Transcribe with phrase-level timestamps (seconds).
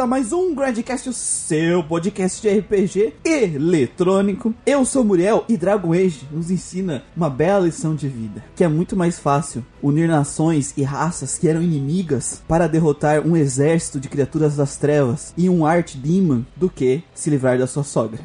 [0.00, 4.54] a mais um Grandcast, o seu podcast de RPG eletrônico.
[4.64, 8.68] Eu sou Muriel e Dragon Age nos ensina uma bela lição de vida, que é
[8.68, 14.08] muito mais fácil unir nações e raças que eram inimigas para derrotar um exército de
[14.08, 18.20] criaturas das trevas e um Art Demon do que se livrar da sua sogra.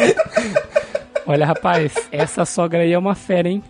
[1.26, 3.62] Olha, rapaz, essa sogra aí é uma fera, hein?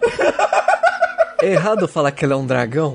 [1.43, 2.95] É errado falar que ela é um dragão?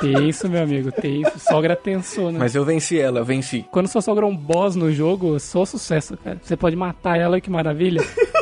[0.00, 1.38] Tem isso, meu amigo, tem isso.
[1.38, 2.38] Sogra tensona.
[2.38, 3.66] Mas eu venci ela, eu venci.
[3.70, 6.40] Quando sua sogra é um boss no jogo, só sucesso, cara.
[6.42, 8.02] Você pode matar ela, que maravilha.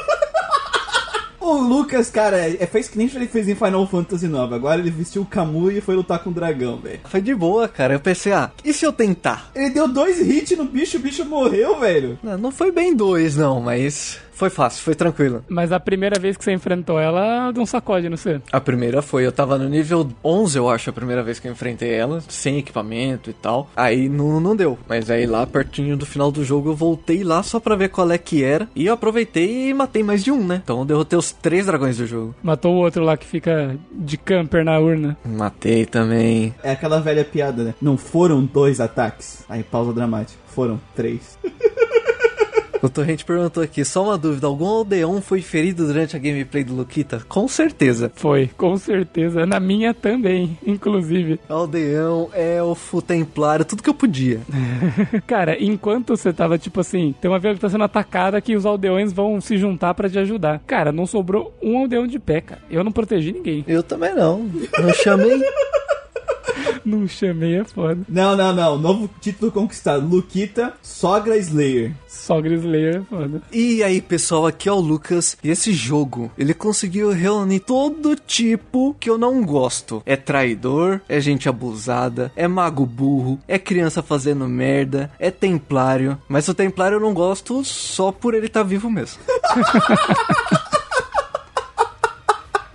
[1.47, 4.35] O Lucas, cara, é, fez que nem ele fez em Final Fantasy IX.
[4.53, 6.99] Agora ele vestiu o Camu e foi lutar com o dragão, velho.
[7.05, 7.95] Foi de boa, cara.
[7.95, 9.53] Eu pensei, ah, e se eu tentar?
[9.55, 12.19] Ele deu dois hits no bicho, o bicho morreu, velho.
[12.21, 15.43] Não, não foi bem dois, não, mas foi fácil, foi tranquilo.
[15.49, 18.39] Mas a primeira vez que você enfrentou ela, deu um sacode, não sei.
[18.53, 21.53] A primeira foi, eu tava no nível 11, eu acho, a primeira vez que eu
[21.53, 23.71] enfrentei ela, sem equipamento e tal.
[23.75, 24.79] Aí não, não deu.
[24.87, 28.11] Mas aí lá, pertinho do final do jogo, eu voltei lá só pra ver qual
[28.13, 28.69] é que era.
[28.77, 30.61] E eu aproveitei e matei mais de um, né?
[30.63, 32.35] Então eu derrotei os três dragões do jogo.
[32.43, 35.17] Matou o outro lá que fica de camper na urna.
[35.25, 36.55] Matei também.
[36.63, 37.75] É aquela velha piada, né?
[37.81, 39.45] Não foram dois ataques.
[39.49, 40.39] Aí pausa dramática.
[40.49, 41.39] Foram três.
[42.87, 46.73] O Torrente perguntou aqui, só uma dúvida, algum aldeão foi ferido durante a gameplay do
[46.73, 47.21] Luquita?
[47.29, 48.13] Com certeza.
[48.15, 49.45] Foi, com certeza.
[49.45, 51.41] Na minha também, inclusive.
[51.49, 54.41] Aldeão, elfo, templário, tudo que eu podia.
[55.27, 58.65] Cara, enquanto você tava, tipo assim, tem uma vila que tá sendo atacada que os
[58.65, 60.61] aldeões vão se juntar para te ajudar.
[60.65, 62.63] Cara, não sobrou um aldeão de pé, cara.
[62.71, 63.65] Eu não protegi ninguém.
[63.67, 64.49] Eu também não.
[64.79, 65.43] Não chamei...
[66.97, 67.99] Não chamei é foda.
[68.09, 68.79] Não, não, não.
[68.79, 70.07] Novo título conquistado.
[70.07, 71.93] Luquita, Sogra Slayer.
[72.07, 73.43] Sogra Slayer é foda.
[73.53, 75.37] E aí, pessoal, aqui é o Lucas.
[75.43, 80.01] E esse jogo, ele conseguiu reunir todo tipo que eu não gosto.
[80.07, 86.17] É traidor, é gente abusada, é mago burro, é criança fazendo merda, é templário.
[86.29, 89.21] Mas o templário eu não gosto só por ele estar tá vivo mesmo.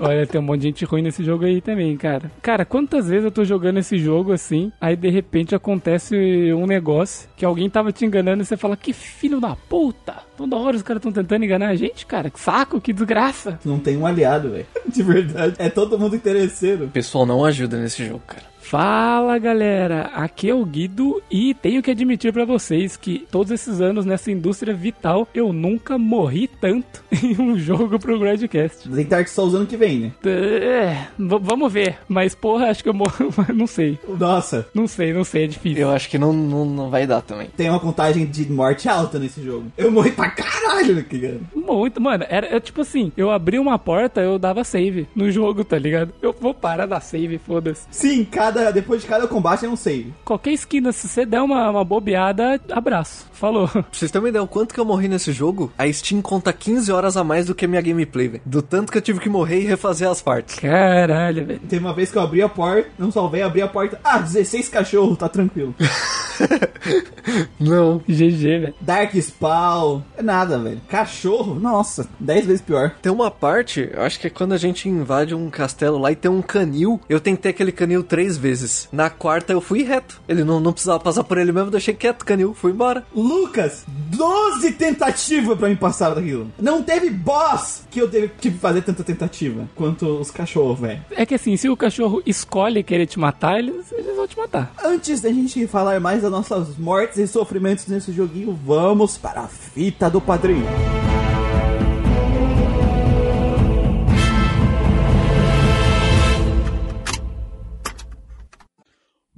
[0.03, 2.31] Olha, tem um monte de gente ruim nesse jogo aí também, cara.
[2.41, 6.15] Cara, quantas vezes eu tô jogando esse jogo assim, aí de repente acontece
[6.53, 10.15] um negócio que alguém tava te enganando e você fala, que filho da puta!
[10.35, 12.31] Toda hora os caras estão tentando enganar a gente, cara.
[12.31, 13.59] Que saco, que desgraça.
[13.63, 14.65] Não tem um aliado, velho.
[14.87, 15.53] De verdade.
[15.59, 16.85] É todo mundo interesseiro.
[16.85, 18.50] O pessoal não ajuda nesse jogo, cara.
[18.71, 23.81] Fala galera, aqui é o Guido e tenho que admitir para vocês que todos esses
[23.81, 28.87] anos nessa indústria vital eu nunca morri tanto em um jogo pro Gradcast.
[28.87, 30.11] Tem Dark Souls ano que vem, né?
[30.23, 33.13] É, vamos ver, mas porra, acho que eu morro,
[33.53, 33.99] não sei.
[34.07, 34.65] Nossa.
[34.73, 35.81] Não sei, não sei, é difícil.
[35.81, 37.49] Eu acho que não, não, não vai dar também.
[37.57, 39.69] Tem uma contagem de morte alta nesse jogo.
[39.77, 41.41] Eu morri pra caralho naquele ano.
[41.53, 45.65] Muito, mano, era, era tipo assim, eu abri uma porta, eu dava save no jogo,
[45.65, 46.13] tá ligado?
[46.21, 47.85] Eu vou parar da save, foda-se.
[47.91, 50.13] Sim, cada cada, depois de cada combate é um save.
[50.23, 53.25] Qualquer esquina, se você der uma, uma bobeada, abraço.
[53.33, 53.67] Falou.
[53.67, 56.53] Pra vocês terem uma ideia, o quanto que eu morri nesse jogo, a Steam conta
[56.53, 58.43] 15 horas a mais do que a minha gameplay, velho.
[58.45, 60.59] Do tanto que eu tive que morrer e refazer as partes.
[60.59, 61.59] Caralho, velho.
[61.67, 63.99] Teve uma vez que eu abri a porta, não salvei, abri a porta.
[64.03, 65.73] Ah, 16 cachorros, tá tranquilo.
[67.59, 67.99] não.
[68.07, 68.73] GG, velho.
[68.79, 70.01] Dark Spawn.
[70.17, 70.81] É nada, velho.
[70.87, 72.95] Cachorro, nossa, 10 vezes pior.
[73.01, 76.15] Tem uma parte, eu acho que é quando a gente invade um castelo lá e
[76.15, 76.99] tem um canil.
[77.09, 78.50] Eu tentei aquele canil três vezes.
[78.91, 80.21] Na quarta eu fui reto.
[80.27, 83.05] Ele não, não precisava passar por ele mesmo, deixei quieto, canil, fui embora.
[83.15, 86.51] Lucas, 12 tentativas para me passar daquilo.
[86.59, 91.01] Não teve boss que eu tive que fazer tanta tentativa quanto os cachorros, velho.
[91.11, 94.73] É que assim, se o cachorro escolhe querer te matar, eles, eles vão te matar.
[94.83, 99.47] Antes da gente falar mais das nossas mortes e sofrimentos nesse joguinho, vamos para a
[99.47, 100.65] fita do padrinho.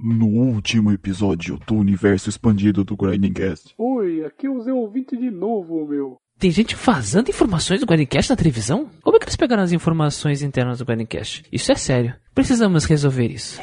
[0.06, 3.74] No último episódio do universo expandido do Grindcast.
[3.78, 6.18] Oi, aqui é o Zé Ouvinte de novo, meu.
[6.38, 8.90] Tem gente vazando informações do Grindcast na televisão?
[9.02, 11.44] Como é que eles pegaram as informações internas do Grindcast?
[11.50, 12.14] Isso é sério.
[12.34, 13.58] Precisamos resolver isso.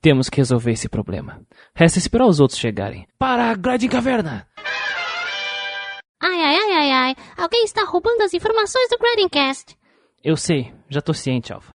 [0.00, 1.42] Temos que resolver esse problema.
[1.76, 3.06] Resta esperar os outros chegarem.
[3.20, 4.48] Para a Grinding Caverna!
[6.20, 7.16] Ai, ai, ai, ai, ai.
[7.36, 9.76] Alguém está roubando as informações do Grindcast.
[10.24, 11.70] Eu sei, já tô ciente, Alpha.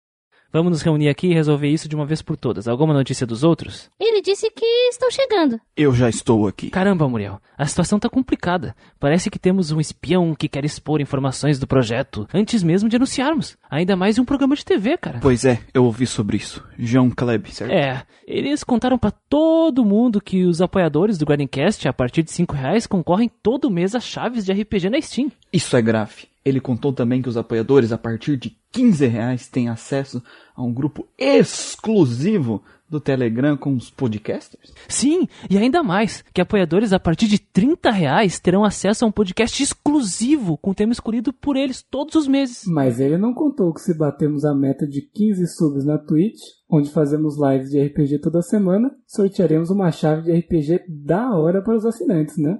[0.53, 2.67] Vamos nos reunir aqui e resolver isso de uma vez por todas.
[2.67, 3.89] Alguma notícia dos outros?
[3.99, 5.59] Ele disse que estão chegando.
[5.77, 6.69] Eu já estou aqui.
[6.69, 7.39] Caramba, Muriel.
[7.57, 8.75] A situação tá complicada.
[8.99, 13.55] Parece que temos um espião que quer expor informações do projeto antes mesmo de anunciarmos.
[13.69, 15.19] Ainda mais em um programa de TV, cara.
[15.21, 16.63] Pois é, eu ouvi sobre isso.
[16.77, 17.71] João Kleb, certo?
[17.71, 18.03] É.
[18.27, 22.87] Eles contaram para todo mundo que os apoiadores do Guardiancast, a partir de 5 reais,
[22.87, 25.31] concorrem todo mês a chaves de RPG na Steam.
[25.53, 26.30] Isso é grave.
[26.43, 30.23] Ele contou também que os apoiadores, a partir de 15 reais, têm acesso
[30.55, 34.73] a um grupo exclusivo do Telegram com os podcasters?
[34.89, 39.11] Sim, e ainda mais, que apoiadores a partir de 30 reais terão acesso a um
[39.11, 42.63] podcast exclusivo com tema escolhido por eles todos os meses.
[42.67, 46.91] Mas ele não contou que se batemos a meta de 15 subs na Twitch, onde
[46.91, 51.85] fazemos lives de RPG toda semana, sortearemos uma chave de RPG da hora para os
[51.85, 52.59] assinantes, né?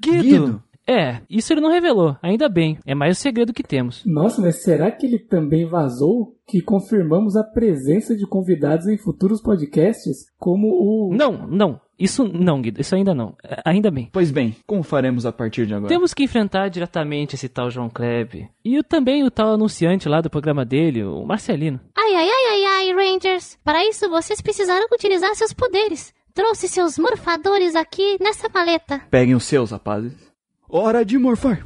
[0.00, 0.22] Guido!
[0.22, 0.62] Guido.
[0.86, 4.04] É, isso ele não revelou, ainda bem, é mais o segredo que temos.
[4.04, 9.40] Nossa, mas será que ele também vazou que confirmamos a presença de convidados em futuros
[9.40, 11.14] podcasts, como o...
[11.14, 14.10] Não, não, isso não, Guido, isso ainda não, É, ainda bem.
[14.12, 15.88] Pois bem, como faremos a partir de agora?
[15.88, 18.48] Temos que enfrentar diretamente esse tal João Kleb.
[18.64, 21.78] E também o tal anunciante lá do programa dele, o Marcelino.
[21.96, 23.56] Ai, ai, ai, ai, ai, Rangers.
[23.64, 26.12] Para isso, vocês precisaram utilizar seus poderes.
[26.34, 29.00] Trouxe seus morfadores aqui nessa maleta.
[29.10, 30.31] Peguem os seus, rapazes.
[30.74, 31.62] Hora de morfar.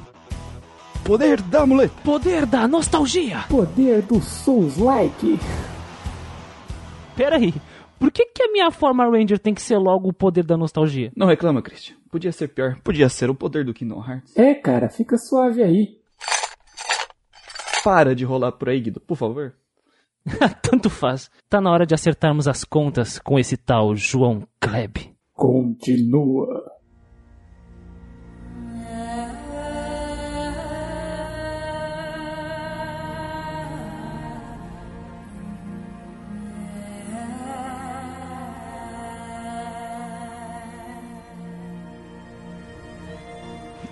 [1.04, 1.94] Poder da muleta.
[2.02, 3.44] Poder da nostalgia!
[3.48, 5.38] Poder do Souls-like.
[7.14, 7.54] Pera aí,
[8.00, 11.12] por que, que a minha forma Ranger tem que ser logo o poder da nostalgia?
[11.14, 11.94] Não reclama, Christian.
[12.10, 12.80] Podia ser pior.
[12.82, 14.36] Podia ser o poder do Kingdom Hearts.
[14.36, 16.00] É, cara, fica suave aí.
[17.84, 19.54] Para de rolar por aí, Guido, por favor.
[20.60, 21.30] Tanto faz.
[21.48, 25.14] Tá na hora de acertarmos as contas com esse tal João Kleb.
[25.32, 26.75] Continua.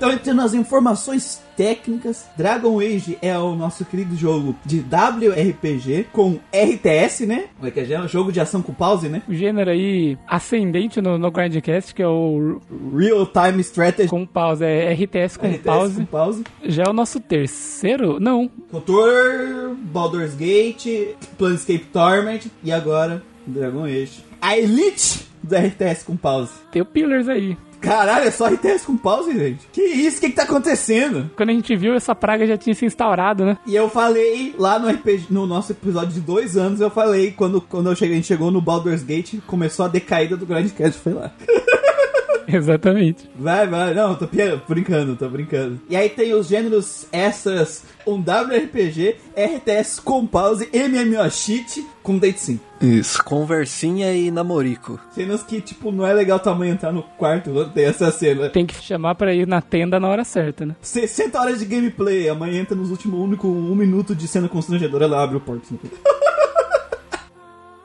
[0.05, 6.39] Então, entrando nas informações técnicas, Dragon Age é o nosso querido jogo de WRPG com
[6.53, 7.45] RTS, né?
[7.57, 7.91] Como é que é?
[7.91, 9.23] É um jogo de ação com pause, né?
[9.27, 12.61] O gênero aí ascendente no, no Grindcast, que é o
[12.95, 14.11] Real Time Strategy.
[14.11, 15.97] com pause, é RTS com RTS pause.
[15.97, 16.45] com pause.
[16.65, 18.21] Já é o nosso terceiro?
[18.21, 18.51] Não.
[18.71, 24.23] Cotor, Baldur's Gate, Planescape Torment e agora Dragon Age.
[24.39, 26.53] A elite do RTS com pause.
[26.71, 27.57] Tem o Pillars aí.
[27.85, 29.69] Caralho, é só RTS com pause, gente?
[29.73, 30.19] Que isso?
[30.19, 31.31] O que, que tá acontecendo?
[31.37, 33.59] Quando a gente viu, essa praga já tinha se instaurado, né?
[33.67, 37.61] E eu falei lá no RPG, no nosso episódio de dois anos, eu falei, quando,
[37.61, 41.13] quando eu cheguei, a gente chegou no Baldur's Gate, começou a decaída do Grandcast, foi
[41.13, 41.31] lá.
[42.53, 43.29] Exatamente.
[43.37, 44.27] Vai, vai, não, tô
[44.69, 45.81] brincando, tô brincando.
[45.89, 52.39] E aí tem os gêneros essas, um WRPG, RTS com pause, MMO cheat com date
[52.39, 52.61] sim.
[52.81, 55.01] Isso, conversinha e namorico.
[55.13, 58.51] Cenas que, tipo, não é legal tua mãe entrar no quarto tem essa cena.
[58.51, 60.77] Tem que chamar pra ir na tenda na hora certa, né?
[60.83, 65.07] 60 horas de gameplay, a mãe entra nos últimos único um minuto de cena constrangedora,
[65.07, 65.79] ela abre o porto.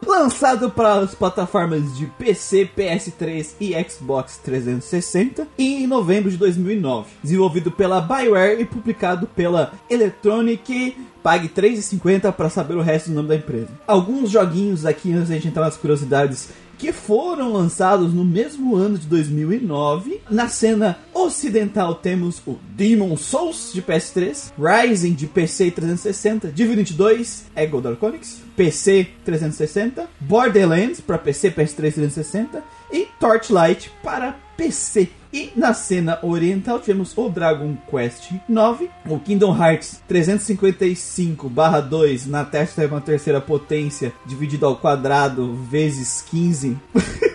[0.05, 7.09] Lançado para as plataformas de PC, PS3 e Xbox 360 em novembro de 2009.
[7.21, 10.95] Desenvolvido pela BioWare e publicado pela Electronic.
[11.21, 13.67] Pague R$ 3,50 para saber o resto do nome da empresa.
[13.85, 16.49] Alguns joguinhos aqui antes da gente entrar nas curiosidades
[16.79, 20.21] que foram lançados no mesmo ano de 2009.
[20.29, 26.93] Na cena ocidental temos o Demon Souls de PS3, Rising de PC e 360, Divinity
[26.93, 35.18] 2, Ego Darkonix, PC 360, Borderlands para PC, PS3 360 e Torchlight para PC.
[35.31, 42.99] E na cena oriental tivemos o Dragon Quest 9, o Kingdom Hearts 355/2 na décima
[42.99, 46.75] terceira potência dividido ao quadrado vezes 15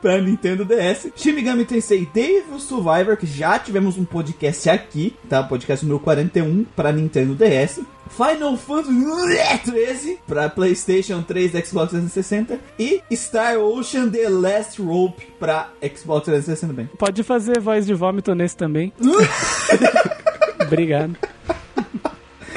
[0.00, 1.10] para Nintendo DS.
[1.16, 5.42] Shin Megami Tensei Devil Survivor, que já tivemos um podcast aqui, tá?
[5.42, 7.80] Podcast número 41 para Nintendo DS.
[8.08, 15.26] Final Fantasy 13 para PlayStation 3 e Xbox 360 e Star Ocean The Last Rope
[15.38, 16.86] para Xbox 360 também.
[16.98, 18.92] Pode fazer voz de vômito nesse também.
[20.60, 21.16] Obrigado.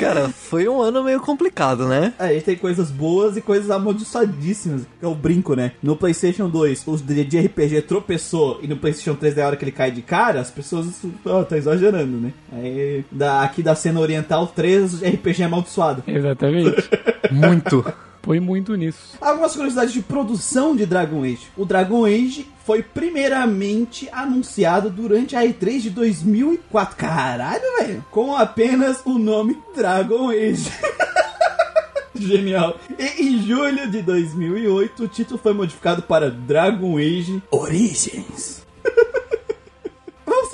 [0.01, 2.13] Cara, foi um ano meio complicado, né?
[2.17, 4.81] A gente tem coisas boas e coisas amaldiçoadíssimas.
[4.99, 5.73] Que é o brinco, né?
[5.81, 9.71] No PlayStation 2, o de RPG tropeçou e no PlayStation 3, da hora que ele
[9.71, 10.87] cai de cara, as pessoas.
[11.23, 12.33] Ó, tá exagerando, né?
[12.51, 16.03] Aí, da, aqui da cena oriental, 3 RPG amaldiçoado.
[16.07, 16.89] Exatamente.
[17.31, 17.85] Muito.
[18.21, 19.17] Põe muito nisso.
[19.19, 21.47] Algumas curiosidades de produção de Dragon Age.
[21.57, 26.95] O Dragon Age foi primeiramente anunciado durante a E3 de 2004.
[26.95, 28.05] Caralho, velho!
[28.11, 30.71] Com apenas o nome Dragon Age.
[32.13, 32.77] Genial.
[32.99, 38.60] E em julho de 2008, o título foi modificado para Dragon Age Origins.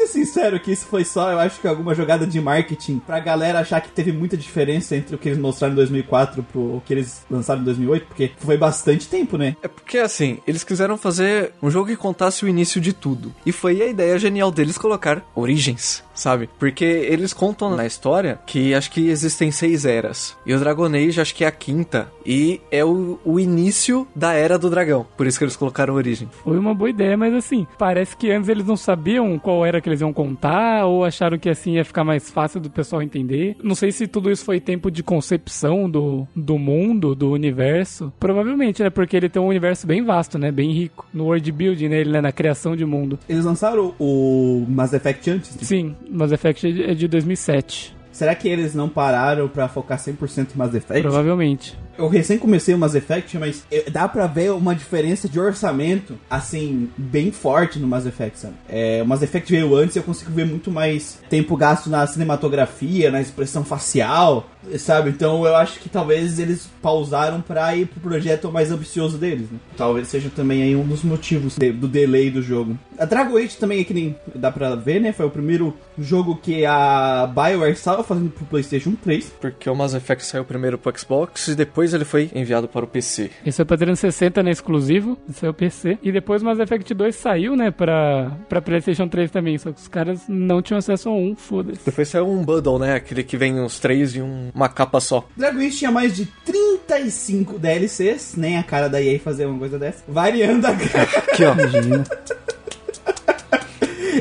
[0.07, 3.81] Sinceros que isso foi só, eu acho que alguma jogada de marketing pra galera achar
[3.81, 7.61] que teve muita diferença entre o que eles mostraram em 2004 pro que eles lançaram
[7.61, 9.55] em 2008, porque foi bastante tempo, né?
[9.61, 13.33] É porque assim, eles quiseram fazer um jogo que contasse o início de tudo.
[13.45, 16.03] E foi a ideia genial deles colocar Origens.
[16.17, 16.49] Sabe?
[16.59, 20.35] Porque eles contam na história que acho que existem seis eras.
[20.45, 22.11] E o Dragon Age acho que é a quinta.
[22.25, 25.05] E é o, o início da era do dragão.
[25.15, 26.27] Por isso que eles colocaram origem.
[26.43, 29.87] Foi uma boa ideia, mas assim, parece que antes eles não sabiam qual era que
[29.87, 33.55] eles iam contar, ou acharam que assim ia ficar mais fácil do pessoal entender.
[33.63, 38.11] Não sei se tudo isso foi tempo de concepção do, do mundo, do universo.
[38.19, 38.89] Provavelmente, né?
[38.89, 40.51] Porque ele tem um universo bem vasto, né?
[40.51, 41.05] Bem rico.
[41.13, 41.99] No world building, né?
[41.99, 42.21] Ele, né?
[42.21, 43.19] Na criação de mundo.
[43.29, 45.57] Eles lançaram o Mass Effect antes?
[45.61, 47.96] Sim, Mass Effect é de 2007.
[48.17, 51.03] Será que eles não pararam pra focar 100% em Mass Effect?
[51.03, 51.77] Provavelmente.
[51.95, 56.15] Eu recém comecei o Mass Effect, mas eu- dá pra ver uma diferença de orçamento,
[56.29, 58.53] assim, bem forte no Mass Effect, sabe?
[58.69, 62.05] É, o Mass Effect veio antes e eu consigo ver muito mais tempo gasto na
[62.07, 64.47] cinematografia, na expressão facial,
[64.77, 65.09] sabe?
[65.11, 69.57] Então eu acho que talvez eles pausaram pra ir pro projeto mais ambicioso deles, né?
[69.75, 72.77] Talvez seja também aí um dos motivos de- do delay do jogo.
[72.99, 75.11] A Dragon Age também é que nem dá pra ver, né?
[75.11, 79.33] Foi o primeiro jogo que a BioWare estava fazendo pro PlayStation 3.
[79.41, 82.87] Porque o Mass Effect saiu primeiro pro Xbox e depois ele foi enviado para o
[82.87, 83.29] PC.
[83.45, 84.51] Esse foi pra 360, né?
[84.51, 85.17] Exclusivo.
[85.29, 85.97] Esse foi o PC.
[86.01, 87.71] E depois o Mass Effect 2 saiu, né?
[87.71, 89.57] Pra, pra PlayStation 3 também.
[89.57, 91.81] Só que os caras não tinham acesso a um, foda-se.
[91.85, 92.95] Depois saiu um bundle, né?
[92.95, 95.27] Aquele que vem os três e um- uma capa só.
[95.35, 99.77] Dragon Age tinha mais de 35 DLCs, nem a cara da EA fazer uma coisa
[99.77, 101.55] dessa, variando a Aqui, ó.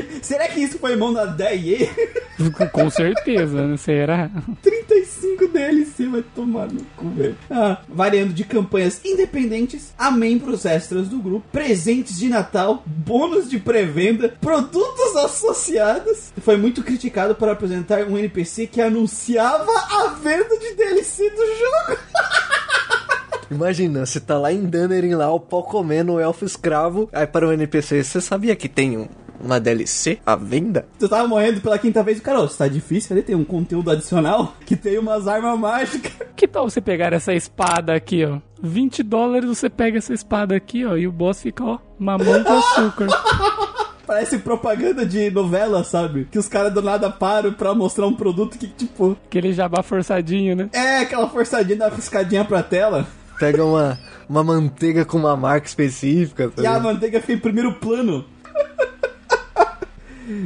[0.21, 1.87] Será que isso foi mão da, da EA?
[2.71, 3.77] Com certeza, né?
[3.77, 4.29] Será?
[4.61, 7.35] 35 DLC vai tomar no cu, velho.
[7.49, 13.57] Ah, variando de campanhas independentes a membros extras do grupo, presentes de Natal, bônus de
[13.59, 16.31] pré-venda, produtos associados.
[16.41, 21.99] Foi muito criticado por apresentar um NPC que anunciava a venda de DLC do jogo.
[23.49, 27.09] Imagina, você tá lá em Dunnerin lá, o pau comendo o elfo escravo.
[27.13, 29.07] Aí para o NPC, você sabia que tem um-
[29.43, 30.85] uma DLC à venda?
[30.99, 34.55] Tu tava morrendo pela quinta vez, cara, ó, tá difícil, ali tem um conteúdo adicional
[34.65, 36.11] que tem umas armas mágicas.
[36.35, 38.39] Que tal você pegar essa espada aqui, ó?
[38.61, 40.95] 20 dólares você pega essa espada aqui, ó.
[40.97, 43.07] E o boss fica, ó, mamão com açúcar.
[44.07, 46.29] Parece propaganda de novela, sabe?
[46.31, 50.55] Que os caras do nada param pra mostrar um produto que, tipo, Aquele jabá forçadinho,
[50.55, 50.69] né?
[50.71, 53.05] é aquela forçadinha da piscadinha pra tela.
[53.37, 56.47] Pega uma, uma manteiga com uma marca específica.
[56.47, 56.83] tá E a ligado?
[56.83, 58.23] manteiga fica em primeiro plano.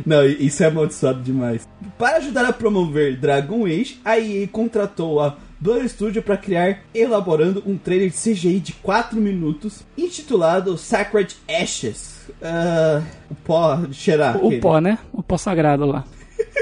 [0.06, 1.68] Não, isso é amaldiçoado demais.
[1.98, 7.64] Para ajudar a promover Dragon Age, a EA contratou a Blur Studio para criar, elaborando
[7.66, 12.30] um trailer de CGI de 4 minutos, intitulado Sacred Ashes.
[12.42, 14.38] Ah, o pó de cheirar.
[14.38, 14.62] O aquele.
[14.62, 14.98] pó, né?
[15.14, 16.04] O pó sagrado lá.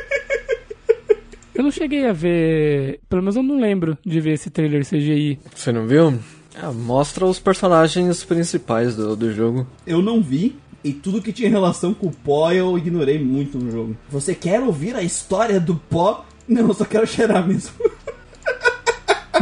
[1.55, 3.01] Eu não cheguei a ver.
[3.09, 5.37] Pelo menos eu não lembro de ver esse trailer CGI.
[5.53, 6.17] Você não viu?
[6.55, 9.67] Ah, mostra os personagens principais do, do jogo.
[9.85, 10.55] Eu não vi.
[10.83, 13.97] E tudo que tinha relação com o pó eu ignorei muito no jogo.
[14.09, 16.25] Você quer ouvir a história do pó?
[16.47, 17.73] Não, eu só quero cheirar mesmo.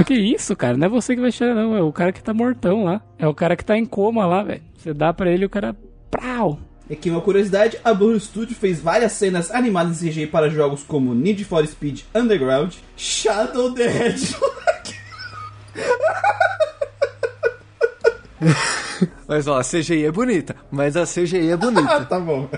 [0.06, 0.77] Que isso, cara?
[0.77, 1.75] Não é você que vai cheirar, não.
[1.75, 3.01] É o cara que tá mortão lá.
[3.17, 4.62] É o cara que tá em coma lá, velho.
[4.77, 5.75] Você dá pra ele e o cara.
[6.12, 6.60] Prau!
[6.89, 10.84] E aqui uma curiosidade, a Blue Studio fez várias cenas animadas em CGI para jogos
[10.84, 14.96] como Need for Speed Underground, Shadow the Hedgehog.
[19.27, 20.56] Mas ó, a CGI é bonita.
[20.72, 22.06] Mas a CGI é bonita.
[22.06, 22.50] tá bom.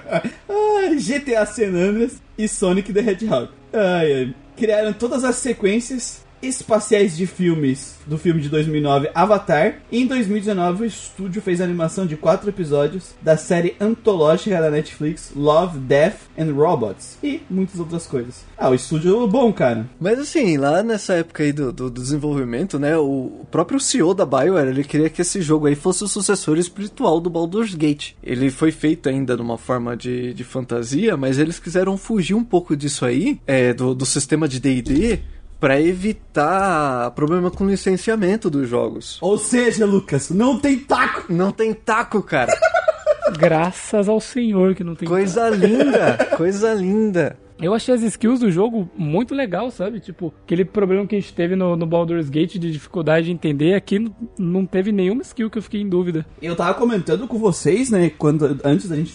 [0.97, 3.49] GTA San Andreas e Sonic the Hedgehog.
[3.73, 4.35] Ai, ai.
[4.57, 9.79] Criaram todas as sequências espaciais de filmes do filme de 2009 Avatar.
[9.91, 14.69] E em 2019 o estúdio fez a animação de quatro episódios da série antológica da
[14.69, 17.17] Netflix Love, Death and Robots.
[17.23, 18.45] E muitas outras coisas.
[18.57, 19.87] Ah, o estúdio é bom, cara.
[19.99, 24.69] Mas assim, lá nessa época aí do, do desenvolvimento, né, o, próprio CEO da BioWare,
[24.69, 28.13] ele queria que esse jogo aí fosse o sucessor espiritual do Baldur's Gate.
[28.23, 32.43] Ele foi feito ainda de uma forma de, de fantasia, mas eles quiseram fugir um
[32.43, 35.19] pouco disso aí, é, do, do sistema de D&D,
[35.59, 39.17] pra evitar problema com licenciamento dos jogos.
[39.21, 41.31] Ou seja, Lucas, não tem taco.
[41.31, 42.51] Não tem taco, cara.
[43.37, 45.07] Graças ao senhor que não tem.
[45.07, 47.37] Coisa linda, coisa linda.
[47.61, 49.99] Eu achei as skills do jogo muito legal, sabe?
[49.99, 53.73] Tipo, aquele problema que a gente teve no, no Baldur's Gate de dificuldade de entender,
[53.73, 56.25] aqui não teve nenhuma skill que eu fiquei em dúvida.
[56.41, 59.11] Eu tava comentando com vocês, né, quando antes da gente.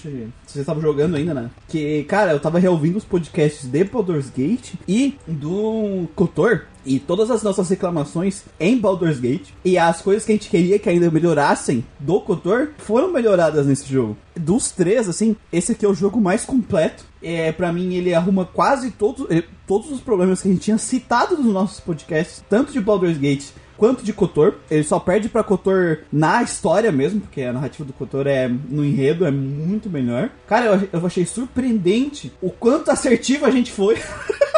[0.47, 1.51] Vocês estavam jogando ainda, né?
[1.69, 6.67] Que, cara, eu tava reouvindo os podcasts de Baldur's Gate e do Kotor.
[6.85, 10.79] E todas as nossas reclamações em Baldur's Gate e as coisas que a gente queria
[10.79, 14.17] que ainda melhorassem do Kotor foram melhoradas nesse jogo.
[14.37, 17.05] Dos três, assim, esse aqui é o jogo mais completo.
[17.23, 20.77] É, para mim, ele arruma quase todos, eh, todos os problemas que a gente tinha
[20.77, 24.55] citado nos nossos podcasts, tanto de Baldur's Gate quanto de Kotor.
[24.71, 28.85] Ele só perde pra Kotor na história mesmo, porque a narrativa do Kotor é no
[28.85, 30.31] enredo é muito melhor.
[30.47, 33.97] Cara, eu, eu achei surpreendente o quanto assertivo a gente foi.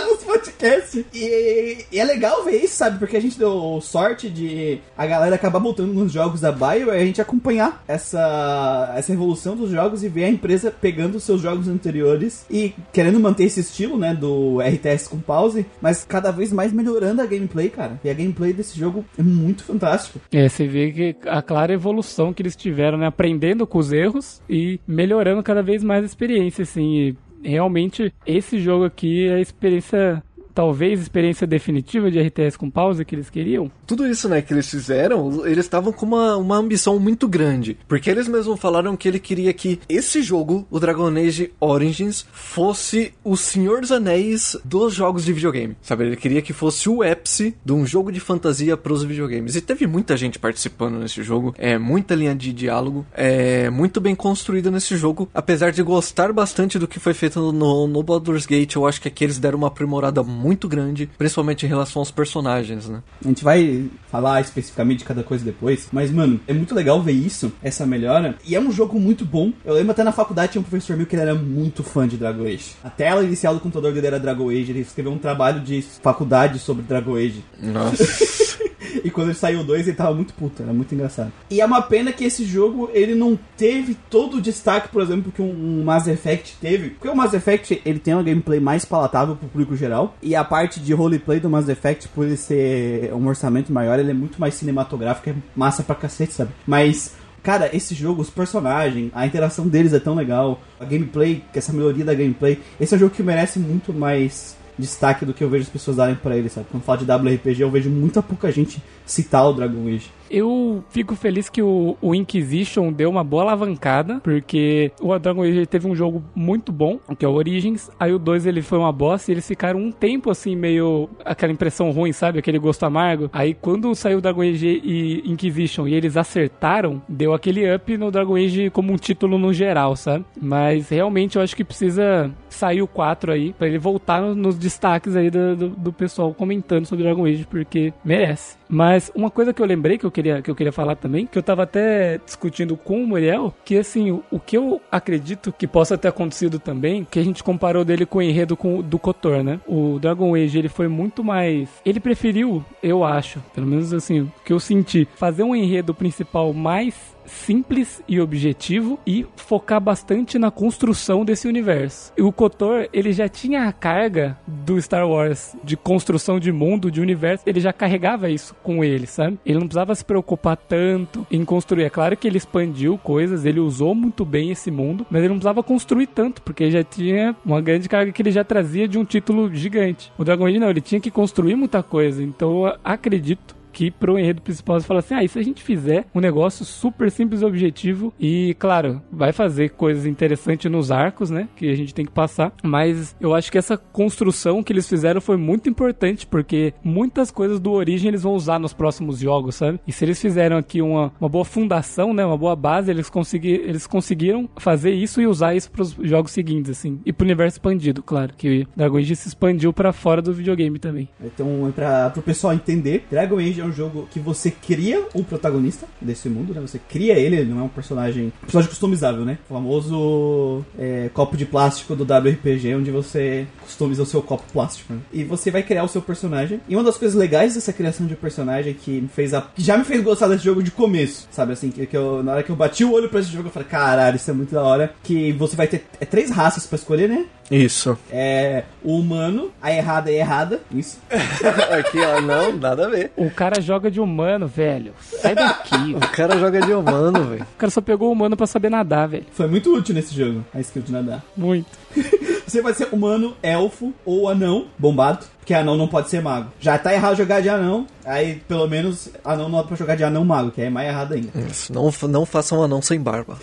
[0.06, 1.04] nos podcasts.
[1.12, 2.98] E, e, é legal ver isso, sabe?
[2.98, 6.90] Porque a gente deu sorte de a galera acabar voltando nos jogos da Bio e
[6.90, 11.40] a gente acompanhar essa, essa evolução dos jogos e ver a empresa pegando os seus
[11.40, 14.14] jogos anteriores e querendo manter esse estilo, né?
[14.14, 18.00] Do RTS com pause, mas cada vez mais melhorando a gameplay, cara.
[18.02, 20.20] E a gameplay desse jogo é muito fantástico.
[20.32, 23.06] É, você vê que a clara evolução que eles tiveram, né?
[23.06, 26.94] Aprendendo com os erros e melhorando cada vez mais a experiência, assim.
[26.94, 30.22] E realmente esse jogo aqui é a experiência
[30.54, 33.70] talvez experiência definitiva de RTS com pausa que eles queriam?
[33.86, 37.76] Tudo isso, né, que eles fizeram, eles estavam com uma, uma ambição muito grande.
[37.88, 43.12] Porque eles mesmos falaram que ele queria que esse jogo, o Dragon Age Origins, fosse
[43.24, 45.76] o Senhor dos Anéis dos jogos de videogame.
[45.82, 49.56] Sabe, ele queria que fosse o ápice de um jogo de fantasia para os videogames.
[49.56, 54.14] E teve muita gente participando nesse jogo, é muita linha de diálogo, é muito bem
[54.14, 55.28] construído nesse jogo.
[55.34, 59.08] Apesar de gostar bastante do que foi feito no, no Baldur's Gate, eu acho que
[59.08, 63.02] aqui eles deram uma aprimorada muito grande, principalmente em relação aos personagens, né?
[63.24, 67.12] A gente vai falar especificamente de cada coisa depois, mas, mano, é muito legal ver
[67.12, 68.36] isso, essa melhora.
[68.44, 69.52] E é um jogo muito bom.
[69.64, 72.16] Eu lembro até na faculdade tinha um professor meu que ele era muito fã de
[72.16, 72.72] Dragon Age.
[72.82, 76.58] A tela inicial do computador dele era Dragon Age, ele escreveu um trabalho de faculdade
[76.58, 77.44] sobre Dragon Age.
[77.60, 78.64] Nossa.
[79.04, 81.32] e quando ele saiu o 2, ele tava muito puto, era muito engraçado.
[81.50, 85.32] E é uma pena que esse jogo, ele não teve todo o destaque, por exemplo,
[85.32, 86.90] que um, Mass Effect teve.
[86.90, 90.16] Porque o Mass Effect, ele tem uma gameplay mais palatável pro público geral.
[90.22, 94.10] E a parte de roleplay do Mass Effect, por ele ser um orçamento maior, ele
[94.10, 96.50] é muito mais cinematográfico, é massa pra cacete, sabe?
[96.66, 97.12] Mas
[97.44, 102.02] Cara, esse jogo, os personagens, a interação deles é tão legal, a gameplay, essa melhoria
[102.02, 105.64] da gameplay, esse é um jogo que merece muito mais destaque do que eu vejo
[105.64, 106.66] as pessoas darem para ele, sabe?
[106.70, 110.10] Quando fala de WRPG, eu vejo muita pouca gente citar o Dragon Age.
[110.30, 115.66] Eu fico feliz que o, o, Inquisition deu uma boa alavancada, porque o Dragon Age
[115.66, 118.90] teve um jogo muito bom, que é o Origins, aí o 2 ele foi uma
[118.90, 122.38] bosta e eles ficaram um tempo assim, meio aquela impressão ruim, sabe?
[122.38, 123.30] Aquele gosto amargo.
[123.32, 128.10] Aí quando saiu o Dragon Age e Inquisition e eles acertaram, deu aquele up no
[128.10, 130.24] Dragon Age como um título no geral, sabe?
[130.40, 135.16] Mas realmente eu acho que precisa sair o 4 aí, para ele voltar nos, destaques
[135.16, 138.56] aí do, do, do pessoal comentando sobre Dragon Age, porque merece.
[138.68, 141.38] Mas uma coisa que eu lembrei que eu queria, que eu queria falar também, que
[141.38, 145.66] eu tava até discutindo com o Muriel, que assim, o, o que eu acredito que
[145.66, 149.42] possa ter acontecido também, que a gente comparou dele com o enredo com, do Kotor,
[149.42, 149.60] né?
[149.66, 151.68] O Dragon Age, ele foi muito mais...
[151.84, 156.52] Ele preferiu, eu acho, pelo menos assim, o que eu senti, fazer um enredo principal
[156.52, 162.12] mais simples e objetivo e focar bastante na construção desse universo.
[162.16, 166.90] E o Kotor, ele já tinha a carga do Star Wars de construção de mundo,
[166.90, 169.38] de universo, ele já carregava isso com ele, sabe?
[169.44, 171.84] Ele não precisava se preocupar tanto em construir.
[171.84, 175.36] É claro que ele expandiu coisas, ele usou muito bem esse mundo, mas ele não
[175.36, 179.04] precisava construir tanto, porque já tinha uma grande carga que ele já trazia de um
[179.04, 180.12] título gigante.
[180.18, 182.22] O Dragon Age não, ele tinha que construir muita coisa.
[182.22, 186.06] Então acredito que pro enredo principal você fala assim: ah, e se a gente fizer
[186.14, 191.48] um negócio super simples e objetivo e, claro, vai fazer coisas interessantes nos arcos, né?
[191.56, 192.52] Que a gente tem que passar.
[192.62, 197.58] Mas eu acho que essa construção que eles fizeram foi muito importante, porque muitas coisas
[197.58, 199.80] do Origem eles vão usar nos próximos jogos, sabe?
[199.86, 202.24] E se eles fizeram aqui uma, uma boa fundação, né?
[202.24, 206.70] Uma boa base, eles, consegui, eles conseguiram fazer isso e usar isso pros jogos seguintes,
[206.70, 207.00] assim.
[207.04, 208.32] E pro universo expandido, claro.
[208.36, 211.08] Que Dragon Age se expandiu para fora do videogame também.
[211.22, 215.86] Então, pra, pro pessoal entender, Dragon Age é um jogo que você cria o protagonista
[216.00, 216.60] desse mundo, né?
[216.60, 218.32] Você cria ele, ele não é um personagem.
[218.42, 219.38] personagem customizável, né?
[219.48, 224.92] O famoso é, copo de plástico do WRPG, onde você customiza o seu copo plástico.
[224.92, 225.00] Né?
[225.12, 226.60] E você vai criar o seu personagem.
[226.68, 229.42] E uma das coisas legais dessa criação de personagem que me fez a.
[229.42, 231.52] que já me fez gostar desse jogo de começo, sabe?
[231.52, 233.52] Assim, que, que eu, na hora que eu bati o olho pra esse jogo, eu
[233.52, 234.94] falei, caralho, isso é muito da hora.
[235.02, 237.26] Que você vai ter é, três raças para escolher, né?
[237.50, 237.98] Isso.
[238.10, 240.60] É o humano, a errada é errada.
[240.70, 240.98] Isso.
[241.78, 243.12] Aqui, ó, não, nada a ver.
[243.16, 244.92] O cara joga de humano, velho.
[245.00, 245.94] Sai daqui.
[245.96, 247.42] o cara joga de humano, velho.
[247.42, 249.26] O cara só pegou o humano pra saber nadar, velho.
[249.32, 251.22] Foi muito útil nesse jogo, a skill de nadar.
[251.36, 251.66] Muito.
[252.46, 255.24] Você vai ser humano, elfo ou anão, bombado.
[255.38, 256.50] Porque anão não pode ser mago.
[256.60, 257.86] Já tá errado jogar de anão.
[258.04, 261.14] Aí, pelo menos, anão não dá pra jogar de anão mago, que é mais errado
[261.14, 261.30] ainda.
[261.50, 263.36] Isso, não, não façam um anão sem barba.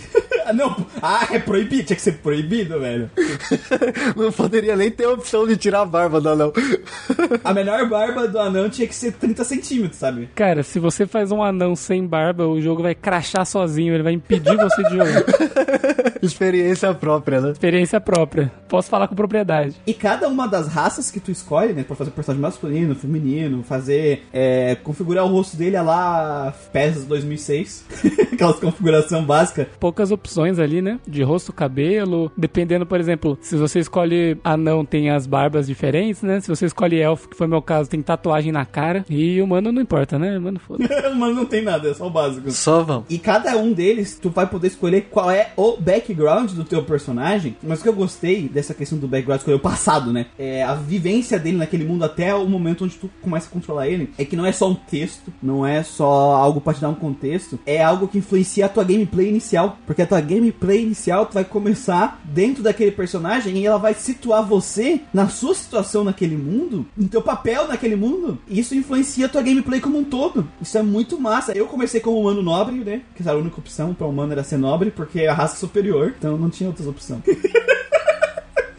[0.53, 3.09] Não, ah, é proibido, tinha que ser proibido, velho.
[4.15, 6.53] não poderia nem ter a opção de tirar a barba do anão.
[7.43, 10.29] a menor barba do anão tinha que ser 30 centímetros, sabe?
[10.35, 14.13] Cara, se você faz um anão sem barba, o jogo vai crachar sozinho, ele vai
[14.13, 15.23] impedir você de jogar.
[16.21, 17.51] Experiência própria, né?
[17.51, 18.51] Experiência própria.
[18.67, 19.75] Posso falar com propriedade.
[19.85, 21.83] E cada uma das raças que tu escolhe, né?
[21.83, 24.23] Pra fazer personagem masculino, feminino, fazer.
[24.31, 27.85] É, configurar o rosto dele a lá PES 2006.
[28.33, 29.67] Aquelas configuração básica.
[29.79, 30.99] Poucas opções ali, né?
[31.07, 32.31] De rosto, cabelo.
[32.37, 36.39] Dependendo, por exemplo, se você escolhe anão, tem as barbas diferentes, né?
[36.39, 39.05] Se você escolhe elfo, que foi meu caso, tem tatuagem na cara.
[39.09, 40.37] E humano não importa, né?
[40.39, 40.87] Mano, foda.
[41.15, 42.51] Mas não tem nada, é só o básico.
[42.51, 43.05] Só vamos.
[43.09, 45.77] E cada um deles, tu vai poder escolher qual é o
[46.11, 47.55] background do teu personagem.
[47.63, 50.27] Mas o que eu gostei dessa questão do background, escolher o passado, né?
[50.37, 54.11] É a vivência dele naquele mundo até o momento onde tu começa a controlar ele.
[54.17, 56.95] É que não é só um texto, não é só algo pra te dar um
[56.95, 57.59] contexto.
[57.65, 59.77] É algo que influencia a tua gameplay inicial.
[59.85, 64.45] Porque a tua gameplay inicial, tu vai começar dentro daquele personagem e ela vai situar
[64.45, 68.39] você na sua situação naquele mundo, no teu papel naquele mundo.
[68.47, 70.47] E isso influencia a tua gameplay como um todo.
[70.61, 71.51] Isso é muito massa.
[71.53, 73.01] Eu comecei como humano nobre, né?
[73.15, 76.00] Que era a única opção para humano era ser nobre, porque é a raça superior.
[76.09, 77.21] Então não tinha outras opções.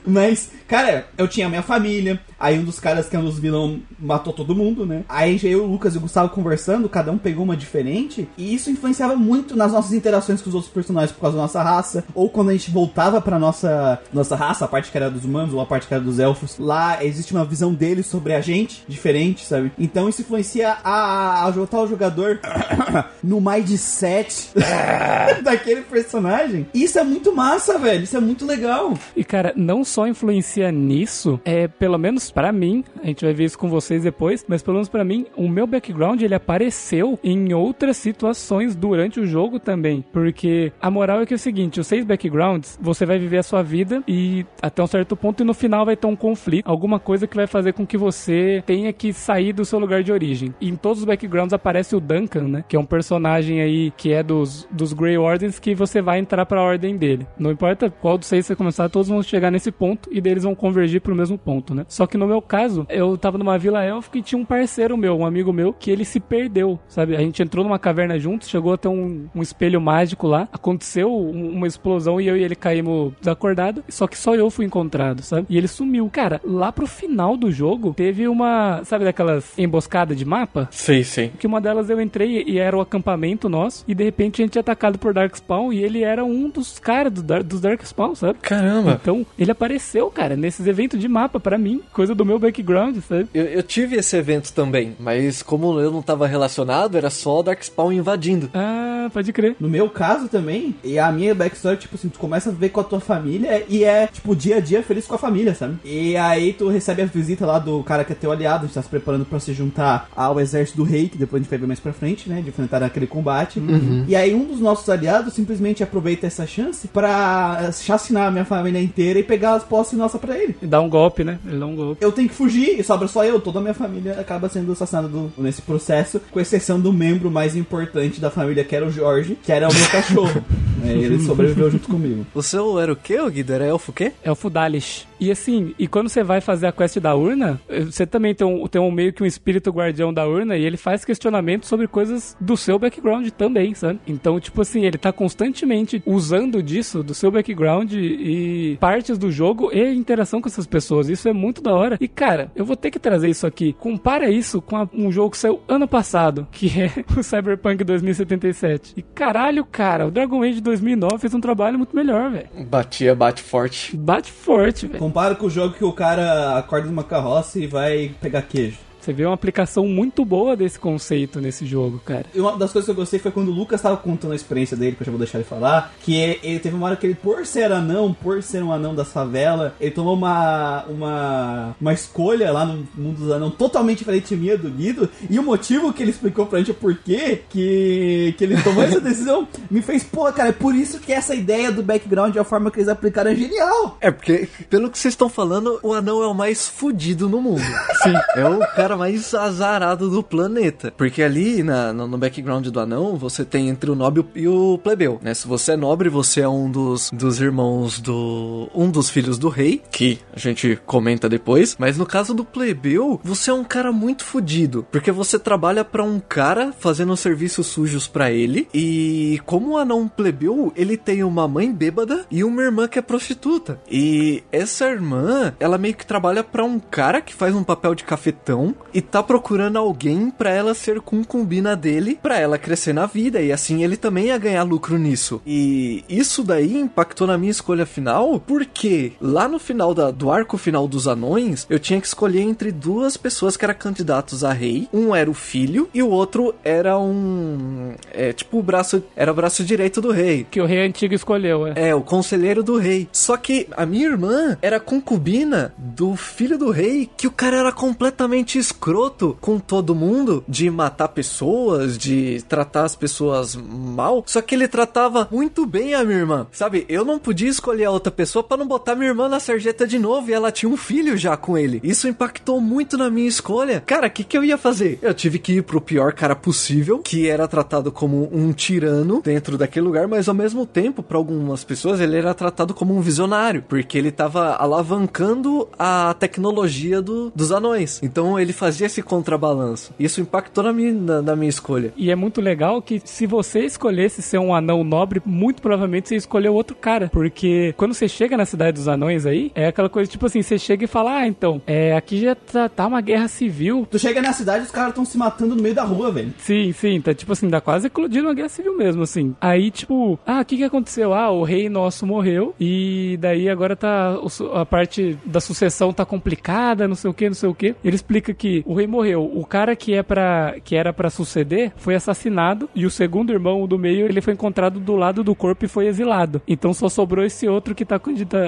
[0.07, 2.21] Mas, cara, eu tinha minha família.
[2.39, 5.05] Aí um dos caras que é um dos vilão matou todo mundo, né?
[5.09, 8.29] Aí eu, o Lucas e o Gustavo conversando, cada um pegou uma diferente.
[8.37, 11.63] E isso influenciava muito nas nossas interações com os outros personagens por causa da nossa
[11.63, 12.05] raça.
[12.15, 15.55] Ou quando a gente voltava pra nossa, nossa raça, a parte que era dos humanos
[15.55, 16.59] ou a parte que era dos elfos.
[16.59, 19.73] Lá existe uma visão deles sobre a gente, diferente, sabe?
[19.79, 21.51] Então isso influencia a, a, a
[21.83, 22.41] o jogador
[23.23, 24.51] no mindset
[25.43, 26.67] daquele personagem.
[26.75, 28.05] Isso é muito massa, velho.
[28.05, 28.95] Isso é muito legal.
[29.17, 33.45] E, cara, não só influencia nisso, é pelo menos pra mim, a gente vai ver
[33.45, 37.53] isso com vocês depois, mas pelo menos pra mim, o meu background ele apareceu em
[37.53, 40.03] outras situações durante o jogo também.
[40.11, 43.43] Porque a moral é que é o seguinte: os seis backgrounds, você vai viver a
[43.43, 46.99] sua vida e até um certo ponto, e no final vai ter um conflito, alguma
[46.99, 50.55] coisa que vai fazer com que você tenha que sair do seu lugar de origem.
[50.59, 52.65] E em todos os backgrounds aparece o Duncan, né?
[52.67, 56.47] Que é um personagem aí que é dos, dos Grey Ordens que você vai entrar
[56.47, 57.27] pra ordem dele.
[57.39, 60.55] Não importa qual dos seis você começar, todos vão chegar nesse ponto e deles vão
[60.55, 61.85] convergir pro mesmo ponto, né?
[61.89, 65.17] Só que no meu caso, eu tava numa vila élfica e tinha um parceiro meu,
[65.19, 67.17] um amigo meu, que ele se perdeu, sabe?
[67.17, 71.51] A gente entrou numa caverna juntos, chegou até um, um espelho mágico lá, aconteceu um-
[71.51, 75.47] uma explosão e eu e ele caímos desacordados, só que só eu fui encontrado, sabe?
[75.51, 76.09] E ele sumiu.
[76.13, 80.69] Cara, lá pro final do jogo, teve uma, sabe daquelas emboscadas de mapa?
[80.71, 81.33] Sei, sei.
[81.39, 84.57] que uma delas eu entrei e era o acampamento nosso, e de repente a gente
[84.59, 88.39] é atacado por Darkspawn e ele era um dos caras do dos Darkspawn, sabe?
[88.43, 88.99] Caramba.
[89.03, 89.72] Então, ele apareceu,
[90.15, 93.29] cara, nesses eventos de mapa pra mim, coisa do meu background, sabe?
[93.33, 97.43] Eu, eu tive esse evento também, mas como eu não tava relacionado, era só o
[97.43, 98.51] Darkspawn invadindo.
[98.55, 99.57] Ah, pode crer.
[99.59, 102.81] No meu caso também, e a minha backstory, tipo assim, tu começa a ver com
[102.81, 105.77] a tua família e é, tipo, dia a dia feliz com a família, sabe?
[105.85, 108.75] E aí tu recebe a visita lá do cara que é teu aliado, a gente
[108.75, 111.59] tá se preparando pra se juntar ao exército do rei, que depois a gente vai
[111.59, 112.41] ver mais pra frente, né?
[112.41, 113.61] De enfrentar aquele combate.
[114.07, 118.81] E aí um dos nossos aliados simplesmente aproveita essa chance pra chacinar a minha família
[118.81, 120.57] inteira e pegar as posses nossas pra ele.
[120.61, 121.39] E dá um golpe, né?
[121.47, 122.05] Ele dá um golpe.
[122.05, 125.09] Eu tenho que fugir e sobra só eu, toda a minha família acaba sendo assassinada
[125.09, 129.39] do- nesse processo, com exceção do membro mais importante da família, que era o Jorge,
[129.43, 130.45] que era o meu cachorro.
[130.85, 132.27] É, ele sobreviveu junto comigo.
[132.35, 133.53] O seu era o quê, o Guido?
[133.53, 134.13] Era elfo o quê?
[134.23, 135.07] É o Fudalish.
[135.21, 138.45] E assim, e quando você vai fazer a quest da urna, eh, você também tem
[138.47, 141.87] um, tem um meio que um espírito guardião da urna e ele faz questionamento sobre
[141.87, 144.01] coisas do seu background também, sabe?
[144.07, 149.71] Então, tipo assim, ele tá constantemente usando disso, do seu background e partes do jogo
[149.73, 151.09] e a interação com essas pessoas.
[151.09, 151.97] Isso é muito da hora.
[152.01, 153.73] E cara, eu vou ter que trazer isso aqui.
[153.79, 158.95] Compara isso com a- um jogo que saiu ano passado, que é o Cyberpunk 2077.
[158.97, 162.49] E caralho, cara, o Dragon Age 2009 fez um trabalho muito melhor, velho.
[162.67, 163.97] Batia, bate forte.
[163.97, 164.99] Bate forte, velho.
[164.99, 168.79] Compara com o jogo que o cara acorda numa carroça e vai pegar queijo.
[169.03, 172.25] Você vê uma aplicação muito boa desse conceito nesse jogo, cara.
[172.33, 174.77] E uma das coisas que eu gostei foi quando o Lucas tava contando a experiência
[174.77, 177.17] dele, que eu já vou deixar ele falar, que ele teve uma hora que ele,
[177.17, 182.53] por ser anão, por ser um anão da favela, ele tomou uma, uma, uma escolha
[182.53, 186.05] lá no mundo dos anãos totalmente diferente de minha do Guido, e o motivo que
[186.05, 190.33] ele explicou pra gente o porquê que, que ele tomou essa decisão me fez, pô,
[190.33, 193.33] cara, é por isso que essa ideia do background e a forma que eles aplicaram
[193.33, 193.97] é genial.
[194.01, 197.63] É, porque, pelo que vocês estão falando, o anão é o mais fudido no mundo.
[198.05, 198.15] Sim.
[198.37, 200.93] É o cara mais azarado do planeta.
[200.97, 204.79] Porque ali, na, no, no background do anão, você tem entre o nobre e o
[204.79, 205.35] plebeu, né?
[205.35, 208.69] Se você é nobre, você é um dos, dos irmãos do...
[208.75, 211.77] Um dos filhos do rei, que a gente comenta depois.
[211.79, 214.87] Mas no caso do plebeu, você é um cara muito fudido.
[214.91, 218.69] Porque você trabalha pra um cara fazendo serviços sujos pra ele.
[218.73, 223.03] E como o anão plebeu, ele tem uma mãe bêbada e uma irmã que é
[223.03, 223.81] prostituta.
[223.91, 228.05] E essa irmã, ela meio que trabalha pra um cara que faz um papel de
[228.05, 233.41] cafetão e tá procurando alguém para ela ser concubina dele, para ela crescer na vida
[233.41, 235.41] e assim ele também ia ganhar lucro nisso.
[235.47, 240.57] E isso daí impactou na minha escolha final, porque lá no final da, do arco
[240.57, 244.89] final dos anões, eu tinha que escolher entre duas pessoas que eram candidatos a rei.
[244.93, 249.35] Um era o filho e o outro era um é tipo o braço era o
[249.35, 250.47] braço direito do rei.
[250.51, 251.89] Que o rei antigo escolheu, é.
[251.89, 253.09] É, o conselheiro do rei.
[253.13, 257.73] Só que a minha irmã era concubina do filho do rei, que o cara era
[257.73, 264.25] completamente escroto com todo mundo, de matar pessoas, de tratar as pessoas mal.
[264.27, 266.47] Só que ele tratava muito bem a minha irmã.
[266.51, 269.87] Sabe, eu não podia escolher a outra pessoa para não botar minha irmã na sarjeta
[269.87, 271.81] de novo e ela tinha um filho já com ele.
[271.85, 273.83] Isso impactou muito na minha escolha.
[273.87, 274.99] Cara, o que, que eu ia fazer?
[275.03, 279.59] Eu tive que ir pro pior cara possível, que era tratado como um tirano dentro
[279.59, 283.65] daquele lugar, mas ao mesmo tempo, para algumas pessoas, ele era tratado como um visionário,
[283.69, 288.01] porque ele tava alavancando a tecnologia do, dos anões.
[288.03, 289.93] Então ele fazia esse contrabalanço.
[289.99, 291.93] Isso impactou na minha, na, na minha escolha.
[291.97, 296.15] E é muito legal que se você escolhesse ser um anão nobre, muito provavelmente você
[296.15, 297.11] escolheu outro cara.
[297.13, 300.57] Porque quando você chega na cidade dos anões aí, é aquela coisa tipo assim, você
[300.59, 303.85] chega e fala, ah, então, é, aqui já tá, tá uma guerra civil.
[303.91, 306.33] Tu chega na cidade, os caras estão se matando no meio da rua, velho.
[306.39, 309.35] Sim, sim, tá tipo assim, tá quase eclodindo uma guerra civil mesmo, assim.
[309.41, 311.13] Aí, tipo, ah, o que que aconteceu?
[311.13, 314.17] Ah, o rei nosso morreu e daí agora tá
[314.55, 317.75] a parte da sucessão tá complicada, não sei o que, não sei o que.
[317.83, 321.73] Ele explica que o rei morreu, o cara que é para que era para suceder
[321.77, 325.35] foi assassinado e o segundo irmão, o do meio, ele foi encontrado do lado do
[325.35, 326.43] corpo e foi exilado.
[326.47, 328.01] Então só sobrou esse outro que tá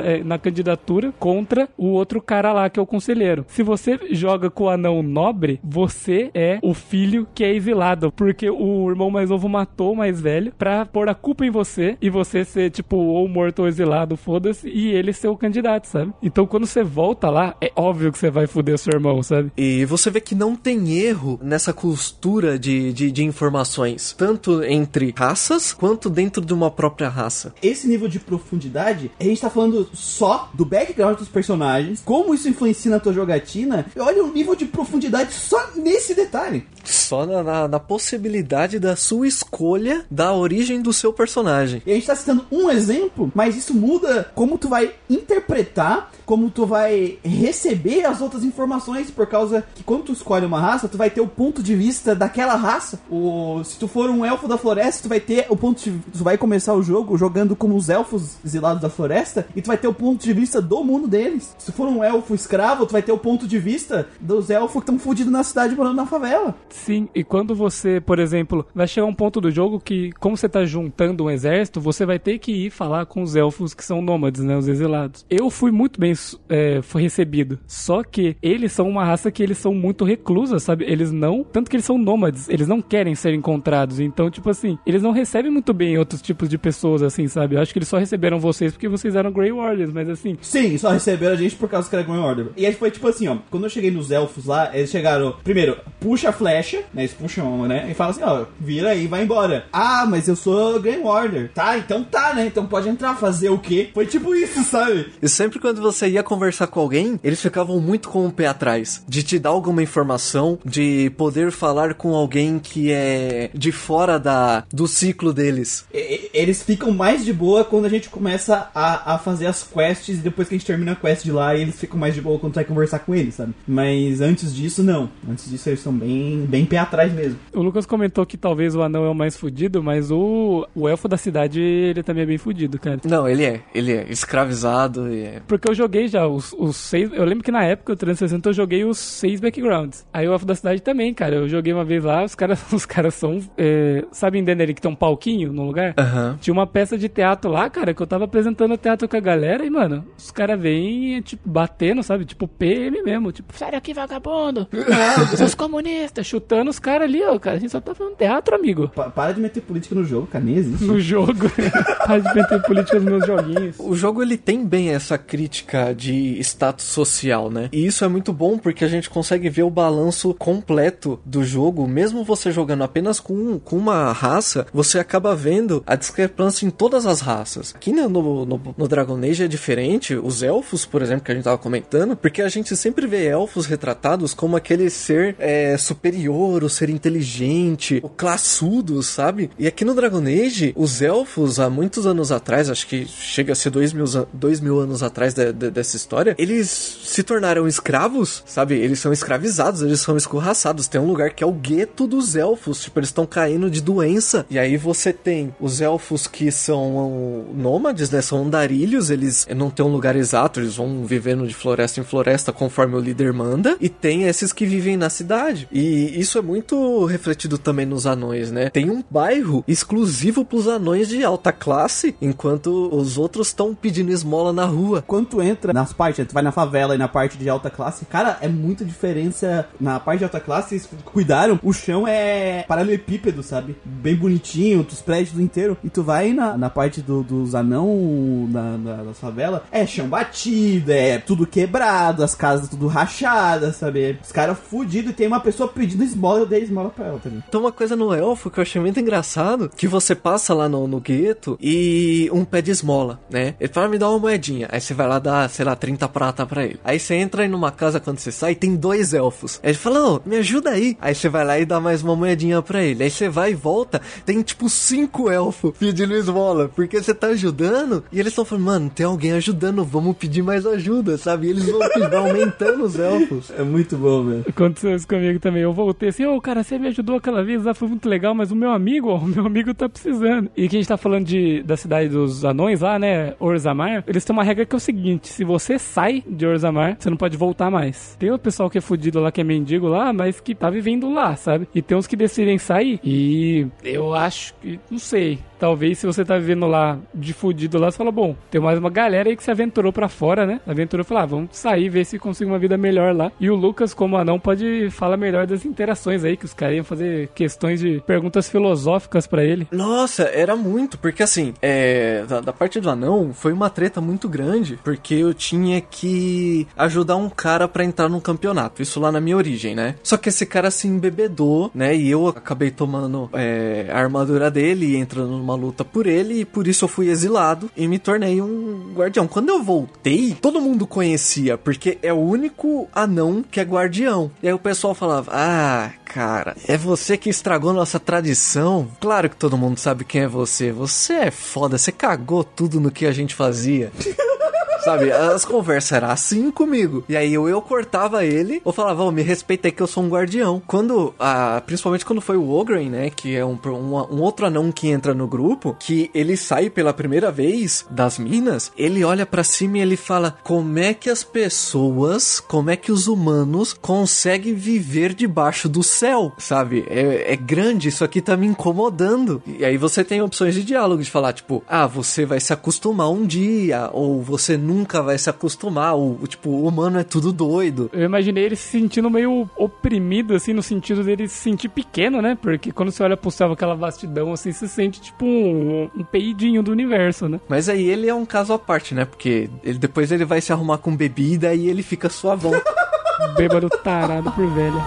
[0.05, 3.45] é, na candidatura contra o outro cara lá que é o conselheiro.
[3.49, 8.49] Se você joga com o anão nobre, você é o filho que é exilado, porque
[8.51, 12.11] o irmão mais novo matou o mais velho pra pôr a culpa em você e
[12.11, 16.13] você ser tipo ou morto ou exilado, foda-se, e ele ser o candidato, sabe?
[16.23, 19.51] Então quando você volta lá, é óbvio que você vai foder seu irmão, sabe?
[19.57, 25.15] E você vê que não tem erro nessa costura de, de, de informações, tanto entre
[25.17, 27.55] raças quanto dentro de uma própria raça.
[27.63, 32.49] Esse nível de profundidade, a gente tá falando só do background dos personagens, como isso
[32.49, 33.87] influencia na tua jogatina.
[33.95, 36.67] E olha o nível de profundidade só nesse detalhe.
[36.85, 41.83] Só na, na, na, possibilidade da sua escolha da origem do seu personagem.
[41.87, 46.51] E a gente tá citando um exemplo, mas isso muda como tu vai interpretar, como
[46.51, 50.97] tu vai receber as outras informações, por causa que quando tu escolhe uma raça, tu
[50.97, 53.01] vai ter o ponto de vista daquela raça.
[53.11, 56.23] O, se tu for um elfo da floresta, tu vai ter o ponto de, Tu
[56.25, 59.89] vai começar o jogo jogando como os elfos exilados da floresta, e tu vai ter
[59.89, 61.55] o ponto de vista do mundo deles.
[61.59, 64.75] Se tu for um elfo escravo, tu vai ter o ponto de vista dos elfos
[64.75, 66.55] que estão fudidos na cidade morando na favela.
[66.69, 70.49] Sim, e quando você, por exemplo, vai chegar um ponto do jogo que, como você
[70.49, 74.01] tá juntando um exército, você vai ter que ir falar com os elfos que são
[74.01, 74.57] nômades, né?
[74.57, 75.27] Os exilados.
[75.29, 76.15] Eu fui muito bem
[76.49, 77.59] é, fui recebido.
[77.67, 80.85] Só que eles são uma raça que eles são muito reclusas, sabe?
[80.85, 81.45] Eles não.
[81.45, 83.99] Tanto que eles são nômades, eles não querem ser encontrados.
[83.99, 87.57] Então, tipo assim, eles não recebem muito bem outros tipos de pessoas, assim, sabe?
[87.57, 90.37] Eu acho que eles só receberam vocês porque vocês eram Grey Warriors, mas assim.
[90.41, 92.49] Sim, só receberam a gente por causa que era Grey Order.
[92.57, 93.37] E aí foi tipo assim, ó.
[93.51, 95.35] Quando eu cheguei nos elfos lá, eles chegaram.
[95.43, 97.03] Primeiro, puxa a flecha né?
[97.03, 97.87] Eles puxam, né?
[97.91, 99.67] E fala assim, ó, vira aí, vai embora.
[99.73, 101.51] Ah, mas eu sou Game Order.
[101.53, 102.47] Tá, então tá, né?
[102.47, 103.91] Então pode entrar, fazer o quê?
[103.93, 105.13] Foi tipo isso, sabe?
[105.23, 109.05] E sempre quando você ia conversar com alguém, eles ficavam muito com o pé atrás.
[109.09, 114.65] De te dar alguma informação, de poder falar com alguém que é de fora da,
[114.73, 115.87] do ciclo deles.
[115.93, 120.19] E, eles ficam mais de boa quando a gente começa a, a fazer as quests
[120.19, 122.39] e depois que a gente termina a quest de lá, eles ficam mais de boa
[122.39, 123.55] quando tu vai conversar com eles, sabe?
[123.67, 125.09] Mas antes disso, não.
[125.29, 127.39] Antes disso, eles são bem, bem pé atrás mesmo.
[127.53, 131.09] O Lucas comentou que talvez o anão é o mais fudido, mas o, o elfo
[131.09, 133.01] da cidade, ele também é bem fudido, cara.
[133.05, 133.63] Não, ele é.
[133.75, 135.43] Ele é escravizado e é...
[135.47, 137.11] Porque eu joguei já os, os seis...
[137.13, 140.07] Eu lembro que na época, o 360, eu joguei os seis backgrounds.
[140.13, 141.37] Aí o elfo da cidade também, cara.
[141.37, 143.41] Eu joguei uma vez lá, os caras os caras são...
[143.57, 145.95] É, sabe em Denner que tem um palquinho no lugar?
[145.99, 146.37] Uhum.
[146.39, 149.65] Tinha uma peça de teatro lá, cara, que eu tava apresentando teatro com a galera
[149.65, 152.25] e, mano, os caras vêm, tipo, batendo, sabe?
[152.25, 153.33] Tipo, PM mesmo.
[153.33, 154.67] Tipo, sai aqui, vagabundo!
[155.37, 156.27] seus comunistas!
[156.27, 157.57] Chutando os caras ali, ó, cara.
[157.57, 158.89] A gente só tá fazendo teatro, amigo.
[158.89, 160.45] Pa para de meter política no jogo, cara.
[160.45, 160.85] Nem existe.
[160.85, 161.51] No jogo.
[162.07, 163.77] para de meter política nos meus joguinhos.
[163.79, 167.69] O jogo, ele tem bem essa crítica de status social, né?
[167.73, 171.87] E isso é muito bom porque a gente consegue ver o balanço completo do jogo.
[171.87, 177.07] Mesmo você jogando apenas com, com uma raça, você acaba vendo a discrepância em todas
[177.07, 177.75] as raças.
[177.75, 180.15] Aqui no, no, no Dragon Age é diferente.
[180.15, 183.67] Os elfos, por exemplo, que a gente tava comentando, porque a gente sempre vê elfos
[183.67, 189.51] retratados como aquele ser é, superior, o ser inteligente, o classudo, sabe?
[189.59, 193.57] E aqui no Dragon Age, os elfos, há muitos anos atrás, acho que chega a
[193.57, 198.43] ser dois mil, dois mil anos atrás de, de, dessa história, eles se tornaram escravos,
[198.47, 198.75] sabe?
[198.75, 200.87] Eles são escravizados, eles são escorraçados.
[200.87, 204.45] Tem um lugar que é o gueto dos elfos, tipo, eles estão caindo de doença.
[204.51, 208.21] E aí você tem os elfos que são nômades, né?
[208.21, 212.53] São andarilhos, eles não têm um lugar exato, eles vão vivendo de floresta em floresta
[212.53, 213.77] conforme o líder manda.
[213.81, 215.67] E tem esses que vivem na cidade.
[215.73, 218.69] E isso é muito refletido também nos anões, né?
[218.69, 224.53] Tem um bairro exclusivo pros anões de alta classe, enquanto os outros estão pedindo esmola
[224.53, 225.03] na rua.
[225.07, 228.05] Quando tu entra nas partes, tu vai na favela e na parte de alta classe,
[228.05, 228.85] cara, é muita
[229.15, 229.69] diferença.
[229.81, 233.77] Na parte de alta classe, eles cuidaram, o chão é paralelepípedo, sabe?
[233.85, 235.77] Bem bonitinho, os prédios inteiro.
[235.83, 240.93] E tu vai na, na parte do, dos anão, na, na favela, é chão batido,
[240.93, 244.19] é tudo quebrado, as casas tudo rachadas, sabe?
[244.23, 247.43] Os caras fudidos e tem uma pessoa pedindo esmola, eu dei esmola pra ela também.
[247.49, 250.87] Então uma coisa no elfo que eu achei muito engraçado, que você passa lá no,
[250.87, 253.55] no gueto e um pé de esmola, né?
[253.61, 254.69] Ele fala, me dá uma moedinha.
[254.71, 256.81] Aí você vai lá dar, sei lá, 30 prata pra ele.
[256.85, 259.61] Aí você entra aí numa casa quando você sai, tem dois elfos.
[259.63, 260.97] Aí ele fala, ô, me ajuda aí.
[261.01, 263.05] Aí você vai lá e dá mais uma moedinha pra ele.
[263.05, 268.05] Aí você vai e volta, tem tipo cinco elfos pedindo esmola, porque você tá ajudando
[268.13, 271.47] e eles estão falando, mano, tem alguém ajudando, vamos pedir mais ajuda, sabe?
[271.47, 273.51] E eles vão pedir, aumentando os elfos.
[273.51, 274.45] É muito bom, velho.
[274.49, 275.63] Aconteceu isso comigo também.
[275.63, 278.51] Eu voltei assim, ô cara, você me ajudou aquela vez, lá foi muito legal, mas
[278.51, 280.51] o meu amigo, ó, o meu amigo tá precisando.
[280.57, 283.35] E que a gente tá falando de, da cidade dos anões lá, né?
[283.41, 287.11] Orzamar, eles têm uma regra que é o seguinte: se você sai de Orzamar, você
[287.11, 288.17] não pode voltar mais.
[288.19, 291.13] Tem o pessoal que é fudido lá, que é mendigo lá, mas que tá vivendo
[291.13, 291.69] lá, sabe?
[291.75, 293.01] E tem uns que decidem sair.
[293.03, 295.39] E eu acho que, não sei.
[295.59, 298.91] Talvez se você tá vivendo lá de fudido lá, você fala, bom, tem mais uma
[298.91, 300.61] galera aí que se aventurou pra fora, né?
[300.67, 303.31] Aventurou e falou, ah, vamos sair, ver se consigo uma vida melhor lá.
[303.41, 306.85] E o Lucas, como anão, pode falar melhor das interações aí, que os caras iam
[306.85, 309.67] fazer questões de perguntas filosóficas pra ele.
[309.71, 314.29] Nossa, era muito, porque assim, é, da, da parte do anão foi uma treta muito
[314.29, 319.21] grande, porque eu tinha que ajudar um cara pra entrar num campeonato, isso lá na
[319.21, 319.97] minha origem, né?
[320.03, 321.95] Só que esse cara se embebedou, né?
[321.95, 326.45] E eu acabei tomando é, a armadura dele e entrando numa luta por ele, e
[326.45, 329.29] por isso eu fui exilado e me tornei um guardião.
[329.29, 334.31] Quando eu voltei, todo mundo conhecia, porque é o único anão que é guardião.
[334.43, 338.89] E aí o pessoal falava: Ah, cara, é você que estragou nossa tradição.
[338.99, 340.73] Claro que todo mundo sabe quem é você.
[340.73, 343.93] Você é foda, você cagou tudo no que a gente fazia.
[344.85, 347.05] Sabe, as conversas eram assim comigo.
[347.09, 350.11] E aí eu, eu cortava ele, ou falava, oh, me respeita que eu sou um
[350.11, 350.63] guardião.
[350.67, 354.71] Quando, ah, principalmente quando foi o Ogren, né, que é um, um, um, outro anão
[354.71, 359.43] que entra no grupo, que ele sai pela primeira vez das minas, ele olha para
[359.43, 364.53] cima e ele fala, como é que as pessoas, como é que os humanos conseguem
[364.53, 366.85] viver debaixo do céu, sabe?
[366.91, 369.43] É, é grande, isso aqui tá me incomodando.
[369.47, 373.11] E aí você tem opções de diálogo, de falar, tipo, ah, você vai se acostumar
[373.11, 377.33] um dia, ou você nunca vai se acostumar, o, o tipo, o humano é tudo
[377.33, 377.91] doido.
[377.93, 382.37] Eu imaginei ele se sentindo meio oprimido, assim, no sentido dele se sentir pequeno, né?
[382.41, 386.63] Porque quando você olha pro céu, aquela vastidão, assim, se sente tipo um, um peidinho
[386.63, 387.41] do universo, né?
[387.49, 389.05] Mas aí ele é um caso à parte, né?
[389.05, 392.53] Porque ele, depois ele vai se arrumar com bebida e ele fica suavão.
[393.37, 394.83] Bêbado tarado por velho.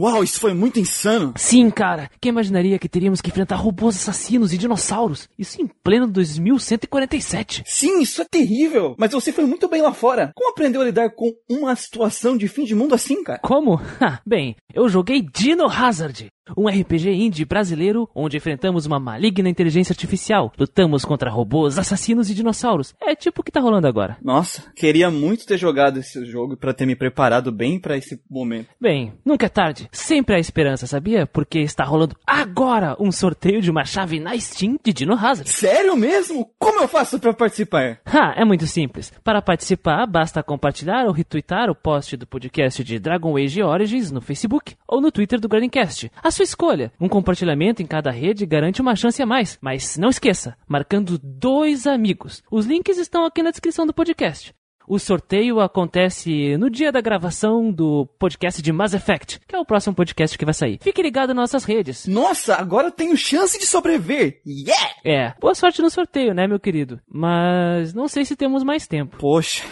[0.00, 1.34] Uau, isso foi muito insano.
[1.36, 2.08] Sim, cara.
[2.20, 5.28] Quem imaginaria que teríamos que enfrentar robôs assassinos e dinossauros?
[5.36, 7.64] Isso em pleno 2147.
[7.66, 8.94] Sim, isso é terrível.
[8.96, 10.30] Mas você foi muito bem lá fora.
[10.36, 13.40] Como aprendeu a lidar com uma situação de fim de mundo assim, cara?
[13.42, 13.80] Como?
[14.00, 16.28] Ha, bem, eu joguei Dino Hazard.
[16.56, 22.34] Um RPG indie brasileiro onde enfrentamos uma maligna inteligência artificial, lutamos contra robôs, assassinos e
[22.34, 22.94] dinossauros.
[23.00, 24.16] É tipo o que tá rolando agora.
[24.22, 28.68] Nossa, queria muito ter jogado esse jogo para ter me preparado bem para esse momento.
[28.80, 29.88] Bem, nunca é tarde.
[29.92, 31.26] Sempre há esperança, sabia?
[31.26, 35.48] Porque está rolando agora um sorteio de uma chave na Steam de Dino Hazard.
[35.50, 36.50] Sério mesmo?
[36.58, 38.00] Como eu faço para participar?
[38.04, 39.12] Ha, é muito simples.
[39.22, 44.20] Para participar, basta compartilhar ou retweetar o post do podcast de Dragon Age Origins no
[44.20, 46.10] Facebook ou no Twitter do Grandcast.
[46.22, 46.92] A sua escolha.
[47.00, 49.58] Um compartilhamento em cada rede garante uma chance a mais.
[49.60, 52.42] Mas não esqueça, marcando dois amigos.
[52.50, 54.54] Os links estão aqui na descrição do podcast.
[54.86, 59.64] O sorteio acontece no dia da gravação do podcast de Mass Effect, que é o
[59.64, 60.78] próximo podcast que vai sair.
[60.80, 62.06] Fique ligado nas nossas redes.
[62.06, 64.40] Nossa, agora eu tenho chance de sobreviver.
[64.46, 64.94] Yeah!
[65.04, 67.00] É, boa sorte no sorteio, né, meu querido?
[67.06, 69.18] Mas não sei se temos mais tempo.
[69.18, 69.64] Poxa.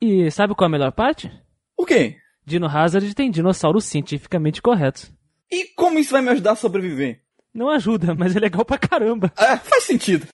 [0.00, 1.30] E sabe qual é a melhor parte?
[1.76, 2.16] O quê?
[2.44, 5.12] Dino Hazard tem dinossauros cientificamente corretos.
[5.50, 7.22] E como isso vai me ajudar a sobreviver?
[7.54, 9.32] Não ajuda, mas é legal pra caramba.
[9.36, 10.28] É, faz sentido.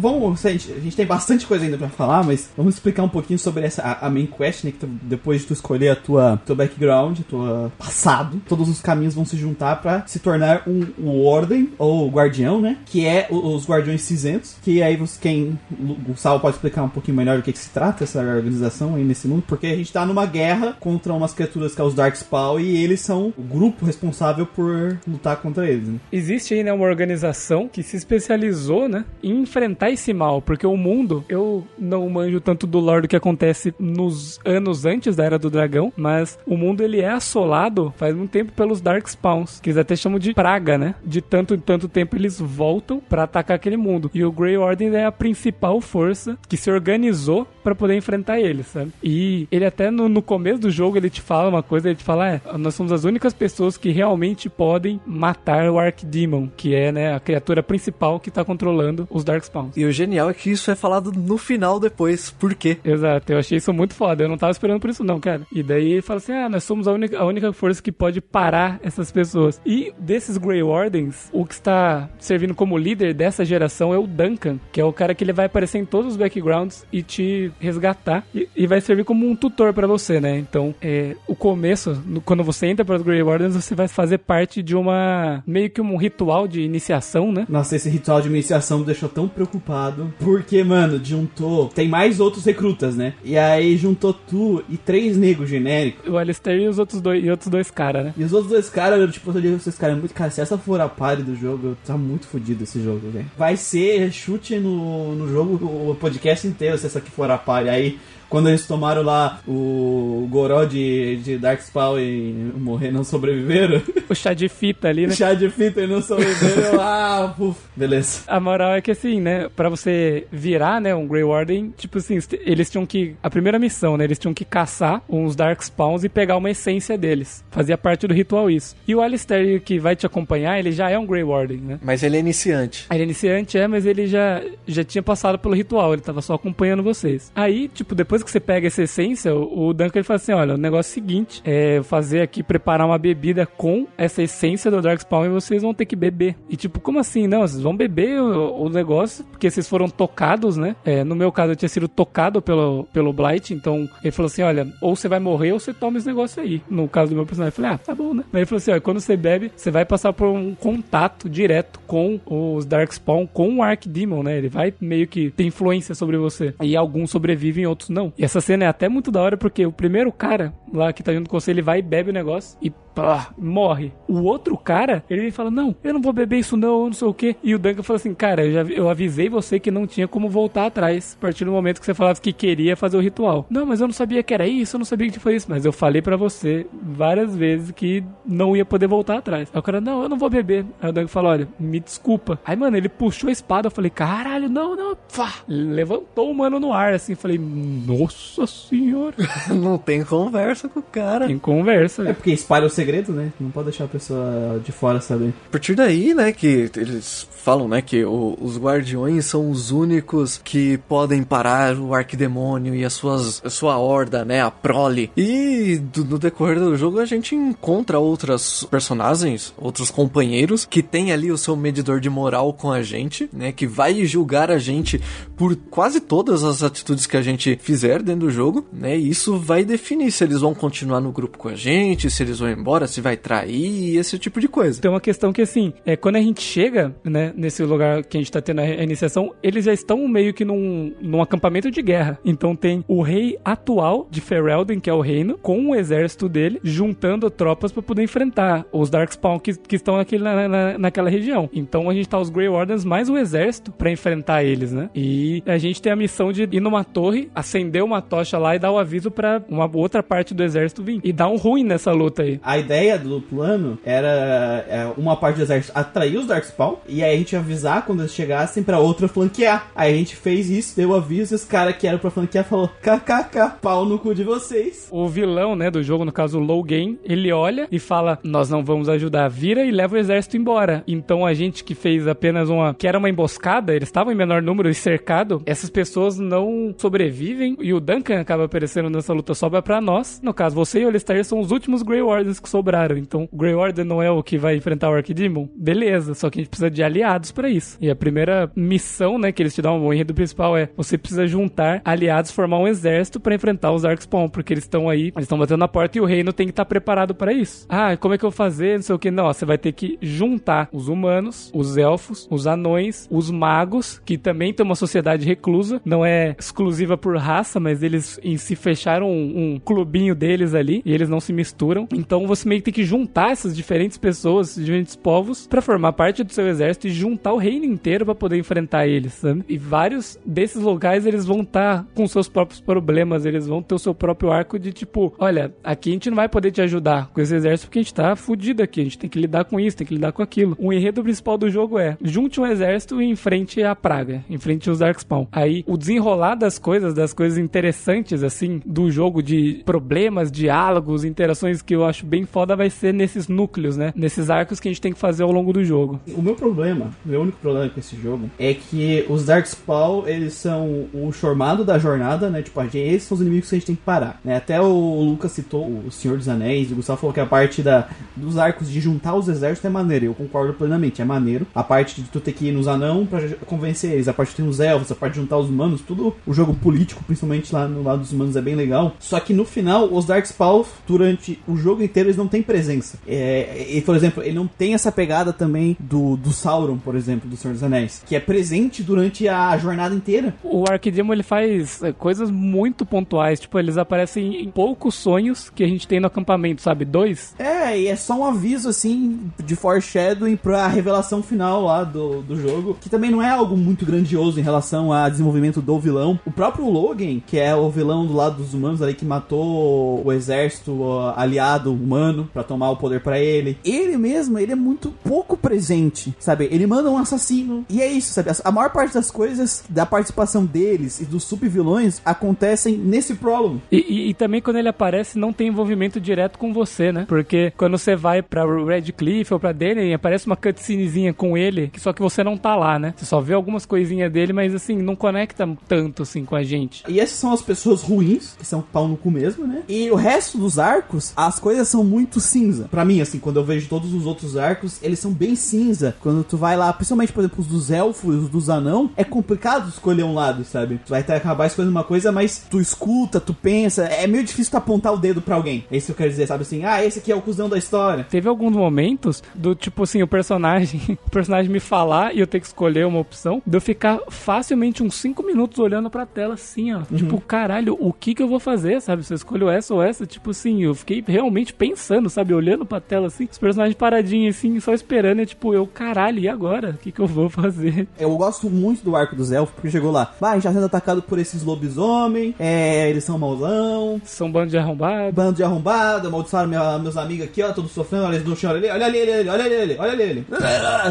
[0.00, 3.64] Vamos, a, gente, tem bastante coisa ainda pra falar, mas vamos explicar um pouquinho sobre
[3.64, 4.70] essa a, a main quest, né?
[4.72, 9.14] Que tu, depois de tu escolher a tua teu background, tua passado, todos os caminhos
[9.14, 12.78] vão se juntar pra se tornar um, um ordem ou guardião, né?
[12.86, 14.56] Que é o- os guardiões cinzentos.
[14.62, 17.70] Que aí você, quem o Gustavo pode explicar um pouquinho melhor do que, que se
[17.70, 21.74] trata essa organização aí nesse mundo, porque a gente tá numa guerra contra umas criaturas
[21.74, 25.98] que é os Darkspawn e eles são o grupo responsável por lutar contra eles, né?
[26.12, 30.76] Existe aí, né, uma organização que se especializou, né, em enfrentar esse mal, porque o
[30.76, 35.38] mundo, eu não manjo tanto do lore do que acontece nos anos antes da Era
[35.38, 39.78] do Dragão, mas o mundo ele é assolado faz muito tempo pelos Darkspawns, que eles
[39.78, 40.94] até chamam de praga, né?
[41.04, 44.10] De tanto em tanto tempo eles voltam pra atacar aquele mundo.
[44.14, 48.66] E o Grey Order é a principal força que se organizou pra poder enfrentar eles,
[48.66, 48.92] sabe?
[49.02, 52.04] E ele até no, no começo do jogo ele te fala uma coisa, ele te
[52.04, 56.90] fala, é, nós somos as únicas pessoas que realmente podem matar o Archdemon, que é,
[56.92, 59.76] né, a criatura principal que tá controlando os Darkspawns.
[59.80, 62.30] E o genial é que isso é falado no final depois.
[62.30, 62.78] Por quê?
[62.84, 64.22] Exato, eu achei isso muito foda.
[64.24, 65.42] Eu não tava esperando por isso, não, cara.
[65.52, 68.20] E daí ele fala assim: ah, nós somos a única, a única força que pode
[68.20, 69.60] parar essas pessoas.
[69.64, 74.58] E desses Grey Wardens, o que está servindo como líder dessa geração é o Duncan,
[74.72, 78.24] que é o cara que ele vai aparecer em todos os backgrounds e te resgatar.
[78.34, 80.38] E, e vai servir como um tutor pra você, né?
[80.38, 84.18] Então, é, o começo, no- quando você entra para os Grey Wardens, você vai fazer
[84.18, 85.42] parte de uma.
[85.46, 87.46] meio que um ritual de iniciação, né?
[87.48, 89.69] Nossa, esse ritual de iniciação me deixou tão preocupado.
[90.18, 91.68] Porque, mano, juntou.
[91.68, 93.14] Tem mais outros recrutas, né?
[93.24, 96.08] E aí juntou tu e três negros genéricos.
[96.08, 98.14] O Alistair e os outros dois, e outros dois caras, né?
[98.16, 100.14] E os outros dois caras, eu, tipo, eu esses caras muito.
[100.14, 103.26] Cara, se essa for a party do jogo, tá muito fodido esse jogo, velho.
[103.36, 107.68] Vai ser chute no, no jogo, o podcast inteiro, se essa aqui for a party.
[107.68, 107.98] Aí.
[108.30, 113.82] Quando eles tomaram lá o Goró de, de Darkspawn e morrer, não sobreviveram.
[114.08, 115.14] O chá de fita ali, né?
[115.20, 116.78] Chá de fita e não sobreviveram.
[116.80, 118.22] ah, puf, beleza.
[118.26, 122.18] A moral é que assim, né, Pra você virar, né, um Grey Warden, tipo assim,
[122.40, 126.36] eles tinham que a primeira missão, né, eles tinham que caçar uns Darkspawns e pegar
[126.36, 127.44] uma essência deles.
[127.50, 128.76] Fazia parte do ritual isso.
[128.86, 131.78] E o Alistair que vai te acompanhar, ele já é um Grey Warden, né?
[131.82, 132.86] Mas ele é iniciante.
[132.90, 136.34] Ele é iniciante, é, mas ele já, já tinha passado pelo ritual, ele tava só
[136.34, 137.30] acompanhando vocês.
[137.34, 140.58] Aí, tipo, depois que você pega essa essência, o Duncan ele fala assim: olha, o
[140.58, 145.26] negócio é o seguinte: é fazer aqui, preparar uma bebida com essa essência do Darkspawn
[145.26, 146.36] e vocês vão ter que beber.
[146.48, 147.26] E tipo, como assim?
[147.26, 150.76] Não, vocês vão beber o, o negócio, porque vocês foram tocados, né?
[150.84, 154.42] É, no meu caso, eu tinha sido tocado pelo, pelo Blight, então ele falou assim:
[154.42, 156.62] olha, ou você vai morrer ou você toma esse negócio aí.
[156.68, 158.24] No caso do meu personagem, eu falei: ah, tá bom, né?
[158.32, 161.80] Aí ele falou assim: olha, quando você bebe, você vai passar por um contato direto
[161.86, 164.38] com os Darkspawn, com o Archdemon, né?
[164.38, 166.54] Ele vai meio que ter influência sobre você.
[166.60, 168.09] E alguns sobrevivem, outros não.
[168.16, 171.12] E essa cena é até muito da hora porque o primeiro cara lá que tá
[171.12, 173.92] junto com você, ele vai e bebe o negócio e pá, morre.
[174.08, 176.92] O outro cara, ele vem fala: Não, eu não vou beber isso, não, eu não
[176.92, 177.36] sei o que.
[177.42, 180.28] E o Duncan fala assim: Cara, eu, já, eu avisei você que não tinha como
[180.28, 183.46] voltar atrás a partir do momento que você falava que queria fazer o ritual.
[183.50, 185.46] Não, mas eu não sabia que era isso, eu não sabia que foi isso.
[185.48, 189.48] Mas eu falei pra você várias vezes que não ia poder voltar atrás.
[189.52, 190.64] Aí o cara: Não, eu não vou beber.
[190.80, 192.38] Aí o Duncan fala: Olha, me desculpa.
[192.44, 193.68] Aí, mano, ele puxou a espada.
[193.68, 194.96] Eu falei: Caralho, não, não.
[195.08, 195.34] Fá.
[195.48, 197.14] Levantou o mano no ar assim.
[197.14, 199.16] Falei: Nossa senhora.
[199.50, 201.26] Não tem conversa com o cara.
[201.26, 202.08] Tem conversa.
[202.08, 203.32] É porque espalha o segredo, né?
[203.38, 205.32] Não pode deixar a pessoa de fora saber.
[205.48, 210.38] A partir daí, né, que eles falam, né, que o- os guardiões são os únicos
[210.42, 215.10] que podem parar o arquidemônio e as suas, a sua horda, né, a prole.
[215.16, 221.12] E do- no decorrer do jogo a gente encontra outras personagens, outros companheiros que tem
[221.12, 225.00] ali o seu medidor de moral com a gente, né, que vai julgar a gente
[225.36, 229.38] por quase todas as atitudes que a gente fizer dentro do jogo, né, e isso
[229.38, 232.69] vai definir se eles vão continuar no grupo com a gente, se eles vão embora,
[232.86, 234.80] se vai trair, esse tipo de coisa.
[234.80, 238.20] Tem uma questão que, assim, é, quando a gente chega, né, nesse lugar que a
[238.20, 242.18] gente tá tendo a iniciação, eles já estão meio que num, num acampamento de guerra.
[242.24, 246.60] Então tem o rei atual de Ferelden, que é o reino, com o exército dele,
[246.62, 251.48] juntando tropas pra poder enfrentar os Darkspawn que, que estão naquele, na, na- naquela região.
[251.52, 254.88] Então a gente tá os Grey Wardens mais o exército pra enfrentar eles, né?
[254.94, 258.58] E a gente tem a missão de ir numa torre, acender uma tocha lá e
[258.58, 261.00] dar o aviso pra uma outra parte do exército vir.
[261.02, 262.40] E dar um ruim nessa luta aí.
[262.42, 267.14] A ideia do plano era é, uma parte do exército atrair os Darkspawn e aí
[267.14, 269.68] a gente avisar quando eles chegassem pra outra flanquear.
[269.74, 272.70] Aí a gente fez isso, deu aviso e os caras que eram pra flanquear falou:
[272.80, 274.88] kkk, pau no cu de vocês.
[274.90, 278.50] O vilão, né, do jogo, no caso o Low Game, ele olha e fala: Nós
[278.50, 280.84] não vamos ajudar, vira e leva o exército embora.
[280.86, 282.74] Então a gente que fez apenas uma.
[282.74, 287.56] que era uma emboscada, eles estavam em menor número e cercado, essas pessoas não sobrevivem
[287.60, 290.20] e o Duncan acaba aparecendo nessa luta sobra pra nós.
[290.22, 292.96] No caso, você e o Alistair são os últimos Grey Wardens que sobraram.
[292.96, 295.48] Então, o Grey Order não é o que vai enfrentar o Archdemon?
[295.56, 297.78] Beleza, só que a gente precisa de aliados para isso.
[297.80, 301.26] E a primeira missão, né, que eles te dão, o enredo principal é você precisa
[301.26, 305.38] juntar aliados, formar um exército para enfrentar os Darkspawn, porque eles estão aí, eles estão
[305.38, 307.66] batendo na porta e o reino tem que estar tá preparado para isso.
[307.68, 308.76] Ah, como é que eu vou fazer?
[308.76, 309.10] Não sei o que.
[309.10, 314.18] Não, você vai ter que juntar os humanos, os elfos, os anões, os magos, que
[314.18, 319.10] também tem uma sociedade reclusa, não é exclusiva por raça, mas eles em si fecharam
[319.10, 321.86] um, um clubinho deles ali e eles não se misturam.
[321.92, 326.22] Então você meio que tem que juntar essas diferentes pessoas, diferentes povos, para formar parte
[326.22, 329.44] do seu exército e juntar o reino inteiro para poder enfrentar eles, sabe?
[329.48, 333.74] E vários desses locais eles vão estar tá com seus próprios problemas, eles vão ter
[333.74, 337.10] o seu próprio arco de tipo, olha, aqui a gente não vai poder te ajudar
[337.12, 339.58] com esse exército porque a gente tá fudido aqui, a gente tem que lidar com
[339.58, 340.56] isso, tem que lidar com aquilo.
[340.58, 344.78] O enredo principal do jogo é junte um exército e enfrente a praga, enfrente os
[344.78, 345.26] Darkspawn.
[345.32, 351.62] Aí o desenrolar das coisas, das coisas interessantes assim do jogo de problemas, diálogos, interações
[351.62, 353.92] que eu acho bem foda vai ser nesses núcleos, né?
[353.94, 356.00] Nesses arcos que a gente tem que fazer ao longo do jogo.
[356.08, 360.86] O meu problema, meu único problema com esse jogo é que os Darkspawn, eles são
[360.92, 362.42] o formado da jornada, né?
[362.42, 364.36] Tipo, esses são os inimigos que a gente tem que parar, né?
[364.36, 367.88] Até o Lucas citou o Senhor dos Anéis, o Gustavo falou que a parte da,
[368.16, 371.46] dos arcos de juntar os exércitos é maneiro, eu concordo plenamente, é maneiro.
[371.54, 374.36] A parte de tu ter que ir nos anão para convencer eles, a parte de
[374.36, 377.66] ter os elfos, a parte de juntar os humanos, tudo o jogo político, principalmente lá
[377.66, 378.94] no lado dos humanos, é bem legal.
[378.98, 382.98] Só que no final, os Darkspawn, durante o jogo inteiro, eles não têm presença.
[383.06, 387.28] É, e, por exemplo, ele não tem essa pegada também do, do Sauron, por exemplo,
[387.28, 390.34] do Senhor dos Anéis, que é presente durante a jornada inteira.
[390.42, 395.64] O Arquidemo ele faz é, coisas muito pontuais, tipo, eles aparecem em poucos sonhos que
[395.64, 396.84] a gente tem no acampamento, sabe?
[396.84, 397.34] Dois.
[397.38, 402.36] É, e é só um aviso assim de foreshadowing pra revelação final lá do, do
[402.36, 406.18] jogo, que também não é algo muito grandioso em relação a desenvolvimento do vilão.
[406.24, 410.12] O próprio Logan, que é o vilão do lado dos humanos ali que matou o
[410.12, 410.82] exército
[411.16, 411.99] aliado humano
[412.32, 416.48] para tomar o poder para ele, ele mesmo, ele é muito pouco presente, sabe?
[416.50, 418.30] Ele manda um assassino e é isso, sabe?
[418.44, 423.60] A maior parte das coisas da participação deles e dos subvilões acontecem nesse prólogo.
[423.70, 427.04] E, e, e, também quando ele aparece não tem envolvimento direto com você, né?
[427.08, 431.68] Porque quando você vai para Red Cliff ou para Denen, aparece uma cutscenezinha com ele,
[431.68, 432.94] que só que você não tá lá, né?
[432.96, 436.84] Você só vê algumas coisinhas dele, mas assim, não conecta tanto assim com a gente.
[436.88, 439.62] E essas são as pessoas ruins, que são pau no cu mesmo, né?
[439.68, 442.68] E o resto dos arcos, as coisas são muito cinza.
[442.70, 445.96] Para mim, assim, quando eu vejo todos os outros arcos, eles são bem cinza.
[446.00, 449.68] Quando tu vai lá, principalmente, por exemplo, os dos elfos, os dos anão, é complicado
[449.68, 450.80] escolher um lado, sabe?
[450.86, 454.56] Tu vai acabar escolhendo uma coisa, mas tu escuta, tu pensa, é meio difícil tu
[454.56, 455.64] apontar o dedo para alguém.
[455.70, 456.64] É isso que eu quero dizer, sabe assim?
[456.64, 458.06] Ah, esse aqui é o cuzão da história.
[458.08, 462.40] Teve alguns momentos do tipo assim, o personagem, o personagem me falar e eu ter
[462.40, 466.72] que escolher uma opção, de eu ficar facilmente uns 5 minutos olhando pra tela assim,
[466.72, 466.78] ó.
[466.78, 466.96] Uhum.
[466.96, 469.02] Tipo, caralho, o que que eu vou fazer, sabe?
[469.02, 472.34] Se eu escolho essa ou essa, tipo assim, eu fiquei realmente pensando, sabe?
[472.34, 476.28] Olhando pra tela assim, os personagens paradinhos assim, só esperando, e tipo, eu, caralho, e
[476.28, 476.70] agora?
[476.70, 477.88] O que que eu vou fazer?
[477.98, 481.02] Eu gosto muito do arco dos elfos, porque chegou lá, vai, gente tá sendo atacado
[481.02, 484.00] por esses lobisomem, é, eles são mauzão.
[484.04, 485.12] São bando de arrombado.
[485.12, 488.50] Bando de arrombado, amaldiçoaram minha, meus amigos aqui, ó, todos sofrendo, olha eles no chão,
[488.50, 490.26] olha ali, olha ali, olha ali, olha ali, ele.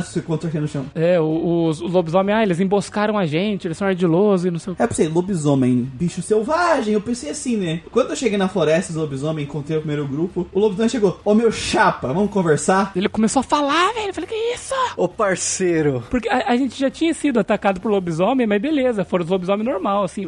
[0.03, 0.85] Se aqui no chão.
[0.95, 4.73] É, os, os lobisomem, ah, eles emboscaram a gente, eles são ardilosos e não sei
[4.73, 4.81] o que.
[4.81, 7.81] É, eu pensei, lobisomem, bicho selvagem, eu pensei assim, né?
[7.91, 11.33] Quando eu cheguei na floresta, os lobisomem, encontrei o primeiro grupo, o lobisomem chegou, ô
[11.33, 12.91] meu chapa, vamos conversar?
[12.95, 14.73] Ele começou a falar, velho, eu falei, que isso?
[14.95, 16.03] Ô parceiro.
[16.09, 19.65] Porque a, a, gente já tinha sido atacado por lobisomem, mas beleza, foram os lobisomem
[19.65, 20.25] normal, assim,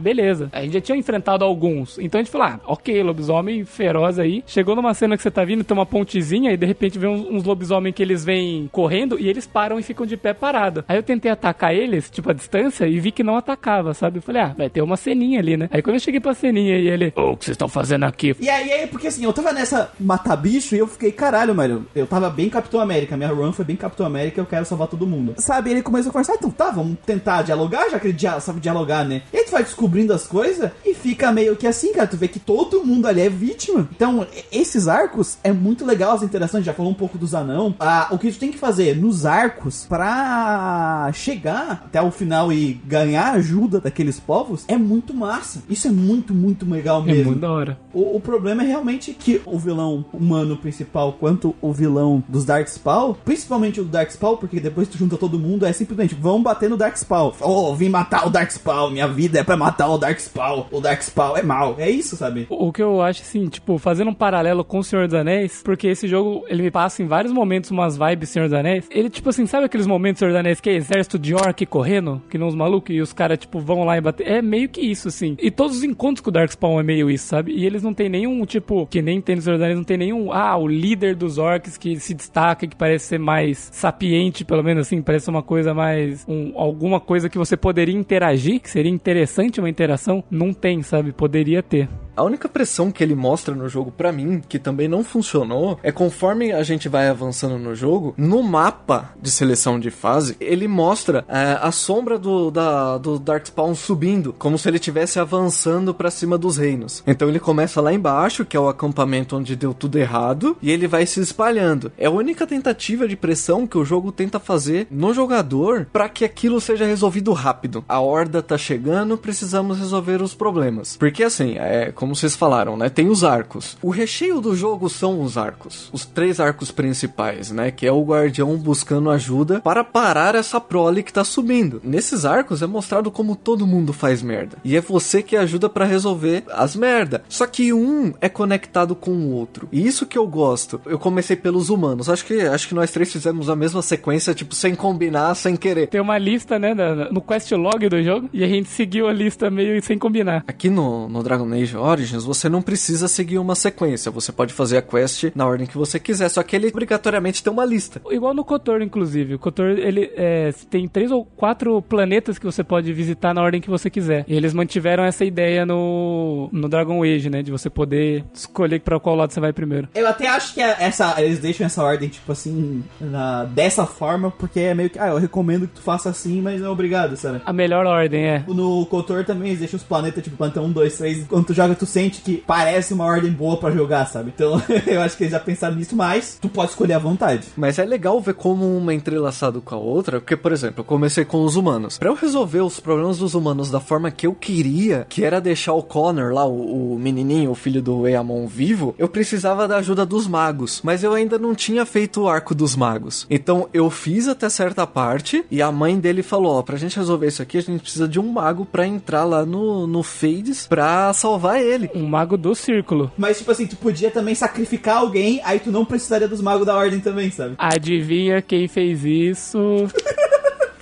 [0.00, 0.48] beleza.
[0.52, 4.42] A gente já tinha enfrentado alguns, então a gente falou, ah, ok, lobisomem feroz aí.
[4.46, 7.26] Chegou numa cena que você tá vindo, tem uma pontezinha e de repente vem uns,
[7.28, 10.84] uns lobisomem que eles vêm correndo e eles param e ficam de pé parado.
[10.88, 14.18] Aí eu tentei atacar eles, tipo, a distância, e vi que não atacava, sabe?
[14.18, 15.68] Eu falei, ah, vai ter uma ceninha ali, né?
[15.70, 18.04] Aí quando eu cheguei pra ceninha e ele, ô, oh, o que vocês estão fazendo
[18.04, 18.34] aqui?
[18.40, 21.86] E aí, aí, porque assim, eu tava nessa matar bicho e eu fiquei, caralho, mano,
[21.94, 25.06] eu tava bem Capitão América, minha run foi bem Capitão América, eu quero salvar todo
[25.06, 25.34] mundo.
[25.38, 28.60] Sabe, ele começou a conversar, então tá, vamos tentar dialogar, já que ele dia, sabe
[28.60, 29.22] dialogar, né?
[29.32, 32.28] E aí tu vai descobrindo as coisas e fica meio que assim, cara, tu vê
[32.28, 33.88] que todo mundo ali é vítima.
[33.94, 37.74] Então, esses arcos é muito legal as interações, já falou um pouco dos anão.
[37.78, 42.74] Ah, o que tu tem que fazer nos arcos pra chegar até o final e
[42.84, 45.62] ganhar ajuda daqueles povos é muito massa.
[45.68, 47.22] Isso é muito, muito legal mesmo.
[47.22, 47.78] É muito da hora.
[47.92, 53.14] O, o problema é realmente que o vilão humano principal, quanto o vilão dos Darkspawn,
[53.24, 57.32] principalmente o Darkspawn, porque depois tu junta todo mundo, é simplesmente vão bater no Darkspawn.
[57.40, 60.66] Oh, vim matar o Darkspawn, minha vida é pra matar o Darkspawn.
[60.70, 61.76] O Darkspawn é mal.
[61.78, 62.46] É isso, sabe?
[62.48, 65.62] O, o que eu acho assim, tipo, fazendo um paralelo com o Senhor dos Anéis,
[65.62, 68.86] porque esse jogo ele me passa em vários momentos umas vibes Senhor dos Anéis.
[68.90, 72.22] Ele, tipo assim, sabe aqueles momentos Senhor dos Anéis que é exército de orc correndo,
[72.28, 74.26] que não os malucos, e os caras, tipo, vão lá e bater.
[74.26, 75.36] É meio que isso, assim.
[75.40, 77.52] E todos os encontros com o Darkspawn é meio isso, sabe?
[77.52, 79.96] E eles não tem nenhum, tipo, que nem tem no Senhor dos Anéis, não tem
[79.96, 84.62] nenhum, ah, o líder dos orcs que se destaca, que parece ser mais sapiente, pelo
[84.62, 88.90] menos assim, parece uma coisa mais, um, alguma coisa que você poderia interagir, que seria
[88.90, 91.12] interessante uma interação, não tem, sabe?
[91.12, 91.88] Poderia ter.
[92.16, 95.90] A única pressão que ele mostra no jogo para mim, que também não funcionou, é
[95.90, 101.24] conforme a gente vai avançando no jogo, no mapa de seleção de fase, ele mostra
[101.28, 106.38] é, a sombra do, da, do Darkspawn subindo, como se ele estivesse avançando para cima
[106.38, 107.02] dos reinos.
[107.06, 110.86] Então ele começa lá embaixo, que é o acampamento onde deu tudo errado, e ele
[110.86, 111.90] vai se espalhando.
[111.98, 116.24] É a única tentativa de pressão que o jogo tenta fazer no jogador para que
[116.24, 117.84] aquilo seja resolvido rápido.
[117.88, 120.96] A horda tá chegando, precisamos resolver os problemas.
[120.96, 122.90] Porque assim, é como vocês falaram, né?
[122.90, 123.78] Tem os arcos.
[123.80, 125.88] O recheio do jogo são os arcos.
[125.90, 127.70] Os três arcos principais, né?
[127.70, 131.80] Que é o guardião buscando ajuda para parar essa prole que tá subindo.
[131.82, 134.58] Nesses arcos é mostrado como todo mundo faz merda.
[134.62, 137.24] E é você que ajuda para resolver as merda.
[137.26, 139.66] Só que um é conectado com o outro.
[139.72, 140.78] E isso que eu gosto.
[140.84, 142.10] Eu comecei pelos humanos.
[142.10, 145.86] Acho que acho que nós três fizemos a mesma sequência, tipo, sem combinar, sem querer.
[145.86, 146.74] Tem uma lista, né,
[147.10, 150.44] no quest log do jogo, e a gente seguiu a lista meio sem combinar.
[150.46, 154.10] Aqui no, no Dragon Age Origins, você não precisa seguir uma sequência.
[154.10, 157.52] Você pode fazer a quest na ordem que você quiser, só que ele obrigatoriamente tem
[157.52, 158.00] uma lista.
[158.10, 159.34] Igual no Kotor, inclusive.
[159.34, 163.60] O Kotor, ele é, tem três ou quatro planetas que você pode visitar na ordem
[163.60, 164.24] que você quiser.
[164.28, 167.42] E eles mantiveram essa ideia no, no Dragon Age, né?
[167.42, 169.88] De você poder escolher para qual lado você vai primeiro.
[169.94, 174.60] Eu até acho que essa, eles deixam essa ordem, tipo assim, na, dessa forma, porque
[174.60, 177.40] é meio que, ah, eu recomendo que tu faça assim, mas não é obrigado, sabe?
[177.44, 178.44] A melhor ordem, é.
[178.48, 181.26] No Kotor também eles deixam os planetas, tipo, planta 1, 2, 3.
[181.28, 184.32] Quando tu joga, tu sente que parece uma ordem boa para jogar, sabe?
[184.34, 187.46] Então eu acho que eles já pensaram nisso, mas tu pode escolher à vontade.
[187.56, 190.84] Mas é legal ver como uma é entrelaçado com a outra, porque, por exemplo, eu
[190.84, 191.98] comecei com os humanos.
[191.98, 195.74] Para eu resolver os problemas dos humanos da forma que eu queria, que era deixar
[195.74, 200.06] o Connor lá, o, o menininho, o filho do Eamon vivo, eu precisava da ajuda
[200.06, 200.80] dos magos.
[200.82, 203.26] Mas eu ainda não tinha feito o arco dos magos.
[203.28, 207.26] Então eu fiz até certa parte e a mãe dele falou: Ó, pra gente resolver
[207.26, 211.12] isso aqui, a gente precisa de um mago para entrar lá no, no Fades pra
[211.12, 211.73] salvar ele.
[211.94, 213.10] Um mago do círculo.
[213.16, 216.76] Mas, tipo assim, tu podia também sacrificar alguém, aí tu não precisaria dos magos da
[216.76, 217.54] ordem também, sabe?
[217.58, 219.58] Adivinha quem fez isso?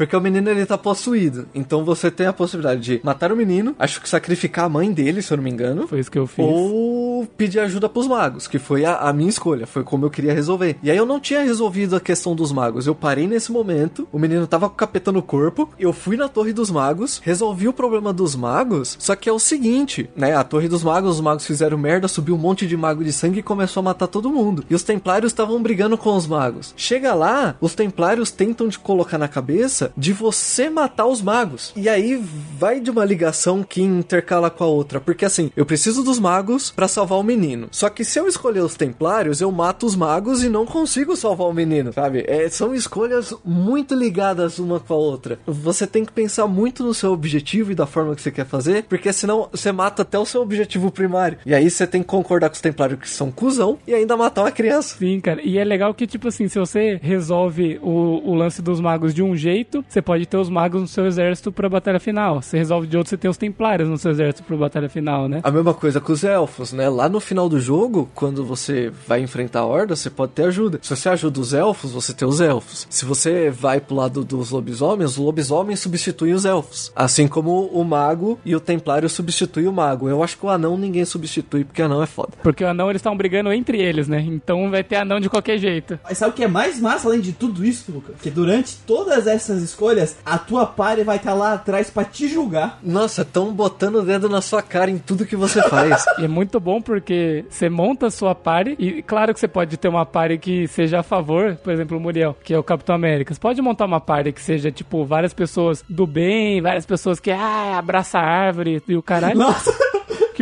[0.03, 1.47] Porque o menino ele tá possuído.
[1.55, 5.23] Então você tem a possibilidade de matar o menino, acho que sacrificar a mãe dele,
[5.23, 5.87] se eu não me engano.
[5.87, 6.45] Foi isso que eu fiz.
[6.45, 10.35] Ou pedir ajuda pros magos, que foi a, a, minha escolha, foi como eu queria
[10.35, 10.77] resolver.
[10.83, 12.85] E aí eu não tinha resolvido a questão dos magos.
[12.85, 16.29] Eu parei nesse momento, o menino tava com o capeta no corpo, eu fui na
[16.29, 20.35] Torre dos Magos, resolvi o problema dos magos, só que é o seguinte, né?
[20.35, 23.39] A Torre dos Magos, os magos fizeram merda, subiu um monte de mago de sangue
[23.39, 24.65] e começou a matar todo mundo.
[24.69, 26.75] E os templários estavam brigando com os magos.
[26.77, 31.73] Chega lá, os templários tentam te colocar na cabeça de você matar os magos.
[31.77, 32.23] E aí
[32.59, 36.71] vai de uma ligação que intercala com a outra, porque assim, eu preciso dos magos
[36.71, 37.69] para salvar o menino.
[37.71, 41.49] Só que se eu escolher os templários, eu mato os magos e não consigo salvar
[41.49, 42.25] o menino, sabe?
[42.27, 45.39] É, são escolhas muito ligadas uma com a outra.
[45.47, 48.85] Você tem que pensar muito no seu objetivo e da forma que você quer fazer,
[48.85, 51.39] porque senão você mata até o seu objetivo primário.
[51.45, 54.43] E aí você tem que concordar com os templários que são cuzão e ainda matar
[54.43, 54.97] uma criança.
[54.99, 55.41] Sim, cara.
[55.43, 59.23] E é legal que, tipo assim, se você resolve o, o lance dos magos de
[59.23, 62.43] um jeito, você pode ter os magos no seu exército pra batalha final.
[62.43, 65.41] Você resolve de outro, você tem os templários no seu exército pra batalha final, né?
[65.43, 66.89] A mesma coisa com os elfos, né?
[66.89, 70.79] Lá no final do jogo, quando você vai enfrentar a horda, você pode ter ajuda.
[70.83, 72.87] Se você ajuda os elfos, você tem os elfos.
[72.91, 76.93] Se você vai pro lado dos lobisomens, os lobisomens substituem os elfos.
[76.95, 80.09] Assim como o mago e o templário substituem o mago.
[80.09, 82.33] Eu acho que o anão ninguém substitui, porque o anão é foda.
[82.43, 84.21] Porque o anão eles estão brigando entre eles, né?
[84.21, 85.99] Então vai ter anão de qualquer jeito.
[86.05, 88.17] Mas sabe o que é mais massa além de tudo isso, Lucas?
[88.21, 92.29] Que durante todas essas escolhas, a tua party vai estar tá lá atrás para te
[92.29, 92.79] julgar.
[92.83, 96.05] Nossa, estão botando o dedo na sua cara em tudo que você faz.
[96.19, 99.77] e é muito bom porque você monta a sua party e claro que você pode
[99.77, 102.95] ter uma party que seja a favor, por exemplo, o Muriel, que é o Capitão
[102.95, 103.33] América.
[103.33, 107.31] Você pode montar uma party que seja tipo várias pessoas do bem, várias pessoas que
[107.31, 109.39] ah, abraça a árvore e o caralho.
[109.39, 109.92] Nossa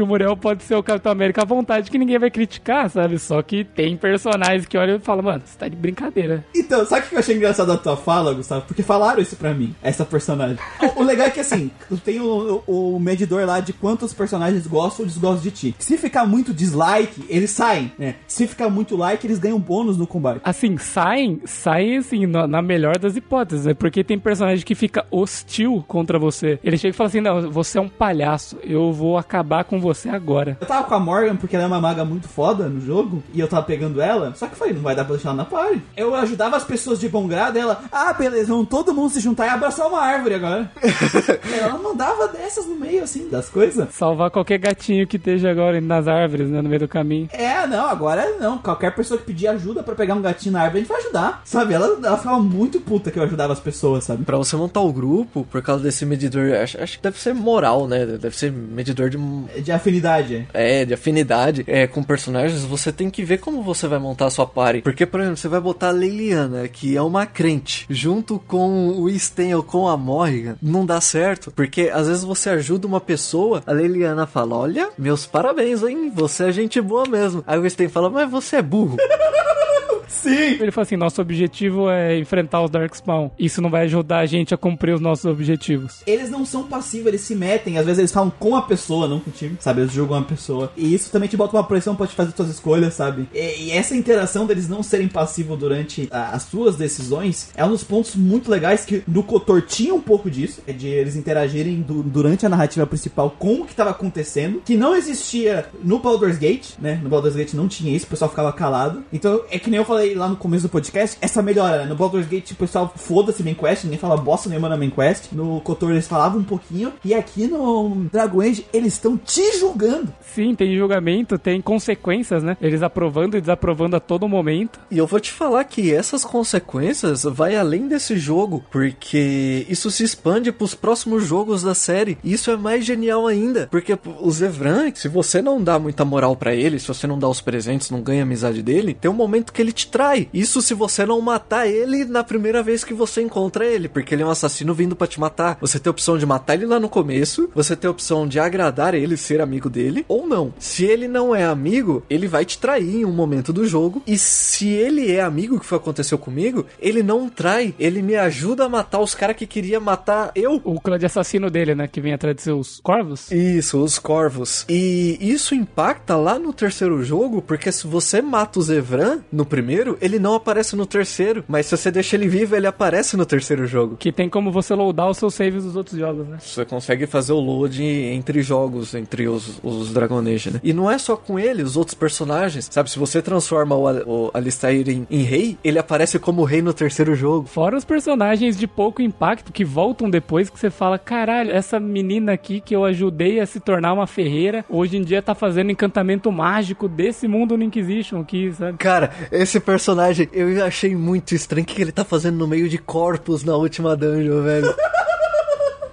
[0.01, 3.19] que o Muriel pode ser o Capitão América à vontade, que ninguém vai criticar, sabe?
[3.19, 6.43] Só que tem personagens que olham e falam, mano, você tá de brincadeira.
[6.55, 8.65] Então, sabe o que eu achei engraçado da tua fala, Gustavo?
[8.67, 10.57] Porque falaram isso pra mim, essa personagem.
[10.97, 11.71] o, o legal é que assim,
[12.03, 15.75] tem o, o, o, medidor lá de quantos personagens gostam ou desgostam de ti.
[15.79, 18.15] Se ficar muito dislike, eles saem, né?
[18.27, 20.41] Se ficar muito like, eles ganham bônus no combate.
[20.45, 23.75] Assim, saem, saem assim, na, na melhor das hipóteses, né?
[23.75, 26.59] Porque tem personagem que fica hostil contra você.
[26.65, 29.90] Ele chega e fala assim: não, você é um palhaço, eu vou acabar com você
[29.95, 30.57] você agora.
[30.61, 33.41] Eu tava com a Morgan porque ela é uma maga muito foda no jogo e
[33.41, 35.83] eu tava pegando ela, só que foi, não vai dar pra deixar ela na party.
[35.97, 39.47] Eu ajudava as pessoas de bom grado ela, ah, beleza, vamos todo mundo se juntar
[39.47, 40.71] e abraçar uma árvore agora.
[41.61, 43.89] ela mandava dessas no meio, assim, das coisas.
[43.93, 47.29] Salvar qualquer gatinho que esteja agora nas árvores, né, no meio do caminho.
[47.33, 48.59] É, não, agora não.
[48.59, 51.43] Qualquer pessoa que pedir ajuda pra pegar um gatinho na árvore, a gente vai ajudar.
[51.45, 51.75] Sabe?
[51.75, 54.25] Ela, ela ficava muito puta que eu ajudava as pessoas, sabe?
[54.25, 57.87] Pra você montar o grupo, por causa desse medidor, acho, acho que deve ser moral,
[57.87, 58.07] né?
[58.07, 59.19] Deve ser medidor de.
[59.63, 60.49] De afinidade.
[60.53, 64.31] É, de afinidade é, com personagens, você tem que ver como você vai montar a
[64.31, 64.83] sua party.
[64.83, 69.11] Porque, por exemplo, você vai botar a Leiliana, que é uma crente, junto com o
[69.19, 71.51] Sten ou com a Morrigan, não dá certo.
[71.51, 76.13] Porque às vezes você ajuda uma pessoa, a Leiliana fala: Olha, meus parabéns, hein?
[76.15, 77.43] Você é gente boa mesmo.
[77.47, 78.97] Aí o Sten fala: Mas você é burro.
[80.11, 80.59] Sim!
[80.61, 83.31] Ele falou assim: nosso objetivo é enfrentar os Darkspawn.
[83.39, 86.03] Isso não vai ajudar a gente a cumprir os nossos objetivos.
[86.07, 87.79] Eles não são passivos, eles se metem.
[87.79, 89.83] Às vezes eles falam com a pessoa, não com o time, sabe?
[89.83, 90.73] Eles julgam a pessoa.
[90.77, 93.29] E isso também te bota uma pressão pra te fazer suas escolhas, sabe?
[93.33, 97.71] E, e essa interação deles não serem passivos durante a, as suas decisões é um
[97.71, 101.81] dos pontos muito legais que no Kotor tinha um pouco disso, é de eles interagirem
[101.81, 106.39] du durante a narrativa principal com o que estava acontecendo, que não existia no Baldur's
[106.39, 106.99] Gate, né?
[107.03, 109.05] No Baldur's Gate não tinha isso, o pessoal ficava calado.
[109.13, 111.87] Então, é que nem eu falei lá no começo do podcast, essa melhora, né?
[111.87, 115.33] No Baldur's Gate o pessoal foda-se main quest, ninguém fala bosta nenhuma na main quest.
[115.33, 120.13] No Kotor eles falavam um pouquinho, e aqui no Dragon Age eles estão te julgando.
[120.21, 122.57] Sim, tem julgamento, tem consequências, né?
[122.61, 124.81] Eles aprovando e desaprovando a todo momento.
[124.91, 130.05] E eu vou te falar que essas consequências vai além desse jogo, porque isso se
[130.05, 132.19] expande pros próximos jogos da série.
[132.25, 136.37] E isso é mais genial ainda, porque o Zevran, se você não dá muita moral
[136.37, 139.15] para ele, se você não dá os presentes, não ganha a amizade dele, tem um
[139.15, 140.29] momento que ele te trai.
[140.33, 144.23] Isso se você não matar ele na primeira vez que você encontra ele, porque ele
[144.23, 145.59] é um assassino vindo para te matar.
[145.61, 148.39] Você tem a opção de matar ele lá no começo, você tem a opção de
[148.39, 150.55] agradar ele, ser amigo dele, ou não.
[150.59, 154.03] Se ele não é amigo, ele vai te trair em um momento do jogo.
[154.07, 158.03] E se ele é amigo, que foi o que aconteceu comigo, ele não trai, ele
[158.03, 160.61] me ajuda a matar os caras que queria matar eu.
[160.65, 161.89] O clã de assassino dele, né?
[161.89, 163.31] Que vem atrás de seus corvos.
[163.31, 164.65] Isso, os corvos.
[164.69, 169.80] E isso impacta lá no terceiro jogo, porque se você mata o Zevran no primeiro,
[170.01, 171.45] ele não aparece no terceiro.
[171.49, 173.97] Mas se você deixa ele vivo, ele aparece no terceiro jogo.
[173.97, 176.39] Que tem como você loadar os seus saves dos outros jogos, né?
[176.41, 180.61] Você consegue fazer o load entre jogos, entre os, os Dragon Age, né?
[180.63, 182.69] E não é só com ele, os outros personagens.
[182.71, 186.73] Sabe, se você transforma o, o Alistair em, em rei, ele aparece como rei no
[186.73, 187.47] terceiro jogo.
[187.47, 192.33] Fora os personagens de pouco impacto que voltam depois que você fala: caralho, essa menina
[192.33, 196.31] aqui que eu ajudei a se tornar uma ferreira, hoje em dia tá fazendo encantamento
[196.31, 198.79] mágico desse mundo no Inquisition aqui, sabe?
[198.79, 201.63] Cara, esse personagem eu achei muito estranho.
[201.63, 204.75] O que ele tá fazendo no meio de corpos na última dungeon, velho?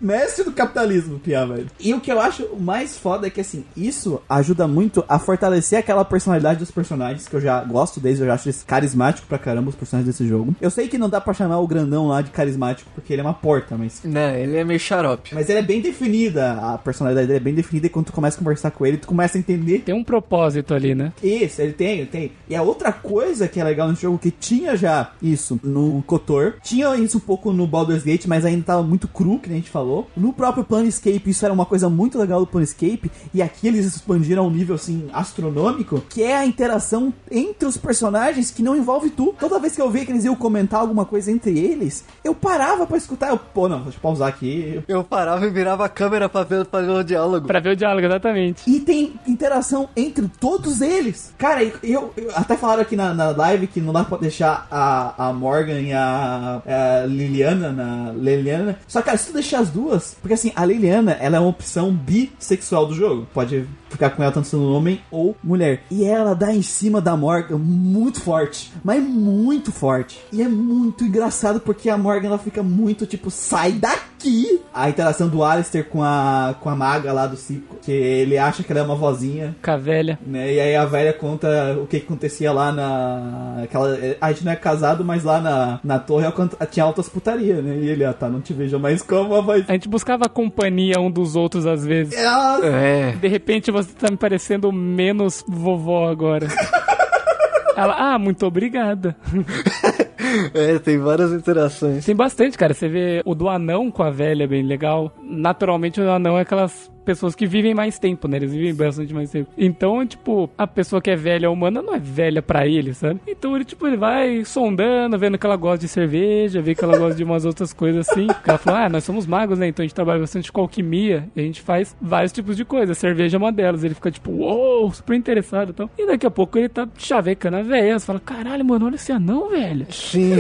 [0.01, 1.67] Mestre do capitalismo, Pia, velho.
[1.79, 5.79] E o que eu acho mais foda é que, assim, isso ajuda muito a fortalecer
[5.79, 9.37] aquela personalidade dos personagens, que eu já gosto deles, eu já acho eles carismáticos pra
[9.37, 10.55] caramba, os personagens desse jogo.
[10.61, 13.25] Eu sei que não dá pra chamar o grandão lá de carismático, porque ele é
[13.25, 14.01] uma porta, mas...
[14.03, 15.33] Né, ele é meio xarope.
[15.33, 18.37] Mas ele é bem definida, a personalidade dele é bem definida, e quando tu começa
[18.37, 19.79] a conversar com ele, tu começa a entender...
[19.79, 21.11] Tem um propósito ali, né?
[21.21, 22.31] Isso, ele tem, ele tem.
[22.49, 26.55] E a outra coisa que é legal no jogo, que tinha já isso no Kotor,
[26.63, 29.61] tinha isso um pouco no Baldur's Gate, mas ainda tava muito cru, que nem a
[29.61, 29.86] gente falou.
[30.15, 34.43] No próprio Planescape, isso era uma coisa muito legal do Planescape, e aqui eles expandiram
[34.43, 39.09] a um nível, assim, astronômico, que é a interação entre os personagens que não envolve
[39.09, 39.35] tu.
[39.39, 42.85] Toda vez que eu via que eles iam comentar alguma coisa entre eles, eu parava
[42.85, 44.83] pra escutar, eu, pô, não, deixa eu pausar aqui.
[44.88, 47.47] Eu parava e virava a câmera pra ver, pra ver o diálogo.
[47.47, 48.63] Pra ver o diálogo, exatamente.
[48.69, 51.33] E tem interação entre todos eles.
[51.38, 55.27] Cara, eu, eu até falaram aqui na, na live que não dá pra deixar a,
[55.29, 58.79] a Morgan e a, a Liliana na Liliana.
[58.88, 59.76] Só, cara, se tu deixar as duas,
[60.21, 63.28] porque assim, a Liliana, ela é uma opção bissexual do jogo.
[63.34, 63.67] Pode
[63.97, 65.81] ficar com ela tanto sendo homem ou mulher.
[65.89, 70.19] E ela dá em cima da Morgan muito forte, mas muito forte.
[70.31, 74.61] E é muito engraçado porque a Morgan ela fica muito tipo, sai daqui!
[74.73, 78.63] A interação do Alistair com a, com a maga lá do ciclo, que ele acha
[78.63, 79.55] que ela é uma vozinha.
[79.63, 80.19] Com a velha.
[80.25, 80.53] Né?
[80.53, 83.63] E aí a velha conta o que, acontecia lá na.
[83.63, 86.25] Aquela, a gente não é casado, mas lá na, na torre
[86.69, 87.77] tinha altas putaria, né?
[87.77, 89.65] E ele, ah tá, não te vejo mais como a voz.
[89.67, 92.13] A gente buscava a companhia um dos outros às vezes.
[92.13, 93.11] É.
[93.13, 96.47] De repente você tá me parecendo menos vovó agora.
[97.75, 99.15] Ela, ah, muito obrigada.
[100.53, 102.05] É, tem várias interações.
[102.05, 102.73] Tem bastante, cara.
[102.73, 105.11] Você vê o do anão com a velha, bem legal.
[105.21, 108.36] Naturalmente, o anão é aquelas pessoas que vivem mais tempo, né?
[108.36, 109.49] Eles vivem bastante mais tempo.
[109.58, 113.22] Então, tipo, a pessoa que é velha humana não é velha pra ele, sabe?
[113.26, 116.97] Então ele, tipo, ele vai sondando, vendo que ela gosta de cerveja, vê que ela
[116.97, 118.28] gosta de umas outras coisas assim.
[118.28, 119.70] Porque ela fala, ah, nós somos magos, né?
[119.70, 122.97] Então a gente trabalha bastante com alquimia e a gente faz vários tipos de coisas.
[122.97, 123.86] Cerveja é uma delas.
[123.86, 125.89] Ele fica, tipo, uou, super interessado e tal.
[125.97, 127.97] E daqui a pouco ele tá chavecando a velha.
[127.97, 129.88] Você fala, caralho, mano, olha esse anão, velho.
[129.89, 130.34] Sim.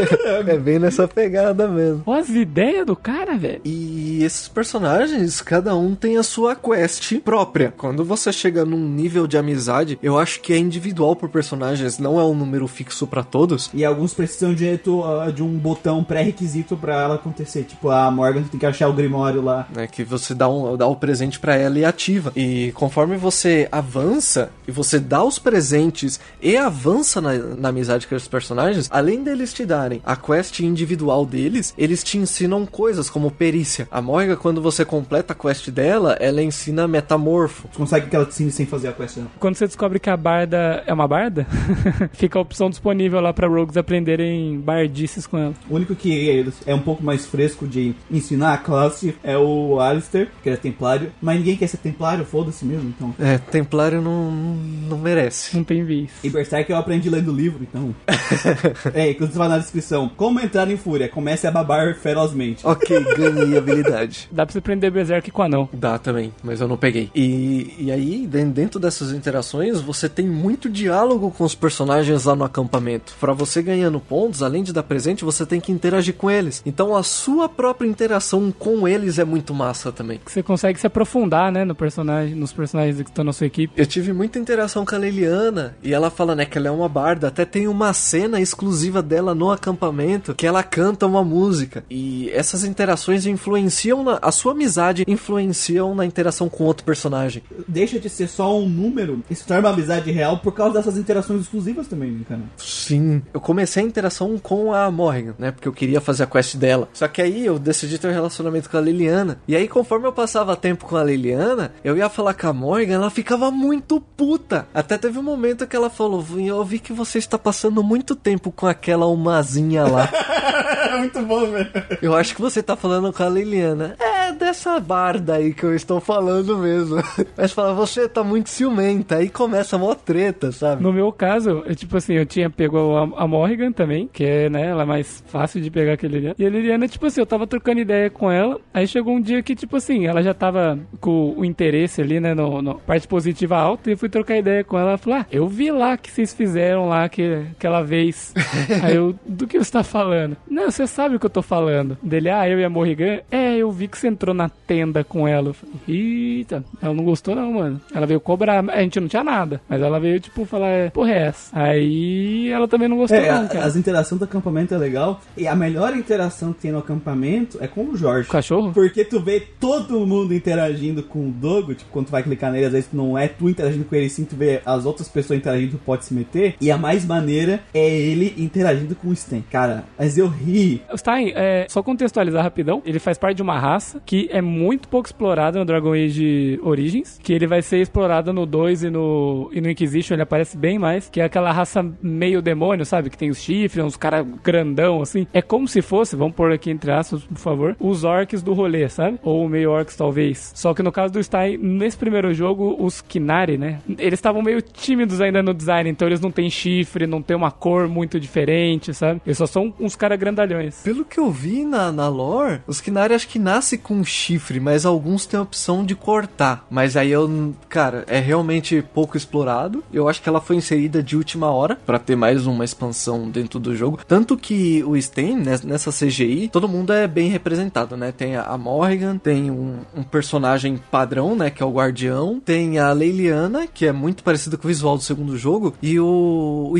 [0.48, 2.02] é bem nessa pegada mesmo.
[2.06, 3.60] Olha as ideias do cara, velho.
[3.62, 7.72] E esses personagens, cada um tem a sua quest própria.
[7.76, 12.18] Quando você chega num nível de amizade, eu acho que é individual por personagens, não
[12.18, 13.70] é um número fixo pra todos.
[13.72, 17.64] E alguns precisam de, uh, de um botão pré-requisito pra ela acontecer.
[17.64, 19.68] Tipo, a Morgan tem que achar o Grimório lá.
[19.76, 22.32] É que você dá, um, dá o presente pra ela e ativa.
[22.36, 28.14] E conforme você avança e você dá os presentes e avança na, na amizade com
[28.14, 33.30] esses personagens, além deles te darem a quest individual deles, eles te ensinam coisas como
[33.30, 33.88] perícia.
[33.90, 37.68] A Morgan, quando você completa a quest dela, ela ensina metamorfo.
[37.70, 39.28] Você consegue que ela te ensine sem fazer a quest dela.
[39.38, 41.46] Quando você descobre que a barda é uma barda,
[42.12, 45.54] fica a opção disponível lá pra rogues aprenderem bardices com ela.
[45.68, 50.28] O único que é um pouco mais fresco de ensinar a classe é o Alistair,
[50.42, 51.12] que é templário.
[51.20, 53.14] Mas ninguém quer ser templário, foda-se mesmo, então.
[53.18, 55.56] É, templário não, não merece.
[55.56, 56.10] Não tem vez.
[56.22, 57.94] E Berserk eu aprendi lendo o livro, então.
[58.94, 60.10] é, inclusive vai na descrição.
[60.16, 61.08] Como entrar em fúria?
[61.08, 62.66] Comece a babar ferozmente.
[62.66, 64.28] Ok, ganhei habilidade.
[64.30, 65.68] Dá pra você aprender Berserk com anão.
[65.72, 67.10] Dá também, mas eu não peguei.
[67.14, 72.44] E, e aí, dentro dessas interações, você tem muito diálogo com os personagens lá no
[72.44, 73.14] acampamento.
[73.20, 76.62] Para você ganhando pontos, além de dar presente, você tem que interagir com eles.
[76.64, 80.20] Então a sua própria interação com eles é muito massa também.
[80.26, 83.72] Você consegue se aprofundar, né, no personagem, nos personagens que estão na sua equipe.
[83.76, 86.88] Eu tive muita interação com a Liliana e ela fala, né, que ela é uma
[86.88, 87.28] barda.
[87.28, 91.84] Até tem uma cena exclusiva dela no acampamento que ela canta uma música.
[91.90, 97.42] E essas interações influenciam na, a sua amizade, influenciam na interação com outro personagem.
[97.66, 100.96] Deixa de ser só um número e se torna uma amizade real por causa dessas
[100.96, 102.42] interações exclusivas também, né, cara?
[102.56, 103.20] Sim.
[103.34, 105.50] Eu comecei a interação com a Morrigan, né?
[105.50, 106.88] Porque eu queria fazer a quest dela.
[106.92, 109.40] Só que aí eu decidi ter um relacionamento com a Liliana.
[109.48, 112.94] E aí, conforme eu passava tempo com a Liliana, eu ia falar com a Morgan,
[112.94, 114.68] ela ficava muito puta.
[114.72, 118.52] Até teve um momento que ela falou: Eu vi que você está passando muito tempo
[118.52, 120.08] com aquela umazinha lá.
[120.94, 121.70] É muito bom, velho.
[122.00, 123.96] Eu acho que você tá falando com a Liliana.
[123.98, 126.96] É dessa barda aí que eu estou falando mesmo.
[127.36, 129.16] Mas fala, você tá muito ciumenta.
[129.16, 130.82] Aí começa a mó treta, sabe?
[130.82, 134.48] No meu caso, eu, tipo assim, eu tinha pego a, a Morrigan também, que é,
[134.48, 136.36] né, ela é mais fácil de pegar que a Liliana.
[136.38, 138.60] E a Liliana, tipo assim, eu tava trocando ideia com ela.
[138.72, 142.34] Aí chegou um dia que, tipo assim, ela já tava com o interesse ali, né,
[142.34, 143.90] no, no parte positiva alta.
[143.90, 144.90] E eu fui trocar ideia com ela.
[144.90, 148.32] Ela falou, ah, eu vi lá que vocês fizeram lá que, aquela vez.
[148.82, 150.36] aí eu, do que você tá falando?
[150.48, 151.96] Não, você sabe o que eu tô falando.
[152.02, 153.20] Dele, ah, eu e a Morrigan.
[153.30, 155.48] É, eu vi que você entrou na tenda com ela.
[155.48, 157.80] Eu falei, Eita, ela não gostou não, mano.
[157.94, 159.60] Ela veio cobrar, a gente não tinha nada.
[159.68, 161.58] Mas ela veio, tipo, falar, é, porra é essa?
[161.58, 163.64] Aí ela também não gostou É, não, cara.
[163.64, 165.20] as interações do acampamento é legal.
[165.36, 168.28] E a melhor interação que tem no acampamento é com o Jorge.
[168.28, 168.72] O cachorro?
[168.72, 172.66] Porque tu vê todo mundo interagindo com o Dogo, tipo, quando tu vai clicar nele,
[172.66, 175.72] às vezes não é tu interagindo com ele, sim, tu vê as outras pessoas interagindo,
[175.72, 176.54] tu pode se meter.
[176.60, 179.44] E a mais maneira é ele interagindo com o Sten.
[179.50, 180.63] Cara, mas eu ri.
[180.96, 185.06] Stein, é, só contextualizar rapidão, ele faz parte de uma raça que é muito pouco
[185.06, 189.60] explorada no Dragon Age Origins, que ele vai ser explorada no 2 e no, e
[189.60, 193.10] no Inquisition, ele aparece bem mais, que é aquela raça meio demônio, sabe?
[193.10, 195.26] Que tem os chifres, uns caras grandão, assim.
[195.32, 198.88] É como se fosse, vamos pôr aqui entre aspas, por favor, os orcs do rolê,
[198.88, 199.18] sabe?
[199.22, 200.52] Ou meio orcs, talvez.
[200.54, 203.80] Só que no caso do Stein, nesse primeiro jogo, os Kinari, né?
[203.98, 207.50] Eles estavam meio tímidos ainda no design, então eles não têm chifre, não tem uma
[207.50, 209.20] cor muito diferente, sabe?
[209.24, 210.53] Eles só são uns caras grandalhões.
[210.82, 214.86] Pelo que eu vi na, na lore, os Kinari acho que nasce com chifre, mas
[214.86, 216.66] alguns têm a opção de cortar.
[216.70, 219.84] Mas aí eu, cara, é realmente pouco explorado.
[219.92, 223.58] Eu acho que ela foi inserida de última hora pra ter mais uma expansão dentro
[223.58, 224.00] do jogo.
[224.06, 228.12] Tanto que o Sten, né, nessa CGI, todo mundo é bem representado, né?
[228.12, 231.50] Tem a Morrigan, tem um, um personagem padrão, né?
[231.50, 232.40] Que é o Guardião.
[232.44, 235.74] Tem a Leiliana, que é muito parecida com o visual do segundo jogo.
[235.82, 236.78] E o, o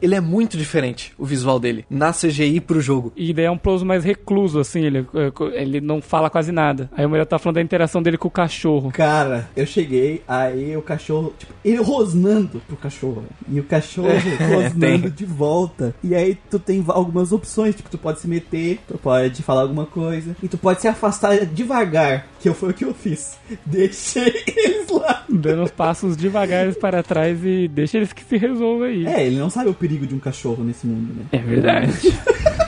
[0.00, 3.11] ele é muito diferente, o visual dele, na CGI pro jogo.
[3.16, 5.06] E daí é um Ploso mais recluso, assim, ele,
[5.52, 6.90] ele não fala quase nada.
[6.96, 8.90] Aí o Muriel tá falando da interação dele com o cachorro.
[8.90, 13.24] Cara, eu cheguei, aí o cachorro, tipo, ele rosnando pro cachorro.
[13.48, 14.08] E o cachorro
[14.52, 15.94] rosnando de volta.
[16.02, 19.86] E aí tu tem algumas opções, tipo, tu pode se meter, tu pode falar alguma
[19.86, 23.38] coisa, e tu pode se afastar devagar, que foi o que eu fiz.
[23.64, 25.24] Deixei eles lá.
[25.28, 29.06] Dando os passos devagar para trás e deixa eles que se resolvam aí.
[29.06, 31.24] É, ele não sabe o perigo de um cachorro nesse mundo, né?
[31.32, 31.92] É verdade.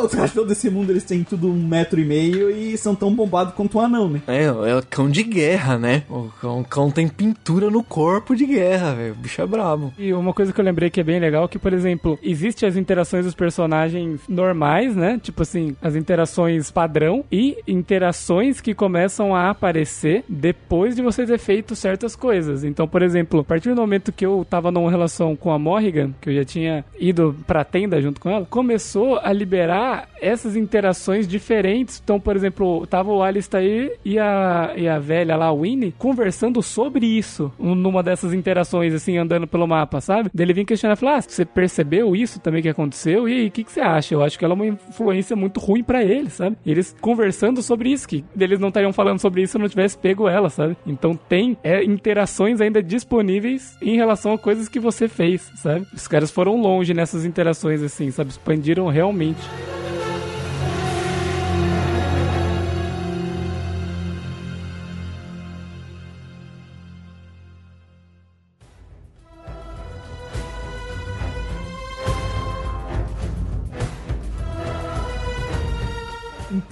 [0.00, 3.54] Os cachorros desse mundo eles têm tudo um metro e meio e são tão bombados
[3.54, 4.22] quanto um anão, né?
[4.26, 6.02] É, é o cão de guerra, né?
[6.08, 9.12] O cão, o cão tem pintura no corpo de guerra, velho.
[9.12, 9.92] O bicho é brabo.
[9.98, 12.76] E uma coisa que eu lembrei que é bem legal, que, por exemplo, existe as
[12.76, 15.18] interações dos personagens normais, né?
[15.22, 21.38] Tipo assim, as interações padrão e interações que começam a aparecer depois de você ter
[21.38, 22.64] feito certas coisas.
[22.64, 26.12] Então, por exemplo, a partir do momento que eu tava numa relação com a Morrigan,
[26.20, 29.81] que eu já tinha ido pra tenda junto com ela, começou a liberar
[30.20, 32.00] essas interações diferentes.
[32.02, 36.62] Então, por exemplo, tava o Alistair e a, e a velha lá, a Winnie, conversando
[36.62, 40.30] sobre isso numa dessas interações, assim, andando pelo mapa, sabe?
[40.32, 43.28] Daí ele vinha questionar e falar: ah, você percebeu isso também que aconteceu?
[43.28, 44.14] E aí, o que, que você acha?
[44.14, 46.56] Eu acho que ela é uma influência muito ruim para eles, sabe?
[46.64, 49.96] Eles conversando sobre isso, que eles não estariam falando sobre isso se eu não tivesse
[49.98, 50.76] pego ela, sabe?
[50.86, 55.86] Então tem é, interações ainda disponíveis em relação a coisas que você fez, sabe?
[55.94, 58.30] Os caras foram longe nessas interações, assim, sabe?
[58.30, 59.40] Expandiram realmente.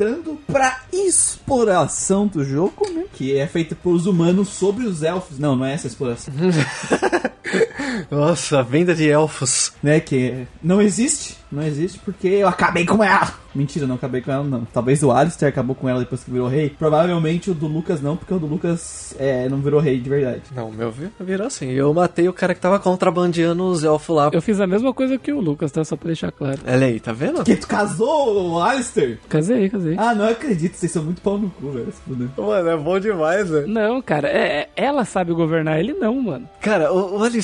[0.00, 3.04] Entrando pra exploração do jogo, né?
[3.12, 5.38] Que é feita pelos humanos sobre os elfos.
[5.38, 6.32] Não, não é essa exploração.
[8.10, 9.72] Nossa, a venda de elfos.
[9.82, 10.00] né?
[10.00, 11.38] Que não existe.
[11.50, 13.32] Não existe porque eu acabei com ela.
[13.52, 14.64] Mentira, não acabei com ela, não.
[14.64, 16.70] Talvez o Alistair acabou com ela depois que virou rei.
[16.78, 20.42] Provavelmente o do Lucas não, porque o do Lucas é, não virou rei de verdade.
[20.54, 21.68] Não, o meu vi- virou assim.
[21.72, 24.30] Eu matei o cara que tava contrabandeando os elfos lá.
[24.32, 25.82] Eu fiz a mesma coisa que o Lucas, tá?
[25.84, 26.60] Só pra deixar claro.
[26.64, 27.42] Olha aí, tá vendo?
[27.42, 29.18] Que tu casou, o Alistair?
[29.28, 29.96] Casei, casei.
[29.98, 31.92] Ah, não acredito, vocês são muito pau no cu, velho.
[32.36, 33.66] Mano, é bom demais, velho.
[33.66, 36.48] Não, cara, é, é- ela sabe governar, ele não, mano.
[36.60, 37.39] Cara, o, o Alistair,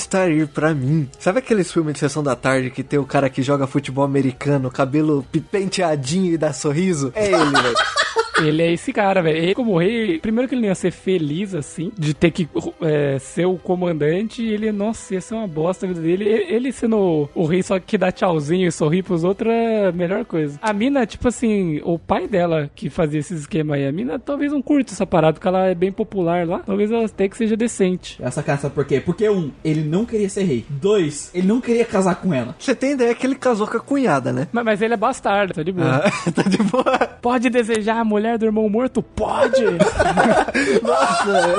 [0.47, 3.65] pra mim, sabe aqueles filmes de sessão da tarde que tem o cara que joga
[3.65, 7.11] futebol americano, cabelo penteadinho e dá sorriso?
[7.15, 7.75] É ele, velho.
[8.43, 9.37] Ele é esse cara, velho.
[9.37, 12.47] Ele, como rei, primeiro que ele não ia ser feliz, assim, de ter que
[12.81, 16.25] é, ser o comandante, ele, nossa, ia ser uma bosta a vida dele.
[16.25, 19.91] Ele, ele sendo o, rei só que dá tchauzinho e sorri pros outros é a
[19.91, 20.59] melhor coisa.
[20.61, 24.51] A mina, tipo assim, o pai dela que fazia esse esquema aí, a mina talvez
[24.51, 26.59] não curte essa parada, porque ela é bem popular lá.
[26.59, 28.21] Talvez ela até que seja decente.
[28.21, 28.99] Essa sabe por quê?
[28.99, 30.65] Porque, um, ele não queria ser rei.
[30.69, 32.55] Dois, ele não queria casar com ela.
[32.59, 34.47] Você tem ideia que ele casou com a cunhada, né?
[34.51, 36.03] Mas, mas ele é bastardo, tá de boa.
[36.03, 36.97] Ah, tá de boa.
[37.21, 39.03] Pode desejar a mulher do irmão morto?
[39.03, 39.63] Pode!
[40.81, 41.55] Nossa,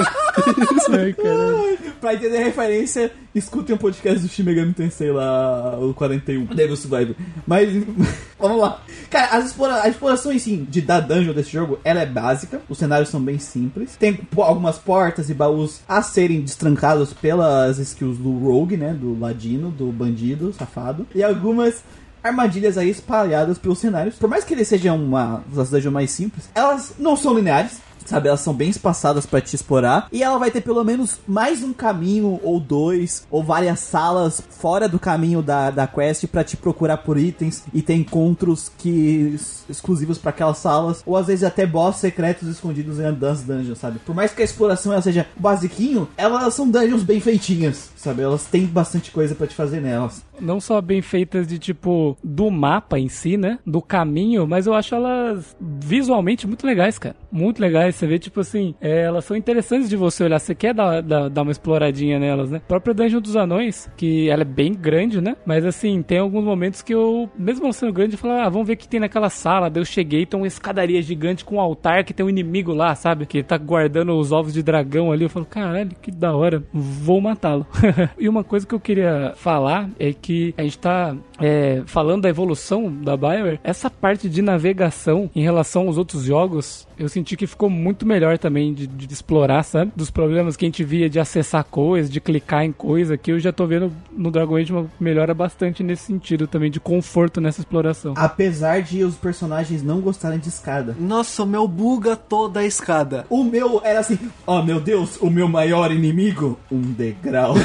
[0.91, 1.79] Ai, caralho.
[2.01, 6.77] Pra entender a referência, escutem um podcast do Shin Megami Tensei lá, o 41, Devil
[6.77, 7.15] Survivor.
[7.47, 7.71] Mas,
[8.39, 8.83] vamos lá.
[9.11, 12.61] Cara, as explora a exploração em si, de da dungeon desse jogo, ela é básica,
[12.69, 13.97] os cenários são bem simples.
[13.97, 19.71] Tem algumas portas e baús a serem destrancados pelas skills do rogue, né, do ladino,
[19.71, 21.07] do bandido, safado.
[21.15, 21.83] E algumas
[22.23, 24.17] armadilhas aí espalhadas pelos cenários.
[24.17, 27.89] Por mais que eles sejam uma das dungeons mais simples, elas não são lineares.
[28.09, 30.09] Sabe, elas são bem espaçadas pra te explorar.
[30.11, 34.89] E ela vai ter pelo menos mais um caminho, ou dois, ou várias salas fora
[34.89, 39.39] do caminho da, da quest pra te procurar por itens e ter encontros que
[39.69, 41.03] exclusivos pra aquelas salas.
[41.05, 43.99] Ou às vezes até boss secretos escondidos em das dungeons, sabe?
[43.99, 48.23] Por mais que a exploração ela seja basiquinho, elas são dungeons bem feitinhas, sabe?
[48.23, 50.23] Elas têm bastante coisa pra te fazer nelas.
[50.41, 53.59] Não só bem feitas de tipo do mapa em si, né?
[53.67, 57.17] Do caminho, mas eu acho elas visualmente muito legais, cara.
[57.31, 57.95] Muito legais.
[57.95, 60.39] Você vê, tipo assim, é, elas são interessantes de você olhar.
[60.39, 62.59] Você quer dar, dar, dar uma exploradinha nelas, né?
[62.59, 65.37] A própria Dungeon dos Anões, que ela é bem grande, né?
[65.45, 68.67] Mas assim, tem alguns momentos que eu, mesmo ela sendo grande, eu falo, ah, vamos
[68.67, 69.69] ver o que tem naquela sala.
[69.71, 72.95] Daí eu cheguei, tem uma escadaria gigante com um altar que tem um inimigo lá,
[72.95, 73.27] sabe?
[73.27, 75.25] Que tá guardando os ovos de dragão ali.
[75.25, 76.63] Eu falo, caralho, que da hora.
[76.73, 77.67] Vou matá-lo.
[78.19, 82.29] e uma coisa que eu queria falar é que a gente tá é, falando da
[82.29, 83.61] evolução da Bioware.
[83.63, 88.39] Essa parte de navegação em relação aos outros jogos, eu senti que ficou muito melhor
[88.39, 89.93] também de, de explorar, sabe?
[89.95, 93.39] Dos problemas que a gente via de acessar coisas, de clicar em coisa, que eu
[93.39, 97.61] já tô vendo no Dragon Age uma melhora bastante nesse sentido também, de conforto nessa
[97.61, 98.15] exploração.
[98.17, 100.97] Apesar de os personagens não gostarem de escada.
[100.99, 103.27] Nossa, o meu buga toda a escada.
[103.29, 107.55] O meu era assim, oh meu Deus, o meu maior inimigo, um degrau.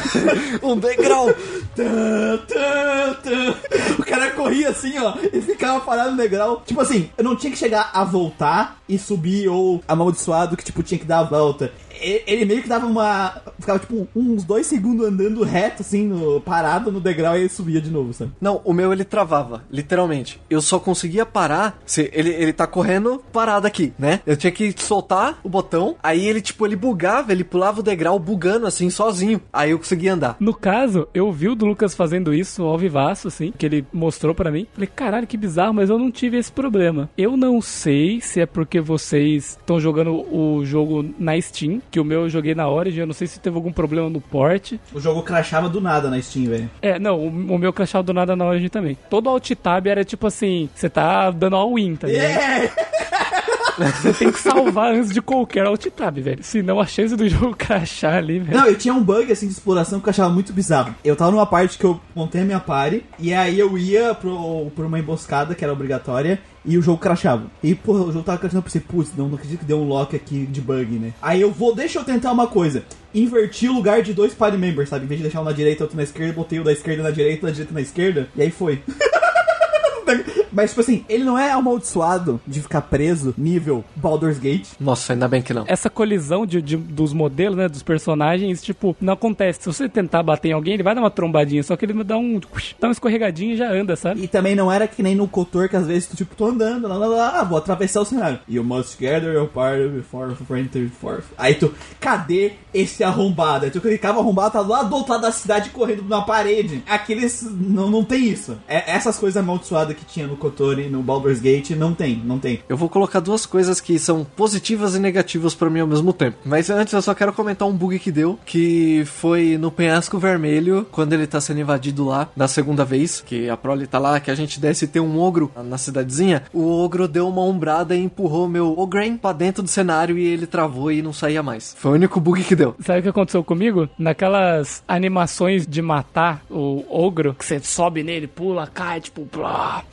[0.62, 1.28] Um degrau.
[1.76, 3.56] Tã, tã, tã.
[3.98, 6.62] O cara corria assim, ó, e ficava parado no degrau.
[6.66, 10.84] Tipo assim, eu não tinha que chegar a voltar e subir, ou amaldiçoado que, tipo,
[10.84, 11.72] tinha que dar a volta.
[12.04, 13.42] Ele meio que dava uma.
[13.60, 17.80] Ficava, tipo, uns dois segundos andando reto, assim, no- parado no degrau e ele subia
[17.82, 18.32] de novo, sabe?
[18.42, 20.40] Não, o meu ele travava, literalmente.
[20.50, 24.20] Eu só conseguia parar se ele, ele tá correndo parado aqui, né?
[24.26, 28.18] Eu tinha que soltar o botão, aí ele, tipo, ele bugava, ele pulava o degrau
[28.20, 29.42] bugando assim, sozinho.
[29.52, 30.36] Aí eu conseguia andar.
[30.40, 34.34] No caso, eu vi o do Lucas fazendo isso ao vivaço, assim, que ele mostrou
[34.36, 34.68] pra mim.
[34.74, 37.10] Falei, caralho, que bizarro, mas eu não tive esse problema.
[37.18, 42.04] Eu não sei se é porque vocês estão jogando o jogo na Steam, que o
[42.04, 44.74] meu eu joguei na Origin, eu não sei se teve algum problema no port.
[44.92, 46.68] O jogo crashava do nada na Steam, velho.
[46.82, 48.98] É, não, o, o meu crashava do nada na Origin também.
[49.12, 52.26] Todo alt tab era tipo assim, você tá dando all-in, tá ligado?
[52.26, 52.72] É!
[53.78, 56.44] Você tem que salvar antes de qualquer alt tab, velho.
[56.44, 58.58] Senão a chance do jogo crashar ali, velho.
[58.58, 60.94] Não, eu tinha um bug assim de exploração que eu achava muito bizarro.
[61.04, 64.72] Eu tava numa parte que eu montei a minha party, e aí eu ia pro,
[64.76, 67.48] por uma emboscada que era obrigatória, e o jogo crashava.
[67.62, 69.88] E, porra, o jogo tava crashando, eu pensei, putz, não, não acredito que deu um
[69.88, 71.14] lock aqui de bug, né?
[71.22, 72.84] Aí eu vou, deixa eu tentar uma coisa.
[73.14, 75.06] Inverti o lugar de dois party members, sabe?
[75.06, 77.12] Em vez de deixar um na direita outro na esquerda, botei o da esquerda na
[77.12, 78.82] direita, da direita na esquerda, e aí foi.
[80.54, 84.68] Mas, tipo assim, ele não é amaldiçoado de ficar preso nível Baldur's Gate.
[84.80, 85.64] Nossa, ainda bem que não.
[85.68, 89.62] Essa colisão de, de- dos modelos, né, dos personagens, tipo, não acontece.
[89.62, 92.18] Se você tentar bater em alguém, ele vai dar uma trombadinha, só que ele dá
[92.18, 92.40] um,
[92.80, 94.24] dá uma escorregadinha e já anda, sabe?
[94.24, 96.88] E também não era que nem no Cotor, que às vezes tu, tipo, tô andando,
[96.88, 98.40] lá, lá, lá, ah, vou atravessar o cenário.
[98.48, 101.24] You must gather your party before enter forth.
[101.38, 103.66] Aí tu, cadê esse arrombado?
[103.66, 106.84] Aí tu clicava arrombado, tá lá do outro lado da cidade correndo na parede.
[106.88, 108.58] Aqueles, não, não tem isso.
[108.68, 112.38] É, essas coisas amaldiçoadas que tinha no Cotor e no Baldur's Gate, não tem, não
[112.38, 112.60] tem.
[112.68, 116.38] Eu vou colocar duas coisas que são positivas e negativas pra mim ao mesmo tempo.
[116.44, 120.86] Mas antes eu só quero comentar um bug que deu, que foi no penhasco vermelho,
[120.92, 124.30] quando ele tá sendo invadido lá da segunda vez, que a Prole tá lá, que
[124.30, 126.44] a gente desce e tem um ogro na cidadezinha.
[126.52, 130.46] O ogro deu uma ombrada e empurrou meu Ogren pra dentro do cenário e ele
[130.46, 131.74] travou e não saía mais.
[131.78, 132.76] Foi o único bug que deu.
[132.82, 133.88] Sabe o que aconteceu comigo?
[133.98, 139.84] Naquelas animações de matar o ogro, que você sobe nele, pula, cai, tipo, blá.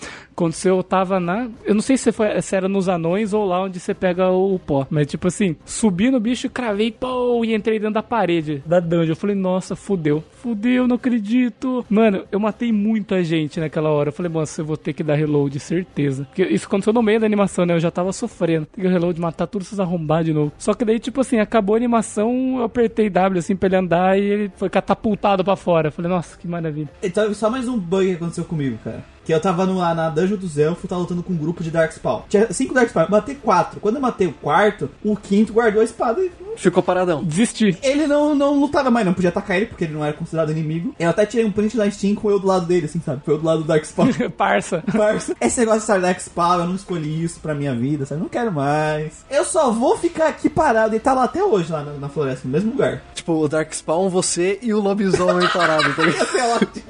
[0.40, 1.50] Aconteceu, eu tava na.
[1.66, 4.58] Eu não sei se, foi, se era nos anões ou lá onde você pega o,
[4.58, 4.86] pó.
[4.88, 9.12] Mas, tipo assim, subi no bicho, cravei, pô, e entrei dentro da parede da dungeon.
[9.12, 10.24] Eu falei, nossa, fudeu.
[10.32, 11.84] Fudeu, não acredito.
[11.90, 14.08] Mano, eu matei muita gente naquela hora.
[14.08, 16.24] Eu falei, nossa, eu vou ter que dar reload, certeza.
[16.24, 17.74] Porque isso aconteceu no meio da animação, né?
[17.74, 18.66] Eu já tava sofrendo.
[18.72, 20.52] Tem que reload, matar todos esses arrombados de novo.
[20.56, 24.18] Só que daí, tipo assim, acabou a animação, eu apertei W assim pra ele andar
[24.18, 25.88] e ele foi catapultado pra fora.
[25.88, 26.88] Eu falei, nossa, que maravilha.
[27.02, 29.04] Então, só mais um bug aconteceu comigo, cara.
[29.30, 31.70] Que eu tava no, lá na Dungeon dos Elfos, tava lutando com um grupo de
[31.70, 32.22] Darkspawn.
[32.28, 33.78] Tinha cinco Darkspawn, eu matei quatro.
[33.78, 37.22] Quando eu matei o quarto, o quinto guardou a espada e Ficou paradão.
[37.24, 37.78] Desisti.
[37.82, 40.94] ele não, não lutava mais, não podia atacar ele, porque ele não era considerado inimigo.
[40.98, 43.22] Eu até tirei um print da Steam com eu do lado dele, assim, sabe?
[43.24, 44.08] Foi eu do lado do Darkspawn.
[44.36, 44.82] Parça.
[44.94, 45.34] Parça.
[45.40, 48.20] Esse negócio de estar Darkspawn, eu não escolhi isso pra minha vida, sabe?
[48.20, 49.24] Não quero mais.
[49.30, 52.46] Eu só vou ficar aqui parado e tá lá até hoje, lá na, na floresta,
[52.46, 53.02] no mesmo lugar.
[53.14, 56.20] Tipo, o Darkspawn, você e o lobisomem parado, tá ligado?
[56.20, 56.84] Ia ser ótimo.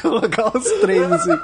[0.00, 1.38] Colocar os três assim.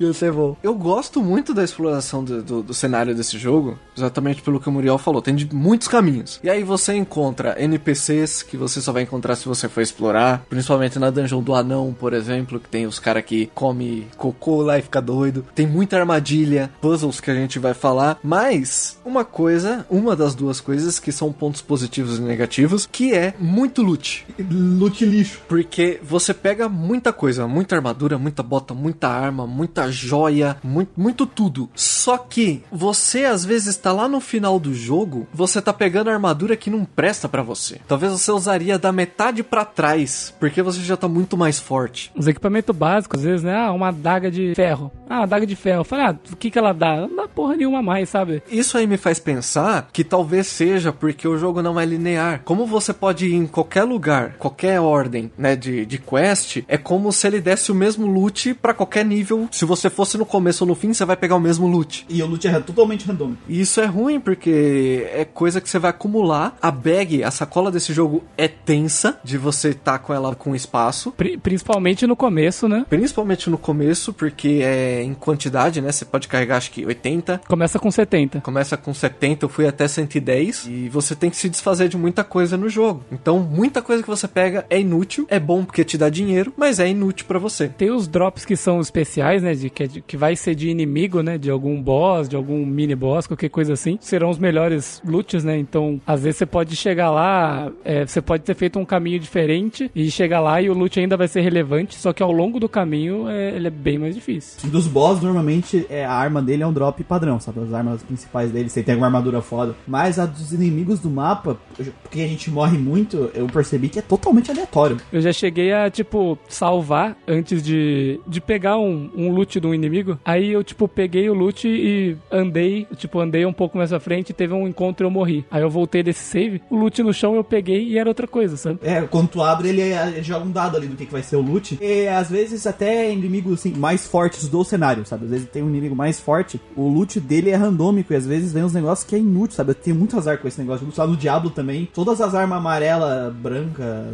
[0.00, 0.56] Ia ser bom.
[0.62, 4.72] Eu gosto muito da exploração do, do, do cenário desse jogo, exatamente pelo que o
[4.72, 5.20] Muriel falou.
[5.20, 6.40] Tem de muitos caminhos.
[6.42, 10.44] E aí você encontra NPCs que você só vai encontrar se você for explorar.
[10.48, 14.78] Principalmente na dungeon do anão, por exemplo, que tem os caras que come cocô lá
[14.78, 15.44] e fica doido.
[15.54, 18.18] Tem muita armadilha, puzzles que a gente vai falar.
[18.22, 23.34] Mas, uma coisa, uma das duas coisas que são pontos positivos e negativos, que é
[23.38, 24.26] muito loot.
[24.50, 25.40] Lute lixo.
[25.48, 31.26] Porque você pega muita coisa, muita armadura, muita bota, muita arma, muita joia, muito, muito
[31.26, 31.68] tudo.
[31.74, 36.56] Só que você às vezes tá lá no final do jogo, você tá pegando armadura
[36.56, 37.80] que não presta pra você.
[37.88, 42.12] Talvez você usaria da metade pra trás, porque você já tá muito mais forte.
[42.14, 43.54] Os equipamentos básicos, às vezes, né?
[43.56, 44.92] Ah, uma adaga de ferro.
[45.08, 45.84] Ah, adaga de ferro.
[45.84, 47.06] Falei, ah, o que que ela dá?
[47.06, 48.42] Não dá porra nenhuma mais, sabe?
[48.50, 52.42] Isso aí me faz pensar que talvez seja porque o jogo não é linear.
[52.44, 57.12] Como você pode ir em qualquer lugar, qualquer ordem, né, de, de quest, é como
[57.12, 59.48] se ele desse o mesmo loot pra qualquer nível.
[59.50, 62.06] Se você fosse no começo ou no fim, você vai pegar o mesmo loot.
[62.08, 63.40] E o loot é totalmente randômico.
[63.48, 66.56] E isso é ruim porque é coisa que você vai acumular.
[66.60, 71.12] A bag, a sacola desse jogo é tensa de você estar com ela com espaço.
[71.12, 72.84] Pri- principalmente no começo, né?
[72.88, 75.90] Principalmente no começo, porque é em quantidade, né?
[75.92, 78.40] Você pode carregar acho que 80, Começa com 70.
[78.40, 82.22] Começa com 70, eu fui até 110 e você tem que se desfazer de muita
[82.24, 83.02] coisa no jogo.
[83.10, 86.78] Então, muita coisa que você pega é inútil, é bom porque te dá dinheiro, mas
[86.78, 87.68] é inútil pra você.
[87.68, 89.54] Tem os drops que são especiais, né?
[89.54, 91.38] De, que, é de- que vai ser de inimigo, né?
[91.38, 93.98] De algum boss, de algum mini boss, qualquer coisa assim.
[94.00, 95.56] Serão os melhores loots, né?
[95.58, 99.90] Então, às vezes você pode chegar lá, é, você pode ter feito um caminho diferente
[99.94, 102.68] e chegar lá e o loot ainda vai ser relevante, só que ao longo do
[102.68, 104.68] caminho é, ele é bem mais difícil.
[104.70, 107.60] Dos boss, normalmente, é, a arma dele é um drop padrão, sabe?
[107.60, 109.74] As armas principais dele, você tem alguma armadura foda.
[109.86, 111.56] Mas a dos inimigos do mapa,
[112.02, 114.96] porque a gente morre muito, eu percebi que é totalmente aleatório.
[115.12, 120.18] Eu já cheguei a, tipo, salvar antes de, de pegar um, um loot do inimigo.
[120.24, 124.32] Aí eu, tipo, peguei o loot e andei, tipo, andei um pouco mais à frente,
[124.32, 125.44] teve um encontro e eu morri.
[125.50, 128.56] Aí eu voltei desse save, o loot no chão eu peguei e era outra coisa,
[128.56, 128.78] sabe?
[128.82, 131.36] É, quando tu abre, ele, ele joga um dado ali do que, que vai ser
[131.36, 131.78] o loot.
[131.80, 135.24] E às vezes até inimigos assim, mais fortes do cenário, sabe?
[135.24, 138.52] Às vezes tem um inimigo mais forte, o loot dele é randômico e às vezes
[138.52, 139.70] vem uns negócios que é inútil, sabe?
[139.70, 140.86] Eu tenho muito azar com esse negócio.
[140.86, 140.96] de.
[140.96, 144.06] Lá no Diablo também, todas as armas amarela, branca,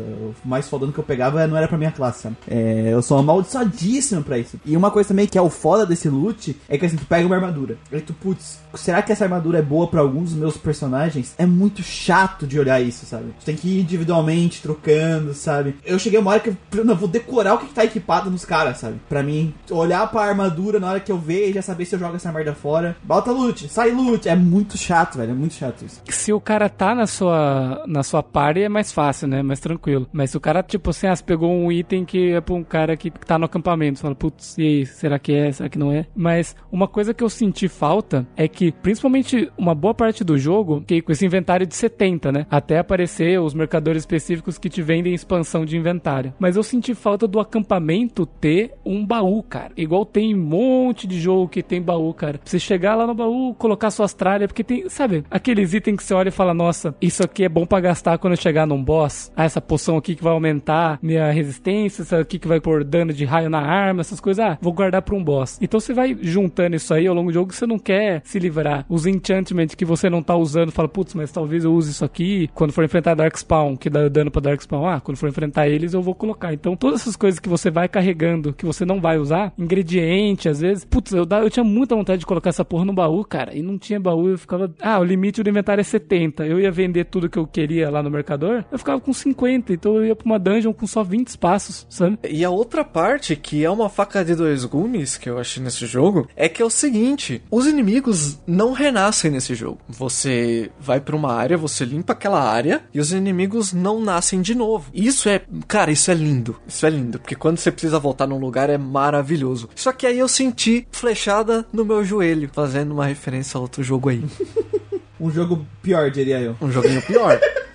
[0.45, 2.37] mais fodando que eu pegava não era pra minha classe, sabe?
[2.49, 4.59] É, eu sou amaldiçoadíssimo pra isso.
[4.65, 7.27] E uma coisa também que é o foda desse loot é que assim, tu pega
[7.27, 7.77] uma armadura.
[7.93, 11.35] Aí tu, putz, será que essa armadura é boa pra alguns dos meus personagens?
[11.39, 13.35] É muito chato de olhar isso, sabe?
[13.41, 15.77] Tu tem que ir individualmente trocando, sabe?
[15.85, 18.45] Eu cheguei uma hora que eu não, vou decorar o que, que tá equipado nos
[18.45, 19.01] caras, sabe?
[19.09, 21.99] Pra mim, olhar pra armadura na hora que eu ver e já saber se eu
[21.99, 22.97] jogo essa merda fora.
[23.03, 24.29] Bota loot, sai loot.
[24.29, 25.33] É muito chato, velho.
[25.33, 26.01] É muito chato isso.
[26.09, 29.43] Se o cara tá na sua, na sua party é mais fácil, né?
[29.43, 30.09] Mais tranquilo.
[30.13, 32.97] Mas se o cara, tipo assim, ah, pegou um item que é pra um cara
[32.97, 35.53] que tá no acampamento, você fala, putz, e aí, será que é?
[35.53, 36.07] Será que não é?
[36.17, 40.83] Mas uma coisa que eu senti falta é que, principalmente uma boa parte do jogo,
[40.87, 42.47] que com esse inventário de 70, né?
[42.51, 46.33] Até aparecer os mercadores específicos que te vendem expansão de inventário.
[46.39, 49.73] Mas eu senti falta do acampamento ter um baú, cara.
[49.77, 52.39] Igual tem um monte de jogo que tem baú, cara.
[52.39, 56.05] Pra você chegar lá no baú, colocar suas tralhas, porque tem, sabe, aqueles itens que
[56.05, 58.83] você olha e fala, nossa, isso aqui é bom pra gastar quando eu chegar num
[58.83, 59.31] boss.
[59.37, 63.13] Ah, essa poção aqui que vai aumentar minha resistência, essa aqui que vai pôr dano
[63.13, 64.45] de raio na arma, essas coisas.
[64.45, 65.59] Ah, vou guardar pra um boss.
[65.61, 68.87] Então você vai juntando isso aí ao longo do jogo você não quer se livrar.
[68.89, 72.49] Os enchantments que você não tá usando, fala, putz, mas talvez eu use isso aqui
[72.55, 74.87] quando for enfrentar Darkspawn, que dá dano pra Darkspawn.
[74.87, 76.53] Ah, quando for enfrentar eles eu vou colocar.
[76.53, 80.61] Então todas essas coisas que você vai carregando, que você não vai usar, ingrediente, às
[80.61, 83.63] vezes, putz, eu, eu tinha muita vontade de colocar essa porra no baú, cara, e
[83.63, 86.47] não tinha baú, eu ficava, ah, o limite do inventário é 70.
[86.47, 89.97] Eu ia vender tudo que eu queria lá no mercador, eu ficava com 50, então
[89.97, 92.19] eu ia pra uma dungeon com só 20 espaços, sabe?
[92.29, 95.87] E a outra parte, que é uma faca de dois gumes que eu achei nesse
[95.87, 99.79] jogo, é que é o seguinte: os inimigos não renascem nesse jogo.
[99.89, 104.55] Você vai pra uma área, você limpa aquela área e os inimigos não nascem de
[104.55, 104.91] novo.
[104.93, 106.57] Isso é, cara, isso é lindo.
[106.67, 109.69] Isso é lindo, porque quando você precisa voltar num lugar é maravilhoso.
[109.75, 114.09] Só que aí eu senti flechada no meu joelho, fazendo uma referência a outro jogo
[114.09, 114.25] aí.
[115.23, 116.57] Um jogo pior, diria eu.
[116.61, 117.39] Um joguinho pior.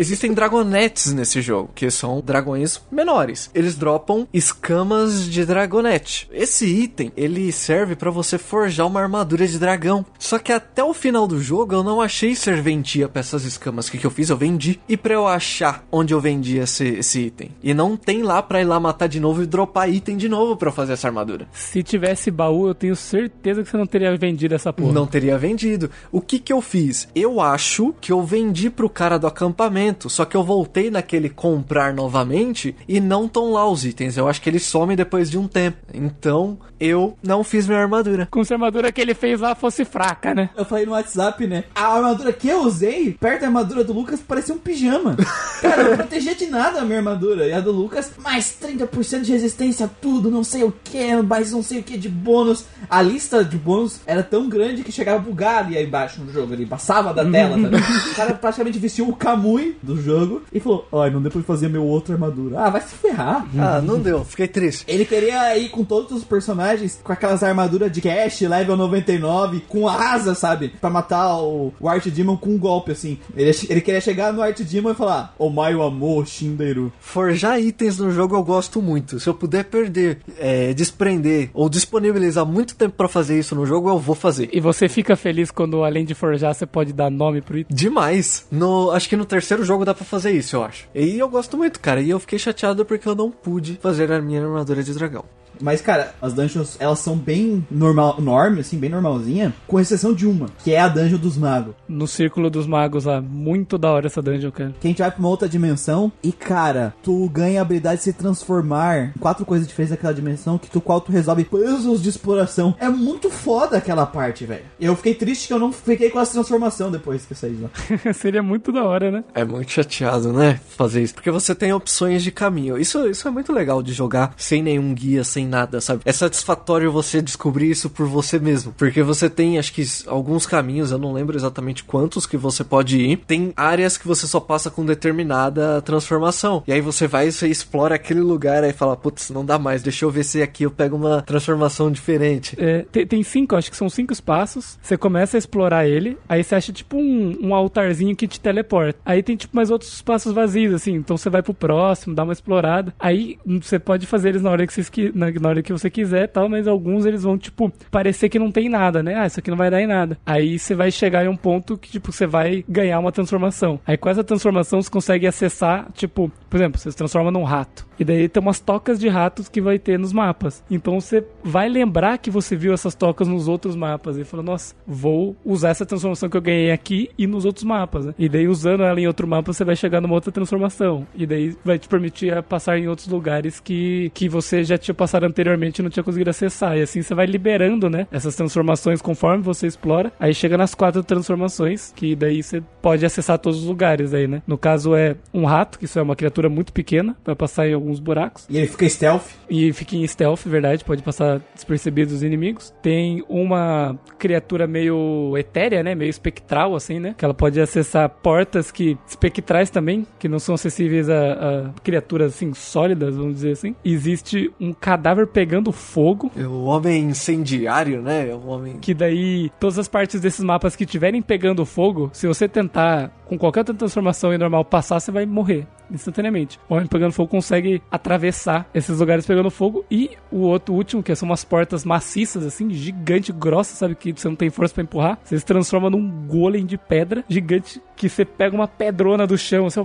[0.00, 3.50] Existem dragonetes nesse jogo, que são dragões menores.
[3.54, 6.26] Eles dropam escamas de dragonete.
[6.32, 10.06] Esse item, ele serve para você forjar uma armadura de dragão.
[10.18, 13.88] Só que até o final do jogo eu não achei serventia para essas escamas.
[13.88, 14.30] O que, que eu fiz?
[14.30, 14.80] Eu vendi.
[14.88, 17.50] E para eu achar onde eu vendi esse, esse item.
[17.62, 20.56] E não tem lá pra ir lá matar de novo e dropar item de novo
[20.56, 21.46] para fazer essa armadura.
[21.52, 24.94] Se tivesse baú, eu tenho certeza que você não teria vendido essa porra.
[24.94, 25.90] Não teria vendido.
[26.10, 27.06] O que que eu fiz?
[27.14, 31.92] Eu acho que eu vendi pro cara do acampamento só que eu voltei naquele comprar
[31.94, 34.16] novamente e não estão lá os itens.
[34.16, 35.78] Eu acho que eles somem depois de um tempo.
[35.92, 38.26] Então eu não fiz minha armadura.
[38.30, 40.50] Como se a armadura que ele fez lá fosse fraca, né?
[40.56, 41.64] Eu falei no WhatsApp, né?
[41.74, 45.16] A armadura que eu usei, perto da armadura do Lucas, parecia um pijama.
[45.60, 47.46] Cara, não protegia de nada a minha armadura.
[47.46, 51.52] E a do Lucas, mais 30% de resistência a tudo, não sei o que, mais
[51.52, 52.64] não sei o que de bônus.
[52.88, 56.54] A lista de bônus era tão grande que chegava bugado aí embaixo no jogo.
[56.54, 57.76] Ele passava da tela, tá
[58.10, 61.84] O cara praticamente vestiu o Kamui do jogo e falou: Ai, não depois fazer meu
[61.84, 62.60] outra armadura.
[62.60, 63.46] Ah, vai se ferrar.
[63.58, 64.84] Ah, não deu, fiquei triste.
[64.88, 69.88] Ele queria ir com todos os personagens com aquelas armaduras de cash, level 99, com
[69.88, 70.68] asa, sabe?
[70.80, 73.18] Pra matar o, o Art Demon com um golpe, assim.
[73.36, 76.92] Ele, ele queria chegar no Art Demon e falar: O meu amor, Shinderu.
[77.00, 79.20] Forjar itens no jogo eu gosto muito.
[79.20, 83.88] Se eu puder perder, é, desprender ou disponibilizar muito tempo para fazer isso no jogo,
[83.88, 84.48] eu vou fazer.
[84.52, 87.74] E você fica feliz quando, além de forjar, você pode dar nome pro item?
[87.74, 88.46] Demais.
[88.50, 90.88] No, acho que no terceiro jogo dá pra fazer isso, eu acho.
[90.94, 92.00] E eu gosto muito, cara.
[92.00, 95.24] E eu fiquei chateado porque eu não pude fazer a minha armadura de dragão.
[95.60, 100.26] Mas, cara, as dungeons, elas são bem normal, norme, assim, bem normalzinha, com exceção de
[100.26, 101.74] uma, que é a dungeon dos magos.
[101.88, 104.74] No Círculo dos Magos lá, muito da hora essa dungeon, cara.
[104.80, 108.04] Que a gente vai pra uma outra dimensão e, cara, tu ganha a habilidade de
[108.04, 112.08] se transformar em quatro coisas diferentes daquela dimensão, que tu qual tu resolve puzzles de
[112.08, 112.74] exploração.
[112.78, 114.64] É muito foda aquela parte, velho.
[114.80, 117.62] Eu fiquei triste que eu não fiquei com essa transformação depois que eu saí de
[117.62, 117.70] lá.
[118.14, 119.24] Seria muito da hora, né?
[119.34, 120.60] É muito chateado, né?
[120.76, 121.14] Fazer isso.
[121.14, 122.78] Porque você tem opções de caminho.
[122.78, 126.02] Isso, isso é muito legal de jogar sem nenhum guia, sem nada, sabe?
[126.04, 128.72] É satisfatório você descobrir isso por você mesmo.
[128.76, 132.98] Porque você tem, acho que, alguns caminhos, eu não lembro exatamente quantos que você pode
[132.98, 133.18] ir.
[133.26, 136.62] Tem áreas que você só passa com determinada transformação.
[136.66, 139.82] E aí você vai e você explora aquele lugar aí fala, putz, não dá mais,
[139.82, 142.56] deixa eu ver se aqui eu pego uma transformação diferente.
[142.58, 144.78] É, tem, tem cinco, acho que são cinco espaços.
[144.80, 148.98] Você começa a explorar ele, aí você acha tipo um, um altarzinho que te teleporta.
[149.04, 150.94] Aí tem tipo mais outros espaços vazios, assim.
[150.94, 152.94] Então você vai pro próximo, dá uma explorada.
[152.98, 156.28] Aí você pode fazer eles na hora que você, na, na hora que você quiser
[156.28, 159.14] tal, mas alguns eles vão, tipo, parecer que não tem nada, né?
[159.16, 160.18] Ah, isso aqui não vai dar em nada.
[160.24, 163.80] Aí você vai chegar em um ponto que, tipo, você vai ganhar uma transformação.
[163.86, 167.88] Aí com essa transformação você consegue acessar, tipo, por exemplo, você se transforma num rato.
[168.00, 170.64] E daí tem umas tocas de ratos que vai ter nos mapas.
[170.70, 174.16] Então você vai lembrar que você viu essas tocas nos outros mapas.
[174.16, 178.06] E fala, nossa, vou usar essa transformação que eu ganhei aqui e nos outros mapas.
[178.06, 178.14] Né?
[178.18, 181.06] E daí usando ela em outro mapa, você vai chegar numa outra transformação.
[181.14, 185.26] E daí vai te permitir passar em outros lugares que, que você já tinha passado
[185.30, 186.76] anteriormente não tinha conseguido acessar.
[186.76, 188.06] E assim você vai liberando, né?
[188.10, 190.12] Essas transformações conforme você explora.
[190.18, 194.42] Aí chega nas quatro transformações, que daí você pode acessar todos os lugares aí, né?
[194.46, 197.74] No caso é um rato, que isso é uma criatura muito pequena, vai passar em
[197.74, 198.46] alguns buracos.
[198.48, 199.24] E ele fica stealth.
[199.48, 202.72] E fica em stealth, verdade, pode passar despercebido dos inimigos.
[202.82, 205.94] Tem uma criatura meio etérea, né?
[205.94, 207.14] Meio espectral, assim, né?
[207.16, 212.34] Que ela pode acessar portas que espectrais também, que não são acessíveis a, a criaturas
[212.34, 213.74] assim sólidas, vamos dizer assim.
[213.84, 216.30] Existe um cadáver pegando fogo.
[216.36, 218.30] É o homem incendiário, né?
[218.30, 218.78] É o homem.
[218.80, 223.38] Que daí todas as partes desses mapas que tiverem pegando fogo, se você tentar com
[223.38, 226.58] qualquer outra transformação e normal passar, você vai morrer instantaneamente.
[226.68, 231.02] O homem pegando fogo consegue atravessar esses lugares pegando fogo e o outro o último,
[231.02, 234.82] que são umas portas maciças assim, gigante, grossa, sabe que você não tem força para
[234.84, 239.36] empurrar, você se transforma num golem de pedra gigante que você pega uma pedrona do
[239.36, 239.84] chão, você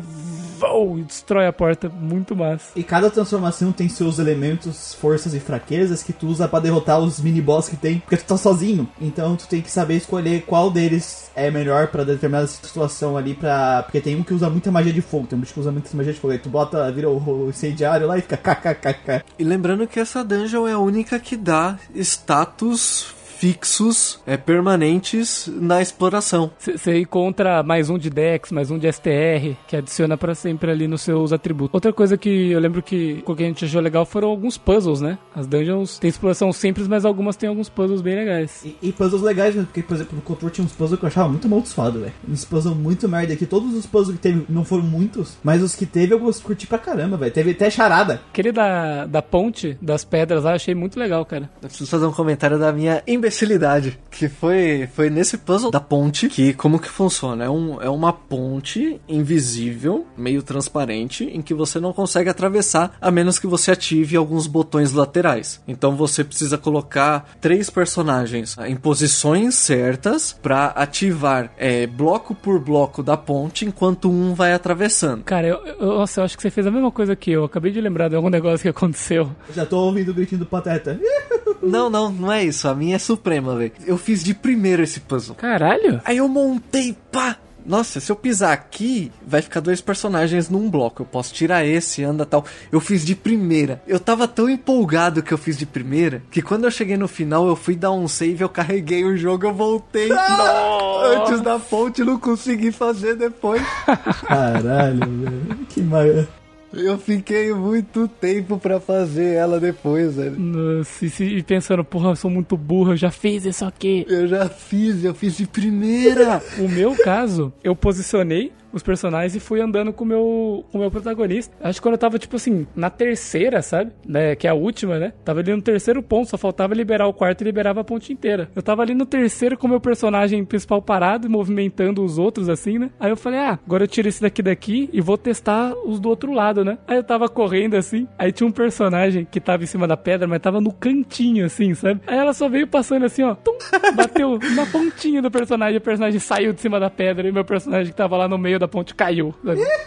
[0.55, 2.71] vou, e destrói a porta, muito massa.
[2.75, 7.19] E cada transformação tem seus elementos, forças e fraquezas que tu usa para derrotar os
[7.19, 8.89] mini-boss que tem, porque tu tá sozinho.
[8.99, 13.83] Então tu tem que saber escolher qual deles é melhor para determinada situação ali, pra...
[13.83, 15.95] porque tem um que usa muita magia de fogo, tem um bicho que usa muita
[15.95, 16.33] magia de fogo.
[16.33, 19.23] Aí tu bota, vira o, o incendiário lá e fica kkkk.
[19.37, 25.81] E lembrando que essa dungeon é a única que dá status fixos, é, permanentes na
[25.81, 26.51] exploração.
[26.57, 30.87] Você encontra mais um de Dex, mais um de STR, que adiciona para sempre ali
[30.87, 31.73] nos seus atributos.
[31.73, 35.01] Outra coisa que eu lembro que o que a gente achou legal foram alguns puzzles,
[35.01, 35.17] né?
[35.35, 38.63] As dungeons têm exploração simples, mas algumas têm alguns puzzles bem legais.
[38.63, 39.63] E, e puzzles legais, né?
[39.63, 42.13] porque, por exemplo, no Control tinha uns puzzles que eu achava muito amaldiçoado, velho.
[42.27, 43.45] Uns puzzles muito merda aqui.
[43.45, 46.77] Todos os puzzles que teve, não foram muitos, mas os que teve eu curti pra
[46.77, 47.31] caramba, velho.
[47.31, 48.21] Teve até charada.
[48.29, 51.49] Aquele da, da ponte, das pedras lá, eu achei muito legal, cara.
[51.61, 56.29] Eu preciso fazer um comentário da minha imbecilidade, que foi, foi nesse puzzle da ponte,
[56.29, 57.45] que como que funciona?
[57.45, 63.09] É, um, é uma ponte invisível, meio transparente, em que você não consegue atravessar, a
[63.09, 65.59] menos que você ative alguns botões laterais.
[65.67, 73.01] Então você precisa colocar três personagens em posições certas para ativar é, bloco por bloco
[73.01, 75.23] da ponte, enquanto um vai atravessando.
[75.23, 77.45] Cara, eu, eu, nossa, eu acho que você fez a mesma coisa que eu.
[77.45, 79.31] Acabei de lembrar de algum negócio que aconteceu.
[79.53, 80.99] Já tô ouvindo o gritinho do Pateta.
[81.61, 82.67] Não, não, não é isso.
[82.67, 83.71] A minha é suprema, velho.
[83.85, 85.35] Eu fiz de primeiro esse puzzle.
[85.35, 86.01] Caralho!
[86.05, 87.37] Aí eu montei, pá!
[87.65, 91.01] Nossa, se eu pisar aqui, vai ficar dois personagens num bloco.
[91.01, 92.45] Eu posso tirar esse, anda tal.
[92.71, 93.81] Eu fiz de primeira.
[93.87, 97.47] Eu tava tão empolgado que eu fiz de primeira que quando eu cheguei no final,
[97.47, 100.09] eu fui dar um save, eu carreguei o jogo, eu voltei
[101.17, 103.63] antes da ponte, não consegui fazer depois.
[104.27, 105.65] Caralho, velho.
[105.67, 106.44] Que maravilha.
[106.75, 110.37] Eu fiquei muito tempo pra fazer ela depois, velho.
[110.37, 114.05] Nossa, e, e pensando, porra, eu sou muito burro, eu já fiz isso aqui.
[114.09, 116.41] Eu já fiz, eu fiz de primeira.
[116.59, 121.55] O meu caso, eu posicionei os personagens e fui andando com meu, o meu protagonista.
[121.61, 123.91] Acho que quando eu tava, tipo assim, na terceira, sabe?
[124.05, 125.13] Né, que é a última, né?
[125.23, 128.49] Tava ali no terceiro ponto, só faltava liberar o quarto e liberava a ponte inteira.
[128.55, 132.77] Eu tava ali no terceiro com o meu personagem principal parado movimentando os outros, assim,
[132.77, 132.89] né?
[132.99, 136.09] Aí eu falei, ah, agora eu tiro esse daqui daqui e vou testar os do
[136.09, 136.77] outro lado, né?
[136.87, 140.27] Aí eu tava correndo, assim, aí tinha um personagem que tava em cima da pedra,
[140.27, 142.01] mas tava no cantinho, assim, sabe?
[142.05, 143.57] Aí ela só veio passando assim, ó, tum,
[143.95, 147.91] bateu na pontinha do personagem, o personagem saiu de cima da pedra e meu personagem
[147.91, 149.33] que tava lá no meio da ponte caiu.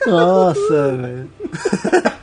[0.06, 1.30] Nossa, velho.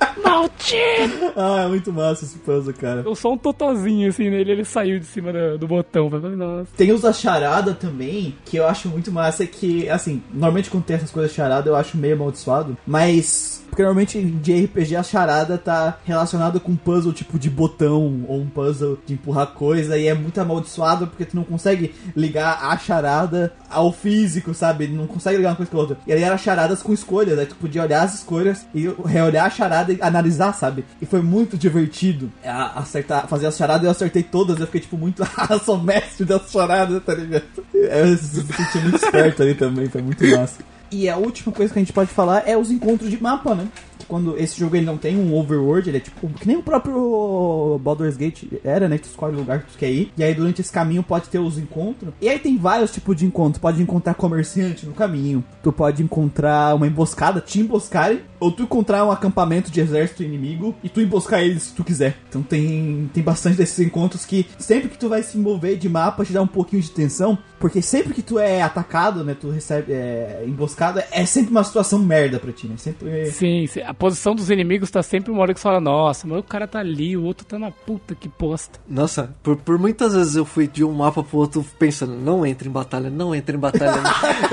[0.46, 1.34] Maldito!
[1.36, 3.02] Ah, é muito massa esse puzzle, cara.
[3.06, 6.10] Eu só um totozinho assim nele, ele saiu de cima do, do botão.
[6.10, 6.70] Nossa.
[6.78, 10.96] Tem os da charada também, que eu acho muito massa, que, assim, normalmente quando tem
[10.96, 13.64] essas coisas de charada eu acho meio amaldiçoado, mas...
[13.66, 18.40] Porque normalmente de RPG a charada tá relacionada com um puzzle tipo de botão, ou
[18.40, 22.78] um puzzle de empurrar coisa, e é muito amaldiçoado porque tu não consegue ligar a
[22.78, 24.88] charada ao físico, sabe?
[24.88, 25.98] Não consegue ligar uma coisa com a outra.
[26.08, 29.50] E aí eram charadas com escolhas, aí tu podia olhar as escolhas e reolhar a
[29.50, 30.84] charada e analisar, sabe?
[31.02, 34.98] E foi muito divertido a- acertar, fazer as charadas, eu acertei todas, eu fiquei tipo
[34.98, 37.44] muito, ah, sou mestre das charadas, tá ligado?
[37.74, 40.60] Eu me senti muito esperto ali também, foi muito massa.
[40.92, 43.68] E a última coisa que a gente pode falar é os encontros de mapa, né?
[44.08, 47.80] Quando esse jogo ele não tem um overworld, ele é tipo que nem o próprio
[47.84, 48.98] Baldur's Gate era, né?
[48.98, 50.12] Tu escolhe o lugar que tu quer ir.
[50.18, 52.14] E aí durante esse caminho pode ter os encontros.
[52.22, 53.62] E aí tem vários tipos de encontros.
[53.62, 55.44] Pode encontrar comerciante no caminho.
[55.64, 58.22] Tu pode encontrar uma emboscada, te emboscarem.
[58.40, 62.18] Ou tu encontrar um acampamento de exército inimigo e tu emboscar eles se tu quiser.
[62.30, 66.26] Então tem, tem bastante desses encontros que sempre que tu vai se envolver de mapa
[66.26, 67.38] te dá um pouquinho de tensão.
[67.60, 69.36] Porque sempre que tu é atacado, né?
[69.40, 72.76] Tu recebe é, emboscada, é sempre uma situação merda pra ti, né?
[72.78, 73.28] Sempre.
[73.32, 76.40] Sim, sim, a posição dos inimigos tá sempre uma hora que você fala, nossa, mas
[76.40, 78.80] o cara tá ali, o outro tá na puta que posta.
[78.88, 82.70] Nossa, por, por muitas vezes eu fui de um mapa pro outro pensando, não entre
[82.70, 84.02] em batalha, não entre em batalha.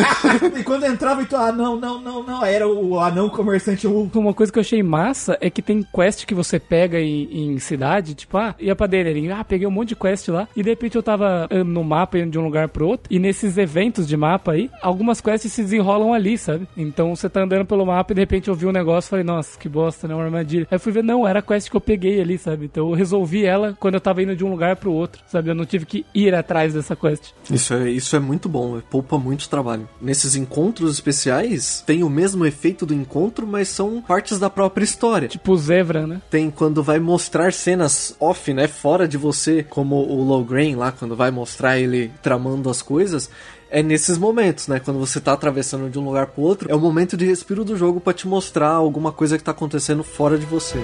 [0.57, 2.45] e quando entrava, então, ah, não, não, não, não.
[2.45, 3.87] Era o anão comerciante.
[3.87, 4.11] O...
[4.15, 7.59] Uma coisa que eu achei massa é que tem quest que você pega em, em
[7.59, 10.71] cidade, tipo, ah, ia pra Deleirinho, ah, peguei um monte de quest lá, e de
[10.71, 14.17] repente eu tava no mapa indo de um lugar pro outro, e nesses eventos de
[14.17, 16.67] mapa aí, algumas quests se desenrolam ali, sabe?
[16.77, 19.22] Então você tá andando pelo mapa e de repente eu vi um negócio e falei,
[19.23, 20.15] nossa, que bosta, né?
[20.15, 20.67] Uma armadilha.
[20.71, 22.67] Aí eu fui ver, não, era a quest que eu peguei ali, sabe?
[22.67, 25.51] Então eu resolvi ela quando eu tava indo de um lugar pro outro, sabe?
[25.51, 27.33] Eu não tive que ir atrás dessa quest.
[27.51, 29.89] Isso é, isso é muito bom, poupa muito trabalho.
[30.01, 35.29] Nesses encontros especiais, tem o mesmo efeito do encontro, mas são partes da própria história.
[35.29, 36.21] Tipo Zevra, né?
[36.31, 38.67] Tem quando vai mostrar cenas off, né?
[38.69, 43.31] Fora de você, como o Lowgrain lá, quando vai mostrar ele tramando as coisas
[43.73, 44.79] é nesses momentos, né?
[44.79, 47.75] Quando você tá atravessando de um lugar pro outro, é o momento de respiro do
[47.75, 50.79] jogo para te mostrar alguma coisa que tá acontecendo fora de você.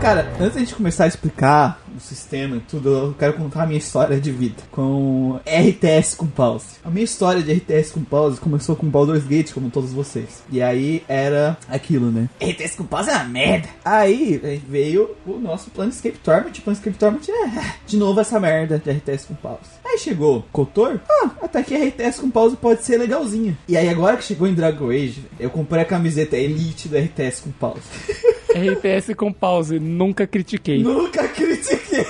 [0.00, 3.78] Cara, antes da gente começar a explicar sistema e tudo, eu quero contar a minha
[3.78, 6.66] história de vida com RTS com pause.
[6.84, 10.42] A minha história de RTS com pause começou com Baldur's Gate, como todos vocês.
[10.50, 12.28] E aí era aquilo, né?
[12.40, 13.68] RTS com pause é uma merda.
[13.84, 16.60] Aí veio o nosso Planescape Torment.
[16.62, 19.70] Planescape Torment é de novo essa merda de RTS com pause.
[19.84, 23.56] Aí chegou Kotor, ah, até que RTS com pause pode ser legalzinha.
[23.68, 27.42] E aí agora que chegou em Dragon Age, eu comprei a camiseta Elite do RTS
[27.42, 27.82] com pause.
[28.54, 30.82] RTS com pause, nunca critiquei.
[30.82, 32.06] Nunca critiquei.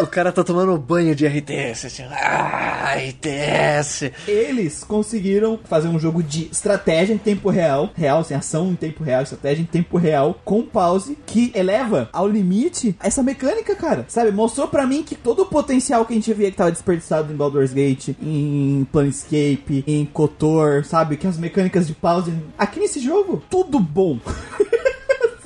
[0.00, 1.86] O cara tá tomando banho de RTS.
[1.86, 4.12] Assim, ah, RTS.
[4.28, 9.02] Eles conseguiram fazer um jogo de estratégia em tempo real, real, sem ação em tempo
[9.02, 14.04] real, estratégia em tempo real, com pause, que eleva ao limite essa mecânica, cara.
[14.08, 14.30] Sabe?
[14.30, 17.36] Mostrou para mim que todo o potencial que a gente via que tava desperdiçado em
[17.36, 21.16] Baldur's Gate, em Planescape, em Kotor, sabe?
[21.16, 22.32] Que as mecânicas de pause.
[22.56, 24.20] Aqui nesse jogo, tudo bom.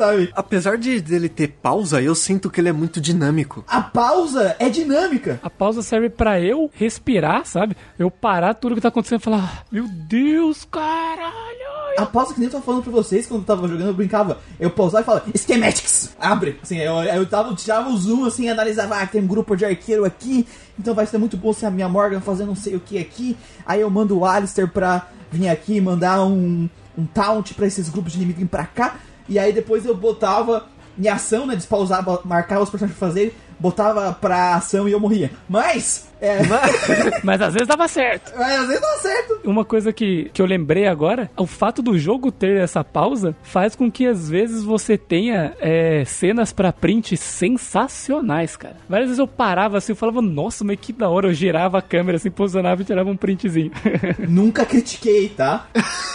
[0.03, 0.33] sabe?
[0.35, 3.65] Apesar de dele ter pausa, eu sinto que ele é muito dinâmico.
[3.69, 5.39] A pausa é dinâmica.
[5.43, 7.77] A pausa serve para eu respirar, sabe?
[7.97, 11.63] Eu parar tudo que tá acontecendo e falar: ah, Meu Deus, caralho!
[11.97, 14.39] A pausa que nem eu tava falando pra vocês quando eu tava jogando, eu brincava.
[14.59, 16.59] Eu pausava e falava, Schematics, abre.
[16.63, 20.05] Assim, eu, eu tava, tirava o zoom assim, analisava, ah, tem um grupo de arqueiro
[20.05, 20.47] aqui,
[20.79, 23.37] então vai ser muito bom se a minha Morgan fazer não sei o que aqui.
[23.67, 28.13] Aí eu mando o Alistair pra vir aqui mandar um, um taunt pra esses grupos
[28.13, 28.97] de inimigo vir pra cá.
[29.29, 30.67] E aí depois eu botava
[30.99, 31.57] em ação, né?
[31.57, 35.31] Despausar, marcava os personagens pra fazer, botava pra ação e eu morria.
[35.49, 36.47] Mas é.
[36.47, 38.33] Mas, mas, às vezes dava certo.
[38.39, 39.41] Mas às vezes dava certo.
[39.45, 43.75] Uma coisa que, que eu lembrei agora, o fato do jogo ter essa pausa faz
[43.75, 48.77] com que às vezes você tenha é, cenas para print sensacionais, cara.
[48.89, 51.27] Várias vezes eu parava assim, eu falava, nossa, mas que da hora.
[51.27, 53.73] Eu girava a câmera assim, posicionava e tirava um printzinho.
[54.29, 55.67] Nunca critiquei, tá?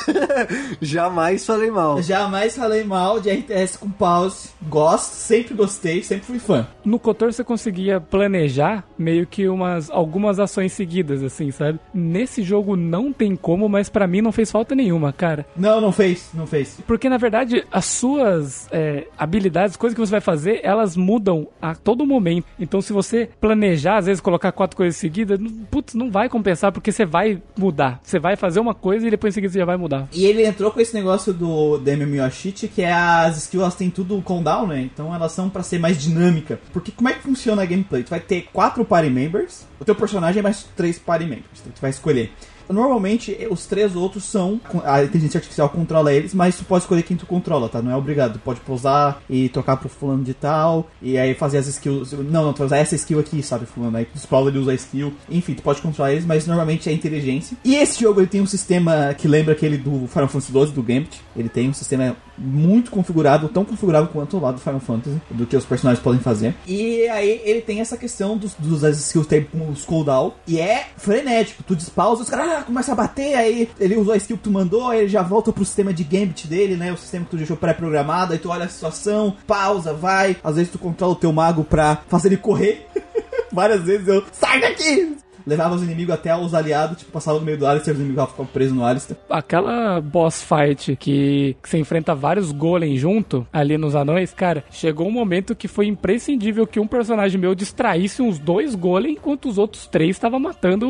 [0.82, 2.02] Jamais falei mal.
[2.02, 4.50] Jamais falei mal de RTS com pause.
[4.70, 6.66] Gosto, sempre gostei, sempre fui fã.
[6.86, 11.80] No Cotor você conseguia planejar meio que umas algumas ações seguidas, assim, sabe?
[11.94, 15.46] Nesse jogo não tem como, mas para mim não fez falta nenhuma, cara.
[15.56, 16.80] Não, não fez, não fez.
[16.86, 21.76] Porque na verdade as suas é, habilidades, coisas que você vai fazer, elas mudam a
[21.76, 22.46] todo momento.
[22.60, 26.92] Então se você planejar, às vezes colocar quatro coisas seguidas, putz, não vai compensar porque
[26.92, 28.00] você vai mudar.
[28.04, 30.08] Você vai fazer uma coisa e depois em seguida você já vai mudar.
[30.14, 33.76] E ele entrou com esse negócio do, do MMO Cheat, que é as skills elas
[33.76, 34.82] têm tudo cooldown, né?
[34.82, 36.60] Então elas são para ser mais dinâmica.
[36.72, 38.04] Porque como é que funciona a gameplay?
[38.04, 41.60] Tu vai ter quatro party members, o teu personagem é mais três party members.
[41.62, 42.32] Então tu vai escolher.
[42.70, 44.60] Normalmente, os três outros são.
[44.84, 47.82] A inteligência artificial controla eles, mas tu pode escolher quem tu controla, tá?
[47.82, 48.34] Não é obrigado.
[48.34, 50.90] Tu pode pousar e trocar pro fulano de tal.
[51.02, 52.12] E aí fazer as skills.
[52.12, 53.98] Não, não, tu vai usar essa skill aqui, sabe, fulano?
[53.98, 55.14] Aí tu escola ele usa a skill.
[55.30, 57.56] Enfim, tu pode controlar eles, mas normalmente é inteligência.
[57.64, 60.84] E esse jogo ele tem um sistema que lembra aquele do Final Fantasy XII, do
[60.84, 61.22] Gambit.
[61.36, 65.46] Ele tem um sistema muito configurável, tão configurável quanto o lado do Final Fantasy, do
[65.46, 66.56] que os personagens podem fazer.
[66.68, 70.34] E aí ele tem essa questão dos, dos as skills tem os cooldown.
[70.48, 71.64] E é frenético.
[71.64, 74.52] Tu despausa os caras ah, começa a bater, aí ele usou a skill que tu
[74.52, 76.92] mandou, aí ele já volta pro sistema de gambit dele, né?
[76.92, 80.38] O sistema que tu deixou pré-programado, aí tu olha a situação, pausa, vai.
[80.44, 82.88] Às vezes tu controla o teu mago pra fazer ele correr.
[83.52, 85.27] Várias vezes eu, sai daqui!
[85.48, 88.46] Levava os inimigos até os aliados, tipo, passava no meio do Alistair, os inimigos ficavam
[88.46, 89.18] presos no Alistair.
[89.30, 95.08] Aquela boss fight que, que você enfrenta vários golems junto, ali nos anões, cara, chegou
[95.08, 99.58] um momento que foi imprescindível que um personagem meu distraísse uns dois golems, enquanto os
[99.58, 100.88] outros três estavam matando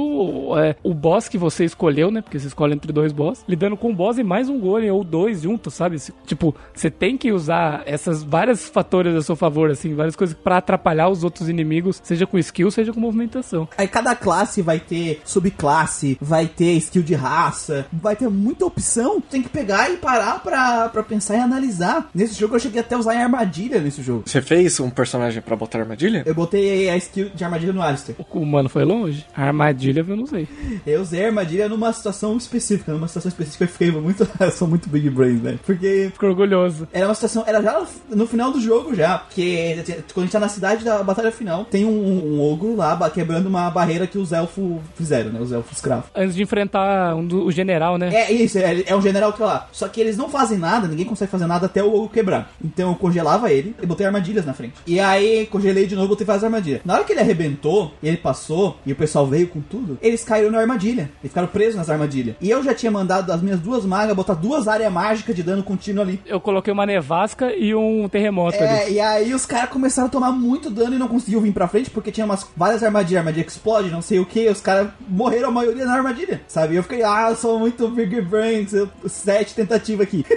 [0.58, 2.22] é, o boss que você escolheu, né?
[2.22, 5.04] Porque você escolhe entre dois boss, lidando com um boss e mais um golem, ou
[5.04, 5.98] dois juntos, sabe?
[6.26, 10.58] Tipo, você tem que usar essas vários fatores a seu favor, assim, várias coisas para
[10.58, 13.68] atrapalhar os outros inimigos, seja com skill, seja com movimentação.
[13.78, 18.66] Aí cada classe classe vai ter subclasse, vai ter skill de raça, vai ter muita
[18.66, 19.20] opção.
[19.20, 22.10] Tem que pegar e parar pra, pra pensar e analisar.
[22.14, 24.24] Nesse jogo eu cheguei até a usar em armadilha nesse jogo.
[24.26, 26.24] Você fez um personagem pra botar armadilha?
[26.26, 28.16] Eu botei a skill de armadilha no Alistair.
[28.32, 29.26] O mano foi longe?
[29.36, 30.48] A armadilha eu não sei.
[30.86, 32.94] Eu usei a armadilha numa situação específica.
[32.94, 34.28] Numa situação específica eu fiquei muito.
[34.40, 35.60] eu sou muito big brain, velho.
[35.66, 36.10] Porque.
[36.14, 36.88] Fico orgulhoso.
[36.94, 37.44] Era uma situação.
[37.46, 39.18] Era já no final do jogo já.
[39.18, 39.84] Porque
[40.14, 43.48] quando a gente tá na cidade da batalha final, tem um, um ogro lá quebrando
[43.48, 45.40] uma barreira que os elfos fizeram, né?
[45.40, 46.06] Os elfos escravos.
[46.16, 48.14] Antes de enfrentar um do, o general, né?
[48.14, 49.70] É isso, é, é um general que tá lá.
[49.72, 52.52] Só que eles não fazem nada, ninguém consegue fazer nada até o ogro quebrar.
[52.64, 54.76] Então eu congelava ele e botei armadilhas na frente.
[54.86, 56.82] E aí congelei de novo, botei várias armadilhas.
[56.86, 60.24] Na hora que ele arrebentou e ele passou e o pessoal veio com tudo, eles
[60.24, 61.10] caíram na armadilha.
[61.22, 62.36] Eles ficaram presos nas armadilhas.
[62.42, 65.64] E eu já tinha mandado as minhas duas magas botar duas áreas mágicas de dano
[65.64, 66.20] contínuo ali.
[66.26, 68.94] Eu coloquei uma nevasca e um terremoto é, ali.
[68.94, 71.90] E aí os caras começaram a tomar muito dano e não conseguiam vir pra frente
[71.90, 74.48] porque tinha umas várias armadilhas, armadilha que explode, não sei o que.
[74.50, 76.76] Os caras morreram a maioria na armadilha, sabe?
[76.76, 80.26] Eu fiquei, ah, eu sou muito Big Brains, eu, sete tentativas aqui.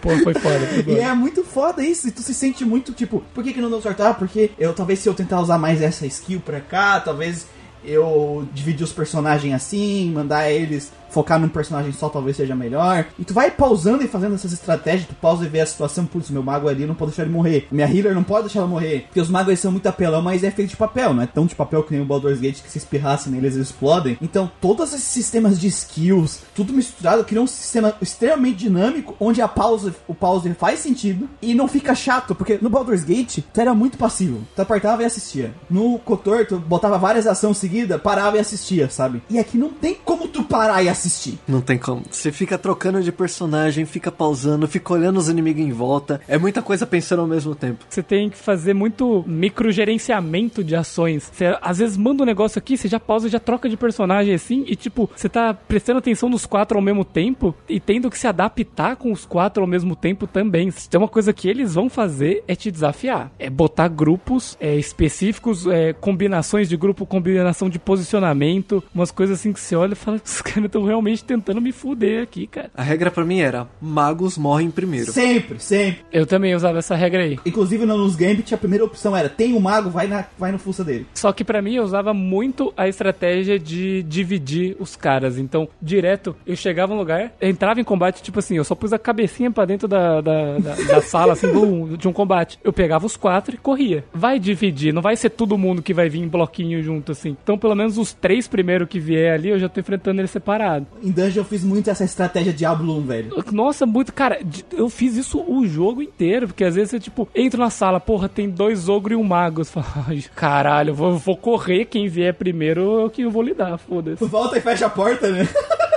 [0.00, 0.66] Pô, foi foda.
[0.84, 2.08] Foi e é muito foda isso.
[2.08, 4.02] E tu se sente muito tipo, por que, que não deu certo?
[4.02, 7.46] Ah, porque eu talvez se eu tentar usar mais essa skill pra cá, talvez
[7.84, 13.06] eu dividir os personagens assim, mandar eles focar num personagem só talvez seja melhor.
[13.18, 16.30] E tu vai pausando e fazendo essas estratégias, tu pausa e vê a situação, putz,
[16.30, 17.68] meu mago ali não pode deixar ele morrer.
[17.70, 19.02] Minha healer não pode deixar ela morrer.
[19.06, 21.54] Porque os magos são muito apelão, mas é feito de papel, não é tão de
[21.54, 24.16] papel que nem o Baldur's Gate que se espirrasse neles eles explodem.
[24.20, 29.48] Então, todos esses sistemas de skills, tudo misturado, cria um sistema extremamente dinâmico, onde a
[29.48, 33.74] pausa, o pause faz sentido e não fica chato, porque no Baldur's Gate, tu era
[33.74, 34.42] muito passivo.
[34.56, 35.54] Tu apertava e assistia.
[35.68, 39.22] No Kotor, tu botava várias ações seguidas, parava e assistia, sabe?
[39.28, 41.38] E aqui não tem como tu parar e assistir assistir.
[41.46, 42.02] Não tem como.
[42.10, 46.20] Você fica trocando de personagem, fica pausando, fica olhando os inimigos em volta.
[46.28, 47.84] É muita coisa pensando ao mesmo tempo.
[47.88, 51.30] Você tem que fazer muito microgerenciamento de ações.
[51.32, 54.34] Você às vezes manda um negócio aqui, você já pausa e já troca de personagem
[54.34, 58.18] assim, e tipo, você tá prestando atenção nos quatro ao mesmo tempo e tendo que
[58.18, 60.70] se adaptar com os quatro ao mesmo tempo também.
[60.70, 63.30] Tem uma coisa que eles vão fazer é te desafiar.
[63.38, 69.52] É botar grupos é, específicos, é, combinações de grupo, combinação de posicionamento, umas coisas assim
[69.52, 72.70] que você olha e fala, os caras estão realmente tentando me fuder aqui, cara.
[72.76, 75.10] A regra para mim era: magos morrem primeiro.
[75.10, 76.04] Sempre, sempre.
[76.12, 77.38] Eu também usava essa regra aí.
[77.46, 80.84] Inclusive nos Gambit, a primeira opção era: tem um mago, vai, na, vai no fuça
[80.84, 81.06] dele.
[81.14, 85.38] Só que para mim eu usava muito a estratégia de dividir os caras.
[85.38, 88.98] Então, direto, eu chegava no lugar, entrava em combate, tipo assim, eu só pus a
[88.98, 92.58] cabecinha para dentro da, da, da, da sala, assim, do, de um combate.
[92.62, 94.04] Eu pegava os quatro e corria.
[94.12, 97.36] Vai dividir, não vai ser todo mundo que vai vir em bloquinho junto, assim.
[97.42, 100.81] Então, pelo menos os três primeiros que vier ali, eu já tô enfrentando eles separados
[100.90, 101.06] ligado?
[101.06, 103.44] Em Dungeon eu fiz muito essa estratégia Diablo 1, velho.
[103.52, 104.12] Nossa, muito.
[104.12, 104.40] Cara,
[104.72, 108.28] eu fiz isso o jogo inteiro, porque às vezes você, tipo, entra na sala, porra,
[108.28, 109.64] tem dois ogros e um mago.
[109.64, 113.42] Você fala, caralho, eu vou, vou correr, quem vier primeiro é o que eu vou
[113.42, 114.24] lidar, foda-se.
[114.24, 115.48] Volta e fecha a porta, né?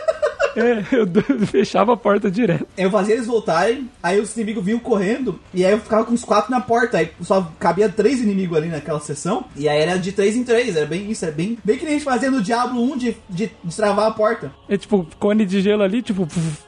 [0.56, 1.07] É, eu
[1.48, 2.68] fechava a porta direto.
[2.77, 6.23] Eu fazia eles voltarem, aí os inimigos vinham correndo, e aí eu ficava com os
[6.23, 6.98] quatro na porta.
[6.98, 10.76] Aí só cabia três inimigos ali naquela sessão, e aí era de três em três,
[10.76, 13.18] era bem isso, era bem, bem que nem a gente fazia no Diablo 1 de,
[13.30, 14.52] de, de travar a porta.
[14.69, 16.27] É tipo, cone de gelo ali, tipo,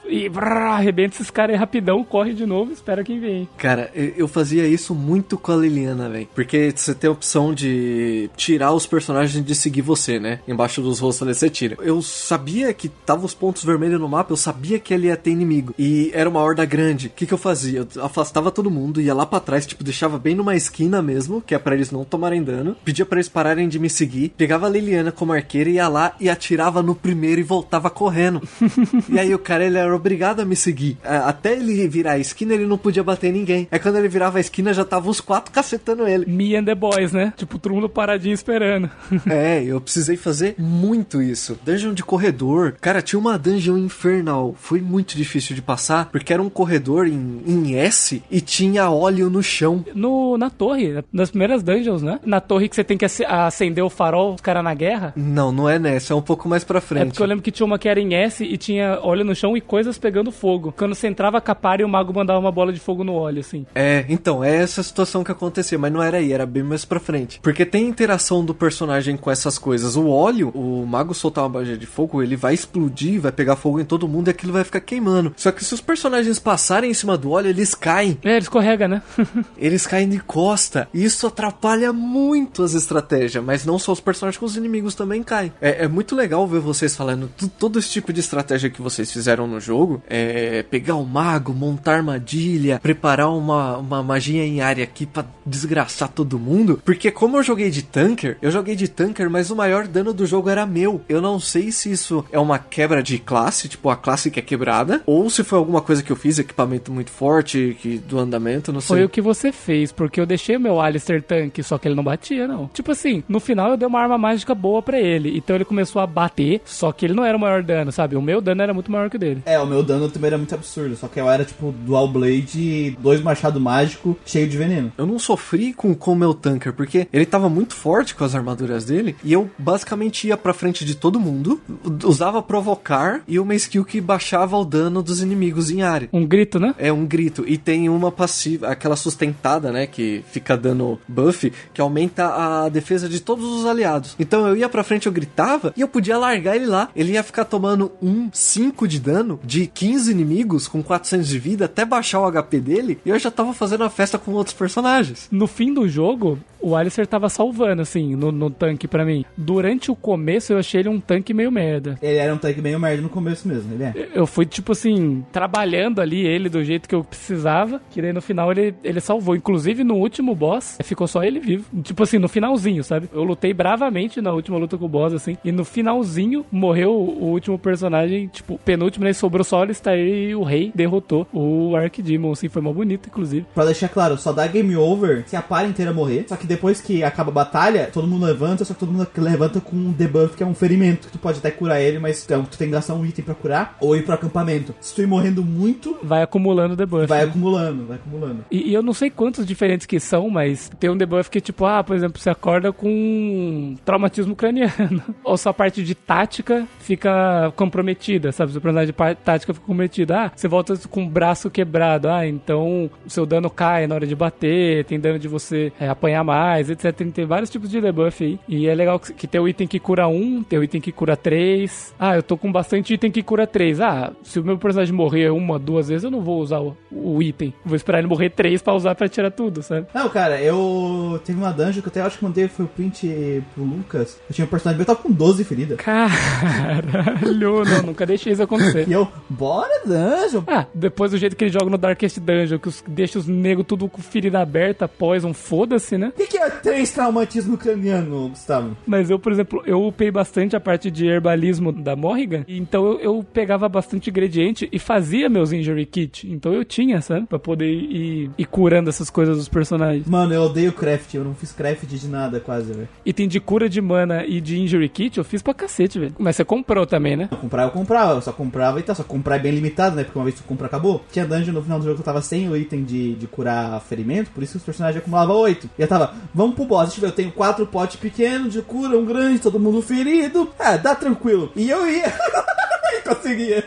[0.09, 3.47] e brrr, arrebenta esses caras aí rapidão, corre de novo, espera quem vem.
[3.57, 6.27] Cara, eu fazia isso muito com a Liliana, velho.
[6.35, 10.39] Porque você tem a opção de tirar os personagens de seguir você, né?
[10.47, 11.77] Embaixo dos rostos ali você tira.
[11.81, 15.15] Eu sabia que tava os pontos vermelhos vermelho no mapa, eu sabia que ele ia
[15.15, 15.73] ter inimigo.
[15.77, 17.07] E era uma horda grande.
[17.07, 17.87] O que, que eu fazia?
[17.95, 21.55] Eu afastava todo mundo, ia lá para trás, tipo, deixava bem numa esquina mesmo, que
[21.55, 22.75] é para eles não tomarem dano.
[22.83, 24.33] Pedia para eles pararem de me seguir.
[24.35, 28.41] Pegava a Liliana como arqueira, ia lá e atirava no primeiro e voltava correndo.
[29.09, 30.97] e aí o cara, ele era obrigado a me seguir.
[31.03, 33.67] É, Até ele virar a esquina, ele não podia bater ninguém.
[33.71, 36.25] Aí quando ele virava a esquina, já tava os quatro cacetando ele.
[36.25, 37.33] Me and the Boys, né?
[37.35, 38.89] Tipo, todo mundo paradinho esperando.
[39.29, 41.57] É, eu precisei fazer muito isso.
[41.65, 42.75] Dungeon de corredor.
[42.79, 44.55] Cara, tinha uma dungeon infernal.
[44.57, 49.29] Foi muito difícil de passar, porque era um corredor em, em S e tinha óleo
[49.29, 49.83] no chão.
[49.93, 52.19] No, na torre, nas primeiras dungeons, né?
[52.25, 55.13] Na torre que você tem que ace- acender o farol, os caras na guerra.
[55.15, 57.07] Não, não é nessa, é um pouco mais pra É frente.
[57.07, 59.57] porque eu lembro que tinha uma que era em S e tinha óleo no chão
[59.57, 60.73] e coisas pegando fogo.
[60.75, 63.39] Quando você entrava a par e o mago mandava uma bola de fogo no óleo,
[63.39, 63.65] assim.
[63.73, 66.99] É, então, é essa situação que acontecia, mas não era aí, era bem mais pra
[66.99, 67.39] frente.
[67.41, 69.95] Porque tem interação do personagem com essas coisas.
[69.95, 73.79] O óleo, o mago soltar uma bagia de fogo, ele vai explodir, vai pegar fogo
[73.79, 75.33] em todo mundo e aquilo vai ficar queimando.
[75.37, 78.17] Só que se os personagens passarem em cima do óleo, eles caem.
[78.23, 79.01] É, ele escorrega, né?
[79.57, 80.87] Eles caem de costa.
[80.93, 83.43] E isso atrapalha muito as estratégias.
[83.43, 85.51] Mas não só os personagens, os inimigos também caem.
[85.61, 89.47] É, é muito legal ver vocês falando todo esse tipo de estratégia que vocês fizeram
[89.47, 89.76] no jogo.
[90.09, 96.09] É pegar o mago, montar armadilha, preparar uma, uma magia em área aqui pra desgraçar
[96.09, 96.81] todo mundo.
[96.83, 100.25] Porque como eu joguei de tanker, eu joguei de tanker, mas o maior dano do
[100.25, 101.01] jogo era meu.
[101.07, 104.43] Eu não sei se isso é uma quebra de classe, tipo a classe que é
[104.43, 108.73] quebrada, ou se foi alguma coisa que eu fiz, equipamento muito forte, que do andamento,
[108.73, 108.97] não sei.
[108.97, 111.95] Foi o que você fez, porque eu deixei o meu Alistair tanque, só que ele
[111.95, 112.67] não batia, não.
[112.73, 116.01] Tipo assim, no final eu dei uma arma mágica boa pra ele, então ele começou
[116.01, 118.15] a bater, só que ele não era o maior dano, sabe?
[118.15, 119.41] O meu dano era muito maior que o dele.
[119.45, 120.95] É, o meu dano também era muito absurdo.
[120.95, 124.91] Só que eu era tipo Dual Blade e dois machado mágico cheio de veneno.
[124.97, 128.35] Eu não sofri com com o meu tanker, porque ele tava muito forte com as
[128.35, 131.59] armaduras dele, e eu basicamente ia pra frente de todo mundo,
[132.03, 136.09] usava provocar e uma skill que baixava o dano dos inimigos em área.
[136.13, 136.73] Um grito, né?
[136.77, 137.43] É um grito.
[137.47, 139.87] E tem uma passiva, aquela sustentada, né?
[139.87, 144.15] Que fica dando buff, que aumenta a defesa de todos os aliados.
[144.19, 146.89] Então eu ia pra frente, eu gritava, e eu podia largar ele lá.
[146.95, 151.65] Ele ia ficar tomando um 5 de dano de 15 inimigos com 400 de vida
[151.65, 152.99] até baixar o HP dele.
[153.05, 155.27] E eu já tava fazendo a festa com outros personagens.
[155.31, 159.25] No fim do jogo, o Alistair tava salvando, assim, no, no tanque pra mim.
[159.35, 161.97] Durante o começo, eu achei ele um tanque meio merda.
[162.01, 164.09] Ele era um tanque meio merda no começo mesmo, ele é.
[164.13, 168.21] Eu fui, tipo assim, trabalhando ali ele do jeito que eu precisava, que daí no
[168.21, 169.35] final ele, ele salvou.
[169.35, 171.65] Inclusive, no último boss, ficou só ele vivo.
[171.81, 173.09] Tipo assim, no finalzinho, sabe?
[173.13, 177.25] Eu lutei bravamente na última luta com o boss, assim, e no finalzinho morreu o
[177.25, 179.13] último personagem, tipo, penúltimo, né?
[179.13, 183.45] Sobrou só o Alistair e o rei derrotou o Archdemon, assim, foi mó bonito, inclusive.
[183.53, 186.25] Pra deixar claro, só dá game over se a par inteira morrer.
[186.27, 189.59] Só que depois que acaba a batalha, todo mundo levanta, só que todo mundo levanta
[189.59, 191.07] com um debuff que é um ferimento.
[191.11, 193.77] Tu pode até curar ele, mas então, tu tem que gastar um item pra curar
[193.79, 194.73] ou ir pro acampamento.
[194.81, 197.05] Se tu ir morrendo muito, Vai acumulando debuff.
[197.07, 197.29] vai né?
[197.29, 198.45] acumulando, vai acumulando.
[198.51, 201.65] E, e eu não sei quantos diferentes que são, mas tem um debuff que, tipo,
[201.65, 205.01] ah, por exemplo, você acorda com um traumatismo craniano.
[205.23, 208.51] Ou sua parte de tática fica comprometida, sabe?
[208.51, 208.93] Sua personagem
[209.27, 210.17] tática fica comprometida.
[210.17, 212.07] Ah, você volta com o braço quebrado.
[212.07, 215.89] Ah, então o seu dano cai na hora de bater, tem dano de você é,
[215.89, 216.95] apanhar mais, etc.
[217.11, 218.39] Tem, vários tipos de debuff aí.
[218.47, 220.93] E é legal que, que tem o item que cura um, tem o item que
[220.93, 221.93] cura três.
[221.99, 223.81] Ah, eu tô com bastante item que cura três.
[223.81, 227.21] Ah, se o meu personagem morrer uma, duas vezes, eu não vou usar o, o
[227.21, 227.53] item.
[227.65, 229.87] Vou esperar ele morrer três pra usar pra tirar tudo, sabe?
[229.93, 231.19] Não, cara, eu.
[231.25, 234.17] Teve uma dungeon que eu até acho que mandei foi o print pro Lucas.
[234.29, 235.77] Eu tinha um personagem eu tava com 12 feridas.
[235.77, 238.87] Caralho, não, nunca deixei isso acontecer.
[238.87, 240.43] E eu, bora dungeon.
[240.47, 243.67] Ah, depois do jeito que ele joga no Darkest Dungeon, que os, deixa os negros
[243.67, 246.09] tudo com ferida aberta, poison, foda-se, né?
[246.09, 248.77] O que, que é três traumatismo craniano, Gustavo?
[248.85, 252.99] Mas eu, por exemplo, eu upei bastante a parte de herbalismo da Morrigan, então eu,
[252.99, 256.29] eu pegava bastante ingrediente e fazia meus injury kit.
[256.29, 257.25] Então eu tinha, sabe?
[257.25, 260.07] Pra poder ir, ir curando essas coisas dos personagens.
[260.07, 262.87] Mano, eu odeio craft, eu não fiz craft de nada quase, velho.
[263.05, 266.15] Item de cura de mana e de injury kit eu fiz pra cacete, velho.
[266.17, 267.27] Mas você comprou também, né?
[267.31, 270.03] Eu comprava, eu comprava, eu só comprava e tá, só comprar é bem limitado, né?
[270.03, 271.03] Porque uma vez que tu compra, acabou.
[271.11, 273.79] Tinha dungeon no final do jogo que eu tava sem o item de, de curar
[273.81, 275.69] ferimento, por isso que os personagens acumulavam 8.
[275.77, 278.61] E eu tava, vamos pro boss, deixa eu ver, eu tenho quatro potes pequenos de
[278.61, 280.49] cura, um grande, todo mundo ferido.
[280.59, 281.51] Ah, dá tranquilo.
[281.55, 282.13] E eu ia.
[283.03, 283.63] conseguia.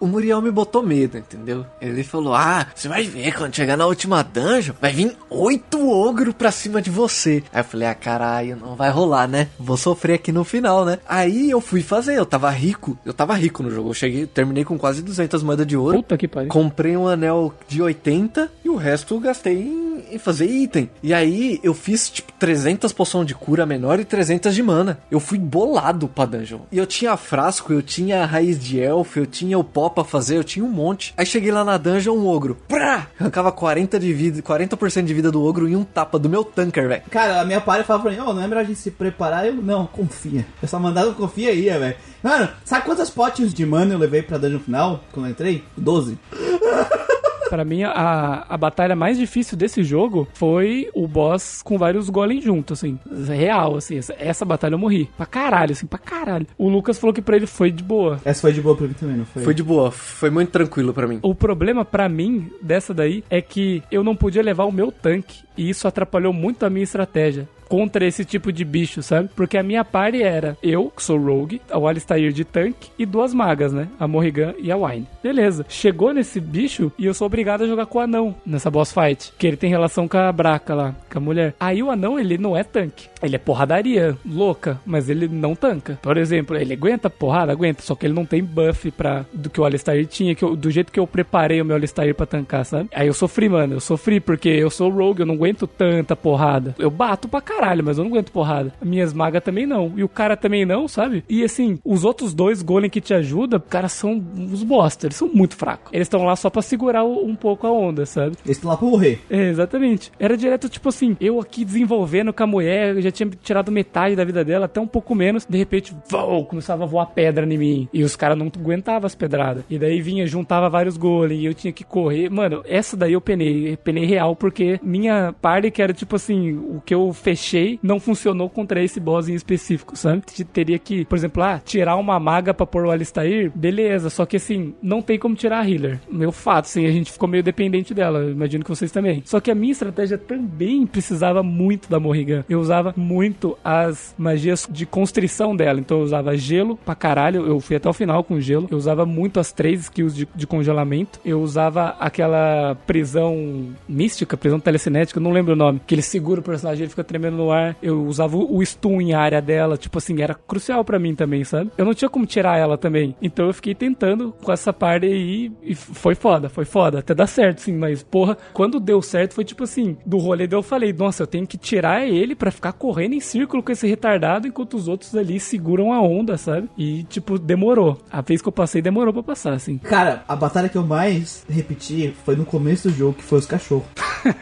[0.00, 1.64] O Muriel me botou medo, entendeu?
[1.80, 6.34] Ele falou: Ah, você vai ver, quando chegar na última dungeon, vai vir oito ogro
[6.34, 7.42] pra cima de você.
[7.52, 9.48] Aí eu falei: Ah, caralho, não vai rolar, né?
[9.58, 10.98] Vou sofrer aqui no final, né?
[11.08, 13.90] Aí eu fui fazer, eu tava rico, eu tava rico no jogo.
[13.90, 15.96] Eu cheguei, terminei com quase 200 moedas de ouro.
[15.96, 16.50] Puta que pariu.
[16.50, 20.90] Comprei um anel de 80 e o resto eu gastei em, e fazer item.
[21.02, 24.98] E aí eu fiz tipo 300 poção de cura menor e 300 de mana.
[25.10, 26.60] Eu fui bolado pra dungeon.
[26.70, 30.36] E eu tinha frasco, eu tinha raiz de elfo, eu tinha o pó pra fazer,
[30.36, 31.12] eu tinha um monte.
[31.16, 32.56] Aí cheguei lá na dungeon, um ogro.
[32.66, 33.06] Prá!
[33.20, 36.88] Arrancava 40 de vida, 40% de vida do ogro em um tapa do meu tanker,
[36.88, 37.02] velho.
[37.10, 39.46] Cara, a minha party falava pra mim, ó, não é melhor a gente se preparar?
[39.46, 40.46] Eu, não, confia.
[40.62, 41.96] Eu só mandava confia aí, velho.
[42.22, 45.62] Mano, sabe quantas potes de mana eu levei pra dungeon final quando eu entrei?
[45.76, 46.18] 12.
[47.54, 52.42] Pra mim, a, a batalha mais difícil desse jogo foi o boss com vários golems
[52.42, 52.98] juntos, assim.
[53.28, 53.96] Real, assim.
[53.96, 55.08] Essa, essa batalha eu morri.
[55.16, 56.48] Pra caralho, assim, pra caralho.
[56.58, 58.20] O Lucas falou que pra ele foi de boa.
[58.24, 59.44] Essa foi de boa pra mim também, não foi?
[59.44, 61.20] Foi de boa, foi muito tranquilo pra mim.
[61.22, 65.44] O problema pra mim dessa daí é que eu não podia levar o meu tanque
[65.56, 69.28] e isso atrapalhou muito a minha estratégia contra esse tipo de bicho, sabe?
[69.34, 73.34] Porque a minha party era eu, que sou rogue, o Alistair de tanque e duas
[73.34, 73.88] magas, né?
[73.98, 75.08] A Morrigan e a Wine.
[75.20, 75.66] Beleza.
[75.68, 79.32] Chegou nesse bicho e eu sou obrigado a jogar com o anão nessa boss fight,
[79.36, 81.52] que ele tem relação com a Braca lá, com a mulher.
[81.58, 83.08] Aí o anão, ele não é tanque.
[83.20, 85.98] Ele é porradaria louca, mas ele não tanca.
[86.00, 89.60] Por exemplo, ele aguenta porrada, aguenta, só que ele não tem buff para do que
[89.60, 92.64] o Alistair tinha, que eu, do jeito que eu preparei o meu Alistair pra tancar,
[92.64, 92.88] sabe?
[92.94, 96.74] Aí eu sofri, mano, eu sofri porque eu sou rogue, eu não aguento tanta porrada.
[96.78, 98.72] Eu bato pra caralho, mas eu não aguento porrada.
[98.82, 99.92] Minhas magas também não.
[99.96, 101.24] E o cara também não, sabe?
[101.28, 104.22] E assim, os outros dois golem que te ajudam, cara, são
[104.52, 105.06] os bosta.
[105.06, 105.92] Eles são muito fracos.
[105.92, 108.36] Eles estão lá só pra segurar um pouco a onda, sabe?
[108.44, 109.20] Eles estão lá pra morrer.
[109.30, 110.12] É, exatamente.
[110.18, 114.16] Era direto, tipo assim, eu aqui desenvolvendo com a mulher, eu já tinha tirado metade
[114.16, 115.46] da vida dela, até um pouco menos.
[115.48, 117.88] De repente, voou, começava a voar pedra em mim.
[117.92, 119.64] E os caras não aguentavam as pedradas.
[119.68, 122.30] E daí vinha, juntava vários golems e eu tinha que correr.
[122.30, 123.76] Mano, essa daí eu penei.
[123.76, 127.43] Penei real, porque minha party, que era tipo assim, o que eu fechei,
[127.82, 130.22] não funcionou contra esse boss em específico, sabe?
[130.52, 134.36] Teria que, por exemplo, ah, tirar uma maga pra pôr o Alistair, beleza, só que
[134.36, 136.00] assim, não tem como tirar a healer.
[136.10, 139.22] Meu fato, assim, a gente ficou meio dependente dela, imagino que vocês também.
[139.24, 142.44] Só que a minha estratégia também precisava muito da Morrigan.
[142.48, 147.60] Eu usava muito as magias de constrição dela, então eu usava gelo pra caralho, eu
[147.60, 148.68] fui até o final com gelo.
[148.70, 151.20] Eu usava muito as três skills de, de congelamento.
[151.24, 156.44] Eu usava aquela prisão mística, prisão telecinética, não lembro o nome, que ele segura o
[156.44, 157.76] personagem, ele fica tremendo no ar.
[157.82, 161.70] Eu usava o stun em área dela, tipo assim, era crucial para mim também, sabe?
[161.76, 163.14] Eu não tinha como tirar ela também.
[163.20, 167.00] Então eu fiquei tentando com essa parte aí e foi foda, foi foda.
[167.00, 170.62] Até dá certo, sim, mas porra, quando deu certo foi tipo assim, do rolê eu
[170.62, 174.46] falei, nossa, eu tenho que tirar ele para ficar correndo em círculo com esse retardado
[174.46, 176.68] enquanto os outros ali seguram a onda, sabe?
[176.76, 177.98] E tipo, demorou.
[178.10, 179.78] A vez que eu passei demorou para passar, assim.
[179.78, 183.46] Cara, a batalha que eu mais repeti foi no começo do jogo, que foi os
[183.46, 183.86] cachorros.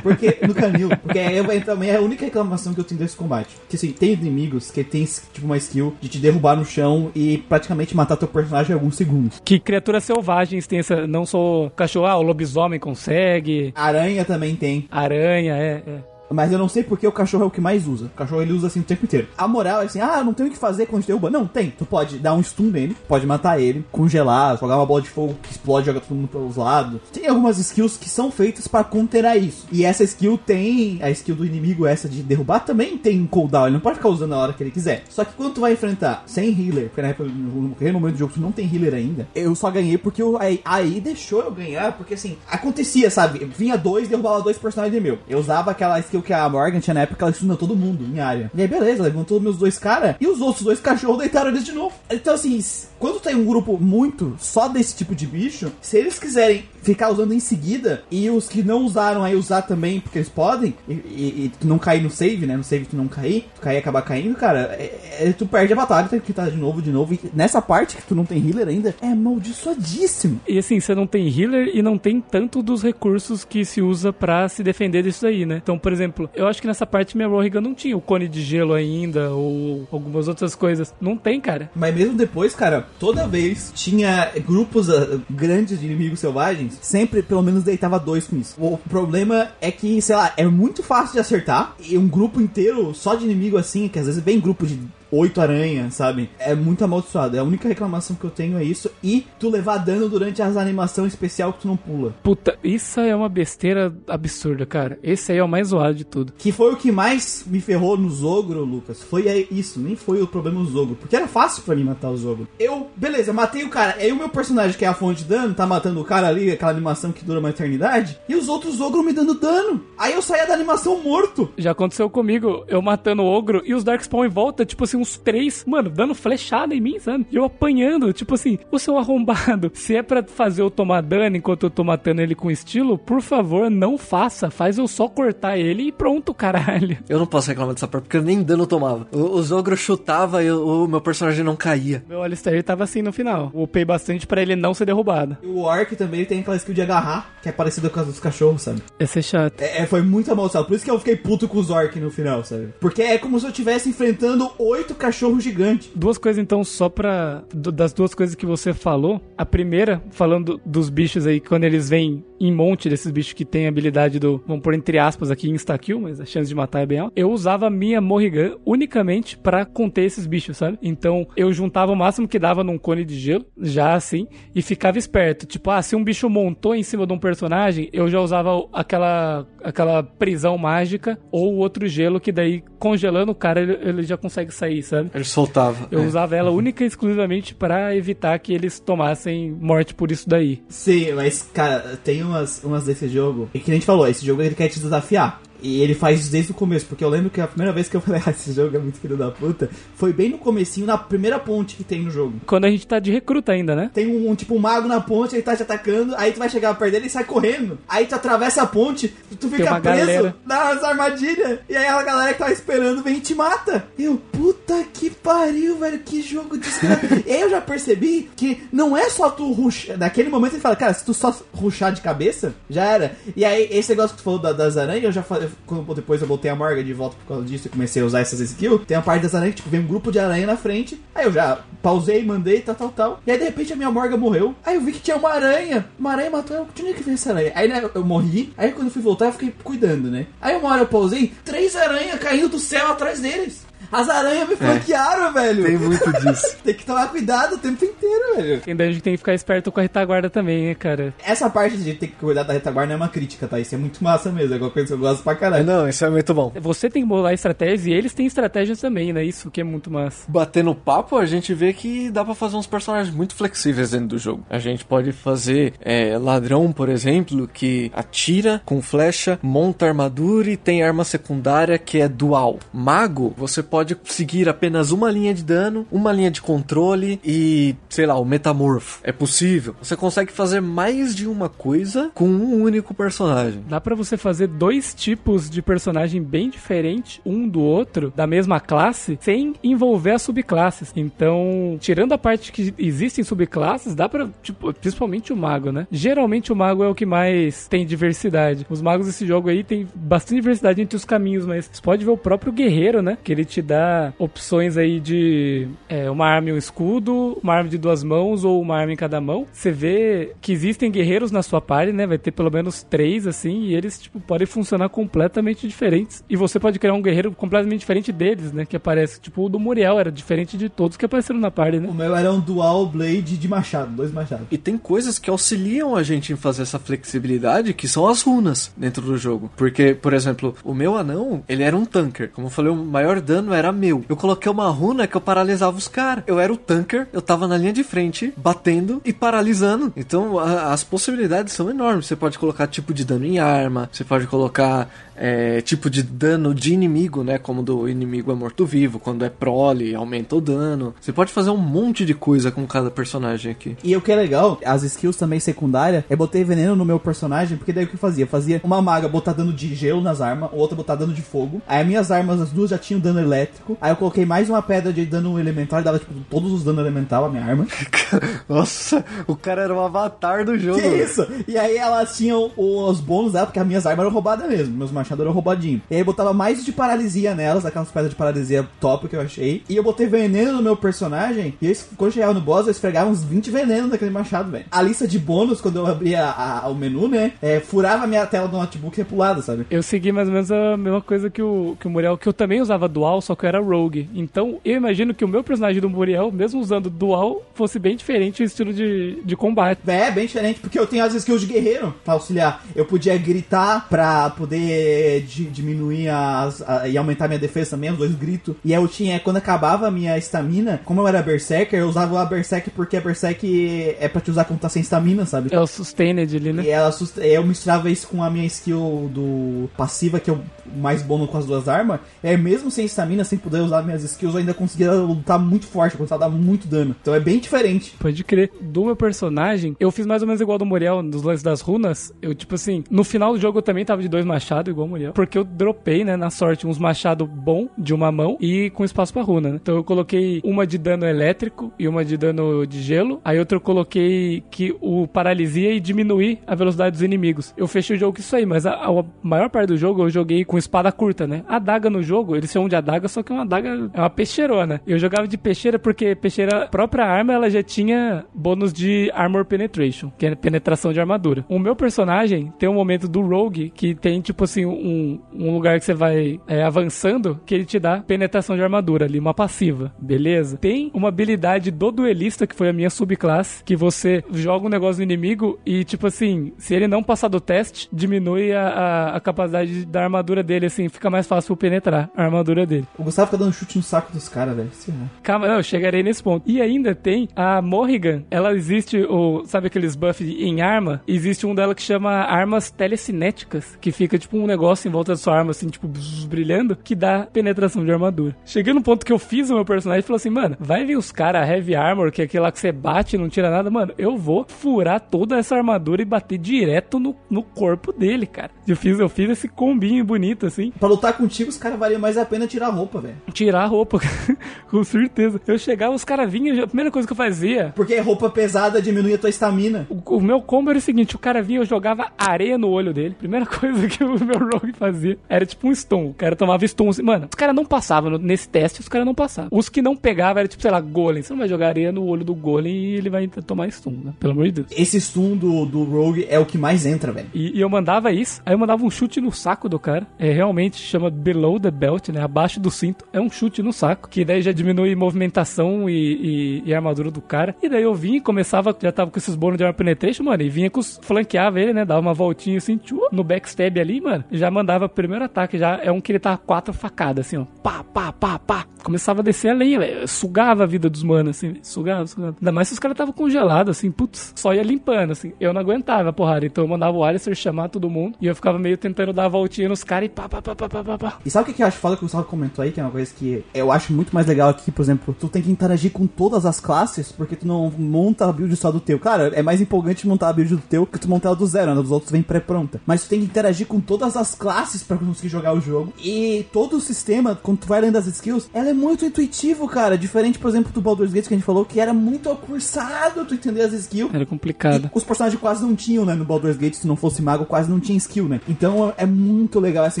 [0.02, 3.56] Porque no canil, porque é, também é a única reclamação que eu tenho desse combate.
[3.68, 7.38] Que assim, tem inimigos que tem tipo uma skill de te derrubar no chão e
[7.38, 9.40] praticamente matar teu personagem em alguns segundos.
[9.44, 11.06] Que criaturas selvagens tem essa.
[11.06, 13.72] Não só cachorro, ah, o lobisomem consegue.
[13.74, 14.86] Aranha também tem.
[14.90, 16.15] Aranha, é, é.
[16.30, 18.06] Mas eu não sei porque o cachorro é o que mais usa.
[18.06, 19.28] O cachorro ele usa assim o tempo inteiro.
[19.36, 21.30] A moral é assim: ah, não tem o que fazer quando te derruba.
[21.30, 21.70] Não, tem.
[21.70, 25.36] Tu pode dar um stun nele, pode matar ele, congelar, jogar uma bola de fogo
[25.42, 27.00] que explode, joga todo mundo pelos lados.
[27.12, 29.66] Tem algumas skills que são feitas para conterar isso.
[29.70, 30.98] E essa skill tem.
[31.02, 33.66] A skill do inimigo, essa de derrubar, também tem cooldown.
[33.66, 35.04] Ele não pode ficar usando na hora que ele quiser.
[35.08, 38.32] Só que quando tu vai enfrentar sem healer, porque na época, no momento do jogo
[38.34, 41.92] tu não tem healer ainda, eu só ganhei porque eu, aí, aí deixou eu ganhar,
[41.92, 43.44] porque assim, acontecia, sabe?
[43.44, 45.18] Vinha dois, derrubava dois personagens meu.
[45.28, 48.20] Eu usava aquela skill que a Morgan tinha na época ela estudou todo mundo em
[48.20, 48.50] área.
[48.54, 51.72] E aí, beleza, levantou meus dois caras e os outros dois cachorros deitaram eles de
[51.72, 51.94] novo.
[52.10, 52.60] Então, assim,
[52.98, 57.34] quando tem um grupo muito só desse tipo de bicho, se eles quiserem ficar usando
[57.34, 61.44] em seguida e os que não usaram aí usar também, porque eles podem, e, e,
[61.44, 62.56] e tu não cair no save, né?
[62.56, 65.76] No save tu não cair, tu cair acabar caindo, cara, é, é, tu perde a
[65.76, 67.14] batalha, tem que estar de novo, de novo.
[67.14, 70.40] E nessa parte que tu não tem healer ainda, é amaldiçoadíssimo.
[70.46, 74.12] E assim, você não tem healer e não tem tanto dos recursos que se usa
[74.12, 75.60] para se defender disso aí, né?
[75.62, 78.42] Então, por exemplo, eu acho que nessa parte minha Rohigan não tinha o cone de
[78.42, 80.94] gelo ainda, ou algumas outras coisas.
[81.00, 81.70] Não tem, cara.
[81.74, 87.42] Mas mesmo depois, cara, toda vez tinha grupos uh, grandes de inimigos selvagens, sempre pelo
[87.42, 88.54] menos deitava dois com isso.
[88.58, 92.94] O problema é que, sei lá, é muito fácil de acertar e um grupo inteiro
[92.94, 94.78] só de inimigo assim, que às vezes vem grupo de
[95.10, 96.30] oito aranhas, sabe?
[96.38, 97.36] É muito amaldiçoado.
[97.36, 98.90] É a única reclamação que eu tenho é isso.
[99.02, 102.14] E tu levar dano durante as animações especial que tu não pula.
[102.22, 104.98] Puta, isso é uma besteira absurda, cara.
[105.02, 106.32] Esse aí é o mais zoado de tudo.
[106.36, 109.02] Que foi o que mais me ferrou no Zogro, Lucas.
[109.02, 110.96] Foi isso, nem foi o problema no Zogro.
[110.96, 112.48] Porque era fácil para mim matar o Zogro.
[112.58, 113.96] Eu, beleza, matei o cara.
[113.98, 116.50] Aí o meu personagem, que é a fonte de dano, tá matando o cara ali,
[116.50, 118.18] aquela animação que dura uma eternidade.
[118.28, 119.82] E os outros Zogro me dando dano.
[119.96, 121.50] Aí eu saía da animação morto.
[121.56, 125.06] Já aconteceu comigo, eu matando o ogro e os Darkspawn em volta, tipo assim, uns
[125.06, 127.26] uns três, mano, dando flechada em mim, sabe?
[127.30, 131.36] E eu apanhando, tipo assim, o seu arrombado, se é pra fazer eu tomar dano
[131.36, 134.50] enquanto eu tô matando ele com estilo, por favor, não faça.
[134.50, 136.98] Faz eu só cortar ele e pronto, caralho.
[137.08, 139.06] Eu não posso reclamar dessa parte, porque eu nem dano eu tomava.
[139.12, 142.02] O, o Zogro chutava e o, o meu personagem não caía.
[142.08, 143.50] Meu Alistair tava assim no final.
[143.54, 145.36] Upei bastante pra ele não ser derrubado.
[145.42, 148.18] E o Orc também tem aquela skill de agarrar, que é parecida com a dos
[148.18, 148.82] cachorros, sabe?
[148.98, 149.60] Esse é chato.
[149.60, 150.66] É, é, foi muito amaldiçoado.
[150.66, 152.74] Por isso que eu fiquei puto com os Orc no final, sabe?
[152.80, 155.90] Porque é como se eu estivesse enfrentando oito cachorros gigantes.
[155.94, 157.44] Duas coisas então, só pra.
[157.54, 159.20] das duas coisas que você falou.
[159.36, 163.66] A primeira, falando dos bichos aí, quando eles vêm em monte desses bichos que tem
[163.66, 164.42] a habilidade do.
[164.46, 167.12] Vamos pôr entre aspas aqui, insta-kill, mas a chance de matar é bem alta.
[167.16, 170.78] Eu usava a minha Morrigan unicamente pra conter esses bichos, sabe?
[170.82, 174.98] Então eu juntava o máximo que dava num cone de gelo, já assim, e ficava
[174.98, 175.46] esperto.
[175.46, 179.46] Tipo, ah, se um bicho montou em cima de um personagem, eu já usava aquela,
[179.62, 184.52] aquela prisão mágica ou outro gelo que daí, congelando o cara, ele, ele já consegue
[184.52, 185.10] sair, sabe?
[185.14, 185.88] Ele soltava.
[185.90, 186.06] Eu É.
[186.06, 190.62] usava ela única e exclusivamente pra evitar que eles tomassem morte por isso daí.
[190.68, 193.48] Sim, mas, cara, tem umas, umas desse jogo.
[193.54, 195.40] E que a gente falou, esse jogo ele quer te desafiar.
[195.62, 197.96] E ele faz isso desde o começo, porque eu lembro que a primeira vez que
[197.96, 200.98] eu falei, ah, esse jogo é muito filho da puta, foi bem no comecinho, na
[200.98, 202.34] primeira ponte que tem no jogo.
[202.46, 203.90] Quando a gente tá de recruta ainda, né?
[203.92, 206.48] Tem um, um, tipo um mago na ponte, ele tá te atacando, aí tu vai
[206.48, 207.78] chegar perto dele e sai correndo.
[207.88, 209.08] Aí tu atravessa a ponte,
[209.40, 210.36] tu fica preso galera.
[210.44, 211.58] nas armadilhas.
[211.68, 213.86] E aí a galera que tava esperando vem e te mata.
[213.98, 217.22] Eu, puta que pariu, velho, que jogo desgraçado.
[217.26, 219.98] e aí eu já percebi que não é só tu ruxar.
[219.98, 223.16] Naquele momento ele fala, cara, se tu só ruxar de cabeça, já era.
[223.34, 226.20] E aí esse negócio que tu falou da- das aranhas, eu já falei, quando depois
[226.20, 228.82] eu voltei a Morga de volta por causa disso e comecei a usar essas skills,
[228.86, 231.00] tem a parte das aranhas que tipo, vem um grupo de aranha na frente.
[231.14, 233.20] Aí eu já pausei, mandei, tal, tal, tal.
[233.26, 234.54] E aí de repente a minha Morga morreu.
[234.64, 235.86] Aí eu vi que tinha uma aranha.
[235.98, 236.62] Uma aranha matou eu.
[236.86, 237.52] É que veio essa aranha?
[237.54, 238.52] Aí né, eu morri.
[238.56, 240.26] Aí quando eu fui voltar, eu fiquei cuidando, né?
[240.40, 243.66] Aí uma hora eu pausei, três aranhas caindo do céu atrás deles.
[243.90, 245.64] As aranhas me flanquearam, velho.
[245.64, 246.56] Tem muito disso.
[246.64, 248.62] Tem que tomar cuidado o tempo inteiro, velho.
[248.66, 251.14] E daí a gente tem que ficar esperto com a retaguarda também, né, cara?
[251.24, 253.58] Essa parte de ter que cuidar da retaguarda é uma crítica, tá?
[253.60, 254.54] Isso é muito massa mesmo.
[254.54, 255.64] É uma coisa que eu gosto pra É, caralho.
[255.64, 256.52] Não, isso é muito bom.
[256.60, 259.24] Você tem que bolar estratégias e eles têm estratégias também, né?
[259.24, 260.24] Isso que é muito massa.
[260.28, 264.18] Batendo papo, a gente vê que dá pra fazer uns personagens muito flexíveis dentro do
[264.18, 264.44] jogo.
[264.50, 270.56] A gente pode fazer é, ladrão, por exemplo, que atira com flecha, monta armadura e
[270.56, 272.58] tem arma secundária que é dual.
[272.72, 278.06] Mago, você pode seguir apenas uma linha de dano, uma linha de controle e, sei
[278.06, 279.00] lá, o metamorfo.
[279.02, 279.74] É possível.
[279.80, 283.62] Você consegue fazer mais de uma coisa com um único personagem.
[283.68, 288.60] Dá pra você fazer dois tipos de personagem bem diferentes um do outro, da mesma
[288.60, 290.92] classe, sem envolver as subclasses.
[290.96, 295.86] Então, tirando a parte que existem subclasses, dá pra, tipo, principalmente o mago, né?
[295.90, 298.66] Geralmente o mago é o que mais tem diversidade.
[298.68, 302.10] Os magos desse jogo aí tem bastante diversidade entre os caminhos, mas você pode ver
[302.10, 303.18] o próprio guerreiro, né?
[303.22, 307.68] Que ele te dá opções aí de é, uma arma e um escudo, uma arma
[307.68, 309.46] de duas mãos ou uma arma em cada mão.
[309.52, 312.06] Você vê que existem guerreiros na sua party, né?
[312.06, 316.24] Vai ter pelo menos três, assim, e eles, tipo, podem funcionar completamente diferentes.
[316.28, 318.64] E você pode criar um guerreiro completamente diferente deles, né?
[318.64, 321.88] Que aparece, tipo, o do Muriel era diferente de todos que apareceram na party, né?
[321.88, 324.46] O meu era um dual blade de machado, dois machados.
[324.50, 328.72] E tem coisas que auxiliam a gente em fazer essa flexibilidade, que são as runas
[328.76, 329.50] dentro do jogo.
[329.56, 332.30] Porque, por exemplo, o meu anão, ele era um tanker.
[332.30, 334.04] Como eu falei, o maior dano era meu.
[334.08, 336.24] Eu coloquei uma runa que eu paralisava os caras.
[336.26, 339.92] Eu era o tanker, eu tava na linha de frente, batendo e paralisando.
[339.96, 342.06] Então, a- as possibilidades são enormes.
[342.06, 346.54] Você pode colocar tipo de dano em arma, você pode colocar é, tipo de dano
[346.54, 347.38] de inimigo, né?
[347.38, 350.94] Como do inimigo é morto-vivo, quando é prole, aumenta o dano.
[351.00, 353.76] Você pode fazer um monte de coisa com cada personagem aqui.
[353.82, 357.56] E o que é legal, as skills também secundárias, eu botei veneno no meu personagem,
[357.56, 358.24] porque daí o que eu fazia?
[358.24, 361.60] Eu fazia uma maga botar dano de gelo nas armas, outra botar dano de fogo.
[361.66, 363.76] Aí as minhas armas, as duas já tinham dano elétrico.
[363.80, 366.80] Aí eu coloquei mais uma pedra de dano elemental e dava tipo todos os danos
[366.80, 367.66] elemental a minha arma.
[368.48, 370.80] Nossa, o cara era o avatar do jogo.
[370.80, 371.26] Que isso?
[371.46, 374.76] E aí elas tinham os bônus dela, porque as minhas armas eram roubadas mesmo.
[374.76, 375.82] Meus eram roubadinhos.
[375.90, 379.20] E aí eu botava mais de paralisia nelas, aquelas pedras de paralisia top que eu
[379.20, 379.62] achei.
[379.68, 381.54] E eu botei veneno no meu personagem.
[381.60, 384.64] E eu, quando chegava no boss, eu esfregava uns 20 venenos naquele machado, velho.
[384.70, 387.32] A lista de bônus, quando eu abria a- a- o menu, né?
[387.42, 389.66] É, furava a minha tela do notebook e lado, sabe?
[389.70, 392.32] Eu segui mais ou menos a mesma coisa que o, que o Muriel, que eu
[392.32, 394.08] também usava dual, só que eu era rogue.
[394.14, 398.42] Então eu imagino que o meu personagem do Muriel, mesmo usando dual, fosse bem diferente
[398.42, 399.80] o estilo de, de combate.
[399.86, 402.64] É, bem diferente, porque eu tenho as skills de guerreiro pra auxiliar.
[402.74, 407.90] Eu podia gritar pra poder poder di- diminuir as, a- e aumentar minha defesa também,
[407.90, 408.54] os dois gritos.
[408.64, 412.20] E aí eu tinha, quando acabava a minha estamina, como eu era Berserker, eu usava
[412.20, 415.48] a Berserk porque a Berserk é pra te usar quando tá sem estamina, sabe?
[415.52, 416.62] É o Sustained ali, né?
[416.64, 420.40] E ela eu misturava isso com a minha skill do passiva, que é o
[420.76, 422.00] mais bom com as duas armas.
[422.22, 425.96] Aí, mesmo sem estamina, sem poder usar minhas skills, eu ainda conseguia lutar muito forte,
[425.96, 426.94] conseguia dar muito dano.
[427.00, 427.94] Então é bem diferente.
[427.98, 428.50] Pode crer.
[428.60, 432.12] Do meu personagem, eu fiz mais ou menos igual do Muriel nos lances das runas.
[432.20, 435.12] Eu, tipo assim, no final do jogo eu também tava de dois machados, igual Muriel.
[435.12, 439.12] Porque eu dropei, né, na sorte, uns machados bom de uma mão e com espaço
[439.12, 439.58] pra runa, né?
[439.60, 443.20] Então eu coloquei uma de dano elétrico e uma de dano de gelo.
[443.24, 447.54] Aí outra eu coloquei que o paralisia e diminuir a velocidade dos inimigos.
[447.56, 450.10] Eu fechei o jogo com isso aí, mas a, a maior parte do jogo eu
[450.10, 451.44] joguei com espada curta, né?
[451.48, 454.10] A daga no jogo, eles chamam de adaga, só que é uma adaga, é uma
[454.10, 454.80] peixeirona.
[454.86, 459.44] Eu jogava de peixeira porque peixeira, a própria arma, ela já tinha bônus de armor
[459.44, 461.44] penetration, que é penetração de armadura.
[461.48, 465.78] O meu personagem tem um momento do rogue que tem, tipo assim, um, um lugar
[465.78, 469.92] que você vai é, avançando que ele te dá penetração de armadura ali, uma passiva,
[469.98, 470.56] beleza?
[470.58, 474.98] Tem uma habilidade do duelista, que foi a minha subclasse, que você joga um negócio
[474.98, 479.20] no inimigo e, tipo assim, se ele não passar do teste, diminui a, a, a
[479.20, 482.86] capacidade da armadura dele, assim, fica mais fácil penetrar a armadura dele.
[482.98, 484.70] O Gustavo fica dando chute no saco dos caras, velho.
[484.88, 485.10] Errar.
[485.22, 486.48] Calma, não, eu chegarei nesse ponto.
[486.48, 488.24] E ainda tem a Morrigan.
[488.30, 491.02] Ela existe, o, sabe aqueles buffs em arma?
[491.06, 495.16] Existe um dela que chama armas telecinéticas, que fica tipo um negócio em volta da
[495.16, 495.88] sua arma, assim, tipo,
[496.28, 498.36] brilhando, que dá penetração de armadura.
[498.44, 500.96] Cheguei no ponto que eu fiz o meu personagem e falei assim, mano, vai vir
[500.96, 503.70] os caras Heavy Armor, que é aquele lá que você bate e não tira nada,
[503.70, 508.50] mano, eu vou furar toda essa armadura e bater direto no, no corpo dele, cara.
[508.66, 510.72] Eu fiz, eu fiz esse combinho bonito, assim.
[510.78, 513.16] Pra lutar contigo, os caras valia mais a pena tirar a roupa, velho.
[513.32, 513.98] Tirar a roupa,
[514.70, 515.40] com certeza.
[515.46, 519.14] Eu chegava, os caras vinham, a primeira coisa que eu fazia, Porque roupa pesada diminui
[519.14, 519.86] a tua estamina.
[519.88, 522.92] o, o meu combo era o seguinte: o cara vinha, eu jogava areia no olho
[522.92, 523.14] dele.
[523.18, 526.06] Primeira coisa que o meu rogue fazia era tipo um stun.
[526.10, 526.90] O cara tomava stun.
[527.02, 529.50] Mano, os caras não passavam nesse teste, os caras não passavam.
[529.52, 531.22] Os que não pegavam era tipo, sei lá, golem.
[531.22, 534.12] Você não vai jogar areia no olho do golem e ele vai tomar stun, né?
[534.20, 534.66] Pelo amor de Deus.
[534.70, 537.28] Esse stun do, do Rogue é o que mais entra, velho.
[537.34, 540.06] E, e eu mandava isso, aí eu mandava um chute no saco do cara.
[540.18, 542.22] É realmente chama below the belt, né?
[542.22, 543.04] Abaixo do cinto.
[543.12, 547.20] É um chute no saco, que daí já diminui movimentação e, e- e armadura do
[547.20, 547.54] cara.
[547.62, 550.42] E daí eu vinha e começava, já tava com esses bônus de armor penetration, mano,
[550.42, 551.84] e vinha com os, flanqueava ele, né?
[551.84, 554.24] Dava uma voltinha assim, tchu, no backstab ali, mano.
[554.36, 557.44] Já mandava o primeiro ataque, já é um que ele tá quatro facadas, assim, ó.
[557.62, 558.66] Pá, pá, pá, pá.
[558.82, 560.08] Começava a descer a lenha, velho.
[560.08, 562.36] Sugava a vida dos manos, assim, sugava, sugava.
[562.40, 565.32] Ainda mais se os caras estavam congelados, assim, putz, só ia limpando, assim.
[565.40, 568.34] Eu não aguentava a porrada, então eu mandava o Alistair chamar todo mundo e eu
[568.34, 570.98] ficava meio tentando dar a voltinha nos caras e pá, pá, pá, pá, pá, pá,
[570.98, 571.18] pá.
[571.24, 572.70] E sabe o que eu acho foda que o Gustavo comentou aí?
[572.70, 575.42] Que é uma coisa que eu acho muito mais legal aqui, por exemplo, tu tem
[575.42, 578.98] que interagir com todas as classes, porque tu não monta a build só do teu.
[578.98, 581.74] Cara, é mais empolgante montar a build do teu que tu montar ela do zero,
[581.74, 581.80] né?
[581.80, 582.80] Dos outros vem pré-pronta.
[582.86, 585.92] Mas tu tem que interagir com todas as classes pra conseguir jogar o jogo.
[586.02, 589.96] E todo o sistema, quando tu vai lendo as skills, ela é muito intuitivo, cara.
[589.98, 593.34] Diferente, por exemplo, do Baldur's Gate que a gente falou, que era muito cursado tu
[593.34, 594.12] entender as skills.
[594.14, 594.90] Era complicado.
[594.94, 596.14] E os personagens quase não tinham, né?
[596.14, 598.40] No Baldur's Gate, se não fosse mago, quase não tinha skill, né?
[598.48, 600.00] Então é muito legal essa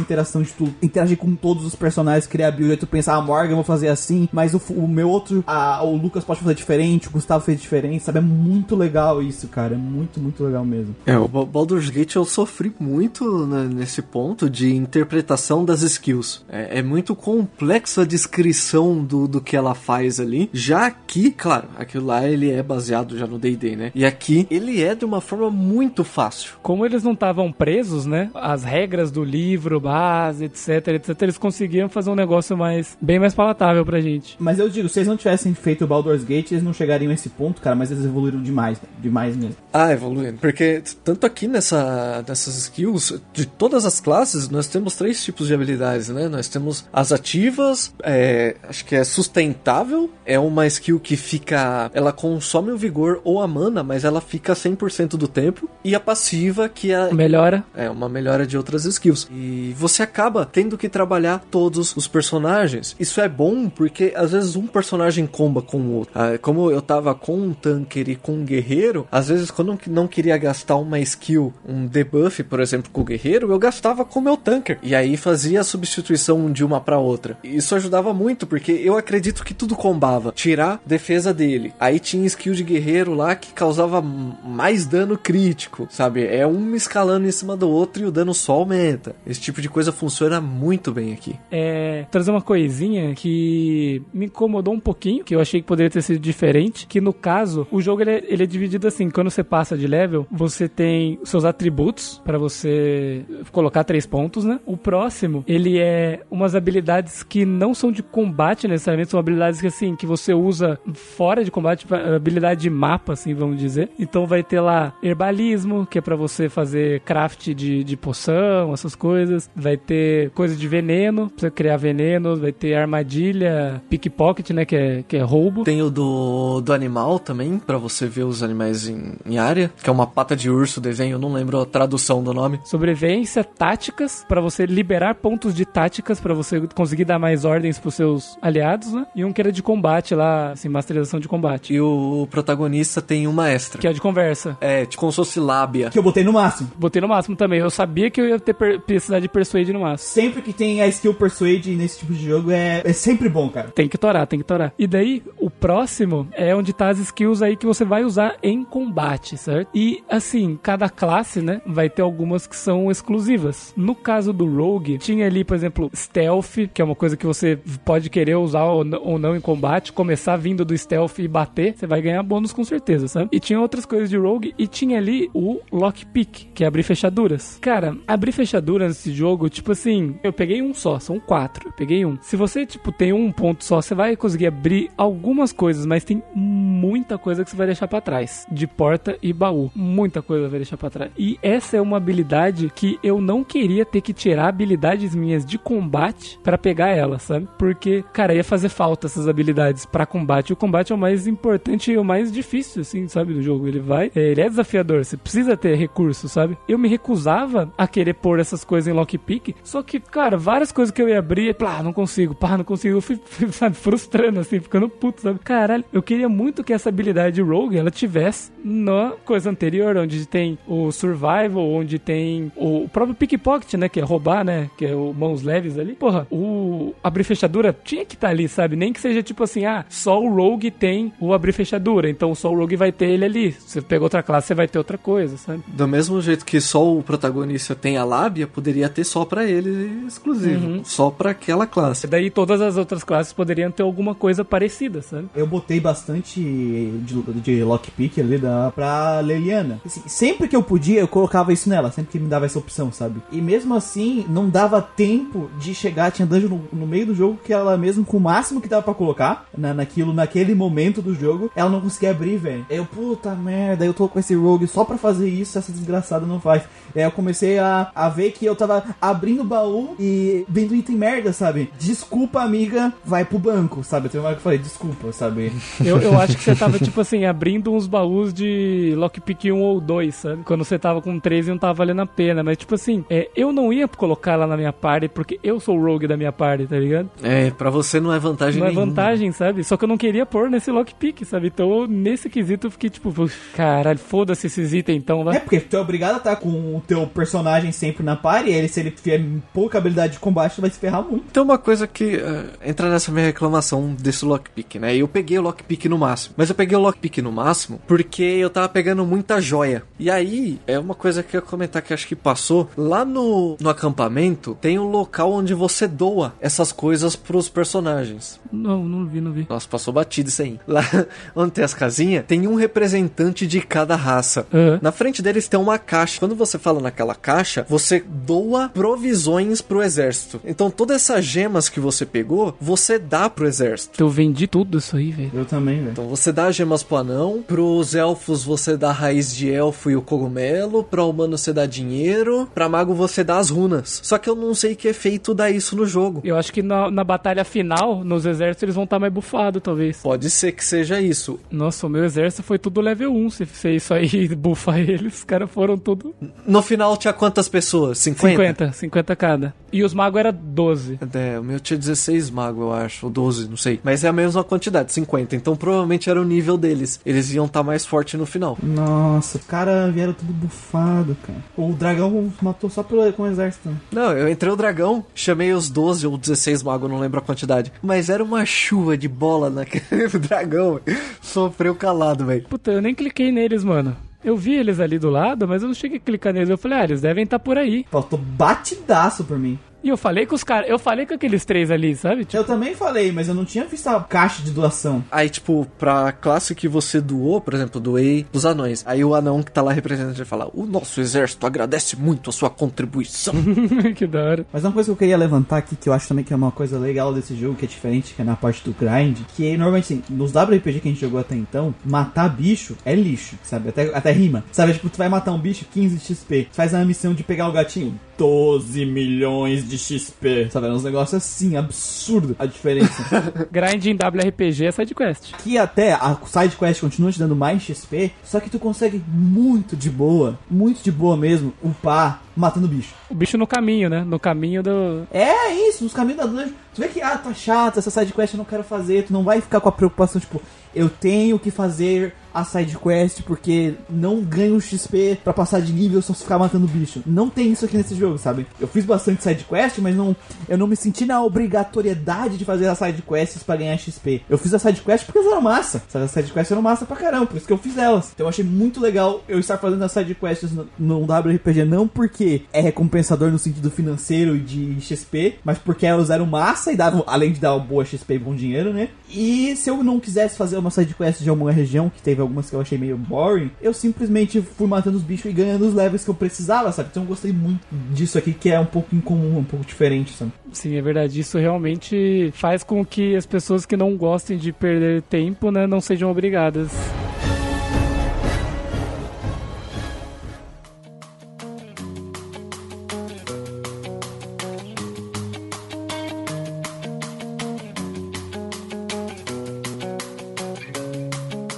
[0.00, 3.50] interação de tu interagir com todos os personagens, criar build, aí tu pensar, ah, Morgan,
[3.50, 7.08] eu vou fazer assim, mas o, o meu outro, ah, o Lucas pode fazer diferente,
[7.08, 8.18] o Gustavo fez diferente, sabe?
[8.18, 9.74] É muito legal isso, cara.
[9.74, 10.94] É muito, muito legal mesmo.
[11.04, 14.15] É, o Ba- Baldur's Gate eu sofri muito né, nesse ponto
[14.50, 16.44] de interpretação das skills.
[16.48, 20.48] É, é muito complexa a descrição do, do que ela faz ali.
[20.52, 23.92] Já aqui, claro, aquilo lá ele é baseado já no D&D, né?
[23.94, 26.54] E aqui ele é de uma forma muito fácil.
[26.62, 28.30] Como eles não estavam presos, né?
[28.34, 33.34] As regras do livro, base, etc, etc, eles conseguiam fazer um negócio mais bem mais
[33.34, 34.36] palatável pra gente.
[34.38, 37.14] Mas eu digo, se eles não tivessem feito o Baldur's Gate, eles não chegariam a
[37.14, 38.88] esse ponto, cara, mas eles evoluíram demais, né?
[38.98, 39.56] demais mesmo.
[39.72, 40.38] Ah, evoluindo.
[40.38, 45.54] Porque tanto aqui nessa, nessas skills, de todas as classes, nós temos três tipos de
[45.54, 46.28] habilidades, né?
[46.28, 51.90] Nós temos as ativas, é, acho que é sustentável, é uma skill que fica.
[51.92, 55.68] Ela consome o vigor ou a mana, mas ela fica 100% do tempo.
[55.82, 57.64] E a passiva, que é, Melhora.
[57.74, 59.26] é uma melhora de outras skills.
[59.28, 62.94] E você acaba tendo que trabalhar todos os personagens.
[63.00, 66.12] Isso é bom porque às vezes um personagem comba com o outro.
[66.14, 69.78] Ah, como eu tava com um tanker e com um guerreiro, às vezes quando eu
[69.88, 74.20] não queria gastar uma skill, um debuff, por exemplo, com o guerreiro, eu gastava com
[74.20, 74.78] o meu tanker.
[74.82, 77.38] E aí fazia a substituição de uma pra outra.
[77.42, 80.32] Isso ajudava muito porque eu acredito que tudo combava.
[80.32, 81.72] Tirar defesa dele.
[81.78, 86.26] Aí tinha skill de guerreiro lá que causava mais dano crítico, sabe?
[86.26, 89.14] É um escalando em cima do outro e o dano só aumenta.
[89.26, 91.36] Esse tipo de coisa funciona muito bem aqui.
[91.50, 96.02] é, trazer uma coisinha que me incomodou um pouquinho, que eu achei que poderia ter
[96.02, 99.42] sido diferente, que no caso, o jogo ele é, ele é dividido assim, quando você
[99.42, 104.60] passa de level, você tem seus atributos para você colocar três pontos, né?
[104.66, 109.66] O próximo, ele é umas habilidades que não são de combate necessariamente, são habilidades que
[109.66, 113.90] assim, que você usa fora de combate, habilidade de mapa, assim, vamos dizer.
[113.98, 118.94] Então vai ter lá herbalismo, que é para você fazer craft de, de poção, essas
[118.94, 119.48] coisas.
[119.54, 122.36] Vai ter coisa de veneno, pra você criar veneno.
[122.36, 125.64] Vai ter armadilha, pickpocket, né, que é, que é roubo.
[125.64, 129.88] Tem o do, do animal também, para você ver os animais em, em área, que
[129.88, 132.60] é uma pata de urso desenho, não lembro a tradução do nome.
[132.64, 133.44] Sobrevivência,
[133.76, 138.38] táticas, para você liberar pontos de táticas, para você conseguir dar mais ordens pros seus
[138.40, 139.06] aliados, né?
[139.14, 141.74] E um que era de combate lá, assim, masterização de combate.
[141.74, 143.78] E o protagonista tem uma extra.
[143.78, 144.56] Que é de conversa.
[144.62, 145.90] É, tipo como se fosse lábia.
[145.90, 146.70] Que eu botei no máximo.
[146.76, 147.60] Botei no máximo também.
[147.60, 150.08] Eu sabia que eu ia ter precisar de persuade no máximo.
[150.08, 153.68] Sempre que tem a skill persuade nesse tipo de jogo é, é sempre bom, cara.
[153.68, 154.72] Tem que torar, tem que torar.
[154.78, 158.64] E daí, o próximo é onde tá as skills aí que você vai usar em
[158.64, 159.68] combate, certo?
[159.74, 163.65] E assim, cada classe, né, vai ter algumas que são exclusivas.
[163.76, 167.58] No caso do Rogue, tinha ali, por exemplo, Stealth, que é uma coisa que você
[167.84, 168.84] pode querer usar ou
[169.18, 173.08] não em combate, começar vindo do Stealth e bater, você vai ganhar bônus com certeza,
[173.08, 173.28] sabe?
[173.32, 177.58] E tinha outras coisas de Rogue e tinha ali o Lockpick, que é abrir fechaduras.
[177.60, 182.04] Cara, abrir fechaduras nesse jogo, tipo assim, eu peguei um só, são quatro, eu peguei
[182.04, 182.18] um.
[182.20, 186.22] Se você, tipo, tem um ponto só, você vai conseguir abrir algumas coisas, mas tem
[186.34, 189.70] muita coisa que você vai deixar para trás, de porta e baú.
[189.74, 191.10] Muita coisa vai deixar para trás.
[191.16, 195.58] E essa é uma habilidade que eu não queria ter que tirar habilidades minhas de
[195.58, 197.48] combate para pegar ela, sabe?
[197.58, 200.52] Porque, cara, ia fazer falta essas habilidades para combate.
[200.52, 203.66] O combate é o mais importante e o mais difícil, assim, sabe, do jogo.
[203.66, 206.56] Ele vai, é, ele é desafiador, você precisa ter recursos, sabe?
[206.68, 210.92] Eu me recusava a querer pôr essas coisas em lockpick, só que, cara, várias coisas
[210.92, 212.96] que eu ia abrir, pá, não consigo, pá, não consigo.
[212.96, 215.38] Eu fui, fui sabe, frustrando, assim, ficando puto, sabe?
[215.40, 220.26] Caralho, eu queria muito que essa habilidade de Rogue, ela tivesse na coisa anterior, onde
[220.26, 223.88] tem o Survival, onde tem o próprio Pickpocket, né?
[223.88, 224.70] Que é roubar, né?
[224.76, 225.94] Que é o mãos leves ali.
[225.94, 228.76] Porra, o abrir fechadura tinha que estar tá ali, sabe?
[228.76, 232.50] Nem que seja tipo assim, ah, só o Rogue tem o abrir fechadura, então só
[232.50, 233.52] o Rogue vai ter ele ali.
[233.52, 235.62] Se você pega outra classe, você vai ter outra coisa, sabe?
[235.68, 240.06] Do mesmo jeito que só o protagonista tem a lábia, poderia ter só para ele
[240.06, 240.84] exclusivo, uhum.
[240.84, 242.06] só para aquela classe.
[242.06, 245.28] E daí todas as outras classes poderiam ter alguma coisa parecida, sabe?
[245.34, 249.80] Eu botei bastante de, de lockpick ali da, pra Leliana.
[249.84, 252.90] Assim, sempre que eu podia, eu colocava isso nela, sempre que me dava essa opção,
[252.92, 253.20] sabe?
[253.30, 257.38] E mesmo assim, não dava tempo de chegar, tinha dungeon no, no meio do jogo
[257.42, 261.14] que ela mesmo, com o máximo que dava para colocar na, naquilo, naquele momento do
[261.14, 262.66] jogo, ela não conseguia abrir, velho.
[262.70, 266.40] Eu, puta merda, eu tô com esse rogue só pra fazer isso, essa desgraçada não
[266.40, 266.62] faz.
[266.94, 270.96] Aí eu comecei a, a ver que eu tava abrindo o baú e vendo item
[270.96, 271.70] merda, sabe?
[271.78, 274.08] Desculpa, amiga, vai pro banco, sabe?
[274.08, 275.52] Tem uma hora que eu falei, desculpa, sabe?
[275.84, 279.80] Eu, eu acho que você tava, tipo assim, abrindo uns baús de lockpick 1 ou
[279.80, 280.42] 2, sabe?
[280.42, 282.42] Quando você tava com 3 e não tava valendo a pena.
[282.42, 285.78] Mas, tipo assim, é, eu não ia colocar ela na minha party porque eu sou
[285.78, 287.10] o rogue da minha party, tá ligado?
[287.22, 288.82] É, pra você não é vantagem Não nenhuma.
[288.82, 289.62] é vantagem, sabe?
[289.64, 291.48] Só que eu não queria pôr nesse lockpick, sabe?
[291.48, 293.12] Então, nesse quesito, eu fiquei tipo,
[293.54, 295.36] caralho, foda-se esses itens então, vai.
[295.36, 298.54] É, porque tu é obrigado a estar com o teu personagem sempre na party, e
[298.54, 301.24] ele, se ele tiver pouca habilidade de combate, tu vai se ferrar muito.
[301.30, 304.96] Então, uma coisa que uh, entra nessa minha reclamação desse lockpick, né?
[304.96, 306.34] Eu peguei o lockpick no máximo.
[306.36, 309.82] Mas eu peguei o lockpick no máximo porque eu tava pegando muita joia.
[309.98, 312.68] E aí, é uma coisa que eu ia comentar que acho que passou.
[312.76, 318.40] Lá no, no acampamento, tem um local onde você doa essas coisas pros personagens.
[318.52, 319.46] Não, não vi, não vi.
[319.48, 320.58] Nossa, passou batido isso aí.
[320.66, 320.82] Lá
[321.34, 324.46] onde tem as casinhas, tem um representante de cada raça.
[324.52, 324.78] Uhum.
[324.82, 326.18] Na frente deles tem uma caixa.
[326.18, 330.40] Quando você fala naquela caixa, você doa provisões pro exército.
[330.44, 334.02] Então, todas essas gemas que você pegou, você dá pro exército.
[334.02, 335.30] Eu vendi tudo isso aí, velho.
[335.32, 335.90] Eu também, velho.
[335.92, 339.96] Então, você dá gemas pro anão, pros elfos você dá a raiz de elfo e
[339.96, 344.00] o cogumelo, pra humano você dá dinheiro, pra mago você dá as runas.
[344.02, 346.20] Só que eu não sei que efeito dá isso no jogo.
[346.24, 349.62] Eu acho que na, na batalha final, nos exércitos, eles vão estar tá mais bufados,
[349.62, 349.98] talvez.
[349.98, 351.38] Pode ser que seja isso.
[351.50, 353.30] Nossa, o meu exército foi tudo level 1.
[353.30, 356.14] Se você isso aí bufa eles, os caras foram tudo.
[356.46, 357.98] No final tinha quantas pessoas?
[357.98, 358.36] 50?
[358.36, 359.54] 50, 50 cada.
[359.72, 360.98] E os magos era 12.
[361.12, 363.80] É, o meu tinha 16 magos, eu acho, ou 12, não sei.
[363.82, 365.36] Mas é a mesma quantidade, 50.
[365.36, 367.00] Então provavelmente era o nível deles.
[367.04, 368.56] Eles iam estar tá mais forte no final.
[368.62, 371.38] Nossa, os caras vieram tudo bufado, cara.
[371.56, 373.68] O dragão matou só pelo, com o exército.
[373.90, 377.72] Não, eu entrei o dragão, chamei os 12 ou 16 magos, não lembro a quantidade.
[377.82, 380.80] Mas era uma chuva de bola naquele dragão.
[381.20, 382.46] Sofreu calado, velho.
[382.48, 383.96] Puta, eu nem cliquei neles, mano.
[384.24, 386.50] Eu vi eles ali do lado, mas eu não cheguei a clicar neles.
[386.50, 387.86] Eu falei, ah, eles devem estar tá por aí.
[387.90, 389.56] Faltou batidaço por mim.
[389.86, 392.24] E eu falei com os caras, eu falei com aqueles três ali, sabe?
[392.24, 395.04] Tipo, Eu também falei, mas eu não tinha visto a caixa de doação.
[395.12, 398.82] Aí, tipo, pra classe que você doou, por exemplo, doei dos anões.
[398.84, 402.32] Aí o anão que tá lá representando vai falar: O nosso exército agradece muito a
[402.32, 403.32] sua contribuição.
[403.94, 404.46] que da hora.
[404.52, 406.50] Mas uma coisa que eu queria levantar aqui, que eu acho também que é uma
[406.50, 409.56] coisa legal desse jogo, que é diferente, que é na parte do grind, que é,
[409.56, 413.68] normalmente assim, nos WRPG que a gente jogou até então, matar bicho é lixo, sabe?
[413.68, 414.42] Até, até rima.
[414.50, 416.48] Sabe, tipo, tu vai matar um bicho, 15 XP.
[416.50, 420.50] Tu faz a missão de pegar o gatinho, 12 milhões de XP.
[420.50, 423.02] Sabe, é uns negócios assim, absurdo a diferença.
[423.50, 425.34] Grind em WRPG é sidequest.
[425.38, 429.76] que até a side quest continua te dando mais XP, só que tu consegue muito
[429.76, 432.94] de boa, muito de boa mesmo, upar matando bicho.
[433.08, 434.04] O bicho no caminho, né?
[434.04, 435.06] No caminho do.
[435.10, 436.52] É isso, nos caminhos da dungeon.
[436.74, 439.24] Tu vê que, ah, tá chato, essa side quest eu não quero fazer, tu não
[439.24, 440.42] vai ficar com a preocupação, tipo,
[440.74, 446.02] eu tenho que fazer a side quest porque não ganho XP pra passar de nível
[446.02, 447.02] só se ficar matando bicho.
[447.06, 448.46] Não tem isso aqui nesse jogo, sabe?
[448.60, 450.14] Eu fiz bastante side quest, mas não,
[450.46, 454.20] eu não me senti na obrigatoriedade de fazer as side quests pra ganhar XP.
[454.28, 455.82] Eu fiz a side quest porque elas eram massa.
[455.94, 458.10] As side quests eram massa pra caramba, por isso que eu fiz elas.
[458.14, 461.88] Então eu achei muito legal eu estar fazendo as side quests no, no WRPG não
[461.88, 467.02] porque é recompensador no sentido financeiro de XP, mas porque elas eram massa e davam,
[467.06, 468.90] além de dar boa XP e bom dinheiro, né?
[469.08, 472.50] E se eu não quisesse fazer uma side quest de alguma região, que teve algumas
[472.50, 476.04] que eu achei meio boring, eu simplesmente fui matando os bichos e ganhando os levels
[476.04, 476.88] que eu precisava, sabe?
[476.90, 480.32] Então eu gostei muito disso aqui, que é um pouco incomum, um pouco diferente, sabe?
[480.52, 481.20] Sim, é verdade.
[481.20, 485.80] Isso realmente faz com que as pessoas que não gostem de perder tempo, né, não
[485.80, 486.70] sejam obrigadas.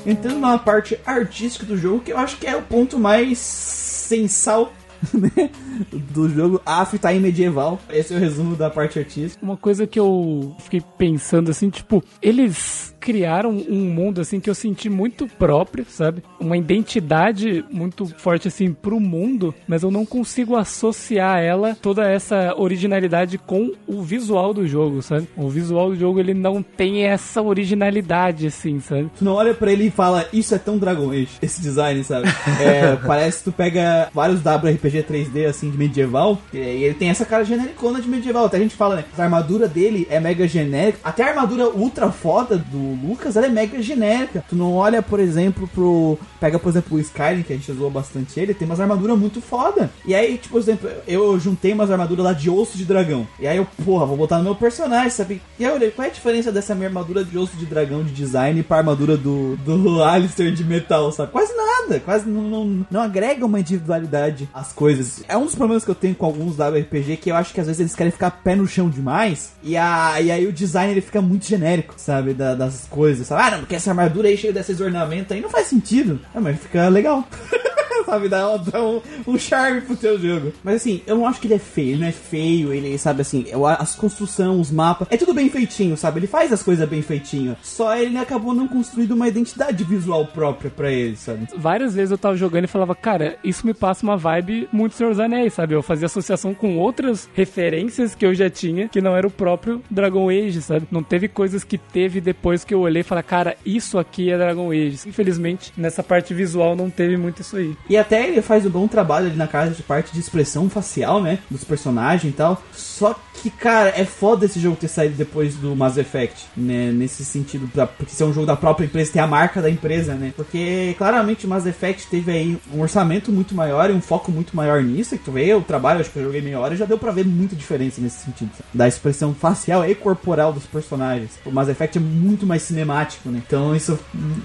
[0.09, 4.73] Entrando na parte artística do jogo, que eu acho que é o ponto mais sensal
[5.13, 5.51] né,
[5.93, 6.63] do jogo.
[6.65, 7.79] Af tá medieval.
[7.91, 9.45] Esse é o resumo da parte artística.
[9.45, 14.55] Uma coisa que eu fiquei pensando assim, tipo, eles criaram um mundo assim que eu
[14.55, 16.23] senti muito próprio, sabe?
[16.39, 22.55] Uma identidade muito forte assim pro mundo, mas eu não consigo associar ela toda essa
[22.57, 25.29] originalidade com o visual do jogo, sabe?
[25.37, 29.11] O visual do jogo ele não tem essa originalidade assim, sabe?
[29.17, 32.29] Tu não olha pra ele e fala, isso é tão Dragon Age, esse design, sabe?
[32.59, 37.25] É, parece que tu pega vários WRPG 3D assim de medieval, e ele tem essa
[37.25, 38.47] cara genericona de medieval.
[38.47, 39.05] Até a gente fala, né?
[39.17, 40.99] A armadura dele é mega genérica.
[41.05, 44.45] Até a armadura ultra foda do Lucas, ela é mega genérica.
[44.49, 46.19] Tu não olha, por exemplo, pro.
[46.41, 49.41] Pega, por exemplo, o Skyrim, que a gente usou bastante ele, tem umas armaduras muito
[49.41, 49.91] foda.
[50.07, 53.27] E aí, tipo, por exemplo, eu juntei umas armaduras lá de osso de dragão.
[53.41, 55.41] E aí eu, porra, vou botar no meu personagem, sabe?
[55.59, 58.03] E aí eu olhei, qual é a diferença dessa minha armadura de osso de dragão
[58.03, 61.33] de design pra armadura do, do Alistair de metal, sabe?
[61.33, 65.23] Quase nada, quase não, não, não agrega uma individualidade às coisas.
[65.29, 67.67] É um dos problemas que eu tenho com alguns WRPG que eu acho que às
[67.67, 69.53] vezes eles querem ficar pé no chão demais.
[69.63, 72.35] E, a, e aí o design ele fica muito genérico, sabe?
[72.35, 73.43] Da- das coisas, sabe?
[73.43, 76.21] Ah, não, porque essa armadura aí cheia desses ornamentos aí não faz sentido.
[76.35, 77.27] Ah, mas fica legal.
[78.09, 80.53] sabe, dá, dá um, um charme pro teu jogo.
[80.65, 83.21] Mas assim, eu não acho que ele é feio, ele não é feio, ele, sabe
[83.21, 83.47] assim,
[83.79, 86.21] as construções, os mapas, é tudo bem feitinho, sabe?
[86.21, 87.57] Ele faz as coisas bem feitinho.
[87.63, 91.49] Só ele acabou não construindo uma identidade visual própria pra ele, sabe?
[91.57, 95.11] Várias vezes eu tava jogando e falava, cara, isso me passa uma vibe muito Senhor
[95.11, 95.75] dos Anéis, sabe?
[95.75, 99.83] Eu fazia associação com outras referências que eu já tinha, que não era o próprio
[99.91, 100.87] Dragon Age, sabe?
[100.91, 104.37] Não teve coisas que teve depois que eu olhei e falei, cara, isso aqui é
[104.37, 105.01] Dragon Age.
[105.07, 107.75] Infelizmente, nessa parte visual não teve muito isso aí.
[107.89, 111.23] E até ele faz um bom trabalho ali na casa de parte de expressão facial,
[111.23, 111.39] né?
[111.51, 112.63] Dos personagens e tal.
[112.73, 116.93] Só que, cara, é foda esse jogo ter saído depois do Mass Effect, né?
[116.93, 120.15] Nesse sentido, pra, porque ser um jogo da própria empresa, ter a marca da empresa,
[120.15, 120.33] né?
[120.37, 124.55] Porque claramente o Mass Effect teve aí um orçamento muito maior e um foco muito
[124.55, 125.15] maior nisso.
[125.15, 127.13] E tu vê o trabalho, acho que eu joguei meia hora e já deu pra
[127.13, 128.51] ver muita diferença nesse sentido.
[128.75, 131.31] Da expressão facial e corporal dos personagens.
[131.47, 133.43] O Mass Effect é muito mais cinemático, né?
[133.47, 133.99] Então isso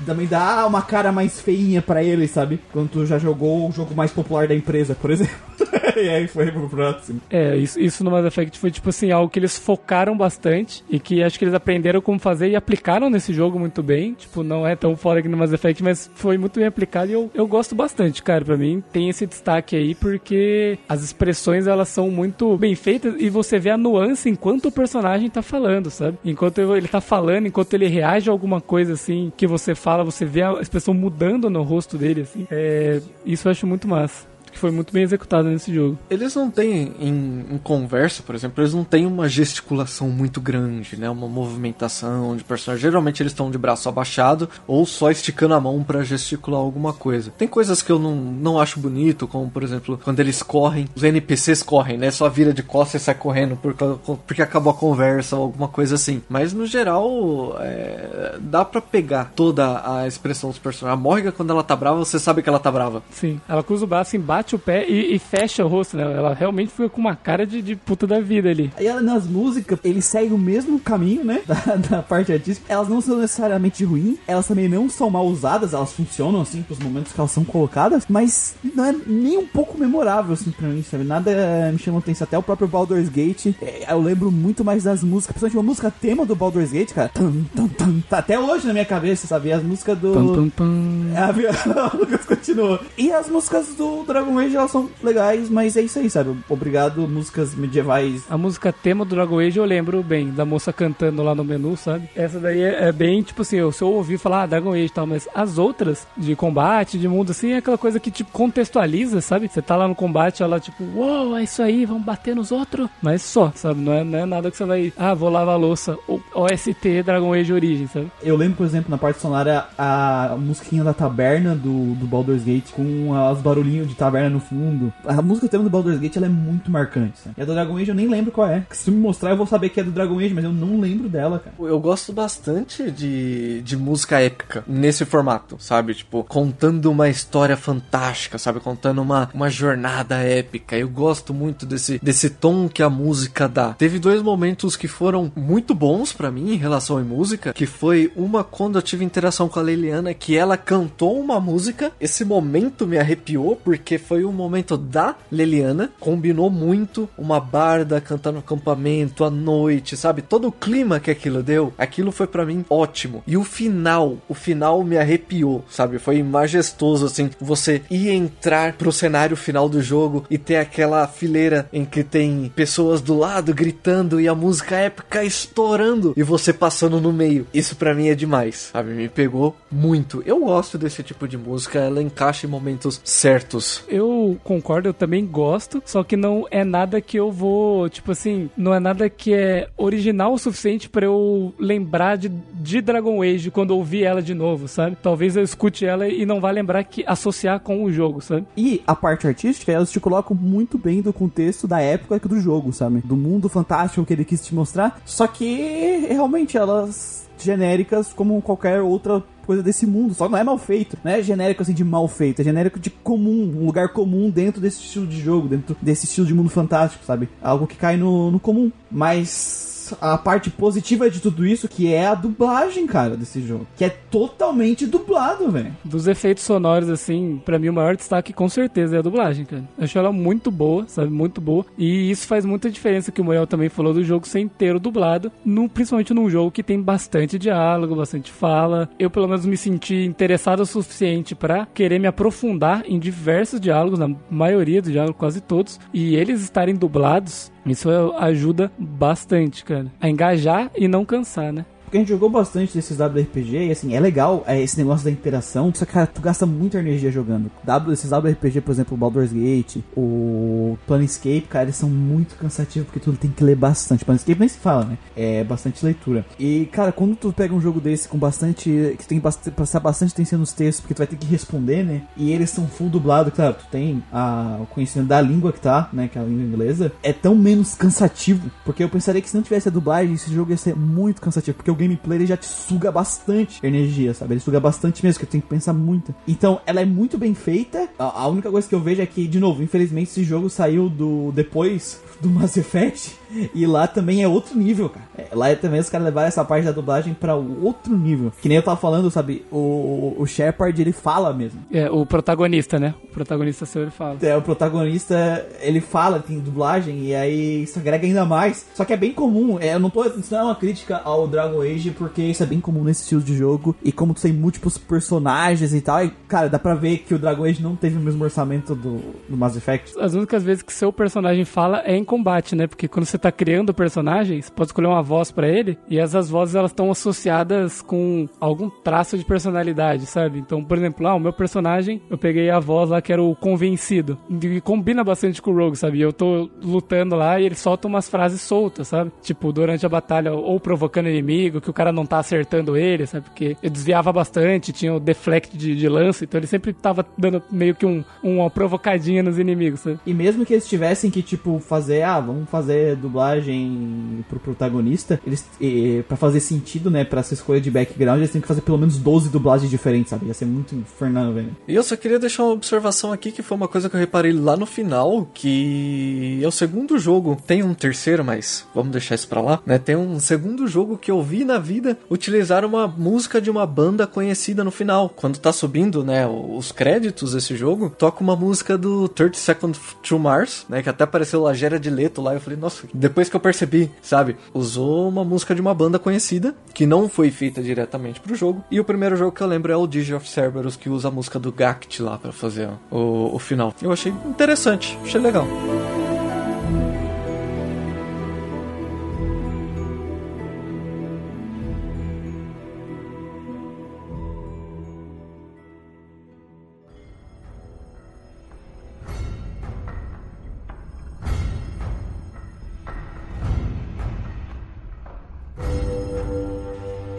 [0.06, 2.60] também dá uma cara mais feinha pra ele, sabe?
[2.72, 5.35] Quando tu já jogou o jogo mais popular da empresa, por exemplo.
[5.95, 7.22] e aí foi pro próximo.
[7.30, 10.99] É, isso, isso no Mass Effect foi tipo assim, algo que eles focaram bastante e
[10.99, 14.14] que acho que eles aprenderam como fazer e aplicaram nesse jogo muito bem.
[14.14, 17.14] Tipo, não é tão fora que no Mass Effect, mas foi muito bem aplicado e
[17.14, 18.44] eu, eu gosto bastante, cara.
[18.44, 23.30] Pra mim tem esse destaque aí porque as expressões elas são muito bem feitas e
[23.30, 26.18] você vê a nuance enquanto o personagem tá falando, sabe?
[26.23, 30.25] Enquanto ele tá falando, enquanto ele reage a alguma coisa assim que você fala, você
[30.25, 32.47] vê a expressão mudando no rosto dele, assim.
[32.51, 34.32] É, isso eu acho muito massa.
[34.53, 35.97] Que foi muito bem executado nesse jogo.
[36.09, 40.95] Eles não têm, em, em conversa, por exemplo, eles não têm uma gesticulação muito grande,
[40.97, 41.09] né?
[41.09, 42.81] Uma movimentação de personagem.
[42.81, 47.31] Geralmente eles estão de braço abaixado ou só esticando a mão para gesticular alguma coisa.
[47.38, 51.03] Tem coisas que eu não, não acho bonito, como por exemplo, quando eles correm, os
[51.03, 52.11] NPCs correm, né?
[52.11, 53.84] Só vira de costas e sai correndo porque,
[54.27, 56.21] porque acabou a conversa ou alguma coisa assim.
[56.30, 60.99] Mas no geral, é, dá para pegar toda a expressão dos personagens.
[60.99, 63.01] A Morrigan, quando ela tá brava, você sabe que ela tá brava.
[63.11, 66.03] Sim, ela cruza o braço, bate o pé e, e fecha o rosto, né?
[66.03, 68.72] Ela realmente fica com uma cara de, de puta da vida ali.
[68.80, 71.41] E ela, nas músicas, eles seguem o mesmo caminho, né?
[71.53, 72.72] Da, da parte artística.
[72.72, 76.80] Elas não são necessariamente ruins, elas também não são mal usadas, elas funcionam assim pros
[76.80, 80.82] momentos que elas são colocadas, mas não é nem um pouco memorável, assim, pra mim,
[80.82, 81.03] sabe?
[81.03, 82.26] Nada me chama atenção.
[82.26, 85.91] Até o próprio Baldur's Gate, eh, eu lembro muito mais das músicas, principalmente uma música
[85.91, 87.10] tema do Baldur's Gate, cara.
[87.10, 89.52] Tum, tum, tum, tá até hoje na minha cabeça, sabe?
[89.52, 90.52] As músicas do.
[90.56, 91.11] Pam.
[91.14, 91.20] É,
[91.80, 92.80] a Lucas continuou.
[92.98, 96.35] E as músicas do Dragon Age, elas são legais, mas é isso aí, sabe?
[96.49, 98.26] Obrigado, músicas medievais.
[98.30, 101.76] A música tema do Dragon Age eu lembro bem, da moça cantando lá no menu,
[101.77, 102.10] sabe?
[102.15, 104.85] Essa daí é, é bem, tipo assim, eu, se eu ouvir falar ah, Dragon Age
[104.85, 108.31] e tal, mas as outras, de combate, de mundo assim, é aquela coisa que, tipo,
[108.31, 109.47] contextualiza, sabe?
[109.47, 112.51] Você tá lá no combate, ela, tipo, uou, wow, é isso aí, vamos bater nos
[112.51, 112.89] outros.
[113.01, 113.80] Mas só, sabe?
[113.80, 117.03] Não é, não é nada que você vai, ah, vou lavar a louça, ou OST
[117.03, 118.11] Dragon Age Origem, sabe?
[118.22, 122.72] Eu lembro, por exemplo, na parte sonora, a musiquinha da taberna do, do Baldur's Gate,
[122.72, 124.94] com os barulhinhos de taberna no fundo.
[125.06, 127.36] A música tema do Baldur's Gate, ela é muito marcante, sabe?
[127.38, 128.66] E a do Dragon Age eu nem lembro qual é.
[128.72, 130.80] Se tu me mostrar, eu vou saber que é do Dragon Age, mas eu não
[130.80, 131.56] lembro dela, cara.
[131.60, 135.94] Eu gosto bastante de, de música épica nesse formato, sabe?
[135.94, 138.60] Tipo, contando uma história fantástica, sabe?
[138.60, 140.78] Contando uma, uma jornada épica.
[140.78, 143.74] Eu gosto muito desse, desse tom que a música dá.
[143.74, 148.12] Teve dois momentos que foram muito bons para mim em relação à música, que foi
[148.16, 151.91] uma quando eu tive interação com a Leiliana, que ela cantou uma música.
[152.00, 158.34] Esse momento me arrepiou, porque foi um momento da Leliana, combinou muito uma barda cantando
[158.34, 160.22] no acampamento à noite, sabe?
[160.22, 163.23] Todo o clima que aquilo deu, aquilo foi para mim ótimo.
[163.27, 165.99] E o final, o final me arrepiou, sabe?
[165.99, 171.69] Foi majestoso assim, você ir entrar pro cenário final do jogo e ter aquela fileira
[171.72, 176.99] em que tem pessoas do lado gritando e a música épica estourando e você passando
[176.99, 177.48] no meio.
[177.53, 178.91] Isso para mim é demais, sabe?
[178.94, 180.23] Me pegou muito.
[180.26, 183.84] Eu gosto desse tipo de música, ela encaixa em momentos certos.
[183.88, 184.02] Eu
[184.43, 188.73] concordo, eu também gosto, só que não é nada que eu vou, tipo assim, não
[188.73, 193.71] é nada que é original o suficiente para eu lembrar de, de Dragon Age quando
[193.71, 194.97] ouvir ela de novo, sabe?
[195.01, 198.45] Talvez eu escute ela e não vá lembrar que associar com o jogo, sabe?
[198.55, 202.71] E a parte artística, elas te colocam muito bem do contexto da época do jogo,
[202.71, 203.01] sabe?
[203.03, 208.81] Do mundo fantástico que ele quis te mostrar, só que realmente elas genéricas como qualquer
[208.81, 210.98] outra coisa desse mundo, só não é mal feito.
[211.03, 214.61] Não é genérico assim de mal feito, é genérico de comum, um lugar comum dentro
[214.61, 217.30] desse estilo de jogo, dentro desse estilo de mundo fantástico, sabe?
[217.41, 218.72] Algo que cai no, no comum.
[218.91, 223.68] Mas a parte positiva de tudo isso, que é a dublagem, cara, desse jogo.
[223.76, 225.76] Que é totalmente dublado, velho.
[225.84, 229.64] Dos efeitos sonoros, assim, para mim o maior destaque com certeza é a dublagem, cara.
[229.78, 231.10] Eu acho ela muito boa, sabe?
[231.10, 231.65] Muito boa.
[231.78, 235.32] E isso faz muita diferença que o Moel também falou do jogo ser inteiro dublado,
[235.45, 238.90] no, principalmente num jogo que tem bastante diálogo, bastante fala.
[238.99, 243.99] Eu, pelo menos, me senti interessado o suficiente para querer me aprofundar em diversos diálogos,
[243.99, 245.80] na maioria dos diálogos, quase todos.
[245.94, 249.88] E eles estarem dublados, isso ajuda bastante, cara.
[249.99, 251.65] A engajar e não cansar, né?
[251.94, 255.11] Porque a gente jogou bastante desses WRPG e assim, é legal é, esse negócio da
[255.11, 255.72] interação.
[255.76, 257.52] Só que, cara, tu gasta muita energia jogando.
[257.64, 262.88] W, esses WRPG, por exemplo, o Baldur's Gate, o Planescape, cara, eles são muito cansativos
[262.88, 264.03] porque tu tem que ler bastante.
[264.03, 264.98] Planescape nem se fala, né?
[265.15, 266.26] É bastante leitura.
[266.40, 268.95] E, cara, quando tu pega um jogo desse com bastante.
[268.98, 272.02] que tem que passar bastante atenção nos textos, porque tu vai ter que responder, né?
[272.18, 275.90] E eles são full dublado, claro, tu tem a, o conhecimento da língua que tá,
[275.94, 276.07] né?
[276.07, 276.91] Que é a língua inglesa.
[277.03, 278.49] É tão menos cansativo.
[278.65, 281.56] Porque eu pensaria que se não tivesse a dublagem, esse jogo ia ser muito cansativo.
[281.56, 284.34] Porque o gameplay ele já te suga bastante energia, sabe?
[284.34, 286.14] Ele suga bastante mesmo, que tenho que pensar muito.
[286.27, 287.89] Então, ela é muito bem feita.
[287.97, 290.89] A, a única coisa que eu vejo é que, de novo, infelizmente esse jogo saiu
[290.89, 293.23] do depois do Mass Effect.
[293.53, 295.05] E lá também é outro nível, cara.
[295.18, 298.31] É, lá é também os caras levaram essa parte da dublagem para outro nível.
[298.41, 299.45] Que nem eu tava falando, sabe?
[299.51, 301.61] O, o Shepard, ele fala mesmo.
[301.72, 302.93] É, o protagonista, né?
[303.03, 304.18] O protagonista seu, ele fala.
[304.22, 308.65] É, o protagonista, ele fala, tem dublagem, e aí isso agrega ainda mais.
[308.73, 309.60] Só que é bem comum.
[309.60, 310.03] É, eu não tô.
[310.05, 313.22] Isso não é uma crítica ao Dragon Age, porque isso é bem comum nesse estilo
[313.22, 313.76] de jogo.
[313.84, 317.19] E como tu tem múltiplos personagens e tal, e cara, dá pra ver que o
[317.19, 318.97] Dragon Age não teve o mesmo orçamento do,
[319.30, 319.93] do Mass Effect.
[319.99, 322.68] As únicas vezes que seu personagem fala é em combate, né?
[322.68, 326.56] Porque quando você tá criando você pode escolher uma voz pra ele e essas vozes
[326.56, 330.40] elas estão associadas com algum traço de personalidade, sabe?
[330.40, 333.36] Então, por exemplo, ah, o meu personagem, eu peguei a voz lá que era o
[333.36, 334.18] convencido.
[334.30, 336.02] E combina bastante com o Rogue, sabe?
[336.02, 339.12] Eu tô lutando lá e ele solta umas frases soltas, sabe?
[339.22, 343.26] Tipo, durante a batalha, ou provocando inimigo, que o cara não tá acertando ele, sabe?
[343.26, 347.41] Porque eu desviava bastante, tinha o deflect de, de lance, então ele sempre tava dando
[347.52, 350.00] meio que um, uma provocadinha nos inimigos, sabe?
[350.06, 355.45] E mesmo que eles tivessem que, tipo, fazer, ah, vamos fazer dublagem pro protagonista, eles,
[355.61, 358.77] e, pra fazer sentido, né, pra essa escolha de background, eles têm que fazer pelo
[358.77, 360.26] menos 12 dublagens diferentes, sabe?
[360.26, 361.56] Ia ser muito infernal, velho.
[361.68, 364.34] E eu só queria deixar uma observação aqui, que foi uma coisa que eu reparei
[364.34, 369.27] lá no final, que é o segundo jogo, tem um terceiro, mas vamos deixar isso
[369.27, 369.77] pra lá, né?
[369.77, 374.07] Tem um segundo jogo que eu vi na vida utilizar uma música de uma banda
[374.07, 375.10] conhecida no final.
[375.10, 380.18] Quando tá subindo, né, os créditos desse jogo, toca uma música do 30 Seconds to
[380.18, 383.40] Mars, né, que até apareceu Lagera de Leto lá, eu falei, nossa, depois que eu
[383.40, 384.36] percebi, sabe?
[384.53, 388.80] Usou uma música de uma banda conhecida, que não foi feita diretamente pro jogo, e
[388.80, 391.40] o primeiro jogo que eu lembro é o Digi of Cerberus, que usa a música
[391.40, 393.74] do Gact lá para fazer o, o final.
[393.82, 395.48] Eu achei interessante, achei legal.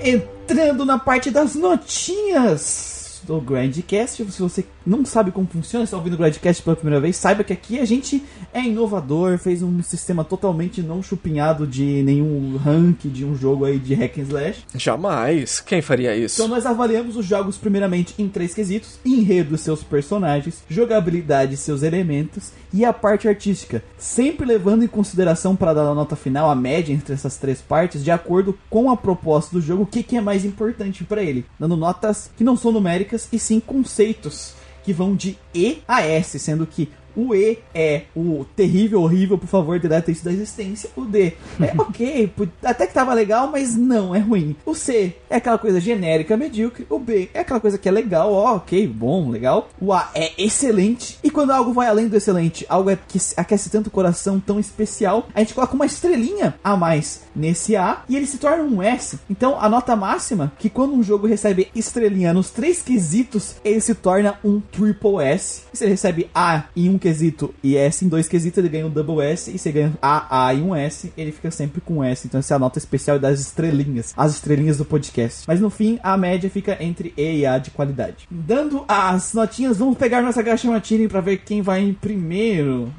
[0.05, 4.31] Entrando na parte das notinhas do Grandcast.
[4.31, 7.52] Se você não sabe como funciona, está ouvindo o Grandcast pela primeira vez, saiba que
[7.52, 13.24] aqui a gente é inovador, fez um sistema totalmente não chupinhado de nenhum rank de
[13.24, 14.65] um jogo aí de hack and slash.
[14.74, 15.61] Jamais.
[15.61, 16.40] Quem faria isso?
[16.40, 22.52] Então nós avaliamos os jogos primeiramente em três quesitos: enredo seus personagens, jogabilidade seus elementos
[22.73, 26.93] e a parte artística, sempre levando em consideração para dar a nota final a média
[26.93, 30.20] entre essas três partes de acordo com a proposta do jogo, o que, que é
[30.20, 34.55] mais importante para ele, dando notas que não são numéricas e sim conceitos
[34.85, 39.47] que vão de E a S, sendo que o E é o terrível, horrível, por
[39.47, 40.91] favor, deleta isso da existência.
[40.97, 42.32] O D é ok,
[42.62, 44.57] até que tava legal, mas não, é ruim.
[44.65, 46.86] O C é aquela coisa genérica, medíocre.
[46.89, 49.69] O B é aquela coisa que é legal, ó, ok, bom, legal.
[49.81, 51.19] O A é excelente.
[51.23, 54.59] E quando algo vai além do excelente, algo é que aquece tanto o coração, tão
[54.59, 58.82] especial, a gente coloca uma estrelinha a mais nesse A e ele se torna um
[58.82, 59.19] S.
[59.28, 63.95] Então a nota máxima, que quando um jogo recebe estrelinha nos três quesitos, ele se
[63.95, 65.62] torna um triple S.
[65.73, 68.87] E se ele recebe A em um quesito e S em dois quesitos, ele ganha
[68.87, 69.55] um double S.
[69.55, 72.27] E se ganha A, A e um S, ele fica sempre com S.
[72.27, 74.15] Então essa é a nota especial das estrelinhas.
[74.17, 75.45] As estrelinhas do podcast.
[75.47, 78.27] Mas no fim, a média fica entre E e A de qualidade.
[78.31, 82.91] Dando as notinhas, vamos pegar nossa gacha matine para ver quem vai em primeiro.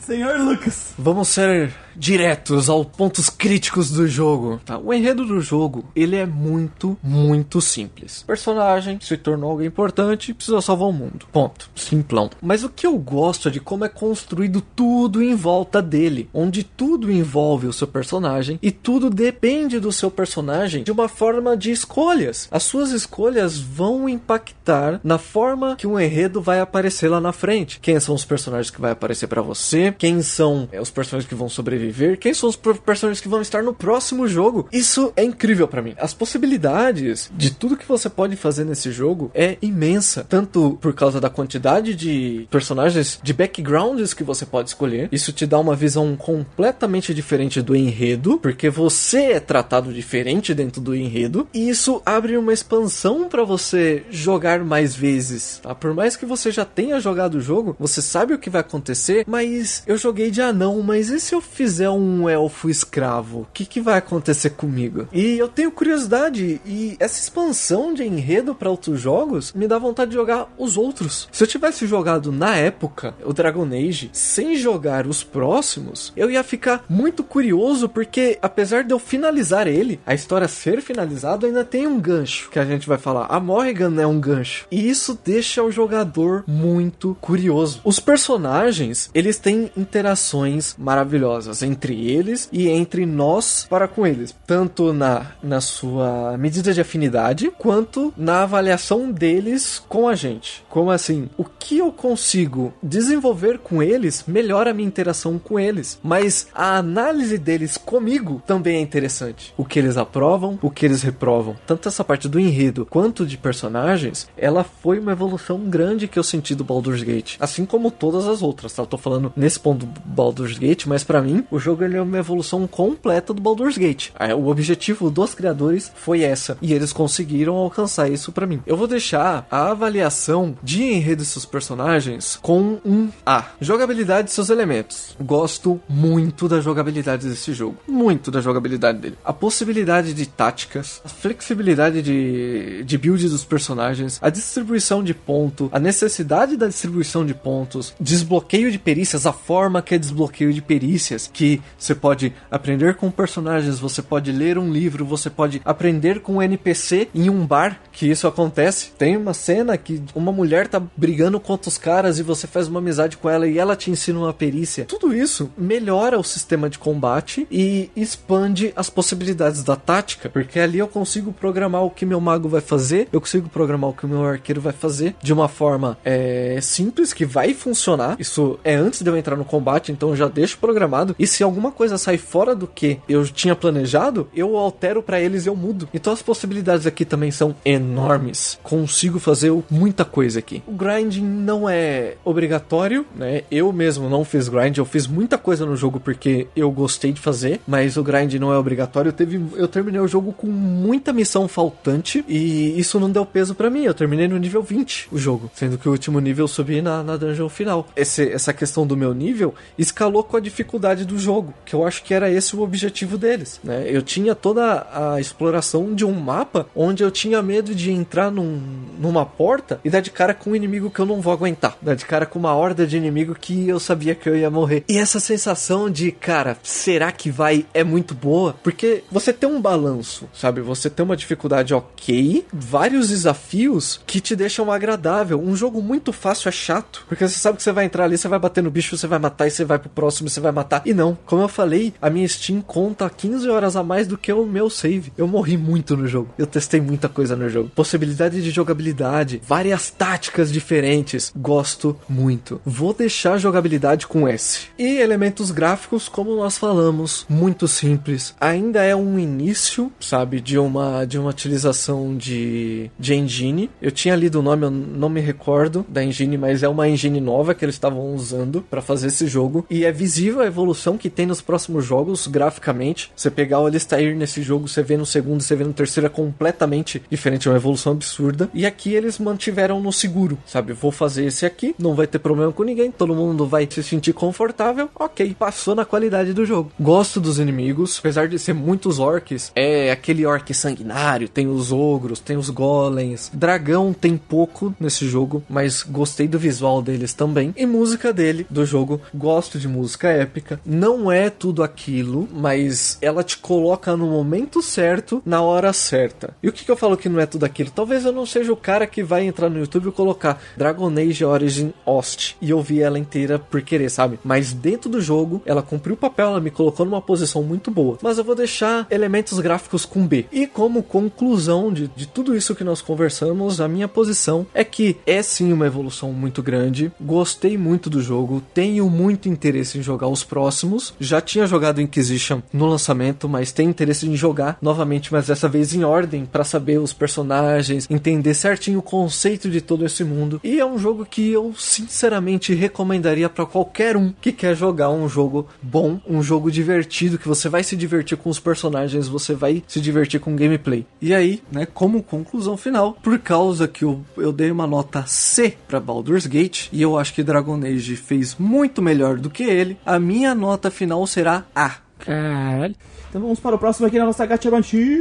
[0.00, 0.94] Senhor Lucas.
[0.98, 4.60] Vamos ser diretos aos pontos críticos do jogo.
[4.64, 4.78] Tá?
[4.78, 8.22] O enredo do jogo, ele é muito, muito simples.
[8.22, 11.26] O personagem se tornou alguém importante, precisa salvar o mundo.
[11.32, 11.68] Ponto.
[11.74, 12.30] Simplão.
[12.40, 16.62] Mas o que eu gosto é de como é construído tudo em volta dele, onde
[16.62, 21.70] tudo envolve o seu personagem e tudo depende do seu personagem de uma forma de
[21.70, 22.48] escolhas.
[22.50, 27.80] As suas escolhas vão impactar na forma que o enredo vai aparecer lá na frente.
[27.80, 29.94] Quem são os personagens que vai aparecer para você?
[29.96, 31.87] Quem são é, os personagens que vão sobreviver?
[31.90, 34.68] Viver, quem são os personagens que vão estar no próximo jogo.
[34.72, 35.94] Isso é incrível para mim.
[35.98, 41.20] As possibilidades de tudo que você pode fazer nesse jogo é imensa, tanto por causa
[41.20, 45.08] da quantidade de personagens, de backgrounds que você pode escolher.
[45.12, 50.80] Isso te dá uma visão completamente diferente do enredo, porque você é tratado diferente dentro
[50.80, 55.60] do enredo, e isso abre uma expansão para você jogar mais vezes.
[55.62, 55.74] Tá?
[55.74, 59.24] Por mais que você já tenha jogado o jogo, você sabe o que vai acontecer,
[59.26, 63.46] mas eu joguei de anão, mas e se eu fizer fizer um elfo escravo, o
[63.54, 65.06] que, que vai acontecer comigo?
[65.12, 70.10] E eu tenho curiosidade, e essa expansão de enredo para outros jogos me dá vontade
[70.10, 71.28] de jogar os outros.
[71.30, 76.42] Se eu tivesse jogado na época o Dragon Age sem jogar os próximos, eu ia
[76.42, 81.86] ficar muito curioso, porque apesar de eu finalizar ele, a história ser finalizada, ainda tem
[81.86, 83.26] um gancho que a gente vai falar.
[83.26, 84.66] A Morrigan é um gancho.
[84.68, 87.80] E isso deixa o jogador muito curioso.
[87.84, 94.34] Os personagens, eles têm interações maravilhosas trocas entre eles e entre nós para com eles,
[94.46, 100.64] tanto na, na sua medida de afinidade quanto na avaliação deles com a gente.
[100.68, 101.28] Como assim?
[101.36, 106.76] O que eu consigo desenvolver com eles melhora a minha interação com eles, mas a
[106.76, 109.52] análise deles comigo também é interessante.
[109.56, 111.56] O que eles aprovam, o que eles reprovam.
[111.66, 116.22] Tanto essa parte do enredo quanto de personagens, ela foi uma evolução grande que eu
[116.22, 118.82] senti do Baldur's Gate, assim como todas as outras, tá?
[118.82, 122.02] Eu tô falando nesse ponto do Baldur's Gate, mas para mim, o jogo ele é
[122.02, 124.10] uma evolução completa do Baldur's Gate.
[124.36, 128.62] O objetivo dos criadores foi essa, e eles conseguiram alcançar isso para mim.
[128.66, 133.46] Eu vou deixar a avaliação de enredo dos seus personagens com um A.
[133.60, 135.16] Jogabilidade e seus elementos.
[135.20, 137.76] Gosto muito da jogabilidade desse jogo.
[137.86, 139.18] Muito da jogabilidade dele.
[139.24, 145.68] A possibilidade de táticas, a flexibilidade de, de build dos personagens, a distribuição de ponto,
[145.72, 150.62] a necessidade da distribuição de pontos, desbloqueio de perícias, a forma que é desbloqueio de
[150.62, 156.18] perícias, que você pode aprender com personagens, você pode ler um livro, você pode aprender
[156.18, 158.90] com um NPC em um bar, que isso acontece.
[158.98, 162.80] Tem uma cena que uma mulher tá brigando contra os caras e você faz uma
[162.80, 164.84] amizade com ela e ela te ensina uma perícia.
[164.84, 170.78] Tudo isso melhora o sistema de combate e expande as possibilidades da tática, porque ali
[170.80, 174.24] eu consigo programar o que meu mago vai fazer, eu consigo programar o que meu
[174.24, 178.16] arqueiro vai fazer de uma forma é, simples que vai funcionar.
[178.18, 181.14] Isso é antes de eu entrar no combate, então já deixo programado.
[181.16, 185.46] E se alguma coisa sai fora do que eu tinha planejado, eu altero para eles
[185.46, 185.88] e eu mudo.
[185.94, 188.58] Então as possibilidades aqui também são enormes.
[188.62, 190.62] Consigo fazer muita coisa aqui.
[190.66, 193.42] O grinding não é obrigatório, né?
[193.50, 197.20] Eu mesmo não fiz grind, eu fiz muita coisa no jogo porque eu gostei de
[197.20, 199.10] fazer, mas o grind não é obrigatório.
[199.10, 203.54] Eu, teve, eu terminei o jogo com muita missão faltante e isso não deu peso
[203.54, 203.84] para mim.
[203.84, 207.02] Eu terminei no nível 20 o jogo, sendo que o último nível eu subi na,
[207.02, 207.86] na dungeon final.
[207.94, 212.02] Esse, essa questão do meu nível escalou com a dificuldade do jogo, que eu acho
[212.02, 213.84] que era esse o objetivo deles, né?
[213.86, 218.60] Eu tinha toda a exploração de um mapa onde eu tinha medo de entrar num,
[218.98, 221.94] numa porta e dar de cara com um inimigo que eu não vou aguentar, dar
[221.94, 224.84] de cara com uma horda de inimigo que eu sabia que eu ia morrer.
[224.88, 228.54] E essa sensação de, cara, será que vai é muito boa?
[228.62, 230.60] Porque você tem um balanço, sabe?
[230.60, 235.40] Você tem uma dificuldade ok, vários desafios que te deixam agradável.
[235.40, 238.28] Um jogo muito fácil é chato, porque você sabe que você vai entrar ali, você
[238.28, 240.82] vai bater no bicho, você vai matar e você vai pro próximo, você vai matar.
[240.84, 244.32] E não, como eu falei, a minha Steam conta 15 horas a mais do que
[244.32, 245.12] o meu save.
[245.16, 246.30] Eu morri muito no jogo.
[246.38, 247.70] Eu testei muita coisa no jogo.
[247.74, 251.32] Possibilidade de jogabilidade, várias táticas diferentes.
[251.36, 252.60] Gosto muito.
[252.64, 254.68] Vou deixar jogabilidade com S.
[254.78, 258.34] E elementos gráficos, como nós falamos, muito simples.
[258.40, 263.70] Ainda é um início, sabe, de uma de uma utilização de, de engine.
[263.80, 267.20] Eu tinha lido o nome, eu não me recordo da engine, mas é uma engine
[267.20, 269.66] nova que eles estavam usando para fazer esse jogo.
[269.70, 273.10] E é visível a evolução que tem nos próximos jogos graficamente.
[273.16, 276.10] Você pegar o Alistair nesse jogo, você vê no segundo, você vê no terceiro, é
[276.10, 278.50] completamente diferente, é uma evolução absurda.
[278.52, 280.72] E aqui eles mantiveram no seguro, sabe?
[280.72, 284.12] Vou fazer esse aqui, não vai ter problema com ninguém, todo mundo vai se sentir
[284.12, 284.88] confortável.
[284.94, 286.72] Ok, passou na qualidade do jogo.
[286.78, 292.20] Gosto dos inimigos, apesar de ser muitos orcs, é aquele orc sanguinário, tem os ogros,
[292.20, 293.30] tem os golems.
[293.32, 297.54] Dragão tem pouco nesse jogo, mas gostei do visual deles também.
[297.56, 300.60] E música dele, do jogo, gosto de música épica.
[300.64, 306.34] Não é tudo aquilo, mas ela te coloca no momento certo, na hora certa.
[306.42, 307.70] E o que, que eu falo que não é tudo aquilo?
[307.70, 311.24] Talvez eu não seja o cara que vai entrar no YouTube e colocar Dragon Age
[311.24, 314.18] Origin Host e ouvir ela inteira por querer, sabe?
[314.24, 317.98] Mas dentro do jogo, ela cumpriu o papel, ela me colocou numa posição muito boa.
[318.02, 320.26] Mas eu vou deixar elementos gráficos com B.
[320.32, 324.96] E como conclusão de, de tudo isso que nós conversamos, a minha posição é que
[325.06, 326.92] é sim uma evolução muito grande.
[327.00, 330.67] Gostei muito do jogo, tenho muito interesse em jogar os próximos.
[331.00, 335.74] Já tinha jogado Inquisition no lançamento, mas tenho interesse em jogar novamente, mas dessa vez
[335.74, 340.40] em ordem para saber os personagens, entender certinho o conceito de todo esse mundo.
[340.42, 345.08] E é um jogo que eu sinceramente recomendaria para qualquer um que quer jogar um
[345.08, 349.62] jogo bom, um jogo divertido que você vai se divertir com os personagens, você vai
[349.66, 350.86] se divertir com o gameplay.
[351.00, 355.56] E aí, né, como conclusão final, por causa que eu, eu dei uma nota C
[355.66, 359.76] para Baldur's Gate e eu acho que Dragon Age fez muito melhor do que ele,
[359.84, 361.76] a minha nota final será A.
[361.98, 362.74] Caralho.
[363.08, 364.98] Então vamos para o próximo aqui na nossa Gacha Banshee.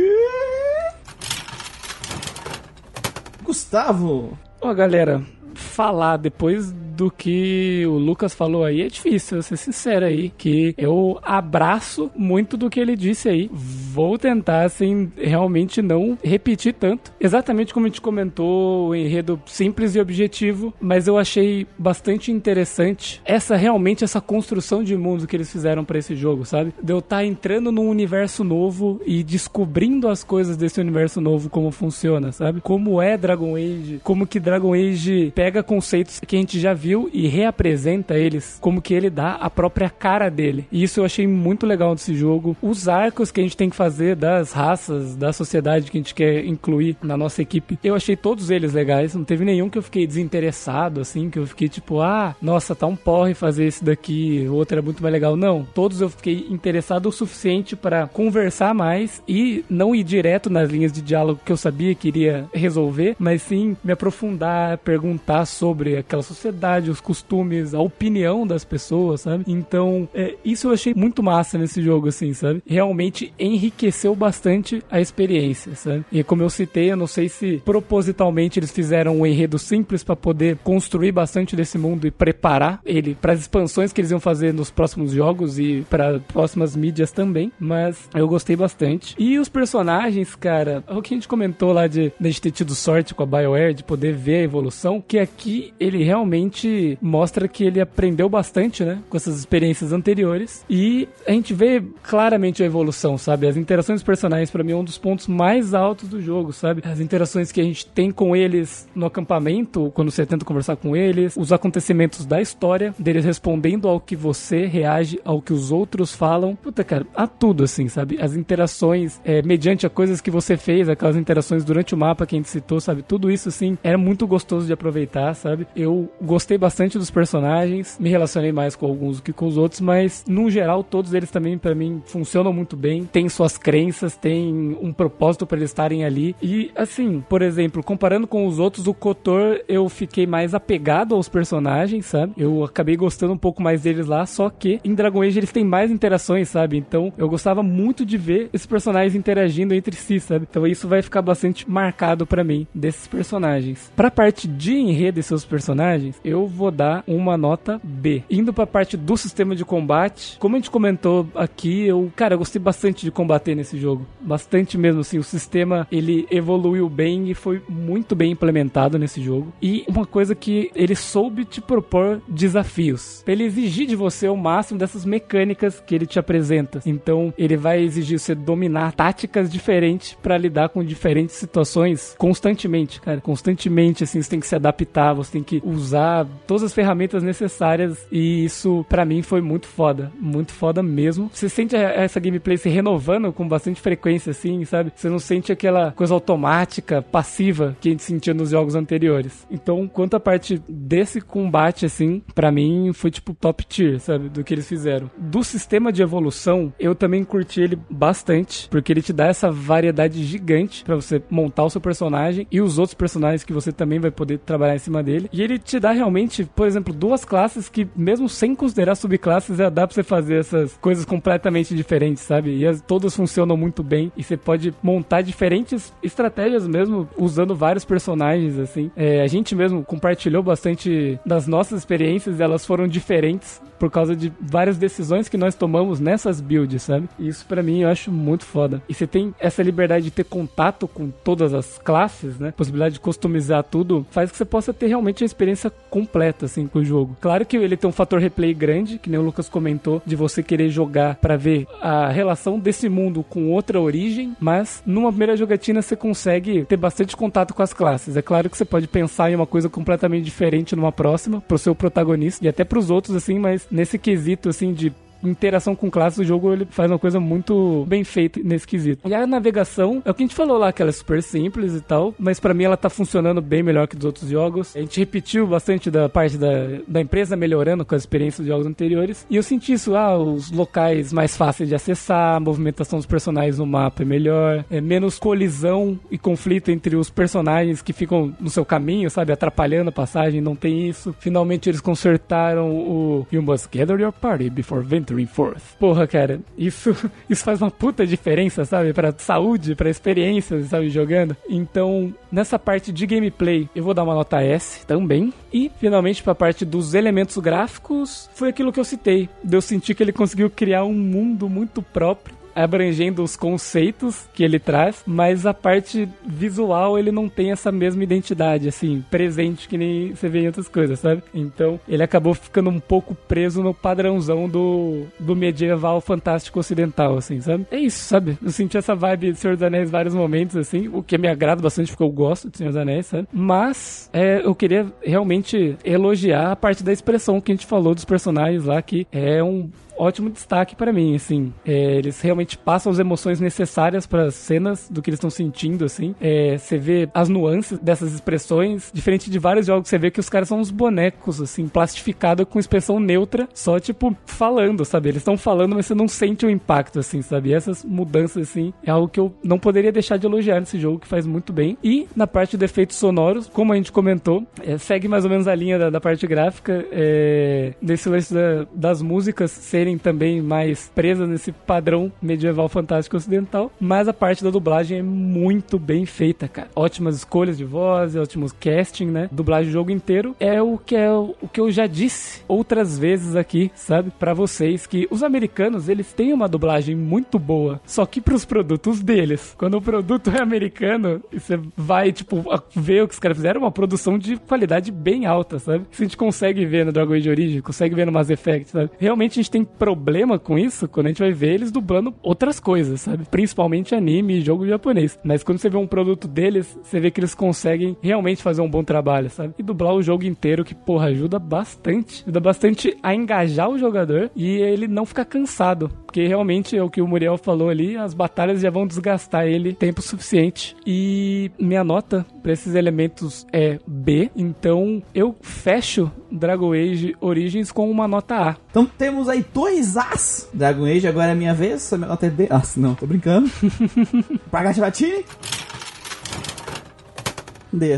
[3.43, 4.37] Gustavo.
[4.61, 5.21] Ó, galera,
[5.53, 10.73] falar depois do que o Lucas falou aí é difícil, eu ser sincero aí, que
[10.77, 13.49] eu abraço muito do que ele disse aí.
[13.53, 17.13] Vou tentar, assim, realmente não repetir tanto.
[17.19, 23.21] Exatamente como a gente comentou, o enredo simples e objetivo, mas eu achei bastante interessante
[23.23, 26.73] essa realmente essa construção de mundo que eles fizeram para esse jogo, sabe?
[26.81, 31.47] De eu estar tá entrando num universo novo e descobrindo as coisas desse universo novo,
[31.49, 32.59] como funciona, sabe?
[32.59, 36.86] Como é Dragon Age, como que Dragon Age pega conceitos que a gente já viu
[37.13, 40.65] e reapresenta eles, como que ele dá a própria cara dele.
[40.71, 42.55] E isso eu achei muito legal desse jogo.
[42.61, 46.15] Os arcos que a gente tem que fazer das raças, da sociedade que a gente
[46.15, 49.15] quer incluir na nossa equipe, eu achei todos eles legais.
[49.15, 52.87] Não teve nenhum que eu fiquei desinteressado, assim, que eu fiquei tipo, ah, nossa, tá
[52.87, 55.35] um porre fazer esse daqui, o outro é muito mais legal.
[55.35, 60.69] Não, todos eu fiquei interessado o suficiente para conversar mais e não ir direto nas
[60.69, 65.97] linhas de diálogo que eu sabia que iria resolver, mas sim me aprofundar, perguntar sobre
[65.97, 69.43] aquela sociedade, os costumes, a opinião das pessoas, sabe?
[69.47, 72.61] Então, é, isso eu achei muito massa nesse jogo, assim, sabe?
[72.65, 76.05] Realmente enriqueceu bastante a experiência, sabe?
[76.11, 80.15] E como eu citei, eu não sei se propositalmente eles fizeram um enredo simples para
[80.15, 84.53] poder construir bastante desse mundo e preparar ele para as expansões que eles iam fazer
[84.53, 89.15] nos próximos jogos e para próximas mídias também, mas eu gostei bastante.
[89.17, 92.51] E os personagens, cara, o que a gente comentou lá de, de a gente ter
[92.51, 96.66] tido sorte com a BioWare de poder ver a evolução, que aqui ele realmente
[97.01, 102.63] mostra que ele aprendeu bastante, né, com essas experiências anteriores e a gente vê claramente
[102.63, 103.47] a evolução, sabe?
[103.47, 106.81] As interações dos personagens para mim é um dos pontos mais altos do jogo, sabe?
[106.85, 110.95] As interações que a gente tem com eles no acampamento, quando você tenta conversar com
[110.95, 116.13] eles, os acontecimentos da história, deles respondendo ao que você reage, ao que os outros
[116.13, 116.55] falam.
[116.55, 118.17] Puta, cara, a tudo assim, sabe?
[118.21, 122.35] As interações é, mediante a coisas que você fez, aquelas interações durante o mapa que
[122.35, 123.01] a gente citou, sabe?
[123.01, 125.67] Tudo isso assim era muito gostoso de aproveitar, sabe?
[125.75, 129.81] Eu gostei bastante dos personagens, me relacionei mais com alguns do que com os outros,
[129.81, 134.77] mas no geral todos eles também para mim funcionam muito bem, têm suas crenças, têm
[134.79, 136.35] um propósito para eles estarem ali.
[136.39, 141.27] E assim, por exemplo, comparando com os outros, o Kotor eu fiquei mais apegado aos
[141.27, 142.33] personagens, sabe?
[142.37, 145.63] Eu acabei gostando um pouco mais deles lá, só que em Dragon Age eles têm
[145.63, 146.77] mais interações, sabe?
[146.77, 150.47] Então eu gostava muito de ver esses personagens interagindo entre si, sabe?
[150.49, 153.91] Então isso vai ficar bastante marcado para mim desses personagens.
[153.95, 158.23] Pra parte de enredo e seus personagens, eu vou dar uma nota B.
[158.29, 162.37] Indo pra parte do sistema de combate, como a gente comentou aqui, eu, cara, eu
[162.37, 164.05] gostei bastante de combater nesse jogo.
[164.21, 165.17] Bastante mesmo, assim.
[165.17, 169.53] O sistema, ele evoluiu bem e foi muito bem implementado nesse jogo.
[169.61, 173.21] E uma coisa que ele soube te propor desafios.
[173.23, 176.81] Pra ele exigir de você o máximo dessas mecânicas que ele te apresenta.
[176.85, 183.21] Então, ele vai exigir você dominar táticas diferentes para lidar com diferentes situações constantemente, cara.
[183.21, 188.07] Constantemente, assim, você tem que se adaptar, você tem que usar todas as ferramentas necessárias.
[188.11, 190.11] E isso, para mim, foi muito foda.
[190.19, 191.29] Muito foda mesmo.
[191.33, 194.91] Você sente essa gameplay se renovando com bastante frequência, assim, sabe?
[194.95, 199.45] Você não sente aquela coisa automática, passiva que a gente sentia nos jogos anteriores.
[199.49, 204.29] Então, quanto à parte desse combate, assim, para mim foi tipo top tier, sabe?
[204.29, 205.09] Do que eles fizeram.
[205.17, 210.23] Do sistema de evolução, eu também curti ele bastante, porque ele te dá essa variedade
[210.23, 214.11] gigante para você montar o seu personagem e os outros personagens que você também vai
[214.11, 215.29] poder trabalhar em cima dele.
[215.31, 216.16] E ele te dá realmente,
[216.55, 220.77] por exemplo, duas classes que, mesmo sem considerar subclasses, já dá pra você fazer essas
[220.77, 222.55] coisas completamente diferentes, sabe?
[222.55, 227.85] E as, todas funcionam muito bem e você pode montar diferentes estratégias mesmo usando vários
[227.85, 228.91] personagens, assim.
[228.95, 234.31] É, a gente mesmo compartilhou bastante das nossas experiências, elas foram diferentes por causa de
[234.39, 237.09] várias decisões que nós tomamos nessas builds, sabe?
[237.19, 238.81] E isso para mim eu acho muito foda.
[238.87, 242.53] E você tem essa liberdade de ter contato com todas as classes, né?
[242.55, 246.79] Possibilidade de customizar tudo, faz que você possa ter realmente a experiência completa assim com
[246.79, 247.15] o jogo.
[247.19, 250.41] Claro que ele tem um fator replay grande, que nem o Lucas comentou, de você
[250.41, 255.81] querer jogar para ver a relação desse mundo com outra origem, mas numa primeira jogatina
[255.81, 258.17] você consegue ter bastante contato com as classes.
[258.17, 261.75] É claro que você pode pensar em uma coisa completamente diferente numa próxima pro seu
[261.75, 264.93] protagonista e até pros outros assim, mas nesse quesito assim de
[265.29, 269.07] interação com classes, o jogo ele faz uma coisa muito bem feita nesse quesito.
[269.07, 271.75] E a navegação, é o que a gente falou lá, que ela é super simples
[271.75, 274.75] e tal, mas para mim ela tá funcionando bem melhor que dos outros jogos.
[274.75, 278.67] A gente repetiu bastante da parte da, da empresa melhorando com as experiências dos jogos
[278.67, 279.25] anteriores.
[279.29, 283.57] E eu senti isso, ah, os locais mais fáceis de acessar, a movimentação dos personagens
[283.59, 288.49] no mapa é melhor, é menos colisão e conflito entre os personagens que ficam no
[288.49, 291.15] seu caminho, sabe, atrapalhando a passagem, não tem isso.
[291.19, 295.75] Finalmente eles consertaram o You must gather your party before venturing Dreamforce.
[295.79, 296.95] Porra, cara, isso,
[297.29, 298.93] isso faz uma puta diferença, sabe?
[298.93, 300.89] Pra saúde, pra experiência, sabe?
[300.89, 301.35] Jogando.
[301.49, 305.33] Então, nessa parte de gameplay, eu vou dar uma nota S também.
[305.51, 309.29] E, finalmente, pra parte dos elementos gráficos, foi aquilo que eu citei.
[309.49, 314.59] Eu senti que ele conseguiu criar um mundo muito próprio abrangendo os conceitos que ele
[314.59, 320.15] traz, mas a parte visual ele não tem essa mesma identidade, assim, presente que nem
[320.15, 321.23] você vê em outras coisas, sabe?
[321.33, 327.39] Então ele acabou ficando um pouco preso no padrãozão do, do medieval fantástico ocidental, assim,
[327.41, 327.67] sabe?
[327.69, 328.37] É isso, sabe?
[328.43, 331.27] Eu senti essa vibe de Senhor dos Anéis em vários momentos, assim, o que me
[331.27, 333.27] agrada bastante porque eu gosto de Senhor dos Anéis, sabe?
[333.31, 338.05] Mas é, eu queria realmente elogiar a parte da expressão que a gente falou dos
[338.05, 341.53] personagens lá, que é um ótimo destaque para mim, assim.
[341.65, 345.85] É, eles realmente passam as emoções necessárias para as cenas do que eles estão sentindo,
[345.85, 346.15] assim.
[346.19, 350.29] É, você vê as nuances dessas expressões, diferente de vários jogos, você vê que os
[350.29, 355.09] caras são uns bonecos, assim, plastificados com expressão neutra, só, tipo, falando, sabe?
[355.09, 357.49] Eles estão falando, mas você não sente o impacto, assim, sabe?
[357.49, 360.99] E essas mudanças, assim, é algo que eu não poderia deixar de elogiar nesse jogo,
[360.99, 361.77] que faz muito bem.
[361.83, 365.47] E na parte de efeitos sonoros, como a gente comentou, é, segue mais ou menos
[365.47, 370.41] a linha da, da parte gráfica, é, desse lance da, das músicas serem serem também
[370.41, 376.05] mais presas nesse padrão medieval fantástico ocidental, mas a parte da dublagem é muito bem
[376.05, 376.67] feita, cara.
[376.75, 379.29] Ótimas escolhas de voz, ótimos casting, né?
[379.31, 383.35] Dublagem do jogo inteiro é o que é o, que eu já disse outras vezes
[383.35, 388.19] aqui, sabe, para vocês que os americanos, eles têm uma dublagem muito boa, só que
[388.19, 389.55] pros produtos deles.
[389.57, 392.43] Quando o produto é americano, você vai tipo
[392.75, 395.85] ver o que os caras fizeram, uma produção de qualidade bem alta, sabe?
[395.91, 398.89] Isso a gente consegue ver no Dragon Age Origin, consegue ver no Mass Effect, sabe?
[398.99, 402.59] Realmente a gente tem problema com isso quando a gente vai ver eles dublando outras
[402.59, 403.25] coisas, sabe?
[403.29, 405.17] Principalmente anime e jogo japonês.
[405.23, 408.69] Mas quando você vê um produto deles, você vê que eles conseguem realmente fazer um
[408.69, 409.53] bom trabalho, sabe?
[409.57, 412.23] E dublar o jogo inteiro, que, porra, ajuda bastante.
[412.23, 415.89] Ajuda bastante a engajar o jogador e ele não ficar cansado.
[416.05, 419.73] Porque realmente é o que o Muriel falou ali, as batalhas já vão desgastar ele
[419.73, 420.75] tempo suficiente.
[420.85, 424.31] E minha nota para esses elementos é B.
[424.33, 428.55] Então eu fecho Dragon Age Origins com uma nota A.
[428.71, 430.47] Então temos aí dois As.
[430.53, 431.91] Dragon Age, agora é minha vez.
[431.91, 432.47] A minha nota é B.
[432.49, 433.51] Ah, não, tô brincando.
[434.49, 435.25] D,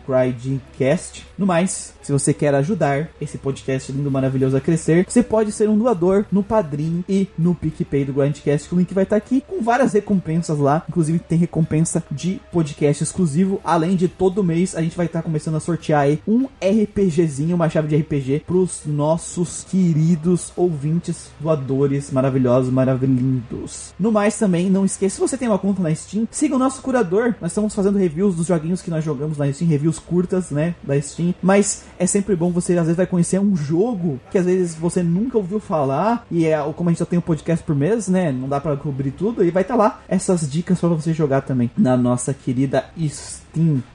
[1.38, 5.68] No mais, se você quer ajudar esse podcast lindo, maravilhoso a crescer, você pode ser
[5.68, 8.74] um doador no Padrim e no PicPay do Grindcast.
[8.74, 10.82] O link vai estar aqui com várias recompensas lá.
[10.88, 13.49] Inclusive tem recompensa de podcast exclusivo.
[13.64, 17.68] Além de todo mês a gente vai estar começando a sortear aí um RPGzinho, uma
[17.68, 23.94] chave de RPG pros nossos queridos ouvintes doadores maravilhosos, maravilhindos.
[23.98, 26.82] No mais também, não esqueça, se você tem uma conta na Steam, siga o nosso
[26.82, 27.34] curador.
[27.40, 31.00] Nós estamos fazendo reviews dos joguinhos que nós jogamos na Steam, reviews curtas, né, da
[31.00, 34.74] Steam mas é sempre bom você às vezes vai conhecer um jogo que às vezes
[34.74, 38.08] você nunca ouviu falar e é como a gente só tem um podcast por mês,
[38.08, 38.32] né?
[38.32, 41.42] Não dá para cobrir tudo e vai estar tá lá essas dicas para você jogar
[41.42, 43.39] também na nossa querida Steam.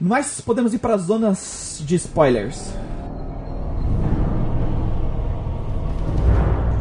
[0.00, 2.72] Mas podemos ir para as zonas de spoilers.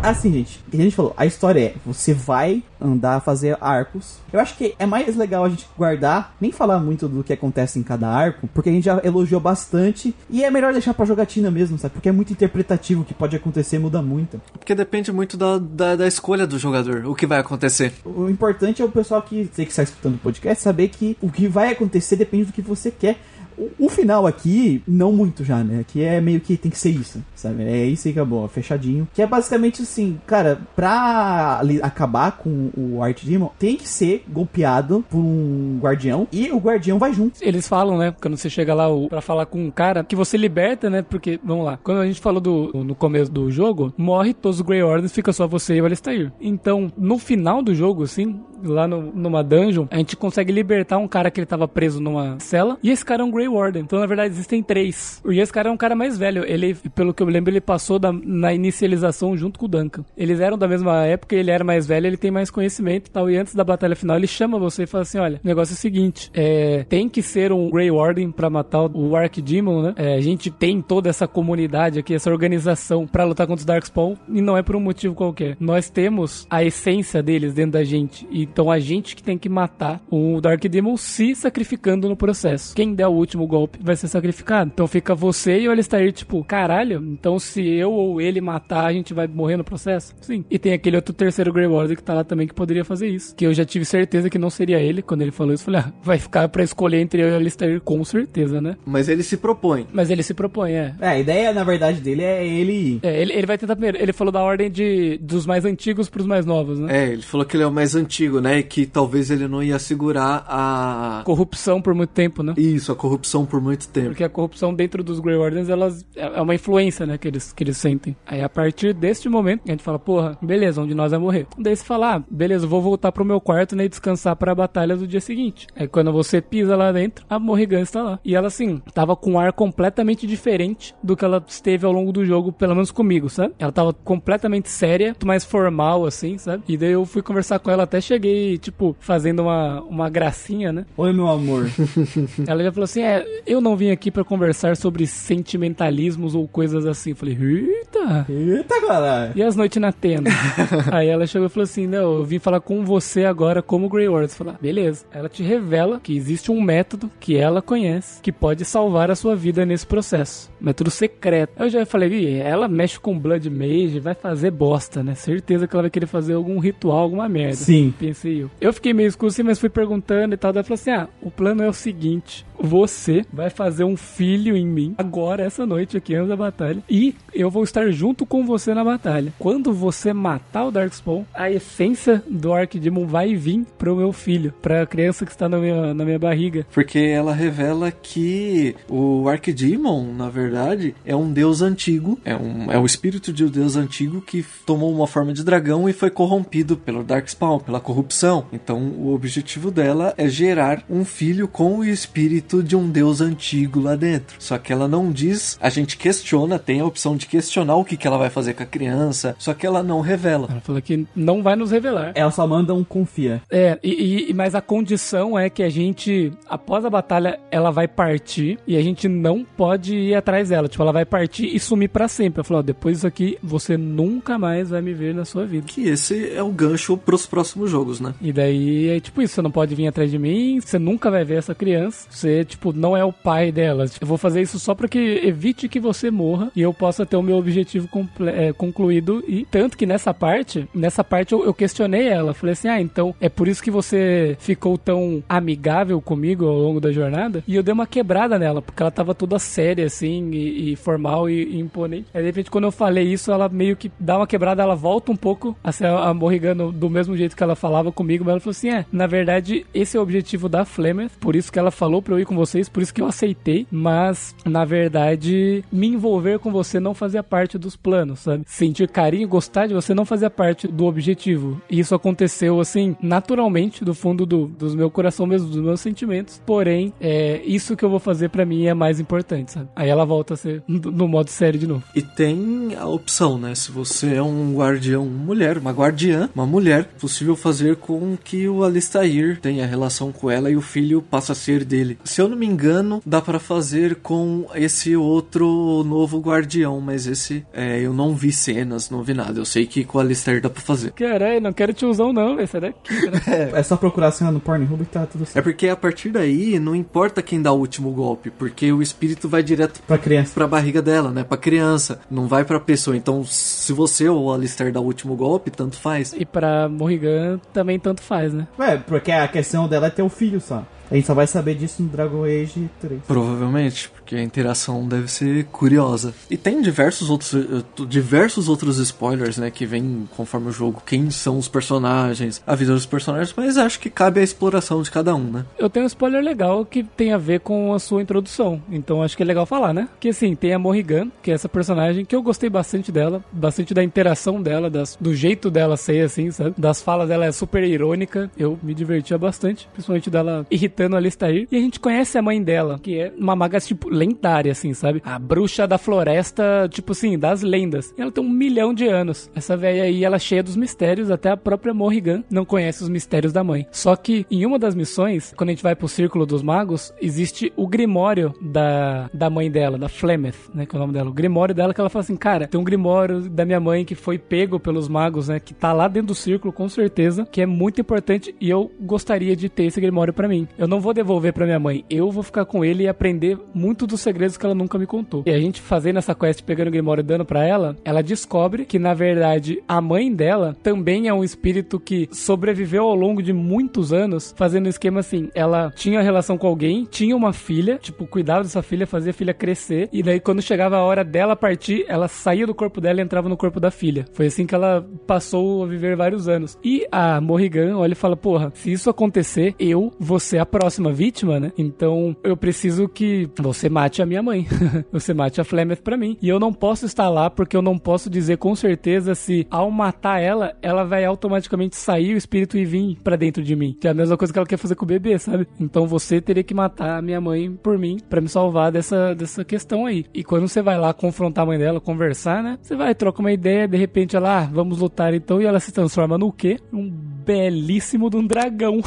[0.10, 4.18] Assim, gente, que a gente falou, a história é, você vai andar, fazer arcos.
[4.32, 7.80] Eu acho que é mais legal a gente guardar, nem falar muito do que acontece
[7.80, 11.50] em cada arco, porque a gente já elogiou bastante e é melhor deixar pra jogatina
[11.50, 11.94] mesmo, sabe?
[11.94, 14.42] Porque é muito interpretativo, o que pode acontecer muda muito.
[14.54, 17.94] Porque depende muito da, da, da escolha do jogador, o que vai acontecer.
[18.04, 21.48] O importante é o pessoal que, que está escutando o podcast, saber que o que
[21.48, 23.18] vai acontecer depende do que você quer
[23.58, 25.80] O, o final aqui, não muito já, né?
[25.80, 27.64] Aqui é meio que tem que ser isso, sabe?
[27.64, 29.08] É isso aí que acabou, fechadinho.
[29.14, 35.06] Que é basicamente assim, cara, pra acabar com o Art Demon, tem que ser golpeado
[35.10, 37.40] por um guardião e o guardião vai junto.
[37.42, 40.38] Eles falam, né, quando você chega lá o, pra falar com um cara, que você
[40.38, 44.34] liberta, né, porque, vamos lá, quando a gente falou do, no começo do jogo, morre
[44.34, 46.32] todos os Grey Ordens, fica só você e o Alistair.
[46.40, 51.08] Então, no final do jogo, assim, lá no, numa dungeon, a gente consegue libertar um
[51.08, 53.84] cara que ele tava preso numa cela, e esse cara é um Grey Warden.
[53.84, 55.22] Então, na verdade, existem três.
[55.26, 56.44] Esse cara é um cara mais velho.
[56.46, 60.04] Ele, pelo que eu me lembro, ele passou da, na inicialização junto com o Duncan.
[60.18, 63.30] Eles eram da mesma época, ele era mais velho, ele tem mais conhecimento e tal.
[63.30, 65.76] E antes da batalha final, ele chama você e fala assim: olha, o negócio é
[65.76, 69.94] o seguinte: é, tem que ser um Grey Warden pra matar o Archdemon, né?
[69.98, 74.16] É, a gente tem toda essa comunidade aqui, essa organização pra lutar contra os Darkspawn,
[74.30, 75.58] e não é por um motivo qualquer.
[75.60, 78.28] Nós temos a essência deles dentro da gente.
[78.32, 82.76] Então a gente que tem que matar o Dark Demon se sacrificando no processo.
[82.76, 84.72] Quem der o último golpe vai ser sacrificado.
[84.74, 88.94] Então fica você e o Alistair, tipo, caralho, então se eu ou ele matar, a
[88.94, 90.14] gente vai morrer no processo?
[90.22, 90.46] Sim.
[90.50, 93.36] E tem aquele outro terceiro Grey Warden que tá lá também que poderia fazer isso.
[93.36, 95.02] Que eu já tive certeza que não seria ele.
[95.02, 97.36] Quando ele falou isso, eu falei, ah, vai ficar pra escolher entre eu e o
[97.36, 98.78] Alistair com certeza, né?
[98.86, 99.88] Mas ele se propõe.
[99.92, 100.96] Mas ele se propõe, é.
[101.00, 103.00] É, a ideia, na verdade, dele é ele.
[103.02, 103.98] É, ele, ele vai tentar primeiro.
[103.98, 107.06] Ele falou da ordem de dos mais antigos pros mais novos, né?
[107.06, 108.60] É, ele falou que ele é o mais antigo, né?
[108.60, 111.22] E que talvez ele não ia segurar a.
[111.26, 112.54] Corrupção por muito tempo, né?
[112.58, 114.10] Isso, a corrupção por muito tempo.
[114.10, 117.64] Porque a corrupção dentro dos Grey Wardens, elas é uma influência, né, que eles, que
[117.64, 118.16] eles sentem.
[118.26, 121.48] Aí a partir deste momento, a gente fala, porra, beleza, um de nós vai morrer.
[121.58, 124.56] Daí você fala, ah, beleza, vou voltar pro meu quarto, né, e descansar para a
[124.56, 125.68] batalha do dia seguinte.
[125.76, 128.20] Aí quando você pisa lá dentro, a Morrigan está lá.
[128.24, 132.12] E ela, assim, tava com um ar completamente diferente do que ela esteve ao longo
[132.12, 133.54] do jogo, pelo menos comigo, sabe?
[133.58, 136.64] Ela tava completamente séria, muito mais formal, assim, sabe?
[136.68, 140.86] E daí eu fui conversar com ela, até cheguei, tipo, fazendo uma, uma gracinha, né?
[140.96, 141.70] Oi, meu amor.
[142.48, 143.15] ela já falou assim: é,
[143.46, 147.12] eu não vim aqui para conversar sobre sentimentalismos ou coisas assim.
[147.12, 148.26] Eu falei, eita!
[148.30, 149.32] Eita, galera!
[149.36, 150.30] E as noites na tenda?
[150.92, 154.08] Aí ela chegou e falou assim: não, eu vim falar com você agora como Grey
[154.08, 154.32] Ward.
[154.32, 155.06] Eu falei, ah, beleza.
[155.12, 159.36] Ela te revela que existe um método que ela conhece que pode salvar a sua
[159.36, 160.52] vida nesse processo.
[160.60, 161.54] Método secreto.
[161.58, 165.16] Eu já falei, ela mexe com Blood Mage, vai fazer bosta, né?
[165.16, 167.56] Certeza que ela vai querer fazer algum ritual, alguma merda.
[167.56, 167.94] Sim.
[167.98, 168.52] Pensei eu.
[168.60, 170.52] Eu fiquei meio escuro assim, mas fui perguntando e tal.
[170.52, 174.56] Daí ela falou assim: ah, o plano é o seguinte: você vai fazer um filho
[174.56, 176.84] em mim agora, essa noite aqui, antes da batalha.
[176.90, 179.34] E eu vou estar junto com você na batalha.
[179.38, 184.86] Quando você matar o Darkspawn, a essência do Archdemon vai vir pro meu filho, pra
[184.86, 186.66] criança que está na minha, na minha barriga.
[186.74, 192.78] Porque ela revela que o Archdemon, na verdade, é um deus antigo, é um, é
[192.78, 196.78] o espírito de um deus antigo que tomou uma forma de dragão e foi corrompido
[196.78, 198.46] pelo Darkspawn, pela corrupção.
[198.52, 203.82] Então o objetivo dela é gerar um filho com o espírito de um deus antigo
[203.82, 204.38] lá dentro.
[204.40, 207.98] Só que ela não diz, a gente questiona, tem a opção de questionar o que,
[207.98, 210.48] que ela vai fazer com a criança, só que ela não revela.
[210.50, 212.14] Ela falou que não vai nos revelar.
[212.16, 213.42] Ela só manda um confia.
[213.52, 217.88] É, e, e, mas a condição é que a gente, após a batalha, ela vai
[217.88, 220.70] partir e a gente não pode ir atrás dela.
[220.70, 222.40] Tipo, ela vai partir e sumir para sempre.
[222.40, 225.68] Ela falou: depois disso aqui, você nunca mais vai me ver na sua vida.
[225.68, 228.14] Que esse é o gancho pros próximos jogos, né?
[228.22, 231.26] E daí é tipo isso: você não pode vir atrás de mim, você nunca vai
[231.26, 232.08] ver essa criança.
[232.10, 233.86] Você, tipo, não é o pai dela.
[234.02, 237.16] Eu vou fazer isso só para que evite que você morra e eu possa ter
[237.16, 237.88] o meu objetivo
[238.36, 239.24] é, concluído.
[239.26, 242.34] E tanto que nessa parte, nessa parte eu, eu questionei ela.
[242.34, 246.82] Falei assim: ah, então é por isso que você ficou tão amigável comigo ao longo
[246.82, 247.44] da jornada?
[247.48, 251.30] E eu dei uma quebrada nela, porque ela tava toda séria, assim, e, e formal
[251.30, 252.08] e, e, imponente.
[252.14, 255.12] Aí, de repente, quando eu falei isso, ela meio que dá uma quebrada, ela volta
[255.12, 258.40] um pouco a ser a Morrigan do mesmo jeito que ela falava comigo, mas ela
[258.40, 261.72] falou assim: é, na verdade, esse é o objetivo da Flemeth, por isso que ela
[261.72, 265.88] falou pra eu ir com vocês, por isso que eu aceitei, mas na verdade, me
[265.88, 268.44] envolver com você não fazia parte dos planos, sabe?
[268.48, 271.62] Sentir carinho, gostar de você não fazia parte do objetivo.
[271.70, 276.42] E isso aconteceu assim, naturalmente, do fundo do, do meu coração mesmo, dos meus sentimentos.
[276.46, 279.70] Porém, é, isso que eu vou fazer para mim é mais importante, sabe?
[279.76, 281.84] Aí ela volta a ser no modo sério de novo.
[281.96, 283.56] E tem a opção, né?
[283.56, 288.64] Se você é um guardião mulher, uma guardiã, uma mulher, possível fazer com que o
[288.64, 291.98] Alistair tenha relação com ela e o filho passa a ser dele.
[292.04, 297.46] Se eu não me engano, dá para fazer com esse outro novo guardião, mas esse
[297.54, 299.40] é, eu não vi cenas, não vi nada.
[299.40, 300.92] Eu sei que com o Alistair dá pra fazer.
[300.94, 302.48] Caralho, não quero tiozão não, velho.
[302.48, 302.80] Sai daqui,
[303.30, 305.38] é, é só procurar a cena no Pornhub e tá tudo certo.
[305.38, 309.28] É porque a partir daí não importa quem dá o último golpe, porque o espírito
[309.28, 311.24] vai direto pra criança, pra barriga dela, né?
[311.24, 312.96] Pra criança, não vai pra pessoa.
[312.96, 316.14] Então, se você ou o Alistair dá o último golpe, tanto faz.
[316.18, 318.48] E pra Morrigan também tanto faz, né?
[318.58, 320.66] É, porque a questão dela é ter o filho só.
[320.90, 323.02] A gente só vai saber disso no Dragon Age 3.
[323.08, 326.14] Provavelmente, porque a interação deve ser curiosa.
[326.30, 331.10] E tem diversos outros, eh, diversos outros spoilers, né, que vêm conforme o jogo, quem
[331.10, 335.16] são os personagens, a vida dos personagens, mas acho que cabe a exploração de cada
[335.16, 335.46] um, né?
[335.58, 339.18] Eu tenho um spoiler legal que tem a ver com a sua introdução, então acho
[339.18, 339.90] que é legal falar, né?
[340.00, 343.74] Que assim, tem a Morrigan, que é essa personagem que eu gostei bastante dela, bastante
[343.74, 346.54] da interação dela, das, do jeito dela ser assim, sabe?
[346.56, 351.48] Das falas dela é super irônica, eu me divertia bastante, principalmente dela irritando a Listair.
[351.52, 355.02] E a gente conhece a mãe dela, que é uma maga, tipo, lendária, assim, sabe?
[355.04, 357.94] A bruxa da floresta, tipo assim, das lendas.
[357.98, 359.30] E ela tem um milhão de anos.
[359.36, 362.90] Essa velha aí, ela é cheia dos mistérios, até a própria Morrigan não conhece os
[362.90, 363.66] mistérios da mãe.
[363.72, 367.52] Só que em uma das missões, quando a gente vai pro Círculo dos Magos, existe
[367.56, 370.66] o Grimório da, da mãe dela, da Flemeth, né?
[370.66, 371.10] Que é o nome dela.
[371.10, 373.96] O Grimório dela que ela fala assim, cara, tem um Grimório da minha mãe que
[373.96, 375.40] foi pego pelos magos, né?
[375.40, 379.36] Que tá lá dentro do círculo, com certeza, que é muito importante e eu gostaria
[379.36, 380.48] de ter esse Grimório para mim.
[380.58, 383.85] Eu não vou devolver para minha mãe, eu vou ficar com ele e aprender muito
[383.88, 385.24] dos segredos que ela nunca me contou.
[385.26, 388.66] E a gente fazendo essa quest, pegando o Grimório e dando para ela, ela descobre
[388.66, 393.34] que na verdade a mãe dela também é um espírito que sobreviveu ao longo de
[393.34, 398.08] muitos anos, fazendo um esquema assim, ela tinha relação com alguém, tinha uma filha, tipo,
[398.08, 401.86] cuidava dessa filha, fazia a filha crescer, e daí quando chegava a hora dela partir,
[401.88, 404.06] ela saía do corpo dela e entrava no corpo da filha.
[404.14, 406.58] Foi assim que ela passou a viver vários anos.
[406.64, 410.92] E a Morrigan olha e fala: Porra, se isso acontecer, eu vou ser a próxima
[410.92, 411.52] vítima, né?
[411.58, 414.48] Então eu preciso que você mate a minha mãe.
[414.90, 416.18] você mate a Flemeth pra mim.
[416.22, 419.70] E eu não posso estar lá porque eu não posso dizer com certeza se ao
[419.70, 423.76] matar ela, ela vai automaticamente sair o espírito e vir pra dentro de mim.
[423.78, 425.46] Que é a mesma coisa que ela quer fazer com o bebê, sabe?
[425.60, 429.44] Então você teria que matar a minha mãe por mim para me salvar dessa, dessa
[429.44, 430.06] questão aí.
[430.14, 432.58] E quando você vai lá confrontar a mãe dela, conversar, né?
[432.62, 435.74] Você vai, troca uma ideia, de repente ela, ah, vamos lutar então, e ela se
[435.74, 436.58] transforma no quê?
[436.72, 438.82] Um belíssimo de um dragão.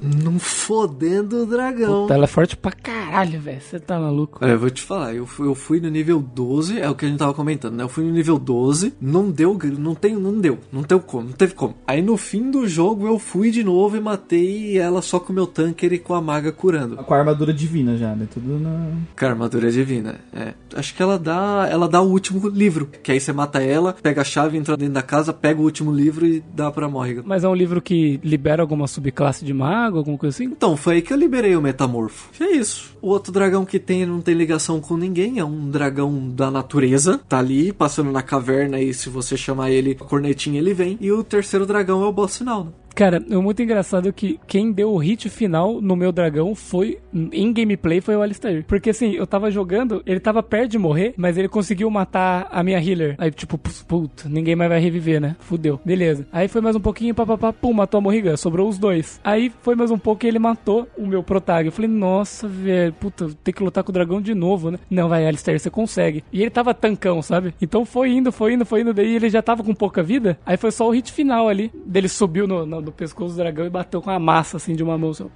[0.00, 2.02] Num fodendo dragão.
[2.02, 3.60] Puta, ela é forte pra caralho, velho.
[3.60, 4.42] Você tá maluco.
[4.44, 7.04] É, eu vou te falar, eu fui, eu fui no nível 12, é o que
[7.04, 7.84] a gente tava comentando, né?
[7.84, 11.32] Eu fui no nível 12, não deu, não tem, não deu, não deu como, não
[11.32, 11.74] teve como.
[11.86, 15.34] Aí no fim do jogo eu fui de novo e matei ela só com o
[15.34, 16.96] meu tanker e com a maga curando.
[16.96, 18.26] Com a armadura divina já, né?
[18.32, 18.92] Tudo na.
[19.18, 20.54] Com a armadura divina, é.
[20.74, 24.22] Acho que ela dá, ela dá o último livro, que aí você mata ela, pega
[24.22, 27.22] a chave, entra dentro da casa, pega o último livro e dá pra Morrigan.
[27.26, 30.44] Mas é um livro que libera alguma subclasse de mago, alguma coisa assim?
[30.44, 32.30] Então, foi aí que eu liberei o Metamorfo.
[32.42, 32.96] É isso.
[33.02, 37.20] O outro dragão que tem não tem ligação com ninguém, é um dragão da natureza.
[37.28, 40.98] Tá ali, passando na caverna e se você chamar ele, cornetinha ele vem.
[41.00, 42.70] E o terceiro dragão é o boss final, né?
[42.94, 47.52] Cara, é muito engraçado que quem deu o hit final no meu dragão foi, em
[47.52, 48.64] gameplay, foi o Alistair.
[48.66, 52.62] Porque assim, eu tava jogando, ele tava perto de morrer, mas ele conseguiu matar a
[52.62, 53.14] minha healer.
[53.18, 55.36] Aí, tipo, puta, ninguém mais vai reviver, né?
[55.40, 55.80] Fudeu.
[55.84, 56.26] Beleza.
[56.32, 58.36] Aí foi mais um pouquinho, papapá, pum, matou a Morrigan.
[58.36, 59.20] Sobrou os dois.
[59.24, 61.66] Aí foi mais um pouco e ele matou o meu protag.
[61.66, 64.78] Eu falei, nossa, velho, puta, tem que lutar com o dragão de novo, né?
[64.90, 66.24] Não, vai, Alistair, você consegue.
[66.32, 67.54] E ele tava tancão, sabe?
[67.60, 68.94] Então foi indo, foi indo, foi indo.
[68.94, 70.38] Daí ele já tava com pouca vida.
[70.44, 71.70] Aí foi só o hit final ali.
[71.86, 74.82] Dele subiu no, no, no pescoço do dragão e bateu com a massa assim de
[74.82, 75.10] uma mão.
[75.10, 75.28] Assim.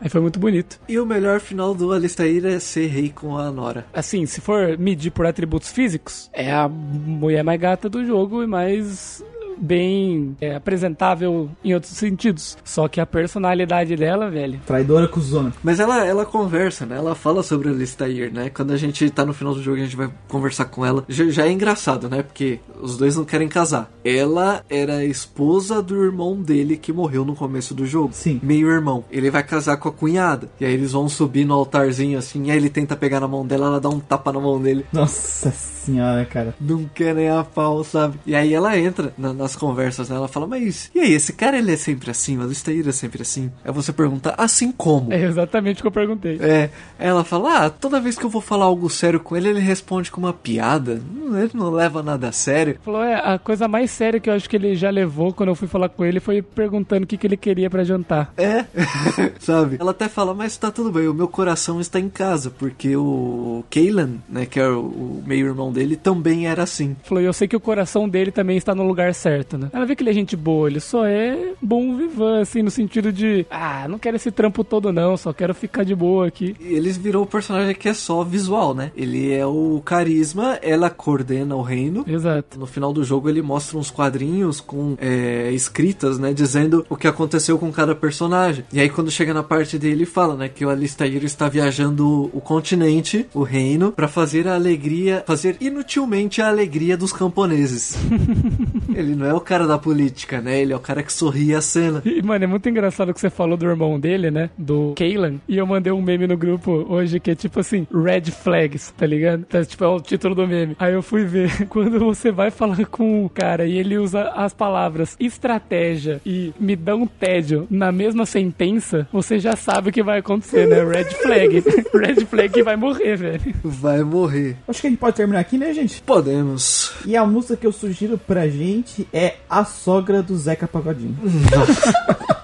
[0.00, 0.80] Aí foi muito bonito.
[0.88, 3.86] E o melhor final do Alistair é ser rei com a Nora.
[3.92, 8.46] Assim, se for medir por atributos físicos, é a mulher mais gata do jogo e
[8.46, 9.24] mais
[9.60, 12.56] bem é, apresentável em outros sentidos.
[12.64, 14.60] Só que a personalidade dela, velho.
[14.66, 15.52] Traidora cuzona.
[15.62, 16.96] Mas ela, ela conversa, né?
[16.96, 18.50] Ela fala sobre a Listair, né?
[18.50, 21.04] Quando a gente tá no final do jogo e a gente vai conversar com ela.
[21.08, 22.22] Já, já, é engraçado, né?
[22.22, 23.90] Porque os dois não querem casar.
[24.04, 28.10] Ela era a esposa do irmão dele que morreu no começo do jogo.
[28.12, 28.40] Sim.
[28.42, 29.04] Meio irmão.
[29.10, 30.48] Ele vai casar com a cunhada.
[30.60, 32.46] E aí eles vão subir no altarzinho assim.
[32.46, 34.84] E aí ele tenta pegar na mão dela, ela dá um tapa na mão dele.
[34.92, 36.54] Nossa senhora, cara.
[36.60, 38.18] Não quer nem a pau, sabe?
[38.26, 40.16] E aí ela entra na, nas conversas, né?
[40.16, 43.22] Ela fala, mas e aí, esse cara ele é sempre assim, o Alistair é sempre
[43.22, 43.50] assim.
[43.64, 45.12] Aí você pergunta, assim como?
[45.12, 46.38] É exatamente o que eu perguntei.
[46.40, 46.70] É.
[46.98, 50.10] Ela fala, ah, toda vez que eu vou falar algo sério com ele, ele responde
[50.10, 51.00] com uma piada.
[51.28, 52.78] Ele não leva nada a sério.
[52.82, 55.54] Falou, é, a coisa mais séria que eu acho que ele já levou quando eu
[55.54, 58.32] fui falar com ele foi perguntando o que, que ele queria para jantar.
[58.36, 58.64] É,
[59.38, 59.76] sabe?
[59.78, 63.64] Ela até fala, mas tá tudo bem, o meu coração está em casa, porque o
[63.70, 66.96] Kaylan, né, que é o meio-irmão dele, também era assim.
[67.04, 69.70] Falou, eu sei que o coração dele também está no lugar certo, né?
[69.72, 73.12] Ela vê que ele é gente boa, ele só é bom vivan, assim, no sentido
[73.12, 76.56] de, ah, não quero esse trampo todo não, só quero ficar de boa aqui.
[76.60, 78.90] E eles virou o personagem que é só visual, né?
[78.96, 82.04] Ele é o carisma, ela coordena o reino.
[82.06, 82.58] Exato.
[82.58, 87.06] No final do jogo ele mostra uns quadrinhos com é, escritas, né, dizendo o que
[87.06, 88.64] aconteceu com cada personagem.
[88.72, 92.30] E aí quando chega na parte dele, ele fala, né, que o Alistair está viajando
[92.32, 97.96] o continente, o reino, para fazer a alegria, fazer inutilmente a alegria dos camponeses.
[98.94, 100.60] Ele não é o cara da política, né?
[100.60, 102.02] Ele é o cara que sorri a cena.
[102.04, 104.50] E, mano, é muito engraçado que você falou do irmão dele, né?
[104.58, 105.36] Do Kaylan.
[105.48, 109.06] E eu mandei um meme no grupo hoje que é tipo assim, Red Flags, tá
[109.06, 109.44] ligado?
[109.44, 110.76] Tá, tipo, é o título do meme.
[110.78, 114.52] Aí eu fui ver, quando você vai falar com o cara e ele usa as
[114.52, 120.02] palavras estratégia e me dá um tédio na mesma sentença, você já sabe o que
[120.02, 120.82] vai acontecer, né?
[120.82, 121.64] Red Flag.
[121.94, 123.54] Red Flag vai morrer, velho.
[123.62, 124.56] Vai morrer.
[124.66, 126.00] Acho que a gente pode terminar aqui, né, gente?
[126.00, 126.92] Podemos.
[127.04, 131.16] E a música que eu sugiro pra gente é A Sogra do Zeca Pagodinho.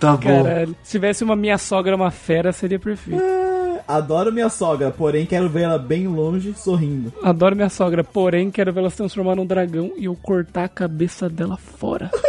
[0.00, 0.44] Tá bom.
[0.44, 0.74] Caralho.
[0.82, 3.22] Se tivesse uma minha sogra, uma fera, seria perfeito.
[3.86, 7.12] Adoro minha sogra, porém quero ver ela bem longe, sorrindo.
[7.22, 11.28] Adoro minha sogra, porém quero vê-la se transformar num dragão e eu cortar a cabeça
[11.28, 12.10] dela fora.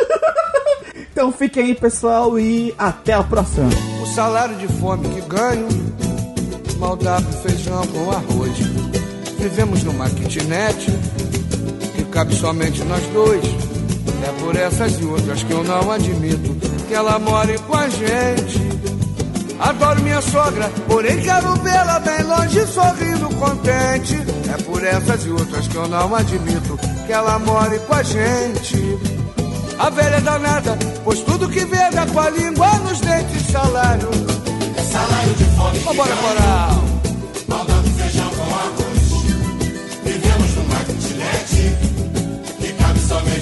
[1.14, 3.68] Então fiquem aí, pessoal, e até a próxima.
[4.02, 5.68] O salário de fome que ganho
[6.82, 8.71] mal dá pro feijão com arroz.
[9.42, 10.86] Vivemos numa kitnet
[11.96, 13.44] que cabe somente nós dois.
[13.44, 16.56] É por essas e outras que eu não admito
[16.88, 18.62] que ela more com a gente.
[19.60, 24.16] Adoro minha sogra, porém quero vê-la bem longe, sorrindo contente.
[24.54, 29.00] É por essas e outras que eu não admito que ela more com a gente.
[29.80, 34.10] A velha é danada, pois tudo que vê dá com a língua nos dentes salário.
[34.78, 35.80] É salário de fome.
[35.80, 36.91] Vambora, coral.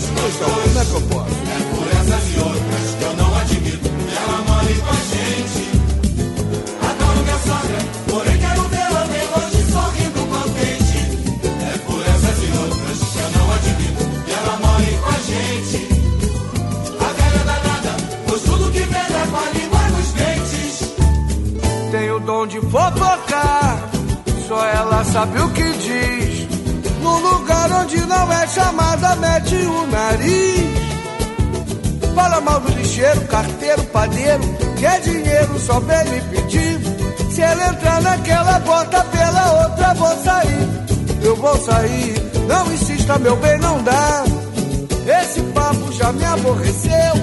[0.07, 0.35] Dois.
[0.39, 1.35] Como é que eu posso?
[1.49, 5.63] É por essas e outras que eu não admito que ela more com a gente.
[6.89, 10.99] Adoro minha sogra, porém quero vê-la bem longe, sorrindo contente.
[11.61, 15.79] É por essas e outras que eu não admito que ela more com a gente.
[16.99, 17.91] A velha danada,
[18.27, 20.93] pois tudo que vê dá com a língua nos dentes.
[21.91, 23.89] Tem o dom de fofocar,
[24.47, 26.38] só ela sabe o que diz.
[27.09, 30.69] No lugar onde não é chamada, mete o nariz.
[32.13, 34.43] Fala mal do lixeiro, carteiro, padeiro,
[34.77, 36.79] que é dinheiro, só vem me pedir.
[37.31, 40.69] Se ela entrar naquela porta pela outra, vou sair.
[41.23, 42.13] Eu vou sair,
[42.47, 44.23] não insista, meu bem, não dá.
[45.21, 47.13] Esse papo já me aborreceu.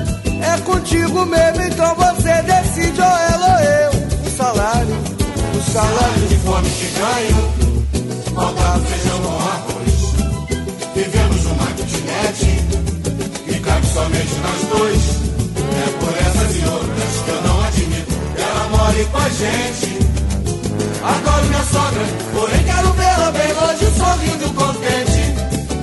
[0.43, 3.91] É contigo mesmo, então você decide ou ela ou eu.
[4.27, 4.97] O salário,
[5.55, 9.76] o salário de fome que ganho, falta feijão com arroz.
[13.45, 15.03] Que cabe somente nós dois.
[15.77, 19.99] É por essas e outras que eu não admito que ela more com a gente.
[21.03, 25.23] Adoro minha sogra, porém quero vê-la bem longe, sorrindo contente.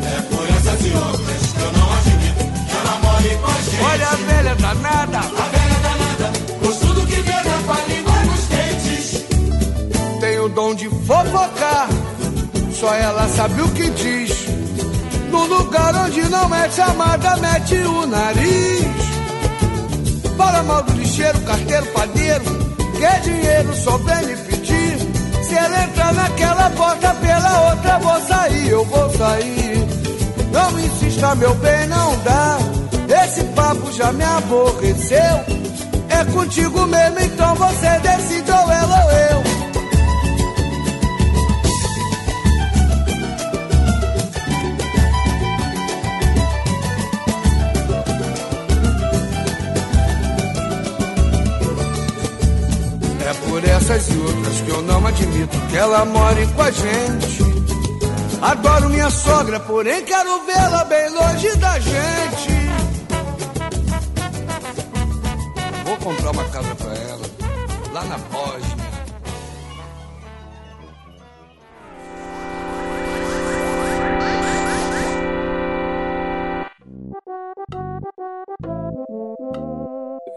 [0.05, 3.83] É por essas e outras que eu não admito que ela more com a gente.
[3.83, 6.31] Olha a velha danada, a velha danada,
[6.61, 9.25] pois tudo que vê dá com a língua nos dentes.
[10.19, 11.87] Tem o dom de fofocar,
[12.73, 14.52] só ela sabe o que diz.
[15.33, 18.85] No lugar onde não é chamada, mete o nariz.
[20.37, 22.43] Fala mal do lixeiro, carteiro, padeiro,
[22.95, 24.95] que é dinheiro só vem me pedir.
[25.43, 29.87] Se ela entrar naquela porta pela outra, vou sair, eu vou sair.
[30.51, 32.59] Não insista, meu bem, não dá.
[33.23, 35.17] Esse papo já me aborreceu.
[36.09, 39.42] É contigo mesmo, então você decide ou ela ou eu.
[53.93, 57.43] Essas e outras que eu não admito que ela more com a gente.
[58.41, 62.49] Adoro minha sogra, porém quero vê-la bem longe da gente.
[65.85, 67.25] Vou comprar uma casa pra ela,
[67.93, 68.72] lá na Bósnia.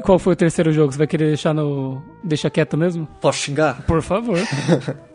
[0.06, 0.92] Qual foi o terceiro jogo?
[0.92, 2.00] Você vai querer deixar no.
[2.22, 3.08] Deixa quieto mesmo?
[3.20, 3.82] Posso xingar?
[3.82, 4.38] Por favor.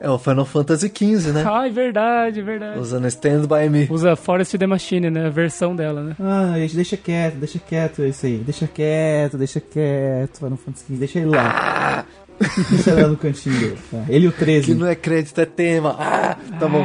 [0.03, 1.43] É o Final Fantasy XV, né?
[1.45, 2.79] Ai, verdade, verdade.
[2.79, 3.87] Usando Stand By Me.
[3.87, 5.27] Usa Forest the Machine, né?
[5.27, 6.15] A versão dela, né?
[6.19, 8.37] Ah, gente, deixa quieto, deixa quieto isso aí.
[8.39, 10.39] Deixa quieto, deixa quieto.
[10.39, 11.43] Final Fantasy XV, deixa ele lá.
[11.43, 12.05] deixa
[12.87, 13.77] ele lá no cantinho dele.
[14.09, 14.73] Ele e o Que 13.
[14.75, 15.95] não é crédito, é tema.
[15.99, 16.83] Ah, tá bom.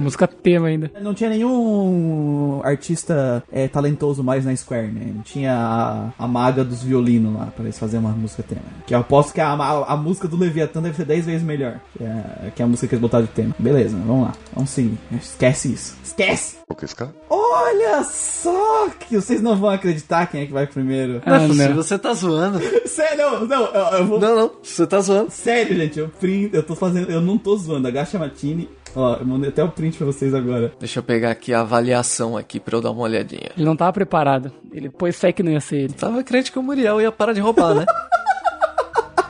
[0.00, 0.90] Música tema ainda.
[1.00, 5.12] Não tinha nenhum artista é, talentoso mais na Square, né?
[5.14, 8.62] Não tinha a, a maga dos violinos lá pra eles fazerem uma música tema.
[8.86, 11.80] Que eu aposto que a, a, a música do Leviathan deve ser 10 vezes melhor
[11.96, 13.54] que a, que a música que eles botaram de tema.
[13.58, 14.32] Beleza, vamos lá.
[14.54, 14.98] Vamos seguir.
[15.12, 15.96] Esquece isso.
[16.04, 16.56] Esquece!
[16.68, 17.14] O que esse cara?
[17.30, 21.20] Ô, Olha só que vocês não vão acreditar quem é que vai primeiro.
[21.26, 21.74] Não é Ah, não.
[21.74, 22.60] você tá zoando.
[22.86, 24.20] Sério, não, não, eu, eu vou.
[24.20, 25.30] Não, não, você tá zoando.
[25.30, 27.88] Sério, gente, eu print, eu tô fazendo, eu não tô zoando.
[27.88, 28.68] Agacha Matini.
[28.94, 30.72] Ó, eu mandei até o print pra vocês agora.
[30.80, 33.50] Deixa eu pegar aqui a avaliação aqui pra eu dar uma olhadinha.
[33.56, 34.50] Ele não tava preparado.
[34.72, 35.92] Ele pôs fé que não ia ser ele.
[35.92, 37.84] Tava crente que o Muriel ia parar de roubar, né?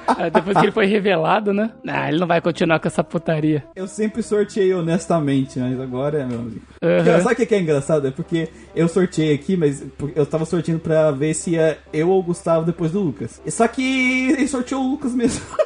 [0.06, 1.70] Aí depois que ele foi revelado, né?
[1.86, 3.64] Ah, ele não vai continuar com essa putaria.
[3.74, 6.62] Eu sempre sorteei honestamente, mas agora, meu amigo.
[6.82, 7.20] Aham.
[7.22, 8.06] Sabe o que é engraçado?
[8.06, 12.20] É porque eu sorteei aqui, mas eu tava sorteando pra ver se ia eu ou
[12.20, 13.40] o Gustavo depois do Lucas.
[13.48, 15.44] Só que ele sorteou o Lucas mesmo.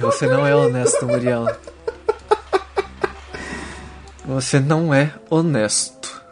[0.00, 1.46] Você não é honesto, Muriel.
[4.24, 6.22] Você não é honesto.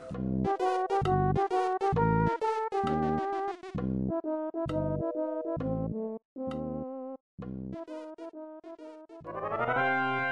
[8.31, 10.27] Thank you.